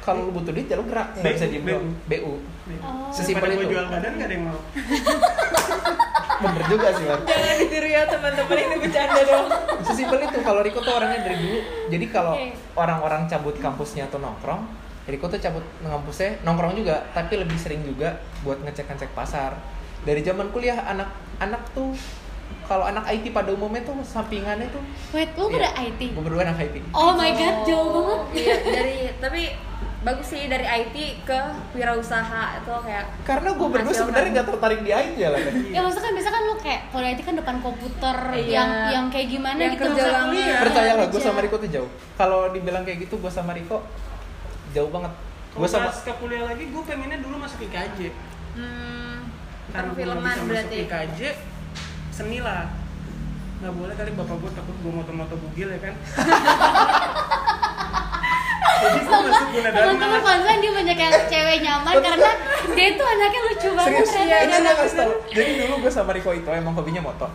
kalau 0.00 0.28
lu 0.28 0.32
butuh 0.36 0.52
duit 0.52 0.68
ya 0.68 0.76
lu 0.76 0.84
gerak 0.84 1.16
nggak 1.16 1.32
bisa 1.36 1.46
diem 1.48 1.64
BU. 1.64 1.80
BU 2.08 2.32
Oh. 2.64 3.12
Sesimpel 3.12 3.60
itu. 3.60 3.76
jual 3.76 3.92
badan 3.92 4.16
gak 4.16 4.24
ada 4.24 4.32
yang 4.32 4.48
mau. 4.48 4.56
bener 6.44 6.64
juga 6.64 6.88
sih 6.96 7.04
Bang. 7.04 7.20
Jangan 7.24 7.56
ditiru 7.60 7.88
ya 7.88 8.02
teman-teman 8.08 8.56
ini 8.56 8.76
bercanda 8.80 9.20
dong. 9.20 9.46
sesimpel 9.84 10.18
itu 10.24 10.38
kalau 10.40 10.60
Riko 10.64 10.80
tuh 10.80 10.96
orangnya 10.96 11.28
dari 11.28 11.36
dulu 11.44 11.58
jadi 11.92 12.06
kalau 12.08 12.32
Oke. 12.40 12.56
orang-orang 12.72 13.28
cabut 13.28 13.52
kampusnya 13.60 14.08
atau 14.08 14.16
nongkrong 14.16 14.64
Riko 15.04 15.28
tuh 15.28 15.36
cabut 15.36 15.60
kampusnya 15.84 16.40
nongkrong 16.40 16.72
juga 16.72 17.04
tapi 17.12 17.36
lebih 17.36 17.60
sering 17.60 17.84
juga 17.84 18.16
buat 18.40 18.56
ngecek-ngecek 18.64 19.12
pasar 19.12 19.60
dari 20.08 20.24
zaman 20.24 20.48
kuliah 20.48 20.80
anak-anak 20.88 21.60
tuh 21.76 21.92
kalau 22.62 22.84
anak 22.84 23.04
IT 23.08 23.28
pada 23.30 23.50
umumnya 23.50 23.82
tuh 23.82 23.98
sampingannya 24.00 24.68
tuh 24.68 24.80
wait 25.10 25.30
lu 25.32 25.46
Iya. 25.46 25.54
pada 25.54 25.70
IT 25.82 26.00
gue 26.08 26.22
berdua 26.22 26.42
anak 26.44 26.58
IT 26.62 26.76
oh 26.90 27.12
my 27.12 27.30
god 27.30 27.56
jauh 27.62 27.88
banget 27.90 28.20
Iya, 28.34 28.54
dari 28.64 28.96
tapi 29.18 29.42
bagus 30.00 30.26
sih 30.28 30.44
dari 30.44 30.62
IT 30.62 30.96
ke 31.22 31.38
wirausaha 31.74 32.42
itu 32.58 32.72
kayak 32.78 33.04
karena 33.22 33.48
gue 33.50 33.68
berdua 33.70 33.88
sebenarnya 33.90 34.30
nggak 34.34 34.48
tertarik 34.50 34.80
di 34.80 34.90
IT 34.90 35.14
ya 35.16 35.28
lah 35.28 35.40
kan 35.40 35.54
ya 35.66 35.80
maksudnya 35.80 36.04
kan 36.04 36.12
biasa 36.12 36.30
kan 36.30 36.42
lu 36.42 36.54
kayak 36.58 36.80
kalau 36.88 37.06
IT 37.06 37.20
kan 37.20 37.34
depan 37.34 37.56
komputer 37.58 38.16
Iya. 38.30 38.52
yang 38.54 38.70
yang 38.90 39.06
kayak 39.08 39.28
gimana 39.28 39.58
Yang 39.58 39.72
gitu 39.74 39.84
kerja. 39.86 40.04
Iya, 40.30 40.54
percaya 40.60 40.92
lah 40.94 41.04
gue 41.04 41.12
kerja. 41.14 41.26
sama 41.26 41.38
Riko 41.40 41.56
tuh 41.58 41.70
jauh 41.70 41.88
kalau 42.14 42.40
dibilang 42.48 42.82
kayak 42.82 42.98
gitu 43.02 43.16
gue 43.16 43.28
sama 43.28 43.52
Riko 43.52 43.80
jauh 44.70 44.88
banget 44.88 45.12
gue 45.54 45.68
sama 45.70 45.86
pas 45.86 46.02
ke 46.02 46.12
kuliah 46.14 46.42
lagi, 46.42 46.66
gue 46.66 46.82
pengennya 46.82 47.22
dulu 47.22 47.38
masuk 47.38 47.62
IKJ. 47.62 48.10
hmm, 48.58 49.16
Karena 49.70 49.86
gue 49.86 50.02
perfilman 50.02 50.18
bisa 50.18 50.26
masuk 50.34 50.46
berarti. 50.50 50.76
IKJ, 50.82 51.20
seni 52.14 52.38
lah. 52.38 52.70
Gak 53.58 53.74
boleh 53.74 53.94
kali 53.96 54.10
bapak 54.14 54.36
gue 54.38 54.50
takut 54.54 54.76
gue 54.78 54.92
moto-moto 54.92 55.34
bugil 55.34 55.68
ya 55.68 55.80
kan. 55.82 55.94
Jadi 58.84 59.00
gue 59.00 59.16
masuk 59.16 59.48
guna 59.48 59.68
teman-teman 59.72 60.20
pansan 60.20 60.56
dia 60.60 60.72
banyak 60.76 60.98
yang 60.98 61.14
cewek 61.24 61.58
nyaman 61.64 61.94
karena 62.04 62.30
dia 62.76 62.88
tuh 62.92 63.06
anaknya 63.06 63.40
lucu 63.48 63.68
banget 63.72 64.04
Serius? 64.04 64.10
dia 64.12 64.36
saya 64.44 64.60
anak- 64.60 64.76
kasih 64.76 64.96
tau. 65.00 65.10
Jadi 65.32 65.50
dulu 65.56 65.74
gue 65.80 65.92
sama 65.92 66.10
Riko 66.12 66.30
itu 66.36 66.50
emang 66.52 66.76
hobinya 66.76 67.00
moto. 67.00 67.26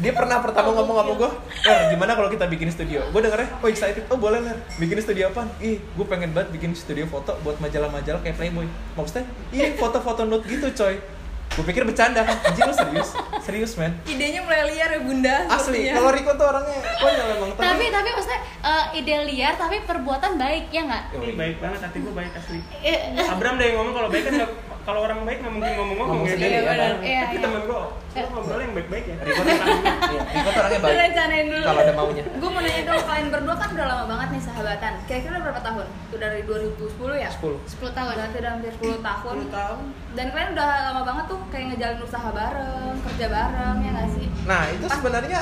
Dia 0.00 0.16
pernah 0.16 0.40
pertama 0.40 0.72
ngomong 0.72 0.96
sama 0.96 1.12
gue, 1.12 1.30
Ler, 1.60 1.92
gimana 1.92 2.16
kalau 2.16 2.32
kita 2.32 2.48
bikin 2.48 2.72
studio? 2.72 3.04
Gue 3.12 3.20
dengernya, 3.20 3.52
oh 3.60 3.68
excited, 3.68 4.08
oh 4.08 4.16
boleh 4.16 4.40
Ler, 4.40 4.56
bikin 4.80 4.96
studio 4.96 5.28
apa? 5.28 5.44
Ih, 5.60 5.76
gue 5.76 6.06
pengen 6.08 6.32
banget 6.32 6.56
bikin 6.56 6.72
studio 6.72 7.04
foto 7.04 7.36
buat 7.44 7.60
majalah-majalah 7.60 8.24
kayak 8.24 8.40
Playboy. 8.40 8.64
Maksudnya, 8.96 9.28
iya 9.52 9.76
foto-foto 9.76 10.24
nude 10.24 10.48
gitu 10.48 10.72
coy. 10.72 10.96
Gue 11.50 11.64
pikir 11.66 11.82
bercanda 11.82 12.22
kan, 12.22 12.38
anjing 12.40 12.62
lu 12.62 12.72
serius? 12.72 13.10
Serius 13.42 13.72
men? 13.74 13.92
Idenya 14.06 14.40
mulai 14.40 14.70
liar 14.70 14.86
ya 14.88 15.00
bunda. 15.02 15.36
Asli, 15.50 15.90
kalau 15.90 16.10
Riko 16.10 16.32
tuh 16.32 16.46
orangnya 16.46 16.78
konyol 16.96 17.26
emang 17.34 17.50
tapi 17.52 17.84
tapi 17.90 18.08
maksudnya 18.08 18.40
eh, 18.62 18.84
ide 18.96 19.14
liar 19.26 19.54
tapi 19.54 19.82
perbuatan 19.82 20.38
baik 20.38 20.70
ya 20.70 20.86
nggak 20.86 21.02
Ini 21.12 21.34
baik 21.34 21.56
banget, 21.58 21.80
hati 21.82 21.98
gue 21.98 22.14
baik 22.14 22.32
asli. 22.32 22.58
Eh, 22.80 23.12
eh, 23.12 23.26
Abram 23.26 23.58
deh 23.58 23.66
yang 23.66 23.82
ngomong 23.82 23.94
kalau 23.94 24.08
baik 24.08 24.24
kan 24.24 24.34
nggak- 24.38 24.69
kalau 24.80 25.00
orang 25.02 25.20
baik 25.22 25.38
nggak 25.40 25.52
mungkin 25.52 25.72
ngomong-ngomong 25.74 26.16
Ngomong 26.18 26.26
ya. 26.26 26.36
ya, 26.40 26.60
benar. 26.62 26.92
Iya, 27.00 27.20
Tapi 27.22 27.36
temen 27.38 27.60
gue, 27.62 27.80
lo 28.10 28.26
ngobrol 28.26 28.60
yang 28.60 28.72
baik-baik 28.72 29.04
ya. 29.06 29.16
Riko 29.20 29.40
tuh, 29.40 29.54
iya, 29.54 30.40
orangnya 30.50 30.80
baik. 30.80 30.96
rencanain 31.00 31.46
dulu. 31.46 31.64
Kalau 31.64 31.80
ada 31.80 31.92
maunya. 31.92 32.22
Gue 32.26 32.50
mau 32.50 32.60
nanya 32.60 32.82
dong, 32.82 33.02
kalian 33.02 33.26
berdua 33.28 33.54
kan 33.54 33.68
udah 33.70 33.86
lama 33.86 34.04
banget 34.06 34.28
nih 34.30 34.42
sahabatan. 34.42 34.92
Kira-kira 35.04 35.30
udah 35.30 35.42
berapa 35.44 35.60
tahun? 35.62 35.86
Tuh 36.10 36.18
dari 36.18 36.40
2010 36.42 37.14
ya? 37.16 37.30
10 37.30 37.54
10 37.62 37.92
tahun 37.92 38.12
Berarti 38.16 38.36
udah 38.38 38.52
hampir 38.52 38.72
10 38.74 38.98
tahun. 39.00 39.34
10 39.46 39.52
tahun. 39.52 39.78
Dan 40.10 40.26
kalian 40.30 40.50
udah 40.52 40.68
lama 40.86 41.02
banget 41.04 41.24
tuh 41.28 41.38
kayak 41.48 41.64
ngejalin 41.70 42.00
usaha 42.00 42.28
bareng, 42.30 42.94
kerja 43.04 43.26
bareng, 43.28 43.76
ya 43.78 43.90
gak 43.94 44.08
sih? 44.10 44.26
Nah 44.42 44.62
itu 44.68 44.86
sebenarnya 44.88 45.40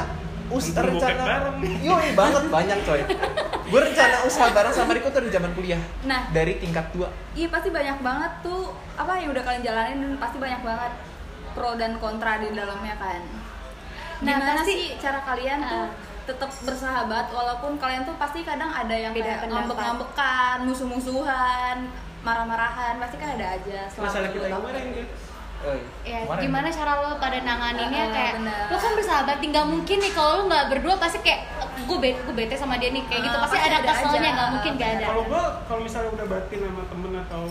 us 0.50 0.66
rencana 0.70 1.22
bareng. 1.22 1.56
Yoi 1.78 2.08
banget 2.12 2.44
banyak 2.48 2.78
coy 2.82 3.00
Gue 3.68 3.80
rencana 3.82 4.16
usaha 4.22 4.48
bareng 4.48 4.72
sama 4.72 4.90
Riko 4.92 5.08
tuh 5.08 5.20
dari 5.20 5.30
zaman 5.30 5.52
kuliah 5.52 5.80
Nah, 6.02 6.28
Dari 6.30 6.56
tingkat 6.56 6.88
2 6.90 7.04
iya 7.34 7.48
pasti 7.48 7.68
banyak 7.68 7.98
banget 7.98 8.32
tuh 8.40 8.72
apa 8.94 9.12
yang 9.16 9.30
udah 9.30 9.42
kalian 9.42 9.62
jalanin 9.62 9.98
dan 10.00 10.12
pasti 10.16 10.36
banyak 10.36 10.60
banget 10.60 10.92
pro 11.50 11.74
dan 11.74 11.96
kontra 11.96 12.38
di 12.38 12.48
dalamnya 12.50 12.94
kan. 12.96 13.20
Nah, 14.20 14.32
Gimana 14.32 14.52
pasti- 14.56 14.72
sih 14.72 14.80
cara 14.96 15.20
kalian 15.22 15.58
tuh 15.60 15.84
Ah. 15.84 15.90
tetap 16.24 16.50
bersahabat 16.60 17.26
walaupun 17.28 17.76
kalian 17.76 18.04
tuh 18.04 18.14
pasti 18.14 18.42
kadang 18.42 18.68
ada 18.68 18.92
yang 18.92 19.10
Beda 19.10 19.24
kayak 19.38 19.48
ngambek-ngambekan, 19.48 20.56
musuh-musuhan, 20.62 21.76
marah-marahan, 22.20 22.98
pasti 22.98 23.16
kan 23.16 23.34
ada 23.34 23.46
aja 23.54 23.78
selama 23.86 24.06
Masalah 24.06 24.28
10 24.28 24.34
kita 24.34 24.46
yang 24.46 24.60
tahun. 24.60 25.06
Kemarin 25.58 25.82
gitu. 25.82 26.08
Ya, 26.08 26.18
gimana 26.38 26.68
cara 26.70 26.92
lo 27.02 27.10
pada 27.18 27.38
nanganinnya? 27.42 28.04
Ah, 28.08 28.12
kayak 28.14 28.32
benar. 28.40 28.62
lo 28.70 28.76
kan 28.78 28.92
bersahabat 28.94 29.36
tinggal 29.42 29.64
mungkin 29.66 29.96
nih 29.98 30.12
kalau 30.14 30.30
lo 30.38 30.42
nggak 30.46 30.64
berdua 30.70 30.94
pasti 30.96 31.18
kayak 31.20 31.40
gue 31.78 31.98
bete 31.98 32.18
gue 32.22 32.34
bete 32.34 32.54
sama 32.54 32.78
dia 32.78 32.90
nih 32.94 33.04
kayak 33.06 33.22
gitu. 33.26 33.36
Ah, 33.36 33.42
pasti, 33.44 33.56
pasti 33.58 33.68
ada 33.68 33.78
ada 33.82 33.88
keselnya 33.92 34.30
nggak 34.34 34.50
mungkin 34.54 34.72
gak 34.78 34.90
ada. 34.98 35.06
Kalau 35.10 35.22
gue, 35.26 35.42
kalau 35.66 35.80
misalnya 35.82 36.10
udah 36.14 36.26
batin 36.30 36.58
sama 36.62 36.82
temen 36.86 37.12
atau 37.26 37.44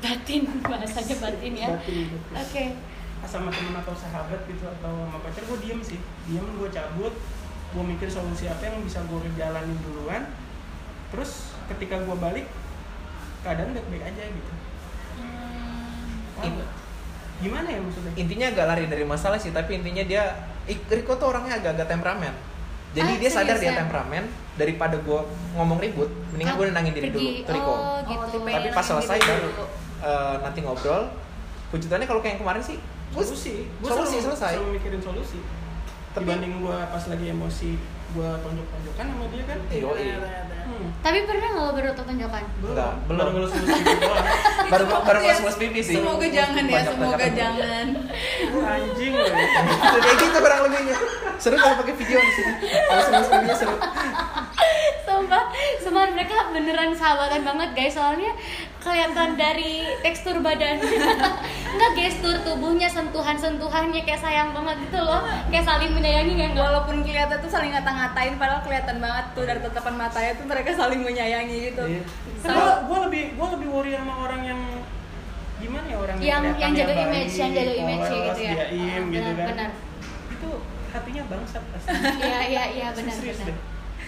batin 0.00 0.42
bahasanya 0.70 1.16
batin 1.20 1.52
ya. 1.56 1.68
Oke 1.72 1.80
batin. 1.80 2.04
Gitu. 2.12 2.92
sama 3.24 3.48
temen 3.48 3.72
atau 3.72 3.94
sahabat 3.96 4.40
gitu 4.44 4.64
atau 4.68 4.92
sama 5.08 5.18
pacar 5.24 5.42
gue 5.48 5.58
diem 5.64 5.80
sih. 5.80 5.98
Diem 6.28 6.44
gue 6.60 6.68
cabut. 6.68 7.14
Gue 7.74 7.82
mikir 7.82 8.06
solusi 8.06 8.46
apa 8.46 8.68
yang 8.68 8.84
bisa 8.84 9.00
gue 9.08 9.18
jalanin 9.34 9.74
duluan. 9.80 10.28
Terus 11.08 11.56
ketika 11.72 12.04
gue 12.04 12.16
balik 12.20 12.46
keadaan 13.40 13.72
baik-baik 13.72 14.04
aja 14.12 14.22
gitu. 14.28 14.52
In- 16.44 16.83
gimana 17.44 17.68
ya 17.68 17.78
maksudnya? 17.78 18.12
Intinya 18.16 18.46
agak 18.48 18.64
lari 18.66 18.84
dari 18.86 19.04
masalah 19.04 19.36
sih 19.36 19.50
Tapi 19.50 19.76
intinya 19.76 20.00
dia 20.02 20.24
Ik- 20.64 20.88
Riko 20.88 21.14
tuh 21.14 21.28
orangnya 21.28 21.54
agak-agak 21.54 21.84
temperamen. 21.86 22.32
Jadi 22.90 23.10
Ah, 23.10 23.18
dia 23.18 23.28
sadar 23.28 23.56
dia 23.56 23.76
temperamen 23.76 24.24
Daripada 24.54 24.96
gue 24.96 25.20
ngomong 25.52 25.76
ribut 25.76 26.08
Mendingan 26.30 26.50
Ah, 26.50 26.56
gue 26.56 26.66
nenangin 26.66 26.92
diri 26.92 27.08
pergi. 27.08 27.14
dulu 27.14 27.30
Tuh 27.42 27.52
Riko 27.52 27.72
oh 27.72 27.98
gitu. 28.02 28.24
Tipe 28.32 28.50
Tapi 28.50 28.68
pas 28.70 28.84
selesai 28.86 29.18
baru 29.20 29.50
eh, 30.00 30.34
nanti 30.40 30.58
ngobrol 30.60 31.02
Pujutannya 31.68 32.06
kalau 32.06 32.20
kayak 32.20 32.32
yang 32.34 32.42
kemarin 32.42 32.62
sih 32.62 32.78
Gua- 33.10 33.22
solusi. 33.22 33.66
Gue 33.76 33.86
solusi, 33.88 34.16
selalu, 34.16 34.26
selesai. 34.32 34.52
selalu 34.54 34.70
mikirin 34.74 34.98
solusi. 35.00 35.38
Tapi- 36.10 36.22
dibanding 36.24 36.52
gue 36.56 36.76
pas 36.84 37.04
lagi 37.04 37.26
emosi 37.28 37.70
gue 38.14 38.30
tonjok-tonjokan 38.46 39.04
sama 39.10 39.24
dia 39.34 39.42
kan? 39.42 39.58
Eh, 39.74 39.78
yoi. 39.82 40.06
hmm. 40.14 40.86
Tapi 41.02 41.18
pernah 41.26 41.48
nggak 41.50 41.66
lo 41.66 41.72
bertonjokan? 41.74 42.44
Enggak, 42.62 42.92
belum. 43.10 43.18
baru 43.18 43.30
ngelus-ngelus 43.34 43.70
gitu 43.74 43.94
doang. 43.98 44.26
Baru 44.72 44.84
baru 44.86 45.18
ya, 45.20 45.34
ngelus 45.42 45.58
pipi 45.58 45.80
sih. 45.82 45.96
Semoga 45.98 46.26
jangan 46.30 46.64
ya, 46.64 46.80
semoga 46.86 47.26
jangan. 47.26 47.86
anjing 48.64 49.12
loh 49.18 49.26
kayak 49.98 50.16
gitu 50.22 50.38
kurang 50.38 50.60
lebihnya. 50.70 50.96
Seru 51.42 51.56
kalau 51.58 51.76
pakai 51.82 51.94
video 51.98 52.18
di 52.22 52.32
sini. 52.38 52.52
Kalau 52.70 53.02
ngelus 53.10 53.28
pipinya 53.28 53.56
seru. 53.58 53.76
Sumpah, 55.04 55.44
sumpah 55.82 56.04
mereka 56.14 56.36
beneran 56.54 56.90
sahabatan 56.94 57.42
banget 57.42 57.70
guys. 57.74 57.94
Soalnya 57.98 58.30
kelihatan 58.84 59.30
dari 59.34 59.72
tekstur 59.98 60.38
badan 60.38 60.76
Enggak 61.74 61.90
gestur 61.96 62.36
tubuhnya, 62.40 62.86
sentuhan-sentuhannya 62.86 64.00
kayak 64.00 64.20
sayang 64.20 64.52
banget 64.52 64.76
gitu 64.84 65.00
loh 65.00 65.24
Kayak 65.48 65.64
saling 65.64 65.90
menyayangi 65.90 66.34
ya 66.34 66.46
enggak? 66.46 66.64
Walaupun 66.64 66.96
kelihatan 67.00 67.36
tuh 67.36 67.48
saling 67.48 67.72
ngata-ngatain, 67.72 68.36
padahal 68.36 68.60
kelihatan 68.60 68.96
banget 68.98 69.24
tuh 69.32 69.42
dari 69.42 69.58
tatapan 69.58 69.94
matanya 69.96 70.32
tuh 70.34 70.44
mereka 70.44 70.70
saling 70.70 71.00
menyayangi 71.00 71.56
gitu. 71.66 71.82
Iya. 71.84 72.02
gue 72.44 72.52
gue 72.84 72.98
lebih 73.02 73.22
gue 73.34 73.48
lebih 73.50 73.68
worry 73.68 73.90
sama 73.92 74.14
orang 74.22 74.42
yang 74.44 74.60
gimana 75.56 75.86
ya 75.86 75.96
orang 75.96 76.16
Yang- 76.16 76.28
yang 76.28 76.42
kelihatannya 76.44 76.76
jaga 76.76 76.92
baik, 76.92 77.06
image, 77.08 77.34
yang 77.34 77.50
jaga 77.50 77.72
image 77.74 77.98
kayak 77.98 78.12
polos, 78.20 78.36
gitu 78.36 78.42
ya. 78.44 78.54
Ah, 78.54 78.68
gitu 79.00 79.08
benar, 79.10 79.34
kan 79.34 79.46
benar. 79.48 79.70
itu 80.28 80.50
hatinya 80.92 81.22
bangsat 81.26 81.62
pasti 81.66 81.88
Iya, 82.20 82.38
iya, 82.44 82.64
iya 82.70 82.86
benar, 82.92 83.14
serius 83.14 83.38
benar 83.40 83.48
deh 83.50 83.58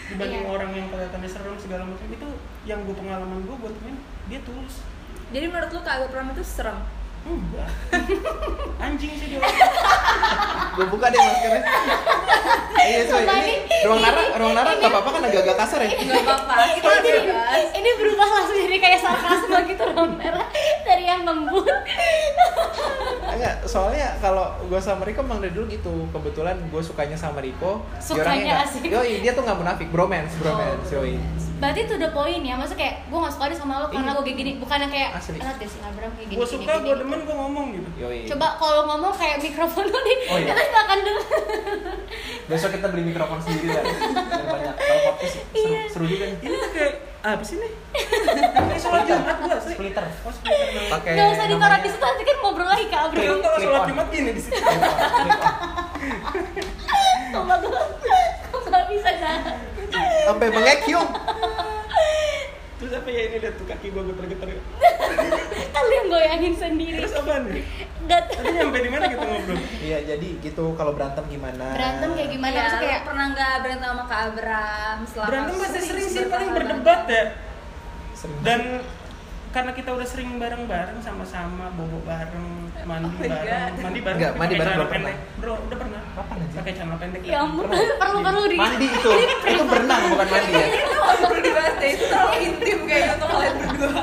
dibanding 0.07 0.39
Iya. 0.39 0.53
orang 0.53 0.70
yang 0.70 0.86
kelihatannya 0.86 1.27
serem 1.27 1.57
segala 1.57 1.82
macam 1.82 2.07
itu 2.07 2.28
yang 2.62 2.78
gue 2.85 2.94
pengalaman 2.94 3.39
gue 3.43 3.57
buat 3.57 3.74
main 3.81 3.97
dia 4.27 4.40
tulus. 4.43 4.82
Jadi 5.28 5.47
menurut 5.47 5.70
lu 5.70 5.81
Kak 5.81 6.07
Pram 6.09 6.31
itu 6.31 6.43
serem? 6.43 6.78
enggak. 7.27 7.66
Anjing 8.86 9.11
sih 9.12 9.27
dia. 9.28 9.43
Gue 10.73 10.86
buka 10.86 11.11
deh 11.11 11.19
maskernya. 11.19 11.62
Iya 12.77 13.03
Sumpah, 13.09 13.35
ini 13.40 13.66
ini- 13.66 13.82
ruang 13.82 13.98
nara 13.98 14.23
ruang 14.39 14.55
nara 14.55 14.70
nggak 14.78 14.86
apa-apa 14.86 15.11
kan 15.11 15.23
agak-agak 15.27 15.57
kasar 15.59 15.81
ya? 15.82 15.90
Enggak 15.90 16.23
apa-apa, 16.23 16.55
kita 16.70 16.90
ini, 17.73 17.90
berubah 17.98 18.28
langsung 18.31 18.59
jadi 18.61 18.78
kayak 18.78 19.01
sarkasme 19.01 19.59
gitu 19.66 19.82
loh 19.90 20.07
merah 20.12 20.47
dari 20.85 21.03
yang 21.03 21.27
lembut. 21.27 21.66
Enggak, 23.27 23.66
soalnya 23.66 24.15
kalau 24.16 24.55
gue 24.62 24.78
sama 24.78 25.03
Riko 25.03 25.27
emang 25.27 25.43
dari 25.43 25.51
dulu 25.51 25.66
gitu. 25.66 25.94
Kebetulan 26.11 26.62
gue 26.62 26.78
sukanya 26.78 27.19
sama 27.19 27.43
Riko. 27.43 27.82
Sukanya 27.98 28.55
nggak- 28.55 28.70
asik. 28.70 28.81
Yoi, 28.86 29.19
dia 29.19 29.32
tuh 29.35 29.43
gak 29.43 29.59
munafik, 29.59 29.89
bromance, 29.90 30.36
bromance, 30.39 30.86
Oh, 30.89 31.03
yoi 31.03 31.19
berarti 31.56 31.80
itu 31.82 31.92
udah 31.94 32.10
poin 32.10 32.36
ya 32.38 32.54
maksudnya 32.54 32.78
kayak 32.78 32.94
gue 33.02 33.18
gak 33.18 33.32
suka 33.32 33.44
deh 33.46 33.56
sama 33.56 33.74
lo 33.78 33.86
karena 33.88 34.04
Iya. 34.06 34.14
gue 34.14 34.24
kayak 34.24 34.38
gini 34.38 34.50
bukan 34.56 34.78
yang 34.78 34.92
kayak 34.92 35.10
Asli. 35.14 35.36
enak 35.36 35.56
deh 35.56 35.64
kayak 35.66 36.12
gini 36.20 36.32
gue 36.32 36.36
gini, 36.38 36.52
suka 36.52 36.72
gue 36.74 36.84
gitu. 36.86 37.00
demen 37.00 37.20
gue 37.22 37.36
ngomong 37.36 37.66
gitu 37.72 37.88
Yoi 37.98 38.18
coba 38.26 38.46
kalau 38.54 38.82
ngomong 38.86 39.12
kayak 39.12 39.36
mikrofon 39.40 39.84
lo 39.86 39.98
nih 39.98 40.16
Oh, 40.26 40.36
iya. 40.36 40.46
kita 40.52 40.62
makan 40.70 40.98
dulu 41.00 41.22
Besok 42.46 42.70
kita 42.72 42.86
beli 42.88 43.02
mikrofon 43.04 43.38
sendiri 43.40 43.68
lah 43.70 43.82
banyak, 44.52 44.74
kalau 44.76 45.00
podcast 45.08 45.32
seru, 45.34 45.48
Iya. 45.56 45.80
seru 45.88 46.04
juga 46.06 46.24
nih 46.26 46.38
ini 46.40 46.56
tuh 46.56 46.70
kayak 46.70 46.92
apa 47.27 47.43
sih 47.43 47.59
nih 47.59 47.73
kayak 48.55 48.78
sholat 48.78 49.03
jumat 49.03 49.36
gue 49.43 49.59
sih? 49.66 49.74
Splitter. 49.74 50.07
Oh 50.23 50.31
splitter. 50.31 50.82
Pakai 50.94 51.11
nggak 51.19 51.27
usah 51.35 51.47
ditaruh 51.51 51.78
di 51.82 51.89
situ 51.90 52.05
nanti 52.07 52.23
kan 52.23 52.36
ngobrol 52.39 52.69
lagi 52.70 52.86
kak 52.86 53.01
Abram 53.11 53.19
Kan 53.19 53.39
kalau 53.43 53.59
sholat 53.59 53.82
jumat 53.90 54.07
gini 54.15 54.31
di 54.31 54.40
situ. 54.47 54.55
Clip 54.55 54.78
on, 54.78 56.39
clip 56.55 56.70
on. 56.86 57.19
Coba 57.35 57.55
gue 57.59 57.82
kok 58.47 58.62
nggak 58.62 58.85
bisa 58.94 59.11
jalan 59.19 59.59
Sampai 60.27 60.47
bengek 60.55 60.81
yung 60.86 61.09
terus 62.77 62.93
apa 62.93 63.09
ya 63.09 63.23
ini 63.32 63.36
lihat 63.40 63.55
tuh 63.57 63.65
kaki 63.65 63.89
gue 63.89 64.03
geter-geter 64.12 64.48
kalian 65.77 66.05
goyangin 66.12 66.55
sendiri. 66.57 67.01
Terus 67.01 67.15
apa 67.16 67.32
nih? 67.48 67.65
Nggak 68.07 68.20
tadi 68.28 68.51
nyampe 68.53 68.78
di 68.78 68.90
mana 68.93 69.05
kita 69.09 69.24
ngobrol? 69.24 69.59
Iya, 69.81 69.98
jadi 70.05 70.28
gitu 70.44 70.65
kalau 70.77 70.93
berantem 70.93 71.24
gimana? 71.31 71.66
Berantem 71.73 72.09
kayak 72.12 72.31
gimana? 72.31 72.55
Maksudnya 72.55 72.81
lu 72.81 72.86
kayak 72.86 73.03
pernah 73.09 73.27
nggak 73.32 73.55
berantem 73.65 73.89
sama 73.89 74.05
Kak 74.05 74.20
Abram? 74.28 74.98
Selama 75.09 75.28
berantem 75.31 75.55
pasti 75.61 75.81
sering 75.81 76.09
sih 76.09 76.24
paling 76.28 76.51
berdebat 76.53 77.03
ya. 77.09 77.24
Sering. 78.16 78.40
dan 78.40 78.61
karena 79.56 79.72
kita 79.72 79.88
udah 79.90 80.04
sering 80.04 80.36
bareng-bareng 80.36 81.00
sama-sama 81.00 81.72
bobo 81.72 82.04
bareng 82.04 82.48
mandi 82.84 83.08
Oh 83.08 83.24
bareng 83.24 83.40
God. 83.40 83.72
mandi 83.80 84.00
bareng 84.02 84.18
Enggak, 84.18 84.32
mandi 84.34 84.52
pakai 84.52 84.60
bareng 84.60 84.68
celana 84.68 84.76
belum 84.76 84.90
pernah. 84.92 85.08
pendek. 85.08 85.40
bro 85.40 85.54
udah 85.58 85.78
pernah 85.78 86.00
Kapan 86.12 86.36
aja? 86.38 86.54
pakai 86.54 86.72
celana 86.74 86.96
pendek 86.98 87.20
ya 87.22 87.36
ampun 87.40 87.64
Pernah. 87.64 87.96
perlu-perlu 87.96 88.42
di 88.46 88.56
Mandi 88.58 88.86
itu, 88.86 89.10
itu 89.46 89.62
berenang 89.64 90.02
bukan 90.06 90.26
mandi 90.28 90.52
ya 90.52 90.66
nggak 90.68 91.18
perlu 91.22 91.40
dibahas 91.40 91.74
deh, 91.74 91.88
itu 91.90 92.04
terlalu 92.06 92.34
intim 92.42 92.78
kayaknya 92.84 93.12
untuk 93.14 93.28
kalian 93.30 93.54
berdua. 93.58 94.02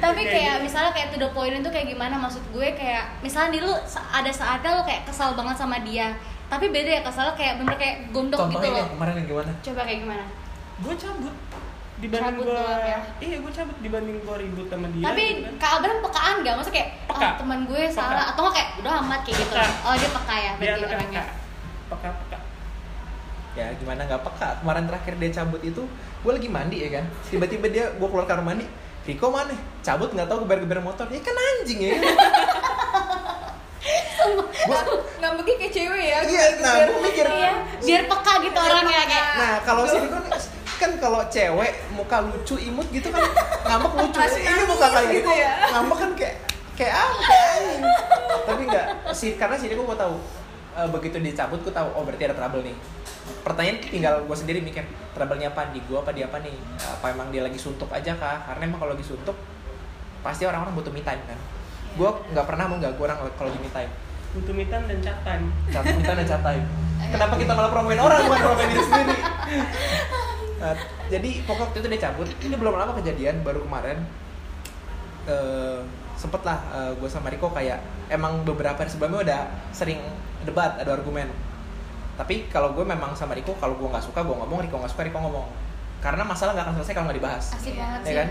tapi 0.00 0.20
Kayak 0.22 0.32
kayak 0.34 0.54
misalnya 0.60 0.92
kayak 0.92 1.08
to 1.08 1.18
the 1.18 1.30
point 1.30 1.54
itu 1.54 1.70
kayak 1.70 1.86
gimana 1.88 2.14
maksud 2.16 2.42
gue 2.46 2.68
kayak 2.72 3.04
misalnya 3.20 3.50
dulu 3.54 3.72
sa- 3.84 4.08
ada 4.10 4.28
saatnya 4.30 4.70
lo 4.70 4.82
kayak 4.82 5.02
kesal 5.04 5.32
banget 5.32 5.56
sama 5.56 5.76
dia 5.80 6.12
tapi 6.46 6.68
beda 6.68 6.90
ya 6.90 7.02
kesalnya 7.02 7.32
kayak 7.34 7.54
bener 7.56 7.74
kayak 7.74 7.96
gondok 8.10 8.48
gitu 8.48 8.66
loh 8.66 8.76
yang 8.78 8.90
kemarin 8.90 9.14
yang 9.14 9.28
gimana? 9.28 9.52
coba 9.60 9.80
kayak 9.82 9.98
gimana 10.00 10.24
gue 10.78 10.94
cabut 10.94 11.34
dibanding 12.00 12.32
Cabut 12.32 12.44
gue 12.44 12.56
doang 12.56 12.82
ya? 12.82 13.00
iya 13.20 13.36
gue 13.38 13.52
cabut 13.52 13.76
dibanding 13.78 14.16
gue 14.18 14.36
ribut 14.38 14.66
sama 14.66 14.86
dia 14.88 15.04
tapi 15.04 15.22
gitu 15.30 15.40
kan. 15.42 15.54
kak 15.56 15.70
Abram 15.76 15.98
pekaan 16.00 16.36
gak 16.40 16.54
maksudnya 16.56 16.76
kayak 16.76 16.88
Peka. 17.06 17.20
ah, 17.22 17.32
teman 17.36 17.58
gue 17.62 17.80
Peka. 17.82 17.92
salah 17.92 18.24
atau 18.26 18.40
nggak 18.42 18.54
kayak 18.54 18.68
udah 18.80 18.92
amat 19.00 19.20
kayak 19.22 19.36
gitu 19.38 19.52
Peka. 19.52 19.68
oh 19.82 19.94
dia 19.94 20.10
peka 20.10 20.34
ya 20.34 20.52
dia 20.52 20.56
berarti 20.56 20.82
anaknya 20.82 20.96
orangnya 20.96 21.22
peka 21.88 22.10
peka 22.16 22.38
Ya 23.50 23.66
gimana 23.74 24.06
nggak 24.06 24.22
peka 24.22 24.62
Kemarin 24.62 24.86
terakhir 24.86 25.14
dia 25.16 25.30
cabut 25.34 25.58
itu 25.60 25.82
Gue 26.22 26.30
lagi 26.30 26.46
mandi 26.46 26.76
ya 26.78 26.90
kan 26.92 27.04
Tiba-tiba 27.26 27.66
dia, 27.66 27.90
gue 27.90 28.06
keluar 28.06 28.22
kamar 28.22 28.46
mandi 28.46 28.62
Riko 29.02 29.26
mana? 29.26 29.50
Cabut 29.82 30.06
nggak 30.06 30.30
tahu 30.30 30.46
geber-geber 30.46 30.78
motor 30.78 31.10
Ya 31.10 31.18
kan 31.18 31.34
anjing 31.34 31.82
ya? 31.82 31.98
Gua- 34.62 34.86
Nggak 35.18 35.32
mungkin 35.34 35.54
kayak 35.56 35.72
cewek 35.72 36.04
ya. 36.06 36.18
Iya, 36.22 36.44
nah 36.60 36.72
gue 36.84 37.00
mikir 37.02 37.26
iya 37.26 37.52
biar 37.80 38.02
peka 38.06 38.32
gitu 38.38 38.54
orangnya 38.54 39.02
kayak 39.02 39.26
Nah 39.34 39.52
kalau 39.64 39.82
kan 39.82 40.04
kan 40.06 40.39
kalau 41.00 41.20
cewek 41.32 41.72
muka 41.96 42.20
lucu 42.20 42.54
imut 42.60 42.86
gitu 42.92 43.08
kan 43.08 43.24
ngambek 43.64 43.92
lucu. 43.96 44.18
Masih 44.20 44.42
ini 44.44 44.62
muka 44.68 44.86
kayak 44.92 45.08
gitu 45.08 45.16
gitu. 45.16 45.30
ya. 45.32 45.52
ngambek 45.72 45.98
kan 45.98 46.10
kayak 46.14 46.34
kayak 46.76 46.94
apa 46.96 47.20
kayak 47.28 47.48
angin 47.56 47.80
tapi 48.48 48.62
enggak 48.64 48.86
sih 49.12 49.30
karena 49.36 49.56
sini 49.56 49.76
gue 49.76 49.84
tahu 49.84 50.14
eh, 50.80 50.88
begitu 50.88 51.16
dicabut 51.20 51.60
gue 51.60 51.72
tahu 51.72 51.88
oh 51.96 52.02
berarti 52.04 52.24
ada 52.28 52.36
trouble 52.36 52.62
nih. 52.62 52.76
Pertanyaan 53.40 53.78
tinggal 53.80 54.14
gue 54.24 54.36
sendiri 54.36 54.58
mikir 54.60 54.84
trouble-nya 55.16 55.52
apa 55.52 55.72
di 55.72 55.80
gue 55.80 55.98
apa 55.98 56.10
di 56.12 56.22
apa 56.24 56.36
nih? 56.40 56.56
Apa 57.00 57.12
emang 57.12 57.32
dia 57.32 57.42
lagi 57.44 57.56
suntuk 57.56 57.88
aja 57.92 58.16
kah? 58.16 58.44
Karena 58.48 58.68
emang 58.68 58.80
kalau 58.80 58.92
lagi 58.92 59.06
suntuk 59.06 59.36
pasti 60.20 60.44
orang-orang 60.44 60.76
butuh 60.76 60.92
me 60.92 61.00
time 61.00 61.22
kan. 61.24 61.38
Gue 61.96 62.10
nggak 62.32 62.46
pernah 62.46 62.64
mau 62.68 62.76
nggak 62.80 62.96
orang 62.96 63.18
kalau 63.36 63.50
di 63.50 63.60
me 63.60 63.70
time. 63.72 63.92
Butuh 64.36 64.54
me 64.54 64.64
time 64.68 64.84
dan 64.88 64.98
chat 65.02 65.18
time. 65.24 65.44
Me 65.68 66.02
time 66.04 66.16
dan 66.20 66.26
chat 66.26 66.42
time. 66.42 66.64
Kenapa 67.08 67.34
kita 67.40 67.52
malah 67.56 67.70
promoin 67.72 67.96
orang 67.96 68.20
bukan 68.28 68.40
promoin 68.44 68.68
diri 68.68 68.84
sendiri 68.84 69.18
Nah, 70.60 70.76
jadi 71.08 71.40
pokok 71.48 71.72
waktu 71.72 71.80
itu 71.80 71.88
dia 71.88 72.00
cabut. 72.04 72.28
Ini 72.28 72.54
belum 72.60 72.76
lama 72.76 72.92
kejadian 73.00 73.40
baru 73.40 73.64
kemarin. 73.64 74.04
Eh 75.24 75.80
sempet 76.20 76.44
lah 76.44 76.60
gue 77.00 77.08
sama 77.08 77.32
Riko 77.32 77.48
kayak 77.48 77.80
emang 78.12 78.44
beberapa 78.44 78.76
hari 78.76 78.92
sebelumnya 78.92 79.24
udah 79.24 79.40
sering 79.72 80.04
debat 80.44 80.76
ada 80.76 80.92
argumen. 80.92 81.32
Tapi 82.20 82.52
kalau 82.52 82.76
gue 82.76 82.84
memang 82.84 83.16
sama 83.16 83.32
Riko 83.32 83.56
kalau 83.56 83.80
gue 83.80 83.88
nggak 83.88 84.04
suka 84.04 84.20
gue 84.20 84.36
ngomong 84.36 84.60
Riko 84.60 84.76
nggak 84.76 84.92
suka 84.92 85.08
Riko 85.08 85.16
ngomong. 85.16 85.48
Karena 86.04 86.28
masalah 86.28 86.52
nggak 86.52 86.66
akan 86.68 86.74
selesai 86.80 86.92
kalau 86.92 87.06
nggak 87.08 87.18
dibahas. 87.24 87.44
Asik 87.56 87.74
banget 87.80 88.00
ya 88.04 88.12
sih. 88.12 88.16
kan 88.20 88.28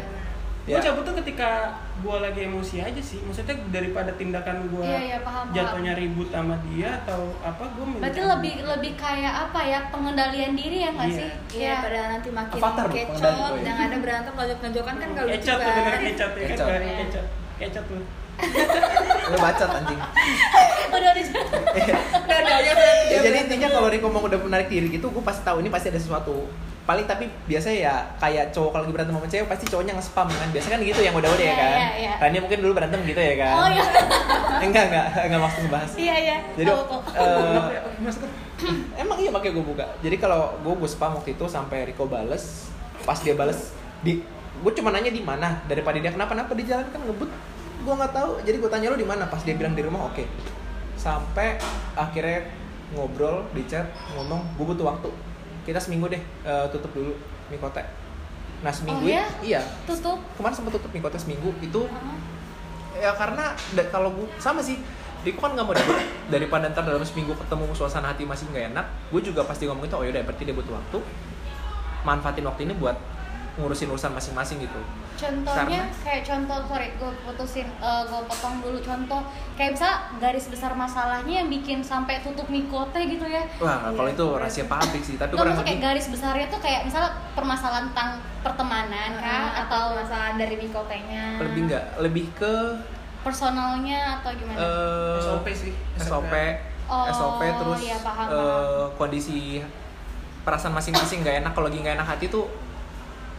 gue 0.69 0.79
cabut 0.79 1.01
tuh 1.01 1.15
ketika 1.17 1.49
gue 1.99 2.15
lagi 2.15 2.41
emosi 2.45 2.75
aja 2.79 3.01
sih. 3.01 3.19
Maksudnya 3.19 3.57
daripada 3.67 4.13
tindakan 4.13 4.69
gue 4.69 4.85
Iya, 4.85 4.99
iya, 5.01 5.17
paham, 5.19 5.43
paham. 5.43 5.55
jatuhnya 5.55 5.93
ribut 5.93 6.29
sama 6.29 6.55
dia 6.63 6.89
atau 6.99 7.33
apa 7.41 7.63
gue 7.67 7.85
berarti 7.97 8.21
lebih 8.23 8.53
lebih 8.63 8.93
kayak 8.95 9.33
apa 9.45 9.59
ya? 9.61 9.79
Pengendalian 9.89 10.53
diri 10.53 10.77
ya 10.79 10.89
nggak 10.91 11.07
Iya. 11.07 11.17
sih? 11.17 11.29
Iya, 11.57 11.73
pada 11.81 11.99
nanti 12.13 12.29
makin 12.29 12.53
Avatar, 12.55 12.85
kecot, 12.87 13.07
pengendali, 13.09 13.41
Bu, 13.41 13.55
ya. 13.55 13.65
yang 13.65 13.79
ada 13.81 13.95
berantem 13.97 14.33
tonjok-tonjokan 14.33 14.95
kan 14.95 15.07
gak 15.11 15.23
lucu 15.25 15.35
kecot 15.35 15.57
tuh 15.57 15.71
bener 15.71 15.89
kan. 15.89 16.01
kecot 16.05 16.31
ya 16.31 16.39
kan? 16.39 16.49
Kecot. 16.53 16.67
Kayak 16.69 16.97
kecot 17.01 17.25
kecot 17.59 17.85
tuh 17.85 18.01
lo 19.29 19.37
bacot 19.37 19.69
anjing. 19.69 19.99
Udah 20.95 21.09
udah. 21.11 21.25
Jadi 23.19 23.37
intinya 23.41 23.67
kalau 23.69 23.87
Riko 23.87 24.07
mau 24.07 24.23
udah 24.23 24.39
menarik 24.39 24.67
diri 24.67 24.87
gitu 24.89 25.09
gue 25.09 25.19
pasti 25.19 25.43
tahu 25.43 25.59
ini 25.59 25.67
pasti 25.67 25.89
ada 25.89 25.99
sesuatu 25.99 26.47
paling 26.89 27.05
tapi 27.05 27.29
biasanya 27.45 27.77
ya 27.85 27.93
kayak 28.17 28.49
cowok 28.49 28.73
kalau 28.73 28.81
lagi 28.89 28.93
berantem 28.97 29.13
sama 29.13 29.29
cewek 29.29 29.45
pasti 29.45 29.65
cowoknya 29.69 29.93
nge-spam 29.93 30.25
kan. 30.25 30.47
Biasa 30.49 30.67
kan 30.73 30.79
gitu 30.81 30.99
yang 31.05 31.13
udah-udah 31.13 31.45
ya 31.45 31.53
Iya, 31.53 31.61
kan. 31.61 31.77
iya. 32.01 32.13
Rani 32.17 32.37
mungkin 32.41 32.59
dulu 32.65 32.73
berantem 32.73 32.99
gitu 33.05 33.21
ya 33.21 33.35
kan. 33.37 33.53
Oh 33.53 33.67
iya. 33.69 33.83
Enggak 34.65 34.83
enggak 34.89 35.05
enggak 35.29 35.41
maksud 35.45 35.59
ngebahas. 35.69 35.91
Iya 35.93 36.15
iya. 36.17 36.37
Jadi 36.57 36.67
tahu 36.73 36.81
kok 36.89 37.01
eh, 37.13 37.69
emang 39.05 39.17
iya 39.21 39.29
makanya 39.29 39.53
gue 39.53 39.65
buka. 39.69 39.85
Jadi 40.01 40.15
kalau 40.17 40.57
gue 40.65 40.73
gue 40.73 40.89
spam 40.89 41.13
waktu 41.13 41.37
itu 41.37 41.45
sampai 41.45 41.85
Riko 41.93 42.09
bales 42.09 42.73
pas 43.05 43.21
dia 43.21 43.37
bales 43.37 43.69
di 44.01 44.25
gue 44.59 44.71
cuma 44.75 44.89
nanya 44.89 45.13
di 45.13 45.21
mana 45.21 45.61
daripada 45.69 46.01
dia 46.01 46.09
kenapa 46.09 46.33
kenapa? 46.33 46.57
Di 46.57 46.65
jalan 46.65 46.89
kan 46.89 47.05
ngebut. 47.05 47.29
Gue 47.85 47.93
nggak 47.93 48.11
tahu. 48.17 48.31
Jadi 48.41 48.57
gue 48.57 48.69
tanya 48.73 48.89
lo 48.89 48.97
di 48.97 49.05
mana? 49.05 49.29
Pas 49.29 49.45
dia 49.45 49.53
bilang 49.53 49.77
di 49.77 49.85
rumah 49.85 50.09
oke. 50.09 50.25
Sampai 50.97 51.61
akhirnya 51.93 52.49
ngobrol 52.97 53.45
di 53.53 53.61
chat 53.69 53.85
ngomong 54.17 54.41
gue 54.57 54.65
butuh 54.65 54.89
waktu 54.89 55.28
kita 55.69 55.77
seminggu 55.77 56.09
deh 56.09 56.17
eh, 56.19 56.65
tutup 56.73 56.89
dulu 56.89 57.13
mikote 57.53 57.85
nah 58.59 58.73
seminggu 58.73 58.99
Oh, 58.99 59.07
iya? 59.07 59.23
iya. 59.39 59.61
Tutup? 59.87 60.19
Kemarin 60.35 60.51
sempat 60.51 60.75
tutup 60.75 60.91
mikote 60.91 61.15
seminggu. 61.15 61.55
Itu 61.63 61.87
Heeh. 61.87 63.07
ya 63.07 63.15
karena 63.15 63.55
kalau 63.87 64.11
gue 64.11 64.27
sama 64.35 64.59
sih. 64.59 64.81
Riko 65.19 65.39
kan 65.39 65.51
nggak 65.51 65.63
mau 65.67 65.75
debut 65.75 65.95
daripada 66.33 66.67
ntar 66.71 66.83
dalam 66.83 67.03
seminggu 67.03 67.35
ketemu 67.35 67.71
suasana 67.75 68.11
hati 68.11 68.23
masih 68.23 68.47
nggak 68.51 68.71
enak 68.71 68.87
gue 69.11 69.19
juga 69.19 69.43
pasti 69.43 69.67
ngomong 69.67 69.83
itu 69.83 69.95
oh 69.95 70.03
yaudah 70.03 70.23
berarti 70.27 70.43
dia 70.43 70.55
butuh 70.55 70.75
waktu. 70.75 70.99
Manfaatin 72.03 72.43
waktu 72.47 72.61
ini 72.67 72.73
buat 72.75 72.95
ngurusin 73.59 73.87
urusan 73.87 74.11
masing-masing 74.11 74.57
gitu. 74.59 74.79
Contohnya 75.13 75.83
Karena- 75.83 75.99
kayak 75.99 76.23
contoh 76.23 76.57
sorry 76.65 76.87
gue 76.95 77.11
putusin 77.23 77.67
gue 77.81 78.21
potong 78.25 78.55
dulu 78.59 78.79
contoh. 78.79 79.21
Kayak 79.53 79.71
bisa 79.75 79.89
garis 80.17 80.47
besar 80.47 80.71
masalahnya 80.73 81.43
yang 81.43 81.49
bikin 81.49 81.83
sampai 81.83 82.19
tutup 82.19 82.47
mikote 82.47 82.97
gitu 83.03 83.23
ya. 83.23 83.43
Wah 83.59 83.91
kalau 83.91 84.07
itu 84.07 84.25
rahasia 84.33 84.65
pabrik 84.65 85.03
sih 85.03 85.15
tapi 85.15 85.35
kurang 85.35 85.53
maksudnya 85.53 85.67
kayak 85.67 85.75
lebih 85.75 85.87
garis 85.91 86.07
besarnya 86.07 86.47
tuh 86.47 86.59
kayak 86.59 86.81
misalnya 86.83 87.11
permasalahan 87.31 87.91
tentang 87.91 88.09
pertemanan 88.39 89.11
kan 89.15 89.43
atau 89.59 89.93
masalah 89.93 90.33
dari 90.33 90.55
mikotenya 90.55 91.35
lebih 91.37 91.61
nggak 91.67 91.85
lebih 91.99 92.25
ke 92.33 92.53
personalnya 93.19 94.15
atau 94.17 94.31
gimana? 94.31 94.57
Eh, 94.57 95.19
SOP 95.19 95.47
sih, 95.51 95.73
SOP 95.97 96.33
Oh, 96.87 97.05
SOP 97.05 97.41
terus 97.45 97.85
iya, 97.85 98.01
paham, 98.01 98.25
eh, 98.25 98.33
paham. 98.33 98.95
kondisi 98.97 99.61
perasaan 100.41 100.73
masing-masing 100.73 101.21
nggak 101.21 101.43
enak 101.43 101.51
kalau 101.51 101.69
lagi 101.69 101.77
nggak 101.77 101.99
enak 101.99 102.07
hati 102.07 102.25
tuh 102.25 102.47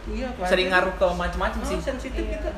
iya 0.09 0.33
sering 0.49 0.73
ngaruh 0.73 0.97
ke 0.97 1.07
macam-macam 1.13 1.61
oh, 1.61 1.67
sih. 1.67 1.77
sensitif 1.77 2.25
Iya, 2.25 2.41
gitu 2.41 2.49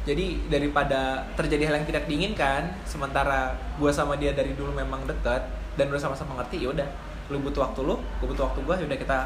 jadi 0.00 0.40
daripada 0.48 1.28
terjadi 1.36 1.68
hal 1.68 1.74
yang 1.84 1.88
tidak 1.88 2.08
diinginkan 2.08 2.72
sementara 2.88 3.52
gue 3.76 3.92
sama 3.92 4.16
dia 4.16 4.32
dari 4.32 4.56
dulu 4.56 4.72
memang 4.72 5.04
dekat 5.04 5.44
dan 5.76 5.92
udah 5.92 6.00
sama-sama 6.00 6.40
ngerti 6.40 6.64
ya 6.64 6.72
udah. 6.72 6.88
Lu 7.28 7.38
butuh 7.44 7.68
waktu 7.68 7.84
lu 7.84 8.00
gue 8.00 8.26
butuh 8.26 8.48
waktu 8.48 8.60
gue 8.64 8.74
yaudah 8.80 8.98
kita 8.98 9.18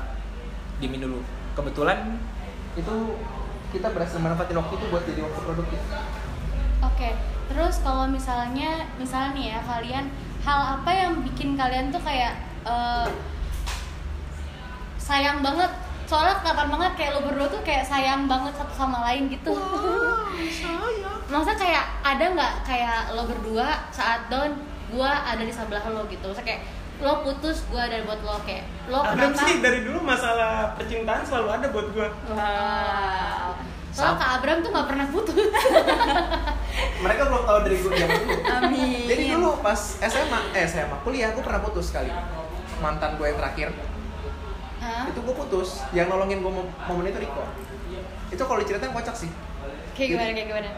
dimin 0.82 1.06
dulu. 1.06 1.22
Kebetulan 1.54 2.18
itu 2.74 2.94
kita 3.70 3.88
berhasil 3.94 4.18
manfaatin 4.18 4.58
waktu 4.58 4.74
itu 4.74 4.86
buat 4.90 5.02
jadi 5.06 5.20
waktu 5.22 5.40
produktif. 5.46 5.80
Oke, 6.82 7.10
terus 7.48 7.80
kalau 7.80 8.10
misalnya, 8.10 8.84
misalnya 8.98 9.30
nih 9.34 9.46
ya 9.54 9.60
kalian 9.62 10.04
hal 10.42 10.60
apa 10.78 10.90
yang 10.90 11.12
bikin 11.22 11.54
kalian 11.54 11.94
tuh 11.94 12.02
kayak 12.02 12.34
eh, 12.66 13.08
sayang 14.98 15.38
banget? 15.38 15.70
Soalnya 16.04 16.34
kelihatan 16.40 16.68
banget 16.68 16.92
kayak 17.00 17.10
lo 17.16 17.20
berdua 17.24 17.46
tuh 17.48 17.62
kayak 17.64 17.84
sayang 17.84 18.28
banget 18.28 18.52
satu 18.56 18.74
sama 18.76 18.98
lain 19.08 19.32
gitu. 19.32 19.52
Maksudnya 21.32 21.58
kayak 21.58 21.84
ada 22.04 22.24
nggak 22.36 22.52
kayak 22.68 23.00
lo 23.16 23.22
berdua 23.24 23.68
saat 23.88 24.28
down, 24.28 24.52
gua 24.92 25.24
ada 25.24 25.40
di 25.40 25.52
sebelah 25.52 25.84
lo 25.90 26.04
gitu. 26.06 26.24
Maksudnya 26.28 26.48
kayak 26.54 26.62
lo 27.02 27.24
putus, 27.26 27.66
gua 27.72 27.88
ada 27.88 28.04
buat 28.04 28.20
lo 28.22 28.36
kayak 28.44 28.64
lo 28.92 29.02
Abram 29.02 29.32
kenapa? 29.34 29.42
sih 29.48 29.56
dari 29.58 29.80
dulu 29.82 29.98
masalah 30.04 30.76
percintaan 30.78 31.22
selalu 31.26 31.48
ada 31.50 31.66
buat 31.72 31.86
gua 31.90 32.08
Wow. 32.30 33.50
Soalnya. 33.94 34.18
Kak 34.18 34.30
Abram 34.42 34.58
tuh 34.58 34.70
nggak 34.74 34.88
pernah 34.90 35.06
putus. 35.06 35.38
mereka 37.04 37.22
belum 37.28 37.42
tahu 37.46 37.58
dari 37.62 37.76
gue 37.78 37.90
zaman 37.94 38.16
dulu 38.24 38.40
Amin. 38.48 39.06
jadi 39.06 39.22
dulu 39.36 39.50
pas 39.62 39.80
SMA 40.00 40.40
eh 40.56 40.64
SMA 40.66 40.96
kuliah 41.06 41.30
gue 41.34 41.42
pernah 41.44 41.60
putus 41.62 41.92
sekali 41.92 42.10
mantan 42.82 43.14
gue 43.20 43.26
yang 43.30 43.38
terakhir 43.38 43.68
Hah? 44.84 45.08
itu 45.08 45.16
gue 45.16 45.34
putus. 45.34 45.80
Yang 45.96 46.12
nolongin 46.12 46.44
gue 46.44 46.52
mom- 46.52 46.74
momen 46.84 47.08
itu 47.08 47.16
Riko. 47.16 47.44
Itu 48.28 48.42
kalau 48.44 48.60
diceritain 48.60 48.92
kocak 48.92 49.16
sih. 49.16 49.30
Kayak 49.96 50.08
gimana? 50.12 50.30
Kayak 50.36 50.48
gimana? 50.52 50.68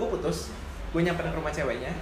gue 0.00 0.08
putus. 0.08 0.48
Gue 0.90 1.00
nyamperin 1.04 1.30
ke 1.30 1.36
rumah 1.36 1.52
ceweknya. 1.52 1.92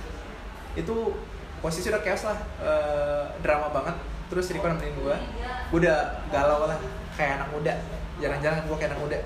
Itu 0.78 1.18
posisi 1.58 1.90
udah 1.90 1.98
chaos 1.98 2.30
lah. 2.30 2.38
Eh, 2.62 3.24
drama 3.42 3.74
banget. 3.74 3.96
Terus 4.30 4.54
Riko 4.54 4.70
nemenin 4.70 4.94
gue 4.94 5.16
gue 5.74 5.78
udah 5.82 5.98
galau 6.30 6.70
lah. 6.70 6.78
Kayak 7.18 7.42
anak 7.42 7.48
muda. 7.50 7.74
Jarang-jarang 8.22 8.62
gue 8.62 8.76
kayak 8.78 8.94
anak 8.94 9.00
muda. 9.02 9.18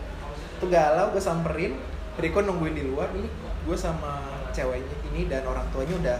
Tuh 0.56 0.68
galau 0.72 1.12
gue 1.12 1.20
samperin. 1.20 1.76
Riko 2.16 2.40
nungguin 2.40 2.72
di 2.72 2.84
luar. 2.88 3.12
Ini 3.12 3.28
gue 3.68 3.76
sama 3.76 4.24
ceweknya 4.56 4.96
ini 5.12 5.28
dan 5.28 5.44
orang 5.44 5.68
tuanya 5.68 5.94
udah 6.00 6.18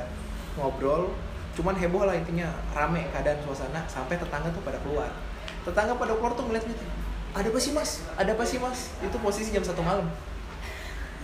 ngobrol. 0.61 1.17
Cuman 1.57 1.73
heboh 1.79 2.05
lah 2.05 2.13
intinya. 2.13 2.53
Rame 2.77 3.09
keadaan 3.09 3.41
suasana. 3.41 3.81
Sampai 3.89 4.21
tetangga 4.21 4.53
tuh 4.53 4.61
pada 4.61 4.77
keluar 4.85 5.09
tetangga 5.63 5.95
pada 5.95 6.13
keluar 6.19 6.33
tuh 6.35 6.45
ngeliat 6.47 6.67
gitu 6.67 6.85
ada 7.33 7.49
apa 7.49 7.59
sih 7.65 7.73
mas? 7.73 8.05
Ada 8.21 8.37
apa 8.37 8.45
sih 8.45 8.61
mas? 8.61 8.93
Itu 9.01 9.17
posisi 9.17 9.49
jam 9.57 9.65
satu 9.65 9.81
malam. 9.81 10.05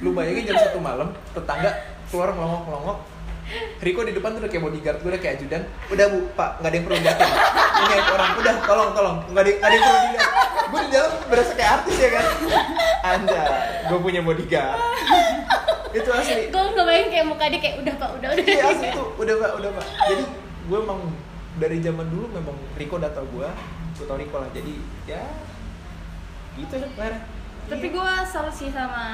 Lu 0.01 0.17
bayangin 0.17 0.49
jam 0.49 0.57
satu 0.57 0.81
malam 0.81 1.13
tetangga 1.37 1.69
keluar 2.09 2.33
ngelongok 2.33 2.65
ngelongok 2.65 2.99
Riko 3.81 4.05
di 4.05 4.13
depan 4.13 4.37
tuh 4.37 4.45
udah 4.45 4.51
kayak 4.53 4.65
bodyguard 4.65 4.99
gue 5.01 5.09
udah 5.09 5.21
kayak 5.21 5.35
ajudan. 5.41 5.63
Udah 5.89 6.07
bu 6.13 6.19
pak 6.33 6.61
nggak 6.61 6.69
ada 6.69 6.77
yang 6.77 6.85
perlu 6.85 7.01
datang 7.01 7.31
ini 7.79 7.93
ada 7.97 8.11
orang 8.13 8.31
udah 8.37 8.55
tolong 8.65 8.91
tolong 8.93 9.17
nggak 9.33 9.43
ada 9.45 9.51
nggak 9.53 9.69
ada 9.69 9.77
yang 9.77 9.85
perlu 9.85 10.01
dilihat 10.01 10.31
gue 10.69 10.81
di 10.81 10.91
dalam 10.93 11.13
berasa 11.29 11.53
kayak 11.57 11.71
artis 11.81 11.97
ya 11.97 12.11
kan? 12.13 12.25
Anda 13.05 13.43
gue 13.89 13.99
punya 14.01 14.21
bodyguard. 14.25 14.81
Itu 15.93 16.09
asli. 16.13 16.43
Gue 16.49 16.63
nggak 16.73 16.87
bayangin 16.89 17.09
kayak 17.13 17.27
muka 17.29 17.45
dia 17.53 17.61
kayak 17.61 17.77
udah 17.85 17.95
pak 18.01 18.11
udah 18.17 18.29
udah. 18.33 18.45
Iya 18.49 18.65
asli 18.65 18.87
itu 18.93 19.05
udah 19.17 19.35
pak 19.41 19.51
udah 19.61 19.71
pak. 19.77 19.87
Jadi 20.09 20.25
gue 20.69 20.79
emang 20.81 21.01
dari 21.59 21.77
zaman 21.85 22.07
dulu 22.09 22.27
memang 22.33 22.57
Riko 22.81 22.97
udah 22.97 23.11
tau 23.13 23.29
gue 23.29 23.49
gue 23.99 24.07
tau 24.07 24.17
Riko 24.17 24.37
lah. 24.39 24.51
Jadi 24.55 24.79
ya 25.11 25.23
gitu 26.59 26.75
ya 26.79 26.89
Clara 26.95 27.39
tapi 27.69 27.93
gue 27.93 28.11
salut 28.25 28.55
sih 28.57 28.73
sama 28.73 29.05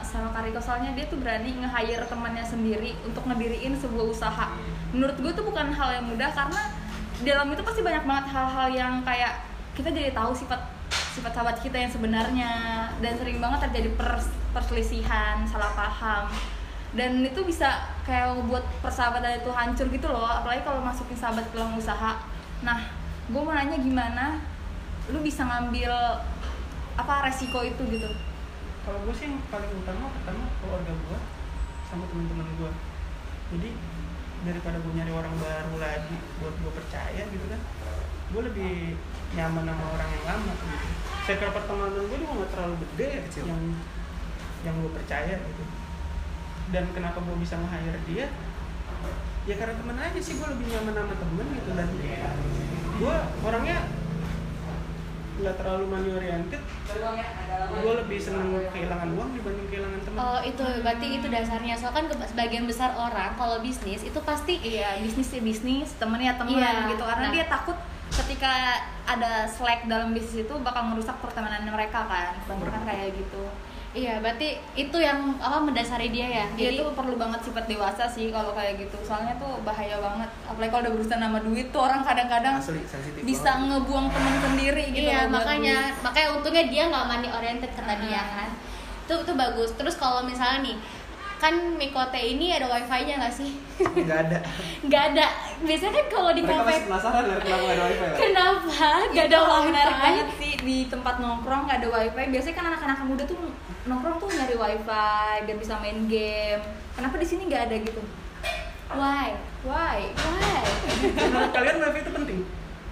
sama 0.00 0.32
Kariko 0.32 0.56
soalnya 0.56 0.96
dia 0.96 1.04
tuh 1.12 1.20
berani 1.20 1.60
nge-hire 1.60 2.08
temannya 2.08 2.40
sendiri 2.40 2.96
untuk 3.04 3.28
ngediriin 3.28 3.76
sebuah 3.76 4.08
usaha. 4.08 4.56
Menurut 4.96 5.20
gue 5.20 5.32
tuh 5.36 5.44
bukan 5.44 5.68
hal 5.68 6.00
yang 6.00 6.08
mudah 6.08 6.32
karena 6.32 6.72
di 7.20 7.28
dalam 7.28 7.52
itu 7.52 7.60
pasti 7.60 7.84
banyak 7.84 8.08
banget 8.08 8.26
hal-hal 8.32 8.68
yang 8.72 8.92
kayak 9.04 9.44
kita 9.76 9.92
jadi 9.92 10.16
tahu 10.16 10.32
sifat 10.32 10.72
sifat 11.12 11.36
sahabat 11.36 11.60
kita 11.60 11.76
yang 11.76 11.92
sebenarnya. 11.92 12.52
Dan 13.04 13.12
sering 13.20 13.44
banget 13.44 13.68
terjadi 13.68 13.92
pers- 13.92 14.40
perselisihan 14.56 15.44
salah 15.44 15.76
paham. 15.76 16.32
Dan 16.96 17.20
itu 17.20 17.44
bisa 17.44 17.92
kayak 18.08 18.40
buat 18.48 18.64
persahabatan 18.80 19.44
itu 19.44 19.52
hancur 19.52 19.92
gitu 19.92 20.08
loh. 20.08 20.24
Apalagi 20.24 20.64
kalau 20.64 20.80
masukin 20.80 21.16
sahabat 21.20 21.44
ke 21.52 21.60
dalam 21.60 21.76
usaha. 21.76 22.24
Nah 22.64 23.01
gue 23.30 23.40
mau 23.40 23.54
nanya 23.54 23.78
gimana 23.78 24.42
lu 25.10 25.22
bisa 25.22 25.46
ngambil 25.46 25.92
apa 26.98 27.14
resiko 27.30 27.62
itu 27.62 27.82
gitu? 27.90 28.10
Kalau 28.82 28.98
gue 29.06 29.14
sih 29.14 29.30
yang 29.30 29.38
paling 29.46 29.70
utama 29.78 30.10
pertama 30.10 30.50
keluarga 30.58 30.90
gue 30.90 31.18
sama 31.86 32.04
teman-teman 32.10 32.48
gue 32.58 32.70
jadi 33.52 33.70
daripada 34.42 34.80
gue 34.82 34.92
nyari 34.96 35.12
orang 35.14 35.34
baru 35.38 35.74
lagi 35.78 36.16
buat 36.42 36.54
gue 36.56 36.72
percaya 36.74 37.22
gitu 37.30 37.46
kan 37.46 37.60
gue 38.32 38.42
lebih 38.48 38.98
nyaman 39.38 39.70
sama 39.70 39.84
orang 39.92 40.08
yang 40.08 40.24
lama 40.24 40.52
gitu. 40.56 40.86
Circle 41.22 41.52
pertemanan 41.54 42.02
gue 42.10 42.18
juga 42.18 42.32
nggak 42.42 42.50
terlalu 42.50 42.74
gede 42.82 43.06
ya 43.06 43.20
Kecil. 43.28 43.44
yang 43.46 43.62
yang 44.66 44.74
gue 44.82 44.92
percaya 44.98 45.34
gitu. 45.38 45.64
Dan 46.72 46.84
kenapa 46.96 47.20
gue 47.20 47.36
bisa 47.38 47.54
nge-hire 47.60 48.00
dia 48.08 48.26
ya 49.42 49.54
karena 49.58 49.74
temen 49.74 49.96
aja 49.98 50.20
sih 50.22 50.38
gue 50.38 50.48
lebih 50.54 50.66
nyaman 50.70 50.94
sama 50.94 51.14
temen 51.18 51.46
gitu 51.50 51.70
dan 51.74 51.88
gue 53.02 53.16
orangnya 53.42 53.78
nggak 55.32 55.56
terlalu 55.58 55.84
money 55.88 56.10
oriented. 56.12 56.62
Gue 57.82 57.94
lebih 58.04 58.18
seneng 58.20 58.52
kehilangan 58.70 59.08
uang 59.16 59.30
dibanding 59.34 59.66
kehilangan 59.72 60.00
teman 60.04 60.18
Oh 60.20 60.40
itu 60.44 60.64
berarti 60.84 61.06
itu 61.18 61.26
dasarnya. 61.26 61.74
Soalnya 61.74 62.14
kan 62.14 62.28
sebagian 62.30 62.64
besar 62.68 62.94
orang 62.94 63.34
kalau 63.34 63.58
bisnis 63.64 64.04
itu 64.04 64.18
pasti 64.22 64.60
iya 64.62 65.00
bisnis 65.00 65.32
ya 65.32 65.40
bisnis 65.42 65.96
temennya 65.96 66.36
temen 66.36 66.60
Iya, 66.60 66.92
gitu. 66.94 67.02
Karena 67.02 67.26
nah. 67.26 67.34
dia 67.34 67.44
takut 67.48 67.74
ketika 68.12 68.84
ada 69.08 69.48
slack 69.48 69.88
dalam 69.88 70.12
bisnis 70.12 70.44
itu 70.44 70.54
bakal 70.60 70.92
merusak 70.92 71.16
pertemanan 71.18 71.64
mereka 71.64 72.06
kan. 72.06 72.36
Kan 72.46 72.82
kayak 72.86 73.16
gitu 73.16 73.42
iya 73.94 74.16
berarti 74.18 74.48
itu 74.74 74.96
yang 74.96 75.18
apa 75.38 75.58
mendasari 75.58 76.08
dia 76.08 76.24
ya. 76.24 76.46
Jadi 76.50 76.60
jadi 76.62 76.76
itu 76.76 76.86
perlu 76.92 77.14
banget 77.14 77.40
sifat 77.42 77.64
dewasa 77.66 78.04
sih 78.06 78.28
kalau 78.28 78.52
kayak 78.52 78.78
gitu. 78.78 78.96
Soalnya 78.98 79.36
tuh 79.36 79.60
bahaya 79.60 79.96
banget. 79.98 80.28
Apalagi 80.42 80.70
kalau 80.70 80.82
udah 80.82 80.92
berusaha 80.92 81.18
nama 81.18 81.38
duit 81.38 81.68
tuh 81.68 81.82
orang 81.82 82.00
kadang-kadang 82.00 82.56
asli 82.56 82.80
sensitif 82.82 83.20
bisa 83.20 83.52
banget. 83.52 83.68
ngebuang 83.70 84.06
temen 84.08 84.34
sendiri 84.42 84.84
gitu 84.90 85.04
iya 85.06 85.28
makanya. 85.28 85.76
duit. 85.86 86.00
makanya 86.02 86.28
untungnya 86.32 86.64
dia 86.66 86.82
nggak 86.88 87.04
money 87.06 87.28
oriented 87.30 87.70
kata 87.70 87.94
dia 88.00 88.16
Ah. 88.16 88.26
kan. 88.34 88.48
Itu 89.02 89.14
itu 89.20 89.32
bagus. 89.34 89.70
Terus 89.72 89.94
kalau 89.94 90.20
misalnya 90.22 90.64
nih 90.64 90.76
kan 91.36 91.52
Mikote 91.74 92.16
ini 92.16 92.54
ada 92.54 92.70
wifi-nya 92.70 93.18
nggak 93.18 93.34
sih? 93.34 93.50
Nggak 93.76 94.18
ada. 94.24 94.38
Nggak 94.86 95.02
ada. 95.10 95.26
Biasanya 95.60 95.92
kan 95.92 96.06
kalau 96.08 96.30
di 96.30 96.40
mereka 96.40 96.62
kafe 96.62 96.86
penasaran 96.86 97.22
ya 97.22 97.36
kenapa 97.36 97.60
nggak 97.60 97.74
ada 97.74 97.84
wifi 97.84 98.02
lah 98.02 98.16
kenapa? 98.16 98.70
Nggak 99.04 99.26
Itu 99.26 99.36
ada 99.36 99.60
menarik 99.60 99.68
wifi. 99.92 100.00
banget 100.00 100.28
sih. 100.38 100.52
Di 100.56 100.76
tempat 100.86 101.14
nongkrong 101.18 101.62
gak 101.66 101.78
ada 101.78 101.88
wifi. 101.90 102.22
Biasanya 102.30 102.54
kan 102.54 102.66
anak-anak 102.70 102.98
muda 103.04 103.24
tuh 103.26 103.36
nongkrong 103.82 104.16
tuh 104.16 104.30
nyari 104.30 104.54
wifi 104.54 104.86
biar 105.42 105.56
bisa 105.56 105.74
main 105.76 106.06
game. 106.06 106.62
Kenapa 106.92 107.16
di 107.16 107.24
sini 107.24 107.46
nggak 107.46 107.62
ada 107.66 107.76
gitu? 107.78 108.02
Why? 108.88 109.34
Why? 109.62 109.98
Why? 110.12 110.60
Menurut 111.18 111.50
kalian 111.50 111.76
wifi 111.78 111.98
itu 112.00 112.12
penting? 112.12 112.38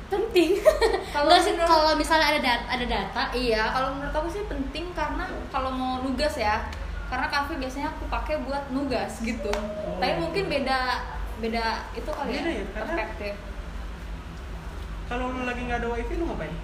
Penting. 0.09 0.51
Kalau 1.15 1.27
kalau 1.29 1.39
sih 1.39 1.53
menurut- 1.53 1.71
kalau 1.71 1.93
misalnya 1.95 2.27
ada 2.29 2.41
data 2.41 2.65
ada 2.69 2.83
data 2.85 3.23
iya 3.31 3.63
kalau 3.69 3.95
menurut 3.95 4.11
aku 4.13 4.27
sih 4.29 4.43
penting 4.45 4.91
karena 4.91 5.23
kalau 5.49 5.71
mau 5.71 5.99
nugas 6.01 6.35
ya 6.35 6.67
karena 7.07 7.27
kafe 7.27 7.55
biasanya 7.57 7.91
aku 7.91 8.07
pakai 8.07 8.39
buat 8.41 8.71
nugas 8.71 9.19
gitu. 9.21 9.51
Tapi 9.97 10.15
mungkin 10.17 10.47
beda 10.49 11.03
beda 11.39 11.65
itu 11.93 12.07
kali 12.09 12.31
Beda 12.33 12.51
ya, 12.53 12.65
karena- 12.69 12.75
perspektif. 12.85 13.35
kalau 15.07 15.25
lu 15.29 15.43
lagi 15.43 15.61
nggak 15.61 15.79
ada 15.79 15.89
wifi 15.89 16.15
lu 16.15 16.25
ngapain? 16.25 16.55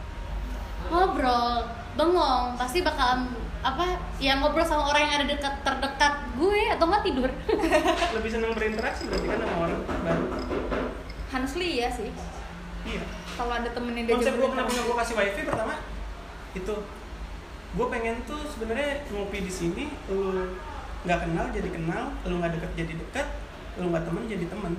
Ngobrol 0.86 1.54
bengong 1.94 2.54
pasti 2.54 2.78
bakal 2.80 3.26
apa 3.66 3.86
yang 4.22 4.38
ngobrol 4.38 4.62
sama 4.62 4.94
orang 4.94 5.02
yang 5.10 5.14
ada 5.18 5.26
dekat 5.26 5.54
terdekat 5.66 6.14
gue 6.38 6.60
atau 6.70 6.84
nggak 6.86 7.02
tidur. 7.02 7.30
Lebih 8.16 8.30
senang 8.30 8.54
berinteraksi 8.54 9.10
berarti 9.10 9.26
kan 9.26 9.38
sama 9.42 9.56
orang 9.66 9.80
baru. 9.82 10.24
Honestly 11.34 11.68
ya 11.82 11.88
sih. 11.90 12.10
Iya. 12.86 13.02
Kalau 13.34 13.52
ada 13.52 13.68
temen 13.68 13.92
yang 13.98 14.06
diajak 14.06 14.22
konsep 14.22 14.34
gue 14.38 14.48
kenapa 14.54 14.70
gue 14.70 14.96
kasih 15.02 15.14
wifi 15.18 15.42
pertama 15.42 15.74
itu. 16.54 16.74
Gue 17.76 17.86
pengen 17.90 18.16
tuh 18.24 18.40
sebenarnya 18.46 19.04
ngopi 19.10 19.38
di 19.42 19.52
sini 19.52 19.84
lu 20.08 20.54
nggak 21.02 21.18
kenal 21.26 21.46
jadi 21.50 21.68
kenal 21.68 22.14
lu 22.22 22.34
nggak 22.38 22.52
deket 22.56 22.70
jadi 22.86 22.92
dekat 22.94 23.26
lu 23.82 23.90
nggak 23.90 24.06
temen 24.06 24.22
jadi 24.30 24.46
temen 24.46 24.72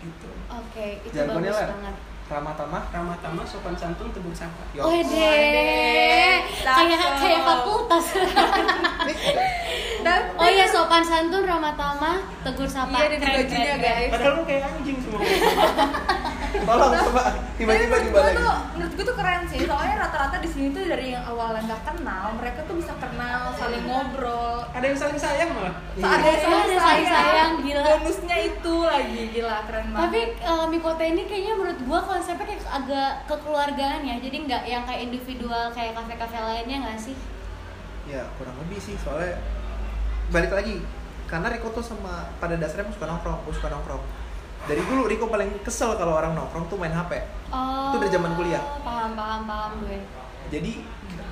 gitu. 0.00 0.28
Oke 0.48 0.86
itu 1.04 1.12
Jargonnya, 1.12 1.52
bagus 1.52 1.70
banget 1.76 1.96
ramah 2.30 2.54
tamah 2.54 2.82
ramah 2.88 3.18
tamah 3.18 3.42
sopan 3.42 3.74
santun 3.74 4.14
tegur 4.14 4.30
sapa 4.30 4.62
Yo. 4.70 4.86
Oh 4.86 4.94
deh, 4.94 6.34
kayak 6.62 6.98
kayak 7.18 7.42
fakultas. 7.42 8.06
Oh 10.38 10.46
iya 10.46 10.64
sopan 10.64 11.02
santun, 11.02 11.42
ramah 11.42 11.74
tamah, 11.74 12.22
tegur 12.46 12.70
sapa. 12.70 12.94
Iya, 12.96 13.06
ada 13.10 13.16
Keren, 13.18 13.34
bajunya, 13.44 13.74
keren, 13.74 13.82
keren. 13.82 13.98
guys. 13.98 14.10
padahal 14.14 14.32
lu 14.32 14.42
kayak 14.46 14.62
anjing 14.70 14.98
semua 15.02 15.20
tolong 16.50 16.92
coba. 16.92 17.22
Tiba-tiba 17.56 17.96
gue 18.00 18.20
lagi 18.20 18.36
tuh 18.40 18.54
menurut 18.76 18.92
gue 18.96 19.04
tuh 19.04 19.16
keren 19.16 19.42
sih. 19.46 19.58
Soalnya 19.64 19.96
rata-rata 20.06 20.36
di 20.42 20.48
sini 20.50 20.66
tuh 20.72 20.82
dari 20.86 21.06
yang 21.14 21.24
awalnya 21.26 21.62
nggak 21.70 21.82
kenal 21.86 22.24
mereka 22.36 22.60
tuh 22.66 22.76
bisa 22.78 22.92
kenal 22.98 23.40
saling 23.54 23.84
ngobrol. 23.86 24.66
Ada 24.72 24.84
yang 24.84 24.98
saling 24.98 25.18
sayang 25.20 25.50
malah? 25.54 25.74
Iya. 25.94 26.04
ada 26.06 26.28
Iya, 26.30 26.36
ada 26.40 26.76
saling 26.80 27.08
sayang, 27.10 27.50
gila. 27.62 27.82
bonusnya 27.84 28.36
itu 28.40 28.74
lagi 28.82 29.22
gila 29.34 29.56
keren 29.68 29.86
banget. 29.92 30.02
Tapi 30.02 30.20
eh, 30.40 30.66
Mikote 30.70 31.04
ini 31.04 31.22
kayaknya 31.26 31.54
menurut 31.58 31.80
gua 31.86 32.00
konsepnya 32.02 32.46
kayak 32.46 32.62
agak 32.66 33.10
kekeluargaan 33.28 34.00
ya. 34.06 34.16
Jadi 34.18 34.36
nggak 34.48 34.62
yang 34.66 34.82
kayak 34.86 35.00
individual 35.06 35.64
kayak 35.74 35.92
kafe-kafe 35.94 36.38
lainnya 36.38 36.78
nggak 36.86 37.00
sih? 37.00 37.16
ya 38.08 38.26
kurang 38.34 38.58
lebih 38.66 38.82
sih. 38.82 38.98
Soalnya 38.98 39.38
balik 40.34 40.50
lagi 40.50 40.82
karena 41.30 41.46
Riko 41.54 41.70
tuh 41.70 41.84
sama 41.86 42.26
pada 42.42 42.58
dasarnya 42.58 42.90
suka 42.90 43.06
nongkrong 43.06 43.46
gue 43.46 43.54
suka 43.54 43.70
nongkrong 43.70 44.02
dari 44.68 44.82
dulu 44.84 45.08
Riko 45.08 45.26
paling 45.26 45.62
kesel 45.64 45.96
kalau 45.96 46.16
orang 46.16 46.36
nongkrong 46.36 46.68
tuh 46.68 46.76
main 46.76 46.92
HP 46.92 47.16
Oh. 47.50 47.90
Itu 47.90 47.98
dari 47.98 48.14
zaman 48.14 48.38
kuliah. 48.38 48.62
Paham, 48.86 49.18
paham, 49.18 49.42
paham 49.42 49.72
gue. 49.82 49.98
jadi 50.50 50.70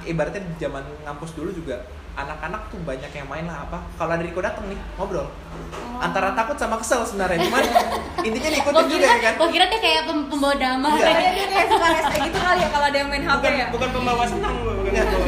ibaratnya 0.02 0.42
di 0.42 0.54
zaman 0.58 0.82
ngampus 1.06 1.34
dulu 1.34 1.50
juga 1.50 1.86
anak-anak 2.18 2.62
tuh 2.74 2.82
banyak 2.82 3.10
yang 3.14 3.28
main 3.30 3.46
lah 3.46 3.62
apa 3.62 3.78
kalau 3.94 4.18
ada 4.18 4.22
Riko 4.26 4.42
dateng 4.42 4.66
nih 4.66 4.78
ngobrol. 4.98 5.30
Oh. 5.30 6.02
antara 6.02 6.34
takut 6.34 6.58
sama 6.58 6.78
kesel 6.78 7.02
sebenarnya 7.06 7.46
cuman 7.46 7.62
intinya 8.26 8.50
diikutin 8.50 8.86
juga 8.90 9.06
ya 9.06 9.18
kan? 9.22 9.34
gua 9.38 9.48
kira 9.50 9.64
dia 9.70 9.78
kayak 9.78 10.02
pem 10.10 10.18
pembawa 10.26 10.54
damai. 10.58 10.90
Enggak. 10.98 11.14
Dia 11.14 11.46
kayak 11.46 11.66
suka 11.70 11.86
rese 11.94 12.16
gitu 12.26 12.38
kali 12.38 12.58
ya 12.62 12.68
kalau 12.74 12.86
ada 12.90 12.98
yang 12.98 13.08
main 13.10 13.22
HP 13.22 13.38
bukan 13.38 13.52
ya. 13.54 13.66
bukan 13.70 13.88
pembawa 13.94 14.22
senang 14.26 14.54
bukan 14.58 14.92
pembawa 14.92 15.26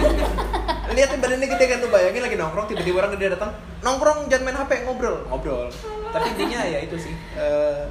lihat 0.91 1.11
badannya 1.23 1.47
gede 1.47 1.65
kan 1.71 1.79
tuh 1.79 1.91
bayangin 1.95 2.23
lagi 2.27 2.35
nongkrong 2.35 2.67
tiba-tiba 2.67 2.97
orang 2.99 3.13
gede 3.15 3.27
datang 3.39 3.51
nongkrong 3.87 4.19
jangan 4.27 4.43
main 4.51 4.57
HP 4.59 4.71
ngobrol. 4.83 5.17
Ngobrol. 5.31 5.67
Tapi 6.11 6.27
intinya 6.35 6.61
ya 6.67 6.79
itu 6.83 6.97
sih 6.99 7.15
Eh, 7.39 7.85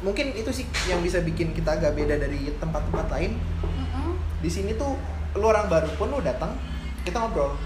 mungkin 0.00 0.32
itu 0.32 0.48
sih 0.48 0.64
yang 0.88 1.04
bisa 1.04 1.20
bikin 1.20 1.52
kita 1.52 1.76
agak 1.76 1.92
beda 1.92 2.16
dari 2.16 2.48
tempat-tempat 2.56 3.06
lain. 3.12 3.36
Di 4.40 4.48
sini 4.48 4.72
tuh 4.72 4.96
lu 5.36 5.44
orang 5.48 5.68
baru 5.68 5.88
pun 6.00 6.08
lu 6.08 6.24
datang 6.24 6.56
kita 7.04 7.18
ngobrol 7.20 7.56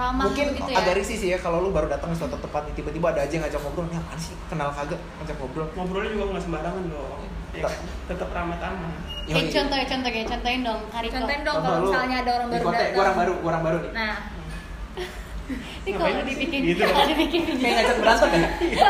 Ramah 0.00 0.24
mungkin 0.24 0.46
gitu 0.50 0.64
ya. 0.66 0.80
agak 0.80 0.94
risih 0.96 1.16
sih 1.18 1.28
ya 1.28 1.38
kalau 1.38 1.60
lu 1.60 1.70
baru 1.70 1.86
datang 1.86 2.08
ke 2.08 2.16
suatu 2.16 2.34
tempat 2.34 2.64
nih 2.64 2.74
tiba-tiba 2.74 3.12
ada 3.12 3.20
aja 3.20 3.28
yang 3.30 3.44
ngajak 3.44 3.60
ngobrol 3.60 3.84
ini 3.84 3.96
apaan 3.96 4.16
sih? 4.18 4.32
Kenal 4.48 4.72
kagak? 4.72 5.00
Ngajak 5.20 5.36
ngobrol. 5.36 5.66
Ngobrolnya 5.70 6.10
juga 6.10 6.24
nggak 6.30 6.42
sembarangan 6.42 6.84
dong. 6.86 7.20
Ya 7.50 7.62
kan? 7.62 7.72
tetap 8.06 8.28
ramah 8.30 8.56
tamah 8.56 8.92
Eh, 9.20 9.34
Yoi. 9.36 9.50
contoh 9.52 9.76
ya, 9.76 9.84
contoh 9.84 10.06
ya, 10.08 10.22
contohin 10.24 10.62
dong, 10.62 10.80
Kariko. 10.88 11.12
contohin 11.12 11.42
dong 11.44 11.58
kalau 11.60 11.78
misalnya 11.84 12.16
ada 12.18 12.30
orang 12.32 12.48
baru 12.48 12.64
kota, 12.64 12.78
datang. 12.80 12.96
Orang 12.96 13.14
baru 13.14 13.32
orang 13.44 13.62
baru 13.62 13.76
nih? 13.78 13.92
Nah. 13.92 14.16
Ini 15.84 15.90
kalau 15.92 16.22
dibikin, 16.24 16.60
Gitu. 16.64 16.82
kalau 16.82 17.06
dibikin 17.12 17.40
kayak 17.42 17.54
video. 17.54 17.74
ngajak 17.76 17.96
berantem 18.00 18.28
ya 18.40 18.88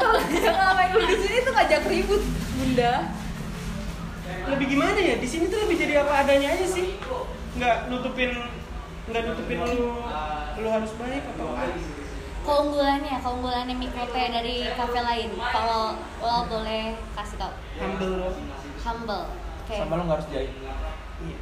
kalau 0.00 0.18
dia 0.24 0.50
ngapain 0.50 0.90
lu 0.90 1.04
di 1.04 1.16
sini 1.18 1.36
tuh 1.40 1.52
ngajak 1.52 1.82
ribut 1.84 2.22
bunda. 2.56 2.92
Lebih 4.48 4.66
gimana 4.68 4.98
ya? 4.98 5.14
Di 5.18 5.28
sini 5.28 5.44
tuh 5.46 5.58
lebih 5.60 5.76
jadi 5.76 5.94
apa 6.00 6.12
adanya 6.16 6.48
aja 6.50 6.66
sih. 6.66 6.86
Nggak 7.54 7.76
nutupin 7.86 8.30
nggak 9.10 9.22
nutupin 9.26 9.58
lu. 9.60 9.88
Lu 10.56 10.68
harus 10.68 10.92
baik 10.96 11.22
atau 11.26 11.46
apa 11.50 11.64
Keunggulannya, 12.40 13.14
keunggulannya 13.20 13.74
Mikote 13.76 14.22
dari 14.32 14.64
kafe 14.72 15.00
lain. 15.00 15.30
Kalau 15.36 15.92
lo 16.18 16.34
boleh 16.46 16.96
kasih 17.12 17.36
tau. 17.36 17.52
humble 17.76 18.32
Humble. 18.80 19.24
Oke. 19.60 19.74
sama 19.76 19.94
lu 19.94 20.02
nggak 20.04 20.18
harus 20.18 20.28
jahit. 20.32 20.50
Iya. 21.20 21.36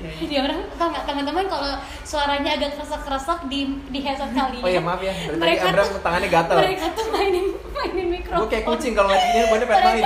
Ya 0.00 0.08
Dia 0.24 0.40
orang 0.40 0.60
teman-teman 1.04 1.44
kalau 1.44 1.68
suaranya 2.00 2.56
agak 2.56 2.76
keresek-keresek 2.76 3.44
di 3.46 3.60
di 3.90 4.00
headset 4.00 4.32
kali 4.32 4.56
oh 4.56 4.68
iya 4.68 4.80
maaf 4.80 5.00
ya. 5.00 5.12
Dari 5.12 5.36
tadi 5.56 5.68
Abram 5.68 5.84
tuh- 5.86 6.00
tangannya 6.00 6.28
gatel. 6.28 6.56
Mereka 6.58 6.86
tuh 6.96 7.06
mainin 7.12 7.46
mainin 7.70 8.06
mikrofon. 8.10 8.40
gue 8.40 8.48
kayak 8.48 8.64
kucing 8.66 8.92
kalau 8.94 9.10
lagi 9.10 9.26
gini 9.26 9.46
banyak 9.46 9.66
pengen 9.68 9.84
main. 9.84 10.04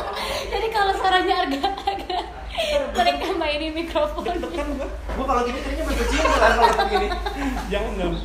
Jadi 0.52 0.68
kalau 0.70 0.92
suaranya 0.94 1.34
agak 1.42 1.72
agak 1.82 2.24
mereka 2.94 3.26
mainin 3.52 3.72
mikrofon. 3.76 4.24
deg-degan 4.24 4.68
gua. 4.80 4.88
Gue 4.88 5.24
kalau 5.28 5.42
gini 5.44 5.58
kayaknya 5.60 5.84
main 5.84 5.96
kucing 6.00 6.20
lah 6.24 6.52
kalau 6.56 6.86
gini. 6.88 7.08
Jangan 7.68 7.92
dong 8.00 8.16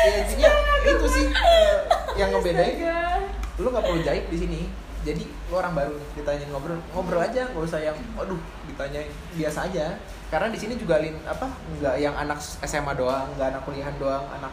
ya 0.00 0.12
intinya 0.24 0.50
itu 0.82 1.06
sih 1.06 1.26
eh, 1.30 1.76
yang 2.18 2.34
ngebedain. 2.34 3.22
Lu 3.62 3.68
nggak 3.70 3.84
perlu 3.86 4.00
jahit 4.02 4.26
di 4.26 4.38
sini. 4.42 4.60
Jadi 5.00 5.24
lu 5.24 5.54
orang 5.56 5.72
baru 5.72 5.96
nih 5.96 6.08
ditanyain 6.20 6.50
ngobrol 6.52 6.76
ngobrol 6.92 7.22
aja 7.22 7.48
nggak 7.48 7.62
usah 7.62 7.78
yang 7.78 7.94
waduh 8.18 8.40
ditanyain. 8.66 9.12
Biasa 9.38 9.70
aja. 9.70 9.94
Karena 10.34 10.50
di 10.50 10.58
sini 10.58 10.74
juga 10.74 10.98
lin 10.98 11.14
apa 11.22 11.46
nggak 11.78 11.94
yang 12.02 12.14
anak 12.18 12.42
SMA 12.42 12.92
doang 12.98 13.30
nggak 13.38 13.54
anak 13.54 13.62
kuliahan 13.62 13.94
doang 14.02 14.26
anak 14.34 14.50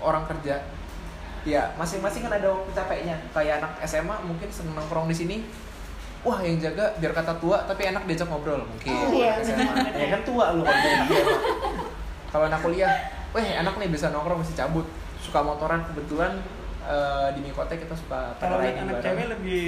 orang 0.00 0.24
kerja. 0.24 0.64
Ya 1.44 1.76
masing-masing 1.76 2.24
kan 2.24 2.32
ada 2.32 2.48
waktu 2.48 2.70
capeknya. 2.72 3.16
Kayak 3.36 3.60
anak 3.60 3.72
SMA 3.84 4.16
mungkin 4.24 4.48
seneng 4.48 4.72
nongkrong 4.72 5.06
di 5.12 5.16
sini 5.16 5.36
wah 6.24 6.40
yang 6.40 6.56
jaga 6.56 6.96
biar 6.96 7.12
kata 7.12 7.36
tua 7.36 7.60
tapi 7.62 7.84
enak 7.86 8.02
diajak 8.04 8.26
ngobrol 8.26 8.60
mungkin 8.60 8.90
Oh, 8.90 9.12
iya. 9.12 9.36
SMA 9.38 9.92
ya 9.92 10.06
kan 10.10 10.20
tua 10.22 10.46
lu 10.50 10.62
kalau 10.62 10.80
dia. 11.06 11.24
kalau 12.26 12.44
anak 12.46 12.60
kuliah 12.60 12.92
weh 13.30 13.46
enak 13.54 13.74
nih 13.74 13.88
bisa 13.88 14.08
nongkrong 14.08 14.40
bisa 14.40 14.56
cabut 14.58 14.88
suka 15.18 15.40
motoran 15.40 15.84
kebetulan 15.84 16.40
eh, 16.82 17.28
di 17.32 17.40
Mikote 17.40 17.76
kita 17.76 17.92
suka 17.92 18.32
kalau 18.36 18.56
anak 18.56 18.72
bareng. 18.90 19.02
cewek 19.02 19.26
lebih 19.30 19.64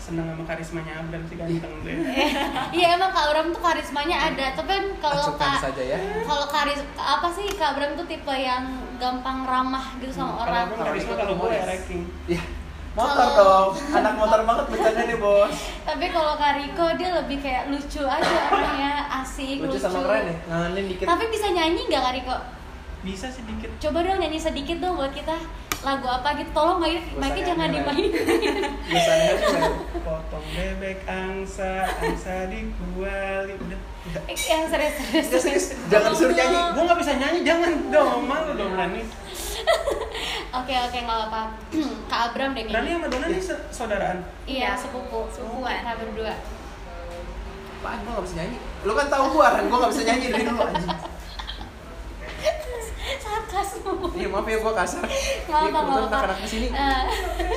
seneng 0.00 0.26
sama 0.28 0.42
karismanya 0.44 0.92
Abram 0.98 1.22
sih 1.24 1.36
ganteng 1.36 1.74
deh 1.80 1.94
Iya 2.76 2.88
emang 2.94 3.10
Kak 3.10 3.24
Abram 3.24 3.46
tuh 3.50 3.58
karismanya 3.60 4.16
ada, 4.28 4.46
tapi 4.52 4.70
kan 4.72 4.86
kalau 5.00 5.22
Kak 5.32 5.58
saja 5.60 5.82
ya 5.84 5.98
kalau 6.22 6.46
karis 6.46 6.80
apa 6.96 7.28
sih 7.28 7.46
Kak 7.52 7.74
Abram 7.74 7.94
tuh 7.94 8.04
tipe 8.04 8.30
yang 8.32 8.66
gampang 8.96 9.42
ramah 9.42 9.94
gitu 9.96 10.10
sama 10.12 10.34
kalau 10.36 10.42
orang. 10.44 10.66
Abram 10.66 10.78
karisma 10.84 11.14
kalau 11.14 11.34
gue 11.36 11.50
ya 11.50 11.62
ranking 11.64 12.02
ya 12.26 12.42
motor 13.00 13.28
dong. 13.34 13.68
Anak 13.90 14.14
motor 14.14 14.40
banget 14.44 14.64
bercanda 14.68 15.02
nih 15.02 15.18
bos. 15.18 15.56
Tapi 15.82 16.06
kalau 16.08 16.32
Kak 16.36 16.52
Riko 16.56 16.86
dia 16.94 17.10
lebih 17.10 17.38
kayak 17.40 17.64
lucu 17.68 18.02
aja 18.04 18.36
orangnya, 18.46 18.92
asik, 19.18 19.56
lucu 19.60 19.78
sama 19.80 20.04
keren 20.04 20.24
ya? 20.28 20.36
Ngangenin 20.46 20.84
dikit. 20.86 21.04
Tapi 21.08 21.24
bisa 21.28 21.46
nyanyi 21.48 21.80
nggak 21.88 22.02
Kak 22.02 22.14
Riko? 22.14 22.36
bisa 23.00 23.32
sedikit. 23.32 23.72
Coba 23.80 24.04
dong 24.04 24.20
nyanyi 24.20 24.36
sedikit 24.36 24.76
dong 24.76 25.00
buat 25.00 25.08
kita. 25.10 25.32
Lagu 25.80 26.04
apa 26.04 26.36
gitu. 26.36 26.52
Tolong 26.52 26.76
main, 26.76 27.00
mic 27.16 27.32
jangan 27.40 27.72
dimainin. 27.72 28.12
men. 28.92 29.72
potong 30.04 30.44
bebek 30.52 31.08
angsa 31.08 31.88
angsa 31.96 32.52
dikuali 32.52 33.56
udah 33.56 33.80
Eh, 34.28 34.36
yang. 34.36 34.68
Udah 34.68 35.40
serius, 35.40 35.72
jangan 35.88 36.12
suruh 36.12 36.36
nyanyi. 36.36 36.56
gue 36.76 36.82
nggak 36.84 36.98
bisa 37.00 37.12
nyanyi. 37.16 37.38
Jangan 37.40 37.70
dong. 37.88 38.28
Malu 38.28 38.52
dong 38.52 38.72
Rani 38.76 39.00
Oke 40.52 40.74
oke 40.74 40.98
nggak 41.00 41.20
apa. 41.28 41.42
Kak 42.10 42.20
Abram 42.28 42.50
deh 42.52 42.66
Rani 42.66 42.90
sama 42.90 43.06
Dona 43.06 43.26
nih 43.26 43.38
se- 43.40 43.64
saudaraan? 43.70 44.18
Iya 44.44 44.74
sepupu, 44.74 45.26
Sepupuan. 45.28 45.78
kita 45.78 45.94
berdua. 45.96 46.34
Apaan? 47.76 47.98
Gua 48.02 48.12
gak 48.14 48.24
bisa 48.24 48.34
nyanyi. 48.36 48.56
Lu 48.82 48.92
kan 48.92 49.06
tahu 49.06 49.24
gua 49.30 49.46
kan 49.52 49.64
gua 49.64 49.78
gak 49.80 49.92
bisa 49.94 50.02
nyanyi 50.04 50.26
dari 50.28 50.44
dulu 50.44 50.60
anjing. 50.62 50.90
Sarkasmu. 53.20 53.92
iya 54.12 54.28
maaf 54.28 54.44
ya 54.44 54.58
gua 54.58 54.72
kasar. 54.74 55.02
Nggak 55.02 55.14
Iya, 55.50 55.54
apa 55.60 55.68
nggak 55.68 55.82
kebetulan 55.82 56.02
apa. 56.02 56.14
anak-anak 56.14 56.38
di 56.38 56.48
sini. 56.48 56.66
Eh, 56.68 57.02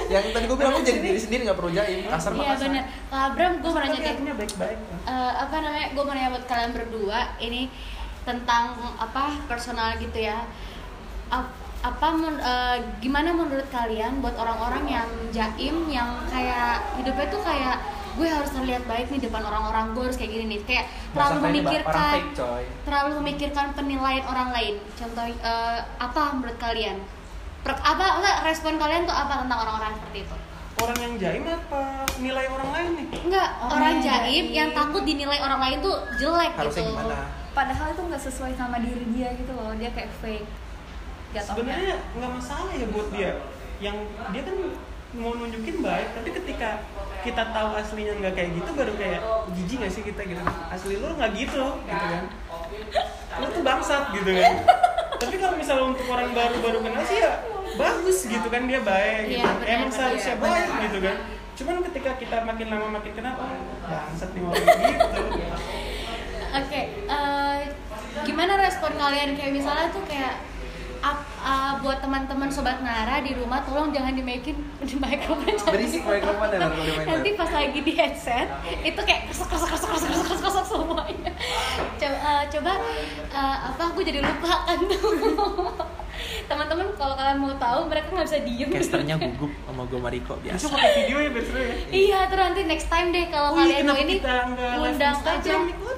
yang 0.10 0.24
tadi 0.30 0.46
gua 0.46 0.58
bilang 0.58 0.74
lu 0.74 0.82
jadi 0.82 1.00
diri 1.02 1.20
sendiri 1.20 1.42
gak 1.44 1.58
perlu 1.58 1.72
jaim. 1.72 2.00
Kasar 2.06 2.32
mah 2.32 2.44
Iya 2.44 2.54
bener. 2.58 2.84
Kak 3.08 3.22
Abram 3.28 3.54
gue 3.56 3.70
mau 3.70 3.80
nanya 3.80 3.92
tapi 3.92 4.00
deh. 4.00 4.12
artinya 4.12 4.34
baik-baik. 4.36 4.78
Eh, 5.04 5.34
apa 5.36 5.56
namanya 5.58 5.88
gue 5.92 6.04
mau 6.04 6.14
nanya 6.14 6.30
buat 6.32 6.46
kalian 6.46 6.72
berdua. 6.72 7.20
Ini 7.38 7.62
tentang 8.24 8.64
apa 8.96 9.24
personal 9.46 9.98
gitu 9.98 10.18
ya. 10.18 10.46
Ap- 11.28 11.63
apa 11.84 12.08
men- 12.16 12.40
eh, 12.40 12.78
gimana 13.04 13.36
menurut 13.36 13.68
kalian 13.68 14.24
buat 14.24 14.34
orang-orang 14.34 14.88
yang 14.88 15.08
jaim 15.30 15.84
yang 15.92 16.16
kayak 16.32 16.80
hidupnya 16.96 17.28
tuh 17.28 17.44
kayak 17.44 17.76
gue 18.14 18.24
harus 18.24 18.52
terlihat 18.54 18.86
baik 18.86 19.10
nih 19.10 19.26
depan 19.26 19.42
orang-orang 19.42 19.92
gue 19.92 20.04
harus 20.08 20.16
kayak 20.16 20.32
gini 20.32 20.46
nih. 20.48 20.60
Kayak 20.64 20.86
terlalu 21.12 21.38
memikirkan 21.44 22.14
fake 22.16 22.32
coy. 22.34 22.64
terlalu 22.88 23.10
memikirkan 23.20 23.66
penilaian 23.76 24.24
orang 24.24 24.50
lain. 24.56 24.76
Contoh 24.96 25.26
eh, 25.28 25.80
apa 26.00 26.22
menurut 26.32 26.56
kalian? 26.56 26.98
Per- 27.64 27.84
apa 27.84 28.06
enggak 28.20 28.38
respon 28.44 28.80
kalian 28.80 29.04
tuh 29.04 29.16
apa 29.16 29.44
tentang 29.44 29.60
orang-orang 29.60 29.92
seperti 30.00 30.20
itu? 30.24 30.36
Orang 30.74 30.98
yang 31.00 31.14
jaim 31.20 31.44
apa? 31.46 31.84
Nilai 32.18 32.46
orang 32.48 32.70
lain 32.72 32.90
nih? 32.96 33.08
Enggak 33.28 33.50
Orang 33.60 33.72
orang, 33.76 33.92
yang 33.92 34.00
jaim. 34.02 34.46
yang 34.52 34.70
takut 34.72 35.04
dinilai 35.04 35.40
orang 35.40 35.60
lain 35.60 35.78
tuh 35.80 35.96
jelek 36.16 36.54
harusnya 36.56 36.80
gitu. 36.82 36.96
gimana? 36.96 37.28
Padahal 37.54 37.88
itu 37.92 38.02
nggak 38.02 38.24
sesuai 38.24 38.54
sama 38.56 38.80
diri 38.80 39.06
dia 39.12 39.30
gitu 39.36 39.52
loh. 39.52 39.76
Dia 39.76 39.92
kayak 39.92 40.10
fake 40.24 40.48
sebenarnya 41.42 41.96
nggak 42.14 42.32
masalah 42.38 42.72
ya 42.76 42.88
buat 42.94 43.08
dia. 43.10 43.32
Yang 43.82 43.98
dia 44.30 44.42
kan 44.46 44.58
mau 45.14 45.32
nunjukin 45.38 45.86
baik 45.86 46.08
tapi 46.18 46.30
ketika 46.34 46.82
kita 47.22 47.44
tahu 47.54 47.70
aslinya 47.78 48.18
nggak 48.18 48.34
kayak 48.34 48.50
gitu 48.58 48.70
baru 48.74 48.94
kayak 48.98 49.22
jijik 49.58 49.78
gak 49.86 49.94
sih 49.94 50.04
kita? 50.06 50.22
Gitu. 50.26 50.42
Asli 50.70 50.98
lu 51.02 51.14
nggak 51.16 51.32
gitu 51.34 51.66
gitu 51.86 52.06
kan. 52.10 52.24
Lu 53.42 53.46
tuh 53.50 53.64
bangsat 53.66 54.04
gitu 54.14 54.30
kan. 54.30 54.54
Tapi 55.24 55.36
kalau 55.40 55.56
misalnya 55.56 55.86
untuk 55.96 56.06
orang 56.12 56.30
baru 56.36 56.56
baru 56.60 56.78
kenal 56.84 57.04
sih 57.08 57.18
ya 57.24 57.32
bagus 57.74 58.18
gitu 58.30 58.48
kan 58.54 58.70
dia 58.70 58.82
baik 58.86 59.34
gitu. 59.34 59.42
Iya, 59.42 59.50
benar, 59.58 59.74
emang 59.74 59.90
seharusnya 59.90 60.36
iya, 60.38 60.44
baik 60.44 60.70
gitu 60.90 60.98
kan. 61.02 61.18
Cuman 61.54 61.76
ketika 61.90 62.12
kita 62.18 62.38
makin 62.46 62.68
lama 62.70 62.88
makin 62.98 63.12
kenal 63.14 63.34
oh 63.38 63.50
bangsat 63.86 64.30
nih 64.34 64.42
orang 64.46 64.66
gitu. 64.66 65.22
Oke, 66.54 66.82
eh, 67.10 67.60
gimana 68.30 68.54
respon 68.62 68.94
kalian? 68.94 69.34
Kayak 69.34 69.54
misalnya 69.58 69.90
tuh 69.90 70.06
kayak 70.06 70.38
ap- 71.04 71.28
uh, 71.38 71.74
buat 71.78 72.00
teman-teman 72.00 72.48
sobat 72.48 72.80
Nara 72.80 73.20
di 73.20 73.36
rumah 73.36 73.60
tolong 73.60 73.92
jangan 73.92 74.16
dimaikin 74.16 74.56
di 74.80 74.96
mikrofon 74.96 75.52
Berisik 75.68 76.00
mikrofon 76.02 76.48
ya 76.48 76.60
kalau 76.64 76.80
dimainin. 76.80 77.08
nanti 77.10 77.30
pas 77.36 77.50
lagi 77.50 77.80
di 77.80 77.92
headset 77.92 78.48
itu 78.82 78.98
kayak 78.98 79.28
kesek 79.28 79.46
kesek 79.46 79.70
kesek 79.70 79.90
kesek 79.90 80.10
kesek 80.10 80.24
kesek, 80.26 80.40
kesek 80.42 80.66
semuanya. 80.66 81.32
Coba 81.94 82.16
eh, 82.16 82.44
coba 82.50 82.72
eh, 83.30 83.58
apa 83.66 83.84
aku 83.86 84.00
jadi 84.00 84.20
lupa 84.20 84.64
kan. 84.64 84.80
Teman-teman 86.44 86.88
kalau 86.94 87.16
kalian 87.16 87.38
mau 87.38 87.52
tahu 87.54 87.80
mereka 87.86 88.08
nggak 88.10 88.26
bisa 88.26 88.40
diem. 88.42 88.70
Casternya 88.70 89.16
gugup 89.26 89.52
sama 89.62 89.84
gue 89.84 90.00
Mariko 90.00 90.34
bisa 90.38 90.56
biasa. 90.56 90.66
pakai 90.72 90.92
video 90.98 91.18
ya 91.18 91.30
biar 91.30 91.44
seru 91.44 91.60
ya. 91.60 91.76
Iya 91.90 92.20
terus 92.26 92.44
nanti 92.44 92.62
next 92.64 92.88
time 92.88 93.08
deh 93.10 93.26
kalau 93.28 93.50
Oh 93.50 93.60
iya, 93.60 93.64
kalian 93.76 93.86
mau 93.86 93.98
ini 93.98 94.14
nggak 94.18 94.44
undang 94.80 95.16
aja. 95.20 95.54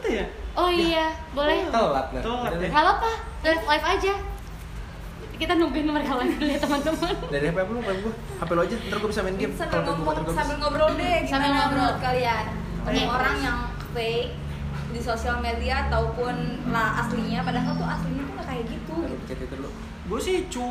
ya? 0.08 0.26
Oh 0.56 0.70
iya 0.72 1.06
boleh. 1.30 1.58
Telat 1.68 2.08
lah. 2.10 2.22
Telat 2.22 2.52
ya. 2.56 2.68
Gak 2.68 2.82
apa-apa, 2.82 3.12
live, 3.44 3.64
live 3.64 3.86
aja 3.92 4.14
Kita 5.36 5.54
nungguin 5.54 5.86
mereka 5.86 6.14
live 6.16 6.36
dulu 6.36 6.48
ya 6.48 6.60
teman-teman 6.60 7.14
Dari 7.28 7.46
HP 7.46 7.58
lu, 7.62 7.78
HP 7.78 7.90
gue. 8.00 8.14
HP 8.38 8.50
lu 8.50 8.62
aja, 8.62 8.76
ntar 8.82 8.98
gue 8.98 9.10
bisa 9.10 9.22
main 9.22 9.36
game. 9.36 9.54
sambil 9.54 9.80
ngomong 9.86 10.16
sambil 10.32 10.56
ngobrol 10.58 10.90
deh 10.94 11.16
gimana 11.20 11.30
Sambil 11.30 11.50
ngobrol. 11.52 11.72
menurut 11.76 11.98
kalian 12.00 12.46
orang-orang 12.86 13.36
yang 13.42 13.58
fake 13.92 14.32
di 14.88 15.00
sosial 15.02 15.38
media 15.40 15.86
ataupun 15.86 16.36
lah 16.66 17.02
aslinya 17.02 17.42
padahal 17.42 17.74
tuh 17.74 17.84
aslinya 17.86 18.24
tuh 18.24 18.34
nggak 18.34 18.48
kayak 18.48 18.64
gitu 18.66 18.96
gitu. 19.04 19.16
Chat 19.26 19.40
itu 19.40 19.52
dulu. 19.52 19.70
gue 20.06 20.20
sih 20.22 20.36
cu 20.48 20.66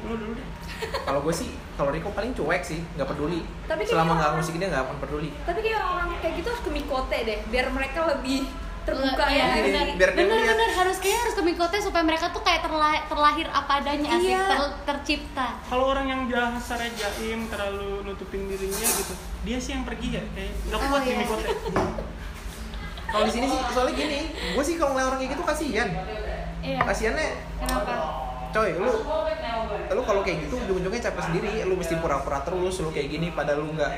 lu 0.00 0.14
dulu 0.14 0.32
deh 0.32 0.46
Kalau 1.04 1.20
gue 1.20 1.34
sih, 1.34 1.48
kalau 1.74 1.90
Riko 1.90 2.08
paling 2.10 2.30
cuek 2.32 2.62
sih, 2.62 2.78
nggak 2.94 3.08
peduli. 3.08 3.42
Tapi 3.66 3.82
Selama 3.82 4.14
nggak 4.14 4.30
orang- 4.30 4.38
musik 4.38 4.54
dia 4.54 4.68
nggak 4.68 4.84
akan 4.84 4.96
peduli. 4.98 5.28
tapi 5.42 5.58
kayak 5.60 5.76
orang-orang 5.76 6.08
kayak 6.18 6.34
gitu 6.36 6.48
harus 6.48 6.62
ke 6.62 6.70
mikote 6.70 7.18
deh 7.20 7.38
biar 7.44 7.66
mereka 7.68 8.00
lebih 8.08 8.46
terbuka 8.88 9.24
Iya, 9.26 9.44
ya 9.44 9.46
benar. 9.60 9.86
biar 9.94 10.10
dia 10.10 10.18
benar 10.18 10.38
lihat. 10.38 10.50
benar 10.50 10.70
harus 10.74 10.96
kayaknya 10.98 11.20
harus 11.20 11.34
ke 11.34 11.42
Mikote 11.42 11.76
supaya 11.78 12.02
mereka 12.02 12.26
tuh 12.28 12.40
kayak 12.40 12.60
terla- 12.60 13.04
terlahir 13.04 13.46
apa 13.48 13.72
adanya 13.76 14.08
asik 14.10 14.30
Iya. 14.30 14.42
ter- 14.46 14.76
tercipta 14.84 15.48
kalau 15.64 15.84
orang 15.88 16.06
yang 16.06 16.20
dasarnya 16.26 16.90
jaim 16.94 17.40
terlalu 17.46 18.02
nutupin 18.02 18.44
dirinya 18.44 18.88
gitu 18.88 19.14
dia 19.42 19.58
sih 19.58 19.72
yang 19.72 19.84
pergi 19.84 20.08
ya 20.10 20.22
kayak 20.30 20.52
nggak 20.64 20.80
kuat 20.80 20.90
Oh, 20.90 21.00
di 21.00 21.06
iya. 21.06 21.16
Mikote 21.18 21.46
Kalau 23.08 23.24
di 23.24 23.32
sini 23.32 23.46
sih, 23.46 23.60
soalnya 23.72 23.94
gini, 23.94 24.20
gue 24.52 24.60
sih 24.62 24.76
kalau 24.76 24.92
ngeliat 24.92 25.08
orang 25.08 25.18
kayak 25.18 25.32
gitu 25.32 25.40
kasihan. 25.42 25.88
Iya 26.60 26.76
Kasihannya, 26.84 27.28
Kenapa? 27.56 27.94
coy, 28.48 28.70
lu 28.74 28.92
lu 29.88 30.00
kalau 30.02 30.20
kayak 30.20 30.44
gitu 30.44 30.56
ujung-ujungnya 30.58 31.00
capek 31.02 31.22
sendiri 31.22 31.64
lu 31.64 31.72
mesti 31.74 31.96
pura-pura 31.96 32.40
terus 32.40 32.76
lu 32.78 32.88
kayak 32.88 33.08
gini 33.08 33.28
padahal 33.30 33.60
lu 33.60 33.72
nggak 33.72 33.92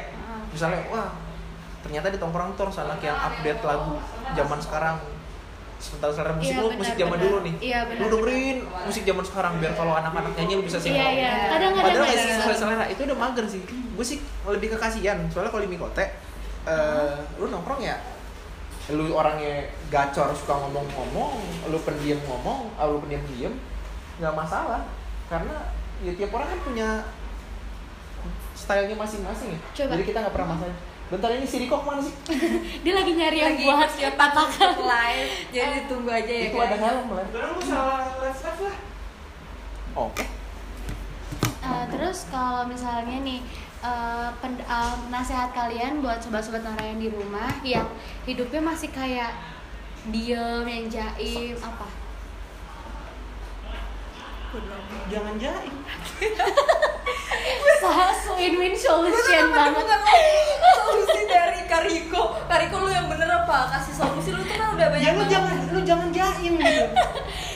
misalnya 0.48 0.78
wah 0.86 1.10
ternyata 1.80 2.06
di 2.08 2.18
tongkrong 2.20 2.54
tuh 2.54 2.68
harus 2.68 2.78
anak 2.78 3.00
yang 3.00 3.16
update 3.16 3.60
lagu 3.62 3.96
zaman 4.32 4.58
sekarang. 4.60 4.96
Sebentar 5.80 6.12
sekarang 6.12 6.36
musik 6.36 6.52
Iya, 6.52 6.60
lu 6.60 6.68
benar, 6.68 6.80
musik 6.84 6.94
zaman 6.94 7.16
benar. 7.16 7.24
dulu 7.24 7.38
nih. 7.40 7.54
Iya, 7.56 7.80
benar, 7.88 8.00
lu 8.00 8.06
dengerin 8.12 8.56
musik 8.84 9.02
zaman 9.08 9.24
sekarang 9.24 9.52
biar 9.56 9.72
kalau 9.72 9.92
anak-anak 9.96 10.32
nyanyi 10.36 10.52
lu 10.60 10.64
bisa 10.68 10.76
Iya 10.76 10.84
sinkron. 10.84 11.12
iya. 11.16 11.32
Kadang-kadang 11.48 11.84
padahal 11.88 12.04
ada. 12.04 12.12
kayak 12.12 12.20
gitu. 12.20 12.36
sesuai 12.36 12.56
selera 12.60 12.84
itu 12.84 13.00
udah 13.08 13.16
mager 13.16 13.44
sih. 13.48 13.60
Gue 13.96 14.04
sih 14.04 14.18
lebih 14.44 14.68
ke 14.72 14.76
kasihan 14.76 15.18
soalnya 15.32 15.48
kalau 15.48 15.64
di 15.64 15.70
mikote 15.72 16.04
eh, 16.68 17.16
lu 17.40 17.48
nongkrong 17.48 17.80
ya 17.80 17.96
lu 18.90 19.08
orangnya 19.14 19.70
gacor 19.88 20.34
suka 20.36 20.52
ngomong-ngomong 20.66 21.38
lu 21.70 21.78
pendiam 21.80 22.18
ngomong 22.28 22.74
ah, 22.76 22.84
lu 22.84 23.00
pendiam 23.00 23.24
diem 23.32 23.54
nggak 24.20 24.36
masalah. 24.36 24.84
Karena 25.32 25.72
ya 26.04 26.12
tiap 26.12 26.28
orang 26.36 26.48
kan 26.52 26.60
punya 26.60 26.88
stylenya 28.52 28.96
masing-masing 29.00 29.56
ya. 29.56 29.60
Coba. 29.72 29.96
jadi 29.96 30.02
kita 30.04 30.18
nggak 30.20 30.34
pernah 30.36 30.50
masalah 30.52 30.76
bentar 31.10 31.28
ini 31.34 31.42
si 31.42 31.66
Riko 31.66 31.82
ke 31.82 31.86
mana 31.90 32.00
sih? 32.00 32.14
Dia 32.86 32.92
lagi 32.94 33.12
nyari 33.18 33.38
yang 33.42 33.58
lagi 33.58 33.66
buat 33.66 33.78
persiapan 33.82 34.30
untuk 34.46 34.78
live. 34.86 35.30
Jadi 35.50 35.70
ditunggu 35.82 36.10
aja 36.10 36.32
ya 36.32 36.44
itu 36.54 36.58
ada 36.62 36.76
helm 36.78 37.06
lah 37.10 37.26
lu 37.26 37.60
salah 37.66 38.14
live 38.22 38.38
live 38.38 38.60
lah. 38.62 38.76
Oke. 39.98 40.24
Eh, 41.60 41.84
terus 41.90 42.30
kalau 42.30 42.62
misalnya 42.70 43.18
nih 43.26 43.42
eh, 43.82 44.28
pen- 44.38 44.62
eh, 44.62 44.94
nasihat 45.10 45.50
kalian 45.50 45.98
buat 45.98 46.22
sobat-sobat 46.22 46.62
Nara 46.62 46.84
yang 46.86 47.02
di 47.02 47.10
rumah 47.10 47.50
yang 47.66 47.90
hidupnya 48.22 48.62
masih 48.62 48.94
kayak 48.94 49.34
diem 50.08 50.64
yang 50.64 50.86
jaim 50.88 51.58
apa 51.60 51.84
jangan 55.10 55.34
jaim 55.38 55.74
so 57.80 58.36
win-win 58.36 58.74
solution 58.76 59.44
banget. 59.52 59.84
Solusi 60.76 61.20
dari 61.26 61.60
Kariko. 61.66 62.36
Kariko 62.46 62.76
lu 62.84 62.88
yang 62.92 63.06
bener 63.08 63.28
apa? 63.44 63.72
Kasih 63.72 63.94
solusi 63.96 64.30
lu 64.36 64.42
tuh 64.44 64.56
kan 64.56 64.76
udah 64.76 64.88
banyak 64.92 65.06
ya 65.06 65.18
lu 65.18 65.24
jangan 65.26 65.54
lu 65.72 65.80
jangan 65.82 66.08
jaim 66.12 66.54
gitu. 66.56 66.84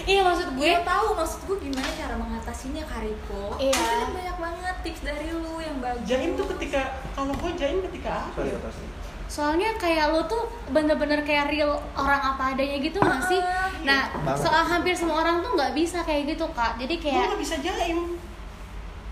Iya 0.04 0.20
maksud 0.20 0.60
gue. 0.60 0.68
Gue 0.68 0.84
tahu 0.84 1.06
maksud 1.16 1.40
gue 1.48 1.56
gimana 1.64 1.88
cara 1.96 2.14
mengatasinya 2.20 2.84
Kariko. 2.84 3.56
Iya. 3.56 3.72
Pasti 3.72 3.94
kan 4.04 4.10
banyak 4.12 4.36
banget 4.36 4.76
tips 4.84 5.00
dari 5.00 5.28
lu 5.32 5.54
yang 5.64 5.76
bagus. 5.80 6.04
Jaim 6.04 6.30
tuh 6.36 6.46
ketika 6.56 7.00
kalau 7.16 7.32
gue 7.32 7.50
jaim 7.56 7.78
ketika 7.88 8.28
apa 8.28 8.40
ya 8.44 8.58
soalnya 9.34 9.74
kayak 9.74 10.14
lo 10.14 10.22
tuh 10.30 10.46
bener-bener 10.70 11.26
kayak 11.26 11.50
real 11.50 11.74
orang 11.98 12.22
apa 12.22 12.54
adanya 12.54 12.78
gitu 12.78 13.02
nggak 13.02 13.22
sih? 13.26 13.42
Ah, 13.42 13.66
nah 13.82 14.06
Banget. 14.22 14.46
soal 14.46 14.62
hampir 14.62 14.94
semua 14.94 15.26
orang 15.26 15.42
tuh 15.42 15.58
nggak 15.58 15.74
bisa 15.74 16.06
kayak 16.06 16.38
gitu 16.38 16.46
kak. 16.54 16.78
Jadi 16.78 17.02
gue 17.02 17.10
kayak 17.10 17.34
nggak 17.34 17.42
bisa 17.42 17.58
jaim 17.58 18.14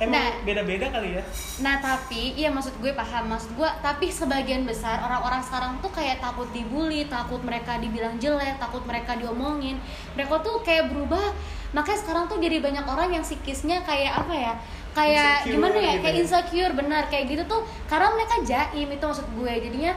emang 0.02 0.18
Nah. 0.18 0.34
beda-beda 0.42 0.86
kali 0.90 1.14
ya? 1.14 1.22
Nah 1.62 1.78
tapi, 1.78 2.34
iya 2.34 2.50
maksud 2.50 2.74
gue 2.82 2.90
paham. 2.90 3.30
Maksud 3.30 3.54
gue, 3.54 3.70
tapi 3.82 4.10
sebagian 4.10 4.66
besar 4.66 4.98
orang-orang 4.98 5.38
sekarang 5.46 5.78
tuh 5.78 5.94
kayak 5.94 6.18
takut 6.18 6.50
dibully 6.50 7.06
Takut 7.06 7.38
mereka 7.46 7.78
dibilang 7.78 8.18
jelek, 8.18 8.58
takut 8.58 8.82
mereka 8.82 9.14
diomongin. 9.14 9.78
Mereka 10.18 10.42
tuh 10.42 10.58
kayak 10.66 10.90
berubah. 10.90 11.30
Makanya 11.70 11.98
sekarang 12.02 12.24
tuh 12.26 12.36
jadi 12.42 12.58
banyak 12.58 12.84
orang 12.84 13.14
yang 13.14 13.24
psikisnya 13.24 13.80
kayak 13.86 14.26
apa 14.26 14.34
ya 14.34 14.52
Kayak 14.92 15.48
Insecure 15.48 15.52
gimana 15.56 15.76
ya, 15.80 15.92
gitu 15.96 16.02
kayak 16.04 16.14
ya. 16.14 16.20
insecure 16.20 16.72
benar. 16.76 17.02
Kayak 17.08 17.24
gitu 17.32 17.42
tuh, 17.48 17.60
karena 17.88 18.08
mereka 18.12 18.34
jaim 18.44 18.88
itu 18.92 19.04
maksud 19.04 19.26
gue. 19.32 19.52
Jadinya 19.64 19.92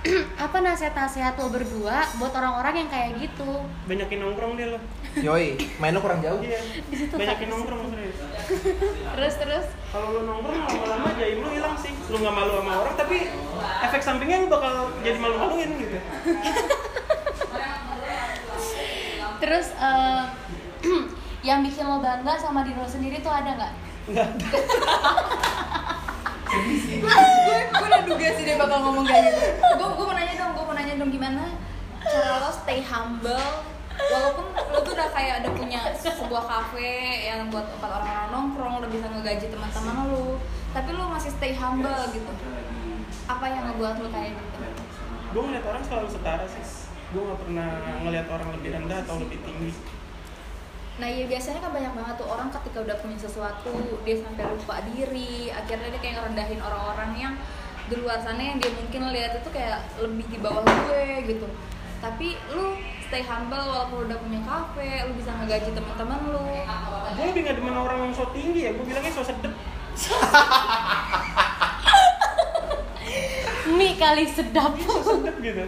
apa 0.48 0.56
nasihat-nasihat 0.64 1.36
lo 1.36 1.52
berdua 1.52 2.08
buat 2.16 2.32
orang-orang 2.32 2.74
yang 2.82 2.88
kayak 2.88 3.10
gitu? 3.20 3.50
Banyakin 3.84 4.18
nongkrong 4.24 4.56
dia 4.56 4.72
lo. 4.72 4.80
Yoi 5.10 5.58
main 5.76 5.92
lu 5.92 6.00
kurang 6.00 6.24
jauh. 6.24 6.40
Iya. 6.40 6.60
Di 6.88 6.96
situ, 6.96 7.14
banyakin 7.14 7.46
Kak. 7.46 7.52
nongkrong 7.52 7.80
serius. 7.92 8.16
Terus, 9.14 9.34
terus. 9.38 9.66
Kalau 9.92 10.08
lu 10.16 10.20
nongkrong 10.24 10.60
lama-lama 10.66 11.08
jaim 11.20 11.38
lu 11.44 11.48
hilang 11.52 11.76
sih. 11.76 11.92
Lu 12.08 12.16
nggak 12.18 12.34
malu 12.34 12.52
sama 12.62 12.72
orang 12.80 12.94
tapi 12.96 13.16
efek 13.86 14.02
sampingnya 14.02 14.42
lu 14.42 14.48
bakal 14.48 14.88
jadi 15.04 15.18
malu-maluin 15.20 15.70
gitu. 15.78 15.98
Terus 19.40 19.66
eh, 19.76 20.22
yang 21.48 21.60
bikin 21.60 21.84
lo 21.84 22.00
bangga 22.00 22.34
sama 22.40 22.64
diri 22.64 22.80
lo 22.80 22.88
sendiri 22.88 23.20
tuh 23.20 23.32
ada 23.32 23.52
nggak? 23.52 23.72
Nggak 24.10 24.30
gue 27.00 27.58
gue 27.70 27.86
udah 27.86 28.02
duga 28.04 28.26
sih 28.34 28.44
dia 28.44 28.56
bakal 28.58 28.78
ngomong 28.84 29.06
kayak 29.06 29.22
gitu. 29.30 29.44
Gue 29.78 29.88
gue 29.94 30.06
mau 30.06 30.16
nanya 30.16 30.34
dong 30.36 30.50
gue 30.52 30.64
mau 30.66 30.74
nanya 30.74 30.94
dong 30.98 31.10
gimana 31.14 31.44
cara 32.02 32.42
lo 32.42 32.50
stay 32.50 32.80
humble? 32.82 33.48
Walaupun 34.00 34.46
lo 34.56 34.78
tuh 34.80 34.92
udah 34.96 35.08
kayak 35.12 35.44
udah 35.44 35.52
punya 35.54 35.80
sebuah 35.94 36.44
cafe 36.48 37.28
yang 37.28 37.52
buat 37.52 37.68
tempat 37.68 37.90
orang-orang 38.00 38.28
nongkrong 38.32 38.74
lo 38.80 38.86
bisa 38.88 39.06
ngegaji 39.08 39.46
teman-teman 39.52 39.96
lo. 40.10 40.40
Tapi 40.74 40.88
lo 40.94 41.04
masih 41.10 41.30
stay 41.34 41.52
humble 41.54 42.02
gitu. 42.10 42.32
apa 43.30 43.46
yang 43.46 43.62
ngebuat 43.70 43.94
lo 44.02 44.08
kayak 44.10 44.34
gitu? 44.34 44.58
gue 45.30 45.42
ngeliat 45.46 45.62
orang 45.62 45.82
selalu 45.86 46.08
setara 46.10 46.46
sih. 46.50 46.66
Gue 47.14 47.22
nggak 47.22 47.40
pernah 47.46 47.70
ngeliat 48.02 48.26
orang 48.26 48.48
lebih 48.58 48.70
rendah 48.74 48.98
atau 49.06 49.22
lebih 49.22 49.38
tinggi 49.46 49.70
Nah 51.00 51.08
iya 51.08 51.24
biasanya 51.24 51.64
kan 51.64 51.72
banyak 51.72 51.96
banget 51.96 52.14
tuh 52.20 52.28
orang 52.28 52.52
ketika 52.52 52.84
udah 52.84 52.96
punya 53.00 53.16
sesuatu 53.16 53.72
dia 54.04 54.20
sampai 54.20 54.44
lupa 54.52 54.84
diri. 54.92 55.48
Akhirnya 55.48 55.88
dia 55.96 56.00
kayak 56.04 56.14
ngerendahin 56.20 56.60
orang-orang 56.60 57.10
yang 57.16 57.34
di 57.88 57.96
luar 57.98 58.20
sana 58.20 58.38
yang 58.38 58.60
dia 58.60 58.68
mungkin 58.70 59.08
lihat 59.10 59.40
itu 59.40 59.48
kayak 59.50 59.80
lebih 59.96 60.28
di 60.28 60.38
bawah 60.44 60.60
gue 60.60 61.24
gitu. 61.24 61.48
Tapi 62.04 62.36
lu 62.52 62.76
stay 63.08 63.24
humble 63.24 63.64
walaupun 63.64 64.12
udah 64.12 64.18
punya 64.20 64.40
kafe 64.44 65.08
lu 65.08 65.16
bisa 65.16 65.32
ngegaji 65.40 65.72
teman-teman 65.72 66.20
lu. 66.28 66.44
Gue 67.16 67.24
lebih 67.32 67.48
nggak 67.48 67.56
demen 67.64 67.74
orang 67.80 67.98
yang 68.04 68.12
so 68.12 68.28
tinggi 68.36 68.68
ya 68.68 68.76
gue 68.76 68.84
bilangnya 68.84 69.12
so 69.16 69.24
sedep. 69.24 69.56
Mie 73.80 73.96
kali 73.96 74.28
sedap. 74.28 74.76
so 74.76 75.00
sedep 75.00 75.40
gitu 75.40 75.64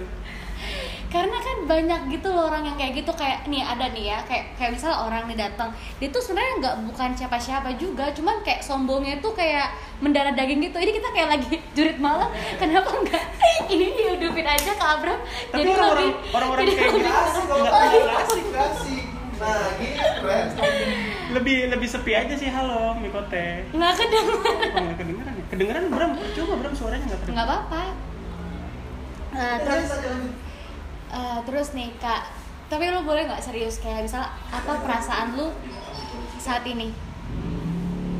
karena 1.12 1.36
kan 1.36 1.56
banyak 1.66 2.00
gitu 2.08 2.24
loh 2.26 2.48
orang 2.48 2.64
yang 2.64 2.74
kayak 2.74 2.96
gitu 2.96 3.12
kayak 3.12 3.44
nih 3.44 3.60
ada 3.62 3.84
nih 3.86 4.04
ya 4.06 4.24
kayak 4.24 4.56
kayak 4.56 4.72
misalnya 4.72 4.96
orang 4.98 5.22
nih 5.24 5.38
datang 5.38 5.68
dia 5.98 6.08
tuh 6.08 6.18
sebenarnya 6.18 6.52
nggak 6.58 6.76
bukan 6.86 7.10
siapa-siapa 7.12 7.68
juga 7.76 8.08
cuman 8.10 8.40
kayak 8.40 8.60
sombongnya 8.60 9.20
tuh 9.20 9.32
kayak 9.32 9.68
mendarah 9.98 10.32
daging 10.32 10.58
gitu 10.62 10.72
ini 10.74 10.92
kita 10.94 11.08
kayak 11.10 11.28
lagi 11.30 11.52
jurit 11.76 11.98
malam 11.98 12.26
kenapa 12.56 12.88
enggak 12.90 13.24
ini 13.72 13.92
dihidupin 13.92 14.46
aja 14.46 14.72
ke 14.72 14.84
Abram 14.86 15.20
Tapi 15.20 15.60
jadi 15.60 15.70
orang-orang 15.70 16.00
lebih 16.00 16.32
orang-orang 16.32 16.62
jadi 16.62 16.72
kayak 16.72 16.88
lebih- 16.88 17.04
gitu 17.04 17.20
Asik 17.20 17.44
kalau 17.44 17.60
Nggak 17.60 17.74
asik, 17.76 18.04
asik, 18.16 18.46
asik. 18.58 19.04
Nah, 19.34 19.58
gini 19.74 19.96
keren. 19.98 20.46
lebih 21.32 21.56
lebih 21.68 21.88
sepi 21.90 22.12
aja 22.14 22.30
sih 22.32 22.46
halo 22.46 22.94
Mikote. 22.96 23.68
nggak 23.68 23.92
kedengeran 23.92 24.38
Oh, 24.70 24.80
nggak 24.80 24.96
kedengeran 24.96 25.32
ya? 25.34 25.44
Kedengeran 25.46 25.84
Bram? 25.88 26.10
Coba 26.32 26.52
Bram 26.56 26.72
suaranya 26.72 27.04
nggak 27.04 27.20
nggak 27.20 27.26
kedengeran. 27.26 27.44
apa-apa 27.44 27.82
Eh, 29.32 29.56
terus 29.58 29.88
eh, 31.12 31.38
terus 31.44 31.76
nih 31.76 31.92
kak 32.00 32.42
tapi 32.72 32.88
lu 32.88 33.04
boleh 33.04 33.28
nggak 33.28 33.44
serius? 33.44 33.76
Kayak 33.84 34.08
misalnya 34.08 34.32
apa 34.48 34.80
perasaan 34.80 35.36
lu 35.36 35.52
saat 36.40 36.64
ini? 36.64 36.88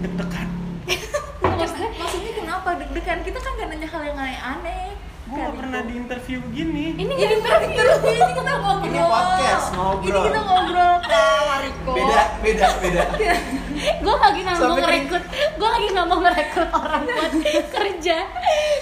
Deg-degan. 0.05 0.49
maksudnya, 1.57 1.89
maksudnya 1.97 2.33
kenapa 2.37 2.77
deg-degan? 2.77 3.25
Kita 3.25 3.39
kan 3.41 3.53
gak 3.57 3.69
nanya 3.73 3.89
hal 3.89 4.03
yang 4.05 4.19
aneh-aneh 4.21 4.93
Gue 5.33 5.41
nggak 5.41 5.57
pernah 5.57 5.81
di 5.81 5.95
interview 5.97 6.39
gini. 6.53 6.93
ini 6.93 7.09
ini 7.09 7.25
interview 7.41 7.89
ini 8.05 8.33
kita 8.37 8.53
ngobrol 8.53 8.85
Ini 8.85 9.01
podcast, 9.01 9.67
ngobrol. 9.73 10.05
ini 10.05 10.29
kita 10.29 10.41
ngobrol 10.45 10.95
kak 11.01 11.41
Mariko 11.49 11.93
Beda, 11.97 12.21
beda, 12.45 12.67
beda. 12.85 13.03
gue 14.05 14.15
lagi 14.15 14.41
nggak 14.45 14.59
mau 14.61 14.77
ngerekrut 14.77 15.25
gue 15.33 15.69
lagi 15.73 15.87
nggak 15.89 16.07
mau 16.07 16.19
ngerekrut 16.21 16.71
orang 16.71 17.03
buat 17.09 17.33
kerja 17.81 18.17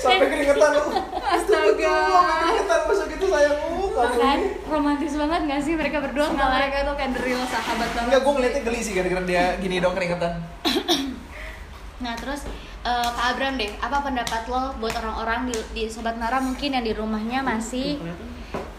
Sampai 0.02 0.27
keringetan 0.27 0.70
lu. 0.74 0.82
Astaga. 1.22 1.97
Keringetan 2.18 2.81
masuk 2.82 3.09
itu 3.10 3.27
sayangmu. 3.27 3.85
Kamu 3.90 4.16
kan 4.18 4.39
ini. 4.40 4.48
romantis 4.66 5.12
banget 5.14 5.40
gak 5.47 5.60
sih 5.62 5.74
mereka 5.77 5.97
berdua 6.01 6.27
nggak 6.31 6.51
mereka 6.51 6.77
tuh 6.82 6.94
kayak 6.97 7.10
the 7.12 7.20
real 7.22 7.43
sahabat 7.47 7.89
banget 7.93 8.09
Enggak, 8.10 8.20
gue 8.20 8.32
ngeliatnya 8.35 8.62
geli 8.64 8.81
sih 8.81 8.93
gara-gara 8.93 9.22
dia 9.22 9.44
gini 9.56 9.77
dong 9.78 9.94
keringetan. 9.94 10.32
Nah 12.02 12.16
terus 12.16 12.43
eh, 12.85 13.09
Kak 13.12 13.27
Abram 13.36 13.55
deh, 13.61 13.70
apa 13.81 14.01
pendapat 14.01 14.48
lo 14.48 14.73
buat 14.81 14.94
orang-orang 14.97 15.52
di, 15.52 15.57
di 15.77 15.85
Sobat 15.90 16.16
Nara 16.16 16.40
mungkin 16.40 16.77
yang 16.77 16.85
di 16.85 16.93
rumahnya 16.97 17.44
masih 17.44 18.01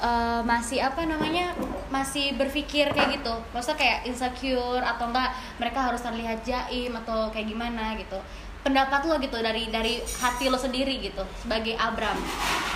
eh, 0.01 0.41
masih 0.41 0.81
apa 0.81 1.05
namanya 1.05 1.53
masih 1.93 2.33
berpikir 2.39 2.89
kayak 2.95 3.21
gitu, 3.21 3.33
maksudnya 3.51 3.77
kayak 3.77 3.99
insecure 4.07 4.81
atau 4.81 5.11
enggak 5.11 5.35
mereka 5.59 5.79
harus 5.91 6.01
terlihat 6.01 6.41
jaim 6.41 6.95
atau 7.05 7.29
kayak 7.29 7.51
gimana 7.51 7.93
gitu. 7.99 8.17
Pendapat 8.61 9.09
lo 9.09 9.17
gitu 9.17 9.41
dari 9.41 9.73
dari 9.73 9.97
hati 10.21 10.45
lo 10.45 10.57
sendiri 10.57 11.01
gitu 11.01 11.25
sebagai 11.41 11.73
Abram. 11.81 12.13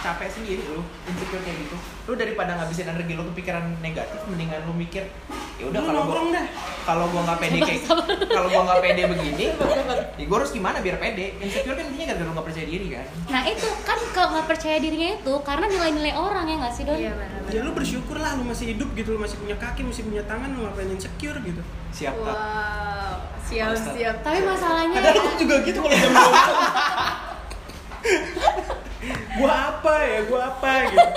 Capek 0.02 0.30
sendiri 0.34 0.66
lu, 0.66 0.82
insecure 1.06 1.46
kayak 1.46 1.62
gitu. 1.62 1.78
Lu 2.06 2.14
daripada 2.14 2.54
ngabisin 2.54 2.86
energi 2.86 3.18
lu 3.18 3.26
ke 3.34 3.42
pikiran 3.42 3.66
negatif, 3.82 4.22
mendingan 4.30 4.62
lu 4.70 4.74
mikir 4.78 5.10
ya 5.56 5.72
udah 5.72 5.82
kalau 5.82 6.02
gua 6.06 6.22
kalau 6.86 7.06
gua 7.10 7.22
nggak 7.26 7.40
pede 7.42 7.58
kayak 7.64 7.82
kalau 8.30 8.48
gua 8.52 8.62
nggak 8.68 8.82
pede 8.84 9.02
begini, 9.10 9.46
ya 10.20 10.26
gua 10.30 10.38
harus 10.38 10.52
gimana 10.54 10.78
biar 10.86 11.02
pede? 11.02 11.34
Insecure 11.42 11.74
kan 11.74 11.86
intinya 11.90 12.06
gara-gara 12.14 12.28
lu 12.30 12.34
nggak 12.38 12.48
percaya 12.52 12.68
diri 12.70 12.88
kan. 12.94 13.06
Nah 13.32 13.42
itu 13.50 13.68
kan 13.88 14.00
kalau 14.14 14.28
nggak 14.38 14.48
percaya 14.52 14.78
dirinya 14.78 15.10
itu 15.18 15.34
karena 15.42 15.66
nilai-nilai 15.66 16.14
orang 16.14 16.46
ya 16.46 16.56
nggak 16.62 16.74
sih 16.78 16.84
Don? 16.86 16.98
iya 17.00 17.12
benar 17.18 17.40
Ya 17.50 17.60
lu 17.62 17.72
bersyukur 17.74 18.18
lah 18.22 18.38
lu 18.38 18.44
masih 18.46 18.76
hidup 18.76 18.90
gitu, 18.94 19.16
lu 19.16 19.20
masih 19.22 19.38
punya 19.42 19.58
kaki, 19.58 19.82
masih 19.86 20.04
punya 20.06 20.24
tangan, 20.30 20.50
lu 20.54 20.66
ngapain 20.66 20.90
insecure 20.92 21.38
gitu. 21.42 21.62
Siap 21.96 22.14
tak? 22.22 22.36
wow 22.36 22.96
siap 23.46 23.78
siap 23.78 24.16
Tapi 24.26 24.40
masalahnya 24.42 24.98
Ada 25.00 25.10
aku 25.22 25.38
juga 25.38 25.56
gitu 25.62 25.80
kalau 25.80 25.96
jam 25.96 26.12
gua 29.38 29.54
apa 29.76 29.94
ya, 30.02 30.20
gua 30.26 30.42
apa 30.56 30.72
gitu. 30.90 31.10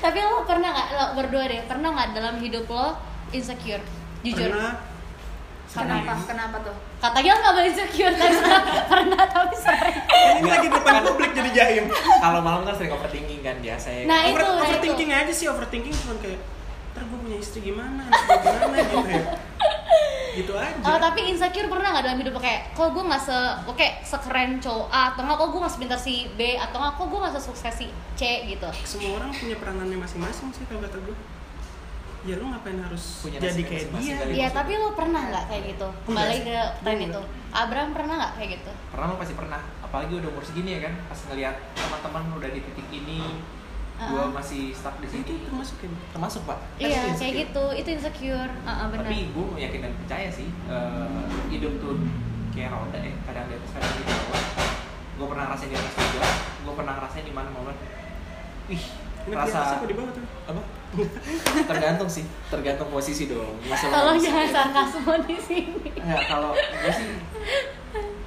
Tapi 0.00 0.18
lo 0.22 0.42
pernah 0.48 0.68
nggak 0.72 0.88
lo 0.96 1.04
berdua 1.18 1.42
deh 1.46 1.60
pernah 1.68 1.88
nggak 1.92 2.08
dalam 2.16 2.34
hidup 2.40 2.66
lo 2.70 2.96
insecure? 3.30 3.82
Jujur. 4.24 4.50
Pernah 4.50 4.74
kenapa 5.70 6.12
kenapa 6.26 6.56
tuh 6.66 6.76
Katanya 7.00 7.32
nggak 7.40 7.52
boleh 7.56 7.68
insecure 7.72 8.14
kan? 8.18 8.32
pernah 8.92 9.22
tapi 9.24 9.56
sering. 9.56 9.96
ini 10.36 10.48
lagi 10.52 10.68
depan 10.68 11.00
publik 11.08 11.32
jadi 11.32 11.50
jaim. 11.56 11.84
Kalau 11.94 12.44
malam 12.44 12.68
kan 12.68 12.76
sering 12.76 12.92
overthinking 12.92 13.40
kan 13.40 13.56
biasa 13.64 13.88
ya. 13.88 14.02
Nah 14.04 14.20
itu, 14.28 14.36
Over, 14.36 14.44
nah 14.44 14.52
itu. 14.52 14.64
overthinking 14.68 15.10
aja 15.16 15.32
sih, 15.32 15.46
overthinking 15.48 15.94
cuma 15.96 16.14
kayak 16.20 16.40
ntar 16.92 17.06
gue 17.06 17.18
punya 17.22 17.38
istri 17.38 17.62
gimana, 17.62 18.02
gimana 18.10 18.76
gitu 18.82 19.08
ya. 19.08 19.24
Gitu 20.36 20.52
aja. 20.54 20.82
Oh, 20.86 20.98
tapi 20.98 21.20
insecure 21.30 21.66
pernah 21.66 21.88
nggak 21.94 22.04
dalam 22.06 22.18
hidup 22.22 22.34
kayak 22.38 22.70
kok 22.72 22.90
gue 22.94 23.04
nggak 23.04 23.22
se 23.22 23.38
oke 23.66 23.88
sekeren 24.06 24.62
cowok 24.62 24.88
A 24.88 25.14
atau 25.14 25.22
nggak 25.26 25.38
kok 25.38 25.48
gue 25.50 25.60
nggak 25.60 25.74
sepintar 25.74 25.98
si 25.98 26.14
B 26.38 26.54
atau 26.54 26.76
nggak 26.78 26.94
kok 26.94 27.06
gue 27.10 27.18
nggak 27.18 27.34
sesukses 27.38 27.74
si 27.74 27.86
C 28.14 28.22
gitu 28.46 28.68
Semua 28.86 29.22
orang 29.22 29.30
punya 29.34 29.56
peranannya 29.58 29.98
masing-masing 29.98 30.48
sih 30.54 30.64
kalau 30.70 30.80
kata 30.86 30.98
gue. 31.02 31.16
Ya 32.20 32.36
lu 32.36 32.52
ngapain 32.52 32.76
harus 32.76 33.24
Punya 33.24 33.40
jadi 33.40 33.62
kayak 33.64 33.96
dia? 33.96 34.16
Iya 34.28 34.48
tapi 34.52 34.76
lo 34.76 34.92
pernah 34.92 35.24
nggak 35.24 35.44
kayak 35.48 35.62
gitu 35.72 35.88
kembali 36.04 36.36
ke 36.44 36.56
tren 36.84 37.00
itu 37.00 37.22
Abram 37.48 37.96
pernah 37.96 38.14
nggak 38.20 38.32
kayak 38.36 38.50
gitu 38.60 38.72
Pernah 38.92 39.06
lo 39.08 39.16
pasti 39.16 39.32
pernah. 39.32 39.60
Apalagi 39.80 40.20
udah 40.20 40.28
umur 40.28 40.44
segini 40.44 40.76
ya 40.76 40.80
kan, 40.86 40.94
pas 41.08 41.18
ngeliat 41.26 41.56
teman-teman 41.74 42.22
udah 42.38 42.50
di 42.52 42.60
titik 42.62 42.88
ini, 42.92 43.40
Uh-uh. 44.00 44.32
masih 44.32 44.72
stuck 44.72 44.96
di 44.96 45.08
sini. 45.12 45.22
Itu 45.28 45.44
termasuk 45.44 45.76
ya. 45.84 45.90
Termasuk 46.16 46.42
pak. 46.48 46.58
Kan 46.80 46.88
iya 46.88 47.00
itu 47.04 47.20
kayak 47.20 47.34
gitu 47.44 47.64
itu 47.76 47.88
insecure 48.00 48.52
Heeh, 48.64 48.86
benar 48.88 49.04
Tapi 49.04 49.18
gue 49.28 49.46
yakin 49.60 49.80
dan 49.84 49.92
percaya 50.00 50.28
sih 50.32 50.48
eh, 50.48 51.24
hidup 51.52 51.72
tuh 51.84 52.00
kayak 52.56 52.72
roda 52.72 52.98
ya, 52.98 53.14
kadang 53.28 53.46
di 53.46 53.54
atas 53.60 53.70
kadang 53.76 53.92
di 53.92 54.02
bawah. 54.08 54.42
Gue 55.20 55.26
pernah 55.28 55.44
ngerasain 55.52 55.68
di 55.68 55.76
atas 55.76 55.94
juga, 55.94 56.22
gue 56.64 56.74
pernah 56.74 56.92
ngerasain 56.96 57.26
di 57.28 57.34
mana 57.36 57.48
momen. 57.52 57.76
Ini 59.20 59.34
atas 59.36 59.52
rasa 59.52 59.76
apa 59.76 59.84
di 59.84 59.96
bawah 59.98 60.12
tuh? 60.16 60.24
apa? 60.48 60.62
tergantung 61.70 62.08
sih, 62.10 62.24
tergantung 62.48 62.88
posisi 62.88 63.28
dong. 63.28 63.54
Masalah 63.68 63.92
tolong 63.92 64.16
posisi. 64.16 64.26
jangan 64.26 64.48
sarkasme 64.48 65.14
di 65.28 65.36
sini 65.38 65.88
Enggak, 65.92 66.22
kalau 66.32 66.50
gue 66.56 66.92
sih 66.96 67.08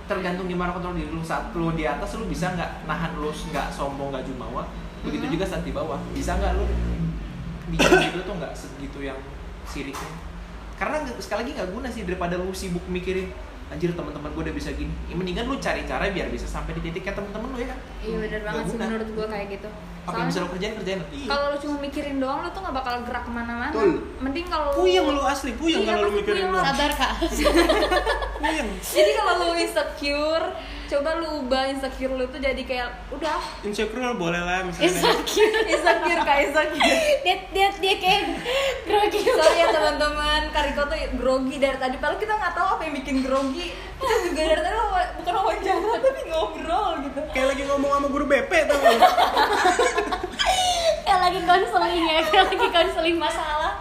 tergantung 0.04 0.48
gimana 0.52 0.76
kontrol 0.76 0.94
diri 0.94 1.10
lu 1.10 1.24
saat 1.24 1.56
lu 1.56 1.72
di 1.74 1.88
atas 1.88 2.20
lu 2.20 2.28
bisa 2.28 2.52
nggak 2.54 2.86
nahan 2.86 3.12
lu 3.16 3.32
nggak 3.32 3.68
sombong 3.72 4.12
nggak 4.12 4.28
jumawa 4.28 4.68
begitu 5.04 5.26
juga 5.30 5.46
saat 5.46 5.62
di 5.62 5.72
bawah. 5.72 6.00
Bisa 6.12 6.34
nggak 6.34 6.52
lu 6.54 6.66
bikin 7.70 7.90
lu 8.18 8.24
tuh 8.24 8.36
nggak 8.36 8.54
segitu 8.54 9.00
yang 9.02 9.20
siriknya? 9.66 10.12
Karena 10.74 11.00
sekali 11.18 11.44
lagi 11.44 11.52
nggak 11.54 11.70
guna 11.70 11.88
sih 11.88 12.02
daripada 12.04 12.36
lu 12.36 12.52
sibuk 12.52 12.84
mikirin 12.88 13.30
anjir 13.66 13.90
teman-teman 13.90 14.30
gue 14.30 14.44
udah 14.44 14.54
bisa 14.54 14.70
gini. 14.72 14.92
Ya, 15.08 15.16
mendingan 15.16 15.46
lu 15.46 15.58
cari 15.58 15.82
cara 15.84 16.06
biar 16.08 16.28
bisa 16.28 16.46
sampai 16.46 16.74
di 16.74 16.84
titik 16.84 17.02
kayak 17.02 17.16
teman-teman 17.16 17.48
lu 17.50 17.58
ya. 17.60 17.68
Kan 17.68 17.80
iya 18.02 18.16
benar 18.20 18.42
banget 18.44 18.64
sih 18.66 18.78
menurut 18.78 19.08
gua 19.12 19.26
kayak 19.28 19.48
gitu. 19.52 19.70
Apa 20.04 20.14
yang 20.14 20.28
bisa 20.28 20.40
lu 20.40 20.50
kerjain 20.52 20.74
kerjain. 20.76 21.00
Iya. 21.10 21.28
kalau 21.28 21.46
lu 21.48 21.58
cuma 21.58 21.76
mikirin 21.80 22.18
doang 22.20 22.40
lu 22.42 22.50
tuh 22.52 22.62
nggak 22.62 22.76
bakal 22.76 22.94
gerak 23.02 23.24
ke 23.24 23.32
mana-mana. 23.32 23.72
Mending 24.20 24.46
kalau 24.46 24.68
lu- 24.70 24.84
Puyeng 24.84 25.08
lu 25.08 25.24
asli, 25.24 25.52
puyeng 25.56 25.80
Iya, 25.80 25.90
kalau 25.90 26.06
lu 26.06 26.12
mikirin 26.14 26.48
lah. 26.50 26.64
sabar 26.68 26.92
kak 27.00 27.12
Puyeng. 28.36 28.68
jadi 28.78 29.12
kalau 29.16 29.34
lu 29.40 29.50
insecure 29.56 30.46
coba 30.90 31.10
lu 31.20 31.46
ubah 31.46 31.70
insecure 31.72 32.14
lu 32.14 32.26
tuh 32.28 32.40
jadi 32.40 32.64
kayak 32.64 32.90
udah. 33.14 33.40
Insecure 33.64 34.14
boleh 34.16 34.42
lah 34.42 34.68
misalnya. 34.68 34.92
insecure. 34.92 35.54
Insecure 35.74 36.22
kayak 36.24 36.42
insecure. 36.52 37.00
Dia 37.24 37.36
dia 37.52 37.68
dia 37.80 37.96
kayak 38.00 38.22
grogi. 38.88 39.22
Sorry 39.24 39.58
ya 39.60 39.68
teman-teman. 39.72 40.42
Kariko 40.52 40.82
tuh 40.88 40.98
grogi 41.18 41.56
dari 41.60 41.78
tadi. 41.80 41.96
Padahal 41.98 42.20
kita 42.20 42.34
nggak 42.36 42.54
tahu 42.56 42.68
apa 42.78 42.82
yang 42.88 42.94
bikin 43.00 43.18
grogi 43.24 43.68
kita 44.04 44.16
juga 44.22 44.42
dari 44.44 44.62
tadi 44.62 44.80
bukan 45.16 45.34
wawancara 45.34 45.92
tapi 45.98 46.22
ngobrol 46.28 46.92
gitu 47.02 47.20
Kayak 47.32 47.48
lagi 47.50 47.64
ngomong 47.66 47.90
sama 47.92 48.08
guru 48.10 48.26
BP 48.26 48.52
tau 48.66 48.78
gak? 48.78 49.00
kayak 51.04 51.20
lagi 51.22 51.40
konseling 51.42 52.04
ya 52.04 52.20
kayak 52.24 52.46
lagi 52.48 52.68
konseling 52.70 53.18
masalah 53.18 53.74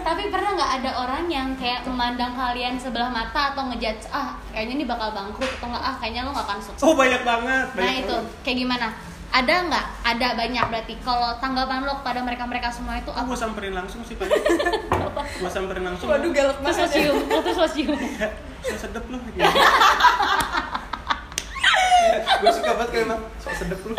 tapi 0.00 0.26
pernah 0.28 0.56
nggak 0.56 0.72
ada 0.80 0.90
orang 0.98 1.24
yang 1.28 1.52
kayak 1.54 1.84
memandang 1.84 2.32
kalian 2.32 2.74
sebelah 2.74 3.06
mata 3.06 3.52
atau 3.52 3.68
ngejudge 3.68 4.08
ah 4.10 4.32
kayaknya 4.48 4.74
ini 4.74 4.84
bakal 4.84 5.12
bangkrut 5.12 5.50
atau 5.50 5.68
nggak 5.68 5.84
ah 5.84 5.94
kayaknya 5.94 6.24
lo 6.24 6.30
nggak 6.30 6.46
akan 6.46 6.58
sukses 6.58 6.82
Oh 6.82 6.96
banyak 6.96 7.20
banget. 7.20 7.66
nah 7.68 7.76
banyak 7.76 7.96
itu 8.00 8.14
banget. 8.16 8.40
kayak 8.40 8.58
gimana 8.58 8.86
ada 9.30 9.54
nggak 9.62 9.86
ada 10.02 10.28
banyak 10.34 10.64
berarti 10.66 10.94
kalau 11.00 11.38
tanggapan 11.38 11.86
lo 11.86 12.02
kepada 12.02 12.18
mereka 12.20 12.44
mereka 12.44 12.68
semua 12.68 12.98
itu 12.98 13.14
Aku 13.14 13.30
samperin 13.32 13.70
langsung 13.70 14.02
sih 14.02 14.18
Pak. 14.18 14.26
gue 15.40 15.50
samperin 15.50 15.86
langsung. 15.86 16.10
waduh 16.10 16.30
galak 16.30 16.58
terus 16.58 16.76
banget 16.76 16.90
ya. 16.90 16.94
cium 17.06 17.18
lo 17.24 17.38
terus 17.40 17.58
lo 17.58 17.68
cium 17.68 17.94
So 18.60 18.74
sedep 18.76 19.04
lu. 19.06 19.16
gue 22.40 22.50
suka 22.50 22.70
banget 22.74 22.90
kayak 22.90 23.04
emang 23.06 23.20
sok 23.38 23.54
sedep 23.54 23.80
lu 23.84 23.94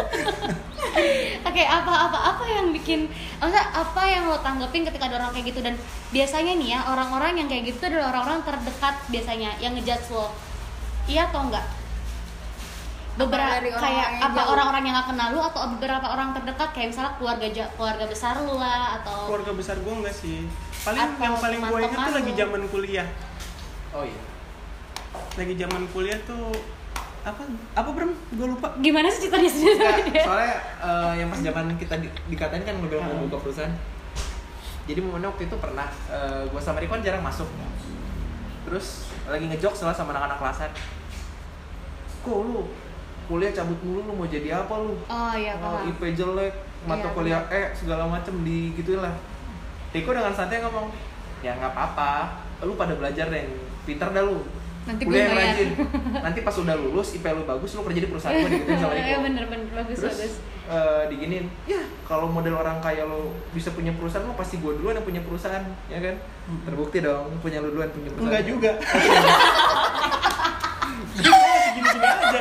Oke, 1.42 1.64
apa 1.64 1.94
apa 2.12 2.20
apa 2.36 2.44
yang 2.46 2.76
bikin 2.76 3.08
maksudnya 3.40 3.64
apa 3.72 4.02
yang 4.04 4.28
lo 4.28 4.38
tanggepin 4.40 4.84
ketika 4.84 5.08
ada 5.08 5.18
orang 5.18 5.32
kayak 5.32 5.56
gitu 5.56 5.64
dan 5.64 5.80
biasanya 6.12 6.54
nih 6.54 6.76
ya 6.76 6.80
orang-orang 6.86 7.40
yang 7.40 7.48
kayak 7.48 7.72
gitu 7.72 7.88
adalah 7.88 8.12
orang-orang 8.12 8.44
terdekat 8.44 8.96
biasanya 9.08 9.50
yang 9.58 9.72
ngejudge 9.74 10.12
lo. 10.12 10.28
Iya 11.08 11.32
atau 11.32 11.48
enggak? 11.48 11.64
Beberapa 13.20 13.60
dari 13.60 13.70
orang-orang 13.76 13.84
kayak 13.84 14.08
yang 14.08 14.24
apa 14.24 14.42
orang-orang 14.48 14.84
yang 14.88 14.96
gak 14.96 15.08
kenal 15.12 15.28
lu 15.36 15.40
atau 15.44 15.60
beberapa 15.76 16.08
orang 16.08 16.30
terdekat 16.32 16.70
kayak 16.72 16.88
misalnya 16.96 17.14
keluarga 17.20 17.48
keluarga 17.76 18.06
besar 18.08 18.34
lu 18.40 18.56
lah 18.56 19.04
atau 19.04 19.18
Keluarga 19.28 19.52
besar 19.52 19.76
gue 19.84 19.94
enggak 20.00 20.16
sih. 20.16 20.48
Paling 20.82 21.02
Atau 21.04 21.20
yang 21.20 21.36
paling 21.38 21.60
gue 21.60 21.80
ingat 21.84 22.00
tuh 22.08 22.16
lagi 22.16 22.32
zaman 22.40 22.62
kuliah. 22.72 23.08
oh 23.92 24.04
iya. 24.08 24.22
Lagi 25.36 25.54
zaman 25.60 25.84
kuliah 25.92 26.20
tuh 26.24 26.56
apa 27.22 27.44
apa 27.78 27.90
Bram 27.92 28.12
gue 28.16 28.48
lupa. 28.48 28.68
Gimana 28.80 29.12
sih 29.12 29.28
ceritanya 29.28 29.50
sendiri 29.52 29.76
Nggak, 29.78 30.26
soalnya 30.32 30.54
eh, 30.82 31.14
yang 31.22 31.28
pas 31.30 31.40
zaman 31.44 31.66
kita 31.78 31.96
di, 32.02 32.08
dikatain 32.32 32.64
kan 32.64 32.74
gue 32.80 32.90
bilang 32.90 33.06
mau 33.12 33.28
buka 33.28 33.44
perusahaan. 33.44 33.76
Jadi 34.88 35.00
momennya 35.04 35.30
waktu 35.30 35.46
itu 35.52 35.56
pernah 35.60 35.92
gue 36.48 36.62
sama 36.64 36.80
kan 36.80 37.04
jarang 37.04 37.22
masuk. 37.22 37.46
Terus 38.66 39.12
lagi 39.28 39.46
ngejok 39.52 39.74
setelah 39.76 39.94
sama 39.94 40.16
anak-anak 40.16 40.38
kelasan. 40.40 40.72
Kok 42.26 42.40
lu 42.48 42.64
kuliah 43.32 43.52
cabut 43.56 43.80
mulu 43.80 44.04
lu 44.04 44.12
mau 44.12 44.28
jadi 44.28 44.60
apa 44.60 44.74
lu 44.76 45.00
oh 45.00 45.34
iya 45.40 45.56
Oh, 45.56 45.80
paham 45.80 45.88
IP 45.88 46.02
jelek, 46.12 46.52
mata 46.84 47.08
Iya, 47.08 47.16
kuliah 47.16 47.42
E 47.48 47.72
segala 47.72 48.04
macem 48.12 48.36
di 48.44 48.76
gituin 48.76 49.00
lah. 49.00 49.16
Riko 49.92 50.12
dengan 50.12 50.36
santai 50.36 50.60
ngomong, 50.60 50.92
ya 51.40 51.56
nggak 51.56 51.72
apa-apa, 51.72 52.12
lu 52.64 52.76
pada 52.76 52.92
belajar 52.96 53.32
deh, 53.32 53.48
pintar 53.88 54.12
dah 54.12 54.28
lu. 54.28 54.44
Nanti 54.82 55.06
kuliah 55.06 55.30
gue 55.30 55.32
yang 55.32 55.38
bayar. 55.38 55.56
rajin. 55.56 55.70
Nanti 56.28 56.40
pas 56.42 56.56
udah 56.58 56.76
lulus, 56.76 57.08
IP 57.16 57.24
lu 57.24 57.44
bagus, 57.46 57.72
lu 57.72 57.84
kerja 57.88 58.02
di 58.04 58.10
perusahaan 58.12 58.36
gue 58.36 58.50
digituin 58.52 58.80
sama. 58.82 58.94
Iya 59.00 59.18
bener 59.22 59.44
bener 59.48 59.72
bagus 59.72 59.96
Terus 59.96 60.16
bagus 60.18 60.34
eh, 60.72 61.04
diginiin, 61.08 61.46
ya 61.68 61.82
kalau 62.04 62.28
model 62.28 62.56
orang 62.56 62.80
kaya 62.80 63.04
lo 63.08 63.32
bisa 63.52 63.72
punya 63.72 63.96
perusahaan, 63.96 64.28
lo 64.28 64.36
pasti 64.36 64.60
gue 64.60 64.72
duluan 64.76 65.00
yang 65.00 65.08
punya 65.08 65.22
perusahaan, 65.24 65.64
ya 65.88 66.00
kan? 66.00 66.16
Terbukti 66.68 67.00
dong, 67.00 67.32
punya 67.40 67.64
lu 67.64 67.72
duluan 67.72 67.88
punya 67.92 68.10
perusahaan. 68.12 68.28
Enggak 68.28 68.44
juga. 68.44 68.72
Gue 71.12 71.28
masih 71.28 71.72
gini-gini 71.76 72.08
aja. 72.08 72.40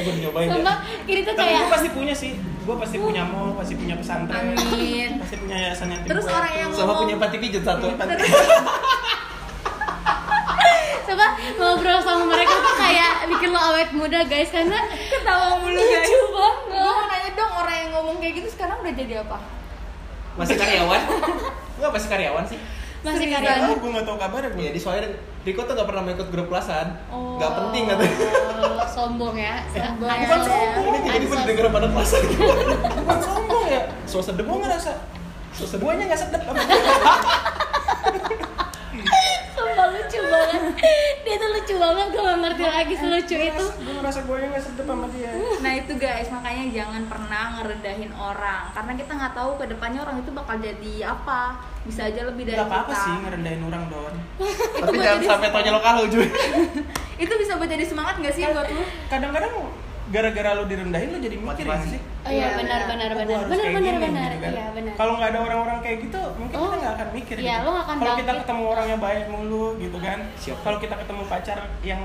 Gue 0.00 0.14
nyobain 0.30 0.46
ya. 0.46 0.54
sama 0.54 0.74
ini 1.04 1.20
tuh 1.20 1.34
Tapi 1.34 1.42
kayak 1.42 1.58
gue 1.58 1.68
pasti 1.74 1.88
punya 1.90 2.14
sih. 2.14 2.32
Gue 2.60 2.76
pasti 2.78 2.96
punya 2.96 3.22
mall, 3.26 3.50
pasti 3.58 3.74
punya 3.74 3.94
pesantren. 3.98 4.54
Amin. 4.54 5.10
Pasti 5.18 5.36
punya 5.36 5.56
yayasan 5.58 5.90
yang 5.90 6.00
Terus 6.06 6.24
orang 6.24 6.52
yang 6.54 6.70
Sama 6.70 6.80
ngomong 6.86 6.98
punya 7.02 7.16
panti 7.18 7.36
pijat 7.36 7.62
satu. 7.66 7.86
coba 11.10 11.26
ngobrol 11.58 11.98
sama 11.98 12.22
mereka 12.22 12.54
tuh 12.54 12.74
kayak 12.78 13.26
bikin 13.26 13.50
lo 13.50 13.58
awet 13.58 13.90
muda 13.90 14.22
guys 14.24 14.46
karena 14.46 14.78
ketawa 15.10 15.58
mulu 15.58 15.74
guys 15.74 16.06
lucu 16.06 16.18
gue 16.22 16.30
banget 16.30 16.58
mau 16.70 17.02
nanya 17.02 17.30
dong 17.34 17.50
orang 17.50 17.76
yang 17.82 17.90
ngomong 17.98 18.16
kayak 18.22 18.34
gitu 18.38 18.48
sekarang 18.54 18.78
udah 18.78 18.94
jadi 18.94 19.14
apa 19.26 19.38
Masih 20.38 20.54
karyawan? 20.54 21.00
Enggak, 21.76 21.90
masih 21.90 22.08
karyawan 22.08 22.44
sih. 22.46 22.58
masih 23.02 23.26
karyawan 23.26 23.74
Oh, 23.74 23.76
gue 23.82 23.90
gak 23.90 24.06
tau 24.06 24.16
kabarnya 24.16 24.54
gue. 24.54 24.62
Iya, 24.62 24.70
di 24.70 24.80
soalnya 24.80 25.10
Riko 25.40 25.64
tuh 25.64 25.72
gak 25.72 25.88
pernah 25.88 26.02
mau 26.02 26.12
ikut 26.12 26.28
grup 26.28 26.46
kelasan. 26.46 27.00
Oh. 27.08 27.40
Gak 27.40 27.50
penting 27.54 27.88
katanya. 27.88 28.16
sombong 28.90 29.32
ya 29.32 29.62
Sombong 29.70 30.04
Ada- 30.04 30.18
ya. 30.18 30.26
Bukan 30.26 30.40
sombong, 30.44 30.84
ini 30.84 30.98
tiba-tiba 31.00 31.32
sos- 31.32 31.40
didengar 31.42 31.66
pada 31.70 31.88
kelasan. 31.88 32.22
Bukan 32.94 33.18
sombong 33.22 33.64
ya. 33.66 33.80
Sedep 34.04 34.44
Gue 34.44 34.58
ngerasa 34.58 34.92
So 35.50 35.64
sedep. 35.64 35.82
Guanya 35.82 36.04
gak 36.06 36.20
sedep 36.20 36.40
sama 36.42 36.60
dia. 36.60 36.76
sumpah 39.50 39.86
lucu 39.88 40.18
banget 40.22 40.62
dia 41.24 41.34
tuh 41.36 41.48
lucu 41.52 41.74
banget 41.76 42.06
gue 42.10 42.22
gak 42.22 42.38
ngerti 42.40 42.64
lagi 42.64 42.94
selucu 42.96 43.36
itu 43.36 43.66
Gue 43.80 43.94
ngerasa 44.00 44.20
guanya 44.24 44.46
gak 44.56 44.64
sedep 44.64 44.86
sama 44.88 45.06
dia. 45.12 45.30
Nah 45.60 45.72
itu 45.76 45.92
guys, 46.00 46.28
makanya 46.32 46.64
jangan 46.72 47.02
pernah 47.06 47.44
ngerendahin 47.58 48.12
orang 48.16 48.62
Karena 48.72 48.92
kita 48.96 49.12
nggak 49.16 49.34
tahu 49.36 49.50
ke 49.60 49.64
depannya 49.68 50.00
orang 50.00 50.16
itu 50.24 50.30
bakal 50.32 50.56
jadi 50.58 50.94
apa 51.12 51.40
Bisa 51.84 52.08
aja 52.08 52.20
lebih 52.28 52.48
dari 52.48 52.58
Gak 52.58 52.68
apa-apa 52.68 52.92
kita 52.92 53.04
sih 53.04 53.14
ngerendahin 53.24 53.62
orang 53.64 53.82
Don. 53.88 54.14
Tapi 54.84 54.96
jangan 55.00 55.20
sampai 55.36 55.48
taunya 55.52 55.70
lo 55.72 55.80
kalah 55.80 56.04
Juy. 56.08 56.28
Itu 57.20 57.32
bisa 57.36 57.52
buat 57.60 57.68
jadi 57.68 57.84
semangat 57.84 58.14
gak 58.20 58.34
sih 58.34 58.42
buat 58.48 58.68
lu? 58.68 58.82
Kadang-kadang 59.12 59.52
gara-gara 60.10 60.50
lu 60.58 60.66
direndahin 60.66 61.08
lu 61.08 61.18
jadi 61.18 61.36
mikir 61.38 61.64
ya 61.64 61.78
sih. 61.80 62.00
oh 62.02 62.30
iya 62.30 62.50
Iya, 62.50 62.58
benar 62.58 62.80
iya. 62.82 62.88
benar 62.90 63.10
benar 63.14 63.40
benar 63.46 63.68
benar 63.70 63.94
benar 63.96 64.30
gitu 64.30 64.42
kan. 64.42 64.52
iya 64.52 64.66
benar 64.74 64.94
Kalau 64.98 65.12
nggak 65.14 65.28
ada 65.30 65.38
orang-orang 65.40 65.78
kayak 65.80 65.98
gitu, 66.02 66.20
mungkin 66.34 66.54
Oh. 66.54 66.62
kita 66.66 66.76
nggak 66.76 66.94
akan 66.94 67.08
mikir. 67.14 67.36
Iya, 67.38 67.56
gitu. 67.56 67.70
akan 67.72 67.94
Kalau 67.96 68.14
kita 68.18 68.32
ketemu 68.36 68.62
orang 68.66 68.86
yang 68.90 69.00
baik 69.00 69.24
mulu, 69.28 69.64
gitu 69.78 69.98
kan. 69.98 70.18
Kalau 70.60 70.78
kita 70.78 70.94
ketemu 70.98 71.22
pacar 71.24 71.58
yang 71.80 72.02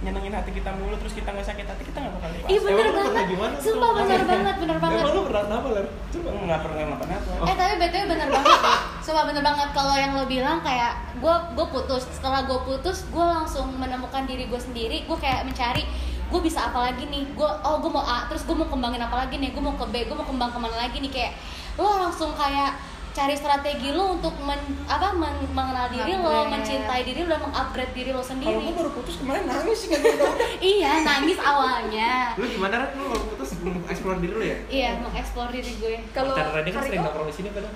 nyenengin 0.00 0.32
hati 0.32 0.50
kita 0.50 0.70
mulu, 0.72 0.96
terus 0.96 1.12
kita 1.12 1.28
nggak 1.28 1.44
sakit 1.44 1.66
hati, 1.66 1.82
kita 1.84 1.98
nggak 2.00 2.14
bakal 2.16 2.30
bener 2.30 2.48
Emang 2.48 2.72
lu 2.72 2.80
pernah 2.80 3.04
banget, 3.04 3.26
gimana 3.28 3.54
sumpah 3.60 3.90
bener 3.92 4.22
banget, 4.24 4.54
bener 4.56 4.78
banget 4.80 4.96
Emang 4.96 5.12
lu 5.12 5.22
pernah 5.28 5.42
apa 5.50 5.68
Ler? 5.68 5.86
Coba 6.08 6.28
nggak 6.40 6.60
pernah 6.64 6.82
ngapa-ngapa. 6.88 7.30
Eh 7.44 7.54
tapi 7.54 7.74
btw 7.76 8.04
bener 8.08 8.28
banget 8.32 8.58
Sumpah 9.00 9.24
bener 9.28 9.42
banget 9.44 9.68
kalau 9.70 9.94
yang 9.94 10.12
lo 10.14 10.24
bilang 10.24 10.58
kayak 10.62 10.92
gue 11.20 11.34
gue 11.52 11.66
putus 11.68 12.02
setelah 12.08 12.40
gue 12.48 12.58
putus 12.64 13.04
gue 13.06 13.20
langsung 13.26 13.68
menemukan 13.76 14.24
diri 14.24 14.48
gue 14.48 14.56
sendiri 14.56 15.04
gue 15.04 15.18
kayak 15.20 15.44
mencari 15.44 15.84
gue 16.30 16.40
bisa 16.40 16.60
apa 16.64 16.78
lagi 16.86 17.04
nih? 17.04 17.26
Gue 17.34 17.46
oh 17.46 17.76
gue 17.78 17.90
mau 17.90 18.00
A 18.00 18.24
terus 18.26 18.42
gue 18.42 18.54
mau 18.54 18.64
kembangin 18.64 18.98
apa 18.98 19.26
lagi 19.26 19.36
nih? 19.36 19.50
Gue 19.50 19.60
mau 19.60 19.74
ke 19.74 19.84
B 19.84 20.06
gue 20.06 20.14
mau 20.14 20.24
kembang 20.24 20.50
ke 20.50 20.58
mana 20.58 20.76
lagi 20.78 20.98
nih? 20.98 21.10
Kayak 21.10 21.32
lo 21.74 21.98
langsung 21.98 22.30
kayak 22.32 22.78
cari 23.10 23.34
strategi 23.34 23.90
lo 23.90 24.14
untuk 24.14 24.30
men- 24.38 24.86
apa 24.86 25.10
men- 25.10 25.50
mengenal 25.50 25.90
diri 25.90 26.14
lo 26.14 26.46
mencintai 26.46 27.02
diri 27.02 27.26
lo 27.26 27.34
dan 27.34 27.42
mengupgrade 27.42 27.90
diri 27.90 28.14
lo 28.14 28.22
Kalau 28.22 28.30
sendiri 28.30 28.54
gue 28.54 28.70
baru 28.70 28.90
putus 28.94 29.18
kemarin 29.18 29.50
nangis 29.50 29.78
sih 29.82 29.90
iya 30.78 31.02
nangis 31.02 31.38
awalnya. 31.42 32.38
Lu 32.38 32.46
gimana 32.46 32.86
Ren? 32.86 32.90
Lu 32.94 33.10
kalau 33.10 33.26
putus 33.34 33.50
belum 33.58 33.82
explore 33.84 34.18
diri 34.22 34.32
lu 34.32 34.44
ya? 34.46 34.56
iya 34.70 34.90
mengeksplor 34.96 35.50
diri 35.50 35.72
gue. 35.74 35.94
Kalau 36.14 36.38
Pacar 36.38 36.54
Rani 36.54 36.70
kan 36.70 36.82
sering 36.86 37.02
nongkrong 37.02 37.26
di 37.26 37.34
sini 37.34 37.48
padahal. 37.50 37.74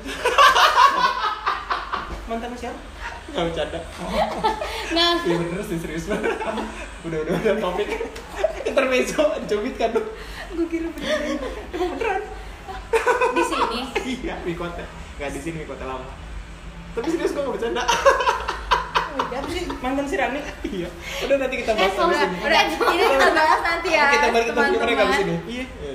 Mantan 2.30 2.54
siapa? 2.54 2.93
Enggak 3.34 3.46
bercanda. 3.50 3.80
nah 4.96 5.18
Iya 5.26 5.36
bener 5.42 5.60
sih 5.66 5.78
serius 5.82 6.06
banget. 6.06 6.38
Udah 7.02 7.18
udah 7.26 7.34
udah 7.34 7.54
topik. 7.58 7.88
Intermezzo 8.62 9.22
dicubit 9.42 9.74
kan 9.74 9.90
lu. 9.90 10.02
gue 10.54 10.66
kira 10.70 10.86
beneran. 11.74 12.22
di 13.34 13.42
sini 13.42 13.80
Iya, 14.06 14.38
Mikota. 14.46 14.86
Enggak 15.18 15.30
di 15.34 15.40
sini 15.42 15.66
Mikota 15.66 15.82
lama. 15.82 16.06
Tapi 16.94 17.10
serius 17.10 17.34
gua 17.34 17.42
enggak 17.42 17.54
bercanda. 17.58 17.82
Sih? 19.50 19.66
Mantan 19.82 20.06
si 20.06 20.14
Rani? 20.14 20.40
Iya. 20.62 20.88
Udah 21.26 21.36
nanti 21.42 21.54
kita 21.58 21.70
eh 21.74 21.90
bahas 21.90 21.90
di 21.90 22.16
sini. 22.22 22.36
Udah, 22.38 22.60
ini 22.70 23.04
kita 23.18 23.28
bahas 23.34 23.60
nanti 23.66 23.88
ya 23.90 24.04
kita 24.14 24.26
balik 24.30 24.46
ke 24.46 24.54
topik 24.54 24.78
mereka 24.78 25.02
di 25.02 25.14
sini. 25.18 25.34
Iya. 25.50 25.64
Iya. 25.66 25.94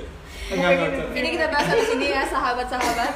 Enggak 0.52 0.70
enggak. 0.76 0.88
enggak. 0.92 1.08
Ini 1.16 1.28
kita 1.32 1.46
bahas 1.48 1.66
habis 1.72 1.88
ini 1.96 2.06
ya 2.12 2.22
sahabat-sahabat. 2.28 3.12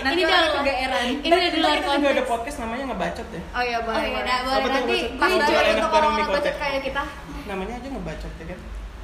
Nanti 0.00 0.16
Ini 0.16 0.24
orang 0.24 0.40
udah- 0.40 0.54
kegeeran. 0.56 1.04
ini 1.12 1.28
udah 1.28 1.50
di 1.50 1.58
luar 1.58 1.76
Kita 1.76 1.88
juga 1.90 2.08
ada 2.08 2.22
konteks 2.22 2.30
podcast 2.30 2.56
namanya 2.58 2.84
ngebacot 2.88 3.26
ya. 3.28 3.42
Oh 3.50 3.62
iya 3.62 3.78
boleh. 3.80 3.96
Oh 3.96 4.02
iya, 4.02 4.20
boleh. 4.40 4.60
tuh 4.60 4.70
nanti 4.70 4.96
Pas 5.12 5.28
gue 5.28 5.38
banget 5.40 5.66
untuk 5.70 5.90
bareng 5.90 5.90
orang-orang 5.90 6.10
di 6.10 6.22
bacot 6.22 6.40
Kotek. 6.40 6.54
kayak 6.56 6.80
kita. 6.82 7.02
Namanya 7.44 7.74
aja 7.76 7.88
ngebacot 7.88 8.32
ya 8.32 8.44
kan. 8.46 8.58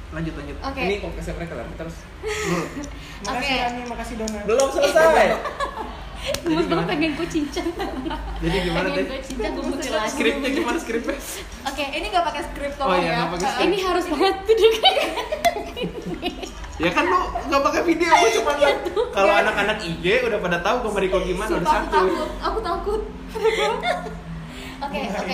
Lanjut 0.07 0.33
lanjut. 0.33 0.57
Oke. 0.63 0.81
Ini 0.81 0.95
podcastnya 0.97 1.33
mereka 1.35 1.53
lah. 1.53 1.65
Terus. 1.75 1.95
Makasih 3.19 3.35
Oke. 3.49 3.55
Rani, 3.61 3.81
makasih 3.85 4.15
Dona. 4.17 4.39
Belum 4.43 4.67
selesai. 4.69 5.27
Gue 6.43 6.59
pengen 6.83 7.13
gue 7.13 7.27
cincang 7.29 7.67
Jadi 8.41 8.57
gimana 8.59 8.89
Pengen 8.89 8.99
teh? 8.99 9.05
gue 9.05 9.19
cincang 9.21 9.51
gue 9.53 9.63
mutilasi 9.69 10.11
Skripnya 10.11 10.49
gimana 10.49 10.75
skripnya? 10.75 11.13
Oke 11.63 11.83
Ini 11.87 12.05
gak 12.09 12.25
pakai 12.25 12.41
skrip 12.43 12.71
Oh 12.73 12.79
tolong 12.83 12.99
iya, 12.99 13.07
ya. 13.07 13.15
nggak 13.15 13.29
pakai 13.31 13.47
skrip. 13.47 13.63
ini 13.63 13.77
harus 13.79 14.05
banget 14.09 14.35
duduknya 14.43 14.91
Ya 16.77 16.93
kan 16.93 17.09
lu 17.09 17.17
nggak 17.49 17.61
pakai 17.65 17.81
video, 17.83 18.05
gua 18.07 18.29
cuma 18.29 18.51
lihat. 18.55 18.77
Kalau 19.09 19.33
anak-anak 19.33 19.77
IG 19.81 20.05
udah 20.29 20.37
pada 20.37 20.57
tahu 20.61 20.75
gue 20.85 20.91
Mariko 20.93 21.17
gimana 21.19 21.49
udah 21.49 21.57
Sumpah 21.57 21.73
aku 21.73 21.89
satu. 21.89 21.97
takut. 21.97 22.29
Aku 22.37 22.59
takut. 22.61 23.01
Oke, 24.77 24.93
oke. 25.09 25.25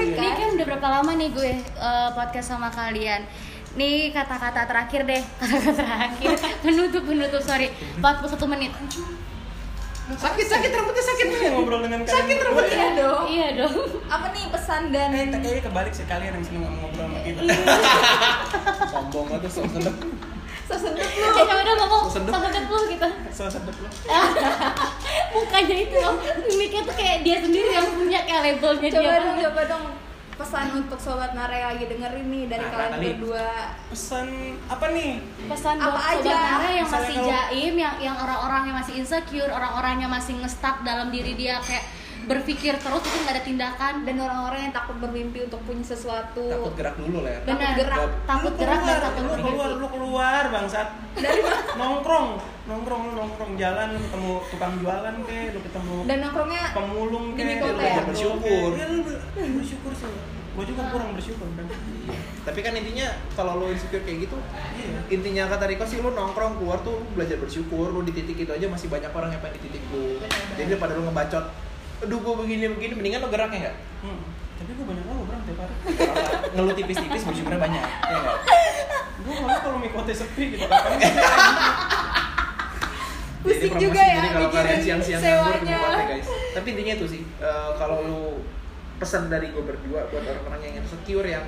ini 0.00 0.16
ya. 0.16 0.24
ini 0.24 0.32
kan 0.32 0.48
udah 0.56 0.64
berapa 0.64 0.88
lama 0.88 1.12
nih 1.12 1.28
gue 1.28 1.60
eh, 1.60 2.08
podcast 2.16 2.56
sama 2.56 2.72
kalian? 2.72 3.20
Nih 3.76 4.16
kata-kata 4.16 4.64
terakhir 4.64 5.04
deh, 5.04 5.20
kata-kata 5.44 5.76
terakhir. 5.76 6.32
Penutup, 6.64 7.04
penutup, 7.04 7.44
sorry. 7.44 7.68
41 8.00 8.48
menit. 8.48 8.72
Sakit 10.04 10.46
sakit 10.48 10.70
rambutnya 10.72 11.04
sakit. 11.04 11.26
Kita 11.32 11.48
ngobrol 11.52 11.80
dengan 11.84 12.00
kalian. 12.00 12.16
Sakit 12.16 12.36
rambutnya. 12.40 12.76
Iya 12.76 12.88
dong. 12.96 13.22
Iya 13.28 13.48
dong. 13.60 13.74
Apa 14.08 14.26
nih 14.32 14.44
pesan 14.48 14.82
dan 14.88 15.08
Eh, 15.12 15.24
kayaknya 15.28 15.62
kebalik 15.68 15.92
sih 15.92 16.06
kalian 16.08 16.32
yang 16.32 16.44
seneng 16.48 16.62
ngobrol 16.80 17.04
sama 17.04 17.18
kita. 17.28 17.40
Sombong 18.94 19.26
atau 19.32 19.50
sombong. 19.52 19.96
sesentuh 20.64 20.96
Eh, 20.96 21.28
coba 21.36 21.60
dong 21.60 21.76
ngomong 21.78 22.04
Sedep. 22.08 22.32
sama 22.32 22.48
dulu 22.48 22.78
gitu. 22.88 23.08
So 23.28 23.44
sedep 23.46 23.74
lu. 23.74 23.88
Mukanya 25.34 25.76
itu 25.78 25.96
loh, 25.98 26.14
mimiknya 26.42 26.82
tuh 26.82 26.94
kayak 26.94 27.18
dia 27.20 27.36
sendiri 27.38 27.68
yang 27.70 27.88
punya 27.90 28.20
kayak 28.22 28.40
labelnya 28.48 28.80
dia 28.82 28.94
coba 28.94 29.12
dong 29.12 29.20
banget. 29.28 29.44
coba 29.44 29.62
dong 29.66 29.84
pesan 30.34 30.66
untuk 30.74 30.98
sobat 30.98 31.30
Nare 31.30 31.54
yang 31.54 31.70
lagi 31.70 31.86
dengerin 31.86 32.26
nih 32.26 32.44
dari 32.48 32.58
Nara 32.60 32.72
kalian 32.72 32.90
kali. 32.90 33.04
berdua 33.08 33.46
Pesan 33.86 34.26
apa 34.66 34.86
nih? 34.90 35.12
pesan 35.44 35.74
Apa 35.76 35.86
buat 35.86 36.00
sobat 36.00 36.16
aja? 36.16 36.34
Nara 36.34 36.68
yang 36.72 36.88
Misalnya 36.88 36.90
masih 36.98 37.14
kalau- 37.14 37.30
jaim, 37.30 37.74
yang 37.76 37.94
yang 38.00 38.16
orang-orang 38.16 38.62
yang 38.64 38.76
masih 38.76 38.94
insecure, 38.96 39.50
orang-orang 39.50 39.94
yang 40.00 40.10
masih 40.10 40.34
nge-stuck 40.36 40.76
dalam 40.80 41.08
diri 41.08 41.32
dia 41.34 41.60
kayak 41.60 41.84
berpikir 42.24 42.74
terus 42.74 43.00
tapi 43.00 43.16
nggak 43.18 43.34
ada 43.34 43.42
tindakan 43.42 43.94
dan 44.02 44.16
orang-orang 44.18 44.60
yang 44.62 44.72
takut 44.72 44.96
bermimpi 44.98 45.38
untuk 45.42 45.60
punya 45.62 45.82
sesuatu 45.82 46.44
Takut 46.46 46.72
gerak 46.74 46.94
dulu 46.94 47.18
lah 47.20 47.30
ya. 47.30 47.40
benar 47.42 47.60
Takut 47.60 47.78
gerak. 47.78 47.98
takut 48.24 48.52
Lu 48.52 48.58
gerak 48.58 48.80
dan 48.80 48.98
takut 49.00 49.22
lu 49.22 49.34
keluar, 49.38 49.68
lu 49.74 49.86
keluar 49.88 50.42
bangsat. 50.48 50.88
dari 51.14 51.40
mana 51.40 51.60
Nongkrong, 51.74 52.28
nongkrong 52.64 53.02
lu 53.02 53.12
nongkrong 53.14 53.52
jalan 53.54 53.86
lu 53.90 54.00
ketemu 54.00 54.30
tukang 54.48 54.72
jualan 54.76 55.14
ke, 55.22 55.38
lu 55.50 55.60
ketemu 55.60 55.96
dan 56.04 56.16
nongkrongnya 56.20 56.62
pemulung 56.72 57.26
ke, 57.32 57.42
lu 57.42 57.76
Bersyukur. 58.04 58.70
Ya, 58.74 58.86
lu 58.86 58.98
ber- 59.02 59.22
lu 59.36 59.52
bersyukur 59.56 59.92
sih. 59.92 60.10
Gua 60.54 60.62
juga 60.62 60.86
kurang 60.86 61.10
bersyukur 61.12 61.50
kan. 61.50 61.66
Tapi 62.44 62.60
kan 62.60 62.72
intinya 62.72 63.08
kalau 63.34 63.56
lo 63.56 63.66
insecure 63.68 64.02
kayak 64.02 64.22
gitu, 64.22 64.36
Iya. 64.76 65.00
intinya 65.10 65.42
kata 65.48 65.66
Riko 65.66 65.82
sih 65.82 65.98
lo 65.98 66.10
nongkrong 66.10 66.60
keluar 66.60 66.78
tuh 66.78 67.02
belajar 67.10 67.36
bersyukur, 67.36 67.88
lo 67.88 68.00
di 68.00 68.12
titik 68.12 68.38
itu 68.38 68.52
aja 68.52 68.62
masih 68.64 68.86
banyak 68.86 69.10
orang 69.10 69.30
yang 69.30 69.40
pengen 69.40 69.56
di 69.56 69.62
titik 69.66 69.82
lu. 69.88 70.20
Jadi 70.54 70.68
daripada 70.68 70.94
lo 70.94 71.02
ngebacot, 71.04 71.44
aduh 72.02 72.18
gue 72.18 72.34
begini 72.42 72.64
begini, 72.74 72.92
mendingan 72.98 73.20
lo 73.22 73.28
gerak 73.30 73.50
ya 73.54 73.70
nggak? 73.70 73.76
Hmm. 74.02 74.20
tapi 74.54 74.70
gue 74.74 74.86
banyak 74.86 75.04
ngeluh 75.06 75.24
bro 75.26 75.38
tiap 75.44 75.58
hari 75.62 75.74
ngeluh 76.54 76.74
tipis-tipis 76.74 77.22
bersyukurnya 77.26 77.60
banyak 77.60 77.82
ya 77.84 78.16
nggak? 78.18 78.38
gue 79.24 79.34
malah 79.40 79.60
kalau 79.62 79.78
mikote 79.78 80.12
sepi 80.14 80.58
gitu 80.58 80.66
kan 80.66 80.82
Pusing 83.44 83.76
Jadi 83.76 83.84
juga 83.84 84.00
ya 84.00 84.16
Jadi 84.16 84.28
kalau 84.32 84.48
mikirin 84.48 84.64
kalian 84.64 84.80
siang-siang 84.80 85.20
nganggur 85.20 85.56
ke. 85.60 85.68
Mikote 85.68 86.02
guys. 86.08 86.28
Tapi 86.56 86.66
intinya 86.72 86.92
itu 86.96 87.06
sih, 87.12 87.22
eh, 87.44 87.70
kalau 87.76 87.96
lu 88.00 88.22
pesan 88.96 89.28
dari 89.28 89.52
gue 89.52 89.60
berdua 89.60 90.08
buat 90.08 90.24
orang-orang 90.24 90.60
yang 90.64 90.74
insecure 90.80 91.28
yang 91.28 91.44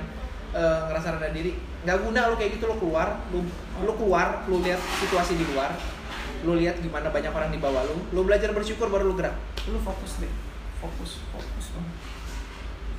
eh, 0.52 0.80
ngerasa 0.92 1.16
rendah 1.16 1.32
diri, 1.32 1.56
nggak 1.88 1.98
guna 2.04 2.20
lu 2.28 2.34
kayak 2.36 2.60
gitu 2.60 2.68
lu 2.68 2.76
keluar, 2.76 3.24
lu 3.32 3.40
lu 3.80 3.92
keluar, 3.96 4.44
lu 4.44 4.60
lihat 4.60 4.80
situasi 5.00 5.40
di 5.40 5.44
luar, 5.56 5.72
lu 6.46 6.54
lihat 6.54 6.78
gimana 6.78 7.10
banyak 7.10 7.28
orang 7.28 7.50
di 7.50 7.58
bawah 7.58 7.82
lu, 7.82 7.98
lu 8.10 8.20
belajar 8.22 8.50
bersyukur 8.50 8.86
baru 8.86 9.04
lu 9.04 9.14
gerak. 9.14 9.34
lu 9.66 9.78
fokus 9.78 10.22
deh 10.22 10.30
fokus 10.78 11.18
fokus 11.28 11.66
banget 11.74 11.94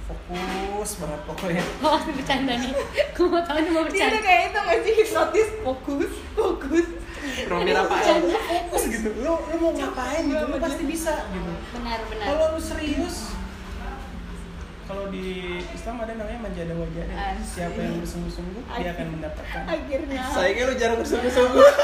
fokus 0.04 0.92
banget 0.98 1.20
pokoknya 1.24 1.64
Oh, 1.84 1.96
masih 1.96 2.14
bercanda 2.14 2.54
nih. 2.56 2.72
Gue 3.12 3.28
mau 3.28 3.42
tahu 3.42 3.58
nih 3.58 3.72
mau 3.72 3.84
Dia 3.84 3.88
bercanda. 3.88 4.14
tuh 4.14 4.22
kayak 4.22 4.42
itu 4.44 4.58
nggak 4.58 4.78
sih 4.78 4.94
hipnotis 4.94 5.50
fokus 5.62 6.12
fokus. 6.34 6.88
Romir 7.44 7.76
apa? 7.76 7.96
fokus 8.42 8.84
gitu 8.88 9.10
lu 9.18 9.34
lu 9.36 9.56
mau 9.58 9.72
ngapain 9.74 10.24
gitu 10.24 10.44
lu 10.44 10.58
pasti 10.58 10.84
bisa 10.84 11.28
gitu 11.28 11.52
Benar, 11.74 12.00
benar. 12.08 12.26
kalau 12.26 12.46
lu 12.52 12.62
serius 12.62 13.36
kalau 14.84 15.12
di 15.12 15.26
Islam 15.68 16.00
ada 16.00 16.16
namanya 16.16 16.40
manjada 16.42 16.72
wajah 16.72 17.04
siapa 17.44 17.76
yang 17.76 18.00
bersungguh-sungguh 18.00 18.64
dia 18.74 18.92
akan 18.92 19.08
mendapatkan 19.14 19.62
Akhirnya. 19.68 20.22
Sayangnya 20.32 20.64
lu 20.64 20.76
jarang 20.80 20.98
bersungguh-sungguh. 21.00 21.60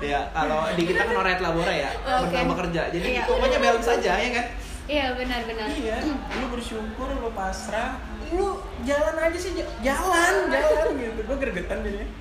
ya, 0.00 0.20
kalau 0.30 0.64
di 0.72 0.82
kita 0.84 1.04
kan 1.04 1.14
orang 1.14 1.38
labora 1.38 1.70
ya, 1.70 1.90
Oke. 2.18 2.32
bernama 2.32 2.54
kerja. 2.56 2.82
Jadi 2.88 3.06
Iya. 3.12 3.24
pokoknya 3.24 3.58
balance 3.58 3.86
saja 3.86 4.12
ya 4.16 4.30
kan. 4.32 4.46
Iya, 4.90 5.06
benar, 5.14 5.40
benar. 5.46 5.68
iya 5.70 6.02
lu 6.42 6.46
bersyukur 6.50 7.08
lu 7.14 7.30
pasrah 7.30 7.94
lu 8.34 8.58
jalan 8.82 9.14
aja 9.16 9.38
sih 9.38 9.54
jalan 9.86 10.34
jalan 10.50 10.86
gitu 10.98 11.20
gue 11.22 11.36
gregetan 11.38 11.78
jadinya 11.80 12.08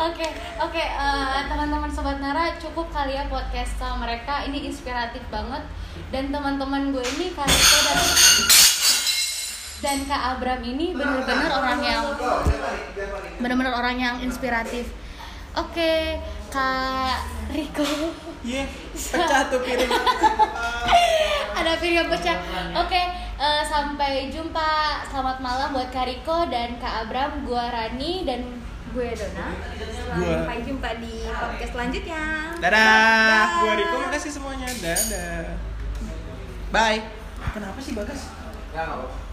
Oke, 0.00 0.26
oke, 0.58 0.82
eh, 0.82 1.40
teman-teman 1.46 1.86
sobat 1.86 2.18
Nara 2.18 2.58
cukup 2.58 2.90
kali 2.90 3.14
ya 3.14 3.30
podcast 3.30 3.78
sama 3.78 4.02
mereka. 4.02 4.42
Ini 4.42 4.66
inspiratif 4.66 5.22
banget. 5.30 5.62
Dan 6.10 6.34
teman-teman 6.34 6.90
gue 6.90 7.06
ini 7.14 7.30
Kak 7.30 7.46
Riko 7.46 8.73
dan 9.80 9.98
Kak 10.06 10.38
Abram 10.38 10.60
ini 10.62 10.94
benar-benar 10.94 11.50
orang 11.50 11.80
yang 11.82 12.02
benar-benar 13.38 13.74
orang 13.74 13.96
yang 13.98 14.16
inspiratif. 14.20 14.90
Oke, 15.54 16.18
Kak 16.50 17.18
Riko. 17.54 17.86
iya 18.44 18.66
pecah 18.92 19.48
tuh 19.48 19.62
piring 19.62 19.88
Ada 21.58 21.72
piring 21.78 22.10
pecah. 22.10 22.36
Oke, 22.76 23.02
eh, 23.38 23.62
sampai 23.64 24.28
jumpa. 24.28 25.00
Selamat 25.06 25.38
malam 25.38 25.70
buat 25.70 25.88
Kak 25.88 26.10
Riko 26.10 26.50
dan 26.50 26.74
Kak 26.76 27.06
Abram. 27.06 27.46
Gua 27.46 27.70
Rani 27.70 28.26
dan 28.26 28.42
Gue 28.90 29.10
Dona. 29.10 29.50
Sampai 30.14 30.62
jumpa 30.62 30.90
di 31.02 31.26
podcast 31.26 31.72
selanjutnya. 31.74 32.22
Dadah. 32.62 33.42
gue 33.58 33.72
Riko 33.74 33.96
makasih 34.00 34.30
semuanya 34.30 34.70
dadah 34.70 35.58
Bye. 36.70 37.02
kenapa 37.50 37.78
sih 37.78 37.94
bagas 37.94 38.30
Ya, 38.70 38.82
apa-apa. 38.82 39.14